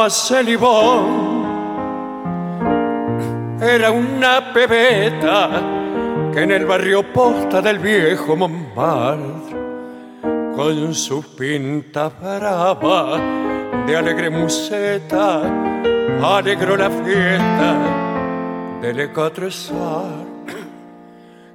Yvonne 0.09 1.31
era 3.61 3.91
una 3.91 4.51
pebeta 4.53 5.49
que 6.33 6.41
en 6.41 6.51
el 6.51 6.65
barrio 6.65 7.03
posta 7.13 7.61
del 7.61 7.77
viejo 7.77 8.35
Montmartre 8.35 9.51
con 10.55 10.93
su 10.95 11.35
pinta 11.35 12.09
brava 12.09 13.19
de 13.85 13.95
alegre 13.97 14.29
museta 14.29 15.41
alegró 16.23 16.75
la 16.77 16.89
fiesta 16.89 17.77
de 18.81 18.93
Le 18.93 19.11
Quatre 19.11 19.51
Soirs. 19.51 20.31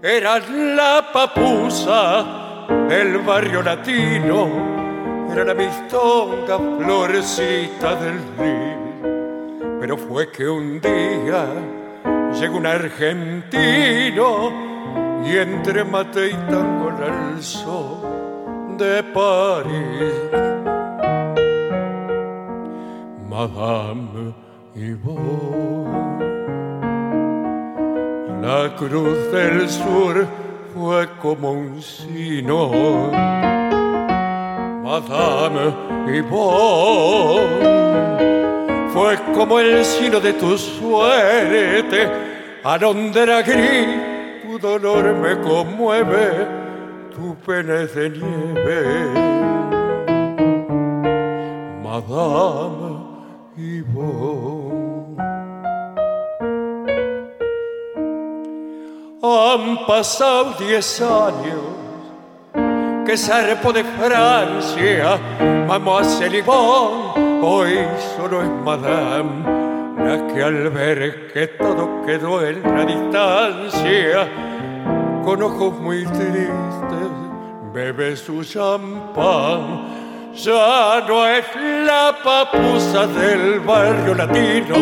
Era 0.02 0.38
la 0.38 1.04
papusa 1.12 2.24
del 2.88 3.18
barrio 3.18 3.62
latino, 3.62 4.75
era 5.36 5.52
la 5.52 5.54
mistonga 5.54 6.56
florecita 6.56 7.94
del 7.96 8.18
río. 8.38 9.78
Pero 9.80 9.98
fue 9.98 10.30
que 10.30 10.48
un 10.48 10.80
día 10.80 11.46
llegó 12.40 12.56
un 12.56 12.66
argentino 12.66 14.50
y 15.26 15.36
entre 15.36 15.84
mate 15.84 16.30
y 16.30 16.34
tango 16.50 16.90
la 16.98 17.28
alzó 17.28 18.02
de 18.78 19.02
París. 19.02 20.14
Madame 23.28 24.32
Yvonne, 24.74 25.92
la 28.40 28.74
cruz 28.74 29.30
del 29.32 29.68
sur 29.68 30.26
fue 30.74 31.06
como 31.20 31.52
un 31.52 31.82
sino. 31.82 33.55
Madame 34.86 35.74
Yvonne, 36.06 37.50
fue 38.92 39.16
como 39.34 39.58
el 39.58 39.84
sino 39.84 40.20
de 40.20 40.32
tu 40.34 40.56
suerte. 40.56 42.08
Alondra 42.62 43.42
gris, 43.42 43.88
tu 44.44 44.60
dolor 44.60 45.12
me 45.12 45.40
conmueve, 45.40 46.46
tu 47.12 47.34
pena 47.44 47.80
es 47.80 47.96
de 47.96 48.10
nieve. 48.10 49.10
Madame 51.82 53.00
Yvonne. 53.56 55.16
Han 59.20 59.84
pasado 59.84 60.54
diez 60.60 61.00
años 61.00 61.75
que 63.06 63.16
zarpó 63.16 63.72
de 63.72 63.84
Francia, 63.84 65.18
Mademoiselle 65.68 66.42
Yvonne, 66.42 67.40
hoy 67.40 67.78
solo 68.16 68.42
es 68.42 68.48
Madame, 68.64 69.44
la 69.96 70.26
que 70.26 70.42
al 70.42 70.70
ver 70.70 71.32
que 71.32 71.46
todo 71.46 72.04
quedó 72.04 72.44
en 72.44 72.62
la 72.62 72.84
distancia, 72.84 74.28
con 75.24 75.40
ojos 75.40 75.78
muy 75.78 76.04
tristes, 76.04 77.10
bebe 77.72 78.16
su 78.16 78.42
champán. 78.42 79.94
Ya 80.34 81.04
no 81.08 81.26
es 81.26 81.44
la 81.86 82.14
papusa 82.22 83.06
del 83.06 83.60
barrio 83.60 84.14
latino, 84.14 84.76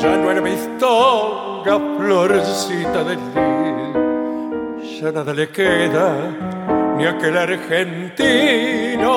ya 0.00 0.16
no 0.16 0.30
era 0.30 0.40
mistonga, 0.40 1.78
florcita 1.98 3.04
de 3.04 3.16
lis. 3.16 5.00
Ya 5.00 5.12
nada 5.12 5.34
le 5.34 5.48
queda, 5.50 6.77
ni 6.98 7.06
aquel 7.06 7.36
argentino 7.38 9.12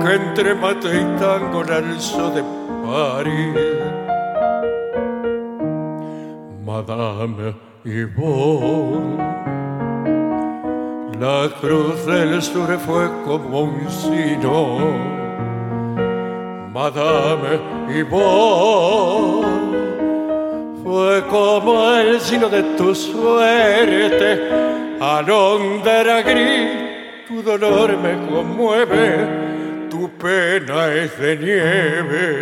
que 0.00 0.14
entre 0.14 0.54
mate 0.54 0.88
y 0.88 1.04
tango 1.18 1.64
la 1.64 1.76
alzó 1.78 2.30
de 2.30 2.42
París. 2.86 3.56
Madame 6.64 7.54
Yvonne. 7.84 9.18
La 11.20 11.50
cruz 11.60 12.06
del 12.06 12.40
sur 12.40 12.78
fue 12.78 13.10
como 13.26 13.60
un 13.62 13.90
sino. 13.90 14.78
Madame 16.72 17.58
Yvonne 17.92 19.46
fue 20.82 21.26
como 21.28 21.90
el 21.96 22.20
sino 22.20 22.48
de 22.48 22.62
tu 22.78 22.94
suerte. 22.94 24.70
Alondra 25.00 26.22
gris, 26.22 26.89
tu 27.30 27.42
dolor 27.42 27.96
me 27.96 28.14
conmueve, 28.28 29.88
tu 29.88 30.10
pena 30.18 30.92
es 30.92 31.16
de 31.16 31.36
nieve. 31.36 32.40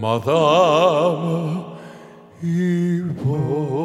Madame 0.00 1.64
Yvonne. 2.42 3.78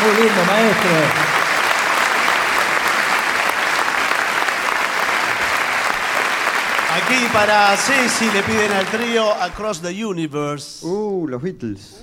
Muy 0.00 0.12
lindo, 0.18 0.42
maestro. 0.44 1.33
Aquí 6.94 7.26
para 7.32 7.76
Ceci 7.76 8.26
le 8.30 8.40
piden 8.44 8.70
al 8.70 8.86
trío 8.86 9.32
Across 9.42 9.82
the 9.82 10.04
Universe. 10.04 10.86
Uh, 10.86 11.26
los 11.26 11.42
Beatles. 11.42 12.00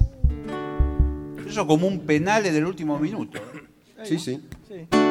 Eso 1.48 1.66
como 1.66 1.88
un 1.88 2.02
penal 2.02 2.46
en 2.46 2.58
el 2.58 2.66
último 2.66 3.00
minuto. 3.00 3.40
Sí, 4.04 4.20
sí. 4.20 4.42
Words 4.92 5.11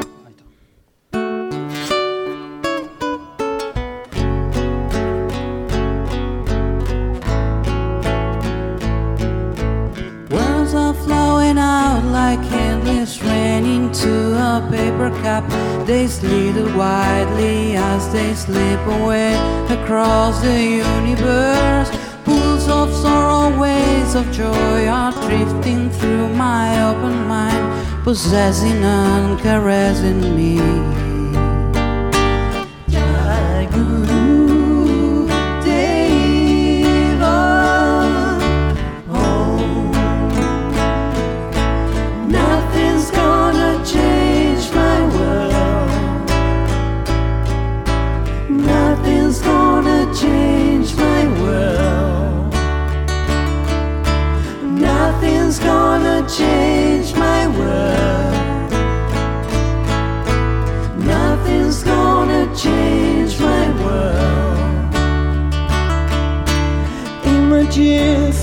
into 13.67 14.35
a 14.35 14.67
paper 14.71 15.11
cup. 15.23 15.45
They 15.87 16.07
slither 16.07 16.67
widely 16.77 17.77
as 17.77 18.13
they 18.13 18.35
slip 18.35 18.81
away 18.87 19.35
across 19.69 20.41
the 20.41 20.61
universe. 20.61 21.91
Pools 22.25 22.69
of 22.69 22.93
sorrow, 22.95 23.59
waves 23.59 24.15
of 24.15 24.31
joy 24.33 24.87
are 24.87 25.13
drifting 25.29 25.91
through 25.91 26.29
my 26.35 26.83
open 26.91 27.27
mind, 27.27 28.05
possessing 28.05 28.83
and 28.85 29.39
caressing 29.41 30.21
me. 30.37 31.00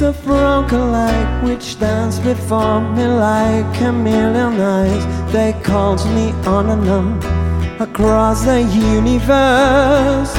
Broken 0.08 0.94
light 0.94 1.42
which 1.44 1.78
danced 1.80 2.24
before 2.24 2.80
me 2.80 3.06
like 3.06 3.82
a 3.82 3.92
million 3.92 4.60
eyes. 4.60 5.34
They 5.34 5.52
called 5.64 6.00
me 6.16 6.32
on 6.48 6.70
and 6.70 6.90
on 6.90 7.82
across 7.82 8.46
the 8.46 8.62
universe. 8.62 10.34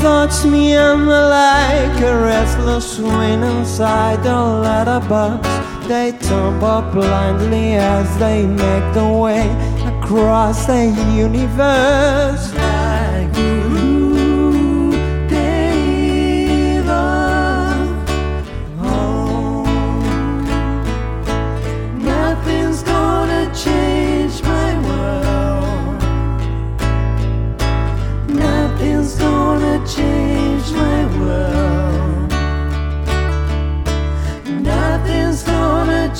Thoughts 0.00 0.46
meander 0.46 1.28
like 1.28 2.00
a 2.00 2.22
restless 2.22 2.98
wind 2.98 3.44
inside 3.44 4.22
the 4.22 4.34
letterbox. 4.34 5.46
They 5.86 6.12
tumble 6.12 6.80
blindly 6.90 7.74
as 7.74 8.08
they 8.18 8.46
make 8.46 8.94
their 8.94 9.12
way 9.12 9.46
across 9.84 10.64
the 10.66 10.86
universe. 11.14 12.65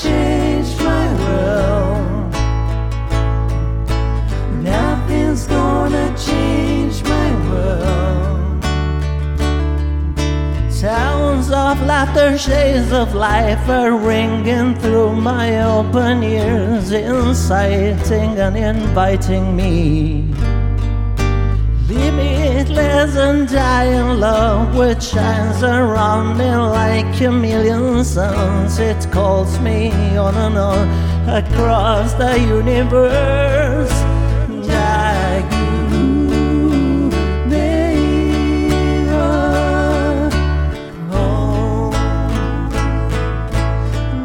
changed 0.07 0.79
my 0.93 1.07
world. 1.23 2.33
Nothing's 4.63 5.45
gonna 5.47 6.07
change 6.29 6.97
my 7.15 7.29
world. 7.49 8.65
Sounds 10.71 11.47
of 11.51 11.77
laughter, 11.93 12.39
shades 12.39 12.93
of 12.93 13.15
life 13.15 13.69
are 13.69 13.97
ringing 14.13 14.75
through 14.83 15.13
my 15.33 15.47
open 15.77 16.23
ears, 16.23 16.93
inciting 16.93 18.33
and 18.45 18.57
inviting 18.57 19.45
me. 19.57 19.75
Leave 21.89 22.15
me 22.15 22.46
dying 23.47 24.21
love 24.21 24.77
which 24.77 25.03
shines 25.03 25.63
around 25.63 26.37
me 26.37 26.51
like 26.55 27.21
a 27.21 27.31
million 27.31 28.05
suns. 28.05 28.79
It 28.79 29.11
calls 29.11 29.59
me 29.61 29.91
on 30.17 30.35
and 30.35 30.59
on 30.59 30.89
across 31.29 32.13
the 32.15 32.39
universe. 32.39 33.93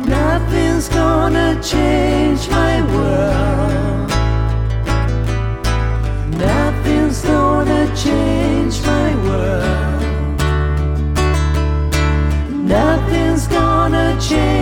Nothing's 0.07 0.89
gonna 0.89 1.59
change 1.61 2.49
my 2.49 2.81
world. 2.93 3.90
shame. 14.31 14.60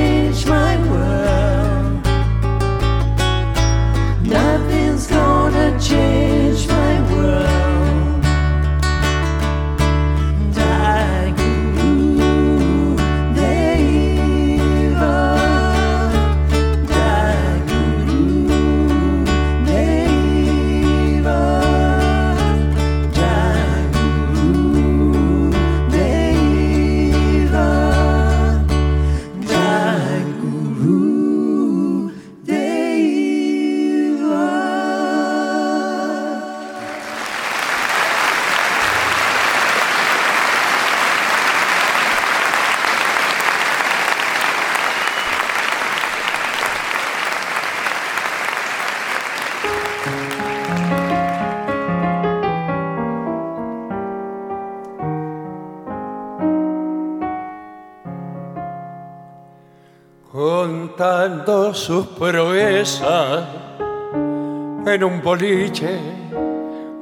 En 64.85 65.03
un 65.03 65.21
boliche, 65.21 65.99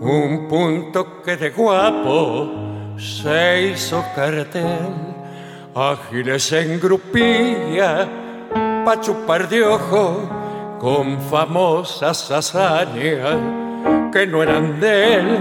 un 0.02 0.48
punto 0.48 1.22
que 1.24 1.38
de 1.38 1.50
guapo 1.52 2.52
se 2.98 3.72
hizo 3.72 4.04
cartel, 4.16 4.94
ágiles 5.74 6.52
en 6.52 6.80
grupilla, 6.80 8.08
pa' 8.84 9.00
chupar 9.00 9.48
de 9.48 9.64
ojo 9.64 10.30
con 10.80 11.20
famosas 11.22 12.32
hazañas 12.32 13.38
que 14.12 14.28
no 14.28 14.44
eran 14.44 14.80
de 14.80 15.14
él, 15.16 15.40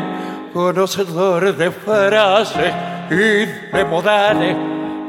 conocedor 0.52 1.56
de 1.56 1.70
frases 1.70 2.72
y 3.10 3.74
de 3.76 3.84
modales 3.84 4.56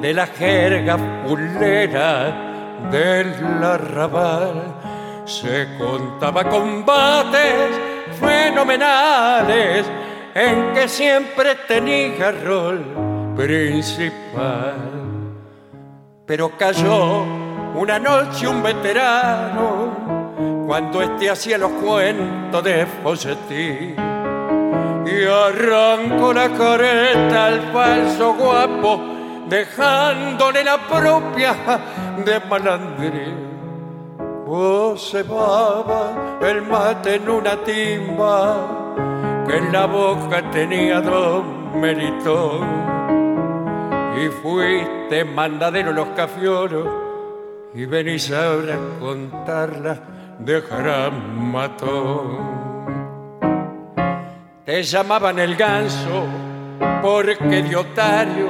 de 0.02 0.14
la 0.14 0.28
jerga 0.28 0.98
fulera 1.26 2.48
del 2.92 3.34
arrabal. 3.64 4.77
Se 5.28 5.68
contaba 5.78 6.46
combates 6.46 7.70
fenomenales 8.18 9.86
en 10.34 10.74
que 10.74 10.88
siempre 10.88 11.54
tenía 11.68 12.32
rol 12.32 13.34
principal. 13.36 14.76
Pero 16.26 16.58
cayó 16.58 17.24
una 17.76 18.00
noche 18.00 18.48
un 18.48 18.64
veterano 18.64 20.66
cuando 20.66 21.02
este 21.02 21.30
hacía 21.30 21.58
los 21.58 21.72
cuentos 21.72 22.64
de 22.64 22.86
Fossetti 22.86 23.96
y 25.06 25.26
arrancó 25.26 26.34
la 26.34 26.48
careta 26.54 27.48
al 27.48 27.62
falso 27.74 28.34
guapo, 28.34 29.02
dejándole 29.50 30.64
la 30.64 30.78
propia 30.78 31.54
de 32.24 32.40
malandrín. 32.50 33.47
Observaba 34.50 36.38
el 36.42 36.62
mate 36.62 37.16
en 37.16 37.30
una 37.30 37.62
timba, 37.66 39.44
que 39.46 39.58
en 39.58 39.74
la 39.74 39.86
boca 39.86 40.50
tenía 40.52 41.02
don 41.02 41.82
Meritón. 41.82 42.66
Y 44.18 44.30
fuiste 44.30 45.26
mandadero 45.26 45.92
los 45.92 46.08
cafioros, 46.10 46.88
y 47.74 47.86
venís 47.86 48.32
ahora 48.32 48.76
a 48.76 49.00
contarla 49.02 50.00
de 50.40 50.62
gran 50.62 51.52
matón. 51.52 52.38
Te 54.64 54.82
llamaban 54.82 55.40
el 55.40 55.58
ganso 55.58 56.24
porque 57.02 57.64
de 57.64 57.76
otario 57.76 58.48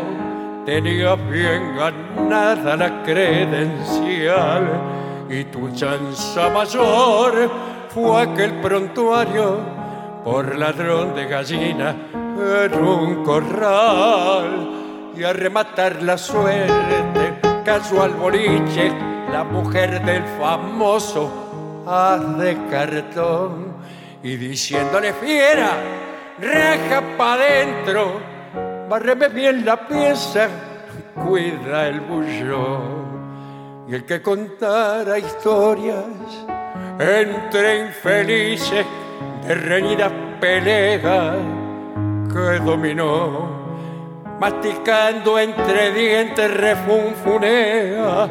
tenía 0.64 1.15
bien 1.15 1.76
ganada 1.76 2.76
la 2.76 3.02
credencial 3.02 4.98
y 5.30 5.44
tu 5.45 5.70
chanza 5.74 6.49
mayor 6.49 7.49
fue 7.90 8.22
aquel 8.22 8.62
prontuario 8.62 9.60
por 10.24 10.56
ladrón 10.56 11.16
de 11.16 11.26
gallina 11.26 11.95
en 12.14 12.84
un 12.84 13.24
corral 13.24 15.14
y 15.16 15.24
a 15.24 15.34
rematar 15.34 16.02
la 16.04 16.18
suerte 16.18 17.34
cayó 17.66 18.04
al 18.04 18.12
boliche 18.12 18.91
la 19.32 19.44
mujer 19.44 20.04
del 20.06 20.24
famoso 20.40 21.84
haz 21.88 22.38
de 22.38 22.58
cartón 22.70 23.78
y 24.24 24.36
diciéndole 24.36 25.14
fiera, 25.14 25.78
reja 26.40 27.02
pa' 27.18 27.38
dentro, 27.38 28.20
barreme 28.90 29.30
bien 29.30 29.66
la 29.66 29.88
pieza, 29.88 30.49
cuida 31.16 31.88
el 31.88 32.02
bullón. 32.02 33.06
Y 33.88 33.95
el 33.95 34.05
que 34.05 34.22
contara 34.22 35.18
historias 35.18 36.05
entre 36.99 37.88
infelices 37.88 38.85
de 39.45 39.55
reñidas 39.55 40.11
peleas 40.41 41.38
que 42.31 42.59
dominó, 42.64 43.47
masticando 44.39 45.39
entre 45.39 45.91
dientes 45.93 46.53
refunfunea, 46.53 48.27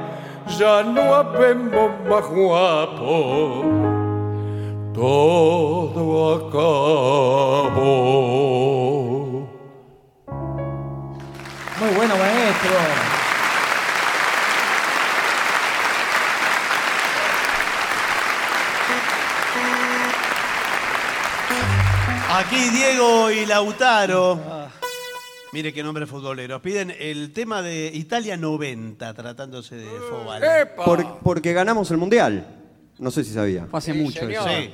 ya 0.58 0.82
no 0.82 1.14
habemos 1.14 1.90
más 2.08 2.26
guapos 2.26 3.86
todo 4.96 6.34
acabó. 6.36 7.76
Muy 11.78 11.90
bueno, 11.94 12.16
maestro. 12.16 13.05
Aquí 22.38 22.56
Diego 22.70 23.30
y 23.30 23.46
Lautaro. 23.46 24.38
Mire 25.52 25.72
qué 25.72 25.82
nombre 25.82 26.06
futbolero. 26.06 26.60
Piden 26.60 26.92
el 26.98 27.32
tema 27.32 27.62
de 27.62 27.90
Italia 27.94 28.36
90, 28.36 29.14
tratándose 29.14 29.76
de 29.76 29.86
fútbol. 29.86 30.42
¡Epa! 30.42 30.84
Por- 30.84 31.18
porque 31.20 31.52
ganamos 31.52 31.90
el 31.90 31.96
mundial. 31.96 32.46
No 32.98 33.10
sé 33.10 33.24
si 33.24 33.32
sabía. 33.32 33.66
Fue 33.66 33.78
hace 33.78 33.92
Sí, 33.92 33.98
mucho 33.98 34.20
señor. 34.20 34.48
eso. 34.48 34.48
Sí. 34.48 34.70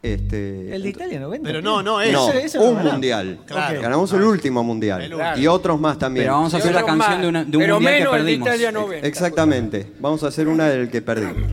Este, 0.00 0.74
El 0.74 0.82
de 0.82 0.88
Italia 0.88 1.20
90. 1.20 1.46
Pero 1.46 1.60
no, 1.60 1.82
no 1.82 2.00
es. 2.00 2.12
no, 2.12 2.28
Ese- 2.30 2.44
ese 2.44 2.58
lo 2.58 2.64
un 2.64 2.70
ganamos. 2.74 2.92
mundial. 2.92 3.38
Claro. 3.46 3.82
Ganamos 3.82 4.12
el 4.12 4.22
último 4.22 4.62
mundial. 4.64 5.02
El 5.02 5.14
último. 5.14 5.36
Y 5.36 5.46
otros 5.46 5.78
más 5.80 5.98
también. 5.98 6.24
Pero 6.26 6.34
vamos 6.36 6.54
a 6.54 6.56
hacer 6.58 6.72
la 6.74 6.84
canción 6.86 6.98
más, 7.10 7.20
de, 7.20 7.28
una- 7.28 7.44
de 7.44 7.56
un 7.56 7.62
pero 7.62 7.74
mundial 7.74 7.92
que 7.94 7.98
menos 8.00 8.14
el 8.14 8.20
de 8.20 8.24
perdimos. 8.30 8.48
Italia 8.48 8.72
90. 8.72 9.06
Exactamente. 9.06 9.92
Vamos 9.98 10.22
a 10.22 10.28
hacer 10.28 10.48
una 10.48 10.68
del 10.68 10.88
que 10.88 11.02
perdimos. 11.02 11.50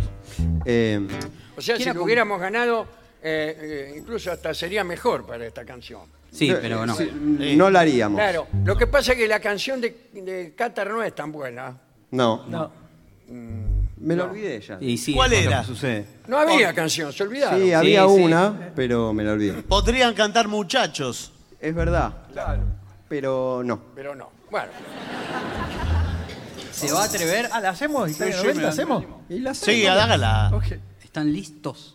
Eh, 0.66 1.06
O 1.57 1.62
sea, 1.62 1.76
si 1.78 1.84
¿Quién 1.84 1.95
lo 1.95 2.03
hubiéramos 2.03 2.40
ganado, 2.40 2.86
eh, 3.27 3.57
eh, 3.60 3.95
incluso 3.97 4.31
hasta 4.31 4.53
sería 4.53 4.84
mejor 4.84 5.26
para 5.26 5.45
esta 5.47 5.65
canción. 5.65 6.02
Sí, 6.31 6.53
pero 6.61 6.85
no. 6.85 6.95
Sí, 6.95 7.10
no 7.57 7.69
la 7.69 7.80
haríamos. 7.80 8.18
Claro, 8.19 8.47
lo 8.64 8.77
que 8.77 8.88
pasa 8.88 9.14
es 9.14 9.18
que 9.18 9.27
la 9.27 9.39
canción 9.39 9.81
de, 9.81 10.10
de 10.14 10.53
Qatar 10.56 10.89
no 10.91 11.02
es 11.02 11.15
tan 11.15 11.31
buena. 11.31 11.76
No, 12.11 12.45
No. 12.47 12.72
me 13.97 14.15
lo 14.15 14.26
olvidé 14.26 14.61
ya. 14.61 14.77
Y 14.80 14.97
sí, 14.97 15.14
¿Cuál 15.14 15.31
eso 15.34 15.39
es 15.39 15.45
lo 15.45 15.52
era? 15.52 15.64
sucede. 15.64 16.06
No 16.27 16.38
había 16.38 16.73
canción, 16.73 17.11
se 17.14 17.23
olvidaron. 17.23 17.60
Sí, 17.61 17.73
había 17.73 18.02
sí. 18.07 18.14
una, 18.22 18.72
pero 18.76 19.11
me 19.14 19.23
la 19.23 19.31
olvidé. 19.31 19.64
Podrían 19.64 20.14
cantar 20.14 20.47
muchachos. 20.47 21.31
Es 21.60 21.73
verdad. 21.73 22.14
Pero 23.10 23.61
no. 23.65 23.80
Pero 23.95 24.14
no. 24.14 24.30
Bueno, 24.52 24.69
¿Se 26.72 26.91
va 26.91 27.03
a 27.03 27.06
atrever? 27.06 27.47
Ah, 27.52 27.61
¿la 27.61 27.69
hacemos? 27.69 28.10
¿Italia 28.11 28.34
sí, 28.34 28.41
90 28.43 28.61
me- 28.61 28.68
hacemos? 28.68 29.06
Y 29.30 29.39
la 29.39 29.53
Sí, 29.53 29.85
hágala. 29.88 30.52
Ok. 30.53 30.65
¿Están 31.03 31.31
listos? 31.31 31.95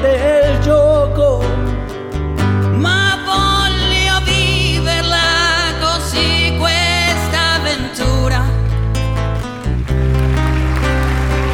del 0.00 0.58
gioco. 0.60 1.44
Ma 2.76 3.18
voglio 3.24 4.20
viverla 4.24 5.18
così 5.80 6.56
questa 6.58 7.54
avventura. 7.56 8.42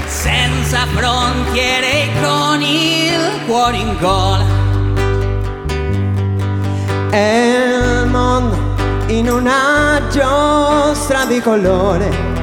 Senza 0.06 0.86
frontiere 0.94 2.02
e 2.02 2.10
con 2.22 2.62
il 2.62 3.44
cuore 3.46 3.76
in 3.76 3.96
gola. 4.00 4.44
È 7.10 7.16
il 7.16 8.06
mondo 8.08 8.56
in 9.08 9.28
una 9.28 10.00
giostra 10.10 11.24
di 11.24 11.40
colore. 11.40 12.34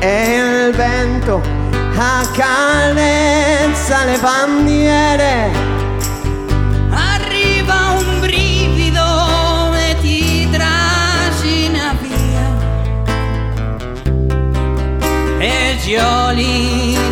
E 0.00 0.66
il 0.68 0.74
vento 0.74 1.63
accarezza 1.96 4.04
le 4.04 4.18
bandiere. 4.18 5.50
Arriva 6.90 7.96
un 7.98 8.20
brivido 8.20 9.72
e 9.74 9.96
ti 10.00 10.48
trascina 10.50 11.94
via. 12.00 12.52
E 15.38 15.76
gioli 15.84 17.03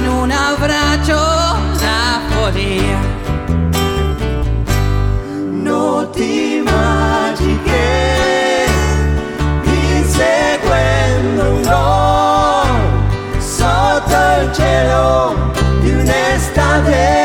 my. 16.80 17.21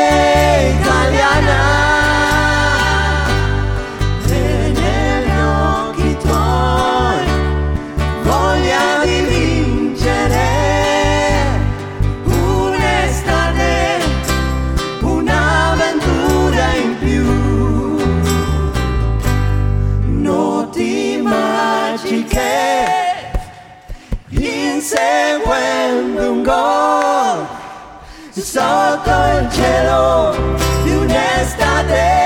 cielo 29.78 30.32
de 30.84 30.98
un. 30.98 32.17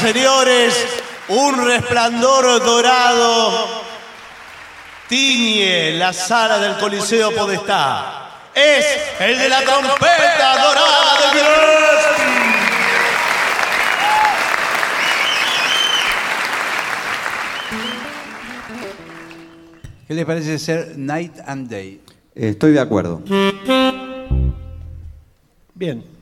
Señores, 0.00 0.86
un 1.28 1.66
resplandor 1.66 2.62
dorado 2.64 3.82
tiñe 5.08 5.92
la 5.92 6.12
sala 6.12 6.58
del 6.58 6.78
Coliseo 6.78 7.30
Podestá. 7.32 8.48
Es 8.54 8.86
el 9.20 9.38
de 9.38 9.48
la 9.48 9.60
trompeta 9.62 10.62
dorada 10.62 11.20
de 11.20 11.38
Gillespie. 11.38 12.30
¿Qué 20.08 20.14
les 20.14 20.24
parece 20.24 20.58
ser 20.58 20.94
Night 20.96 21.38
and 21.46 21.70
Day? 21.70 22.00
Estoy 22.34 22.72
de 22.72 22.80
acuerdo. 22.80 23.22
Bien. 25.74 26.19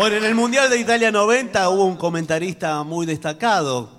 Bueno, 0.00 0.16
en 0.16 0.24
el 0.24 0.34
Mundial 0.34 0.70
de 0.70 0.78
Italia 0.78 1.12
90 1.12 1.68
hubo 1.68 1.84
un 1.84 1.96
comentarista 1.96 2.82
muy 2.84 3.04
destacado 3.04 3.90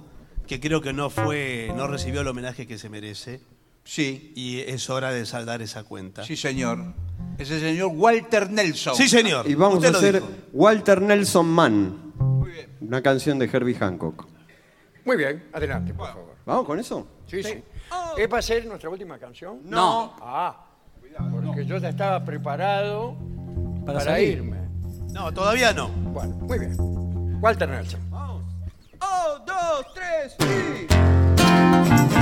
que 0.48 0.60
creo 0.60 0.82
que 0.82 0.94
no 0.94 1.12
fue, 1.12 1.72
no 1.76 1.86
recibió 1.86 2.22
el 2.22 2.28
homenaje 2.28 2.66
que 2.66 2.80
se 2.80 2.90
merece 2.90 3.40
Sí, 3.84 4.34
y 4.36 4.62
es 4.62 4.90
hora 4.90 5.12
de 5.12 5.28
saldar 5.28 5.62
esa 5.62 5.84
cuenta. 5.84 6.24
sí, 6.24 6.36
señor. 6.36 6.80
Es 7.38 7.52
el 7.52 7.60
señor 7.60 7.92
Walter 7.94 8.50
Nelson. 8.50 8.96
Sí, 8.96 9.08
señor. 9.08 9.48
Y 9.48 9.54
vamos 9.54 9.78
Usted 9.78 9.94
a 9.94 9.98
hacer 10.00 10.14
dijo. 10.16 10.28
Walter 10.54 11.04
Nelson 11.04 11.48
Man. 11.48 12.14
Una 12.82 13.04
canción 13.04 13.38
de 13.38 13.46
Herbie 13.46 13.76
Hancock. 13.76 14.26
Muy 15.06 15.18
bien, 15.18 15.50
adelante, 15.54 15.94
por 15.94 16.08
favor. 16.08 16.36
¿Vamos 16.48 16.66
con 16.66 16.80
eso? 16.80 17.06
Sí, 17.28 17.44
sí. 17.44 17.64
¿Es 18.18 18.28
para 18.28 18.42
ser 18.42 18.66
nuestra 18.66 18.90
última 18.90 19.20
canción? 19.20 19.60
No. 19.66 20.16
Ah, 20.20 20.66
porque 21.32 21.64
yo 21.64 21.78
ya 21.78 21.90
estaba 21.90 22.26
preparado 22.26 23.16
para, 23.86 24.00
Para 24.00 24.14
salir. 24.14 24.30
irme. 24.38 24.51
No, 25.12 25.32
todavía 25.34 25.74
no. 25.74 25.90
Bueno, 25.90 26.36
muy 26.36 26.60
bien. 26.60 26.76
Walter 27.42 27.70
Nelson. 27.70 28.00
Un, 28.12 29.46
dos, 29.46 29.86
tres, 29.94 30.36
y... 30.40 32.21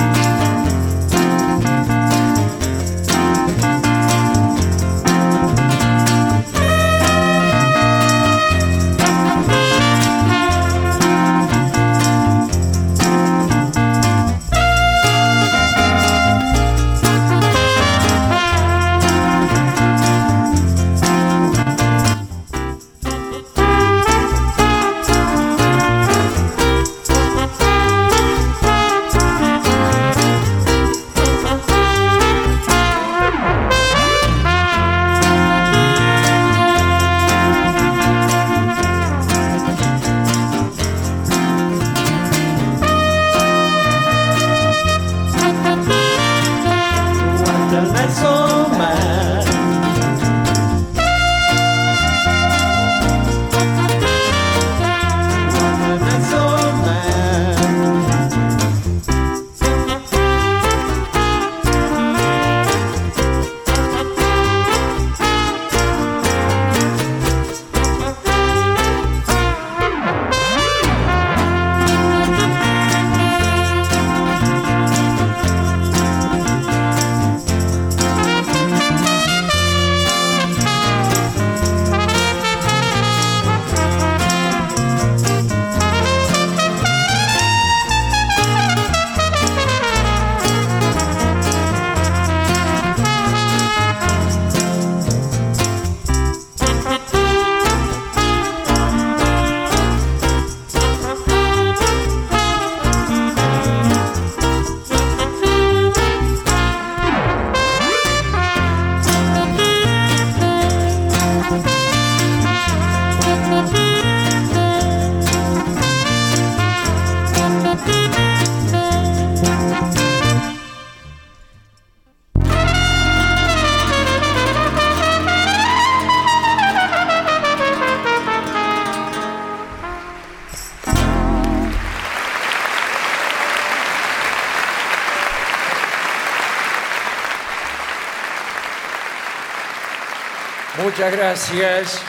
Muchas 141.00 141.16
gracias. 141.16 142.02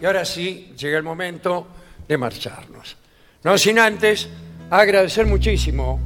Y 0.00 0.04
ahora 0.06 0.24
sí, 0.24 0.74
llega 0.76 0.98
el 0.98 1.04
momento 1.04 1.68
de 2.08 2.18
marcharnos. 2.18 2.96
No 3.44 3.56
sin 3.56 3.78
antes 3.78 4.28
agradecer 4.70 5.24
muchísimo 5.24 6.00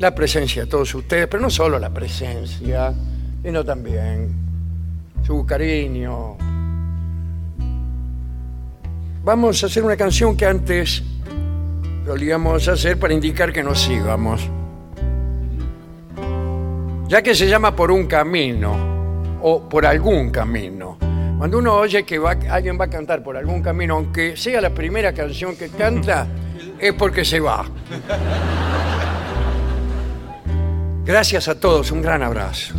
la 0.00 0.12
presencia 0.12 0.64
de 0.64 0.68
todos 0.68 0.92
ustedes, 0.92 1.28
pero 1.28 1.40
no 1.40 1.50
solo 1.50 1.78
la 1.78 1.90
presencia, 1.90 2.92
sino 3.44 3.64
también 3.64 4.34
su 5.24 5.46
cariño. 5.46 6.36
Vamos 9.22 9.62
a 9.62 9.66
hacer 9.66 9.84
una 9.84 9.96
canción 9.96 10.36
que 10.36 10.46
antes 10.46 11.04
solíamos 12.04 12.66
hacer 12.66 12.98
para 12.98 13.14
indicar 13.14 13.52
que 13.52 13.62
nos 13.62 13.80
sigamos 13.82 14.50
ya 17.06 17.22
que 17.22 17.36
se 17.36 17.46
llama 17.46 17.76
por 17.76 17.92
un 17.92 18.06
camino 18.08 18.95
o 19.48 19.60
por 19.68 19.86
algún 19.86 20.30
camino. 20.30 20.98
Cuando 21.38 21.58
uno 21.58 21.74
oye 21.74 22.04
que 22.04 22.20
alguien 22.50 22.76
va 22.80 22.86
a 22.86 22.90
cantar 22.90 23.22
por 23.22 23.36
algún 23.36 23.62
camino, 23.62 23.94
aunque 23.94 24.36
sea 24.36 24.60
la 24.60 24.70
primera 24.70 25.12
canción 25.12 25.54
que 25.54 25.68
canta, 25.68 26.26
es 26.80 26.92
porque 26.94 27.24
se 27.24 27.38
va. 27.38 27.64
Gracias 31.04 31.46
a 31.46 31.60
todos, 31.60 31.92
un 31.92 32.02
gran 32.02 32.24
abrazo. 32.24 32.74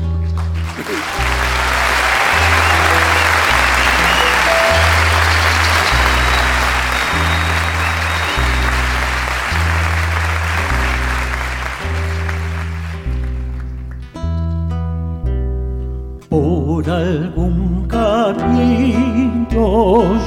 Por 16.78 16.90
algún 16.91 17.88
camino 17.88 19.56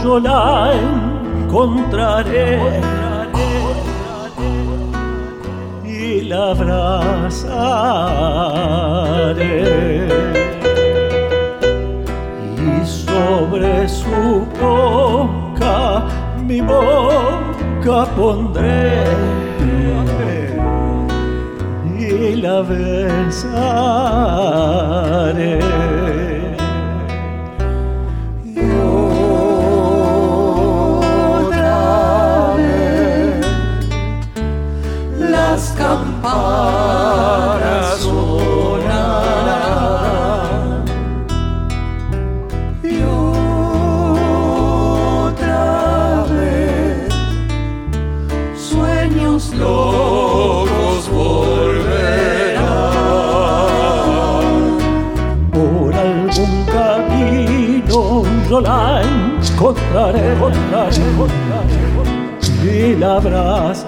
yo 0.03 0.19
la 0.19 0.73
encontraré. 1.45 2.59
Y 5.85 6.23
la 6.23 6.51
abrazaré. 6.51 6.89
Y 12.59 12.85
sobre 12.85 13.89
su 13.89 14.45
boca 14.61 16.03
mi 16.49 16.61
boca 16.63 18.07
pondré. 18.17 19.05
Y 21.97 22.35
la 22.43 22.63
besaré. 22.63 23.51
Y 62.63 62.97
la 62.97 63.17
abrazaré. 63.17 63.79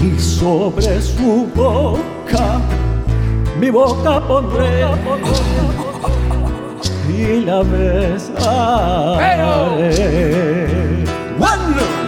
Y 0.00 0.18
sobre 0.18 1.00
su 1.00 1.48
boca, 1.54 2.60
mi 3.58 3.70
boca 3.70 4.20
pondré 4.26 4.84
y 7.08 7.40
la 7.44 7.62
besaré. 7.62 8.40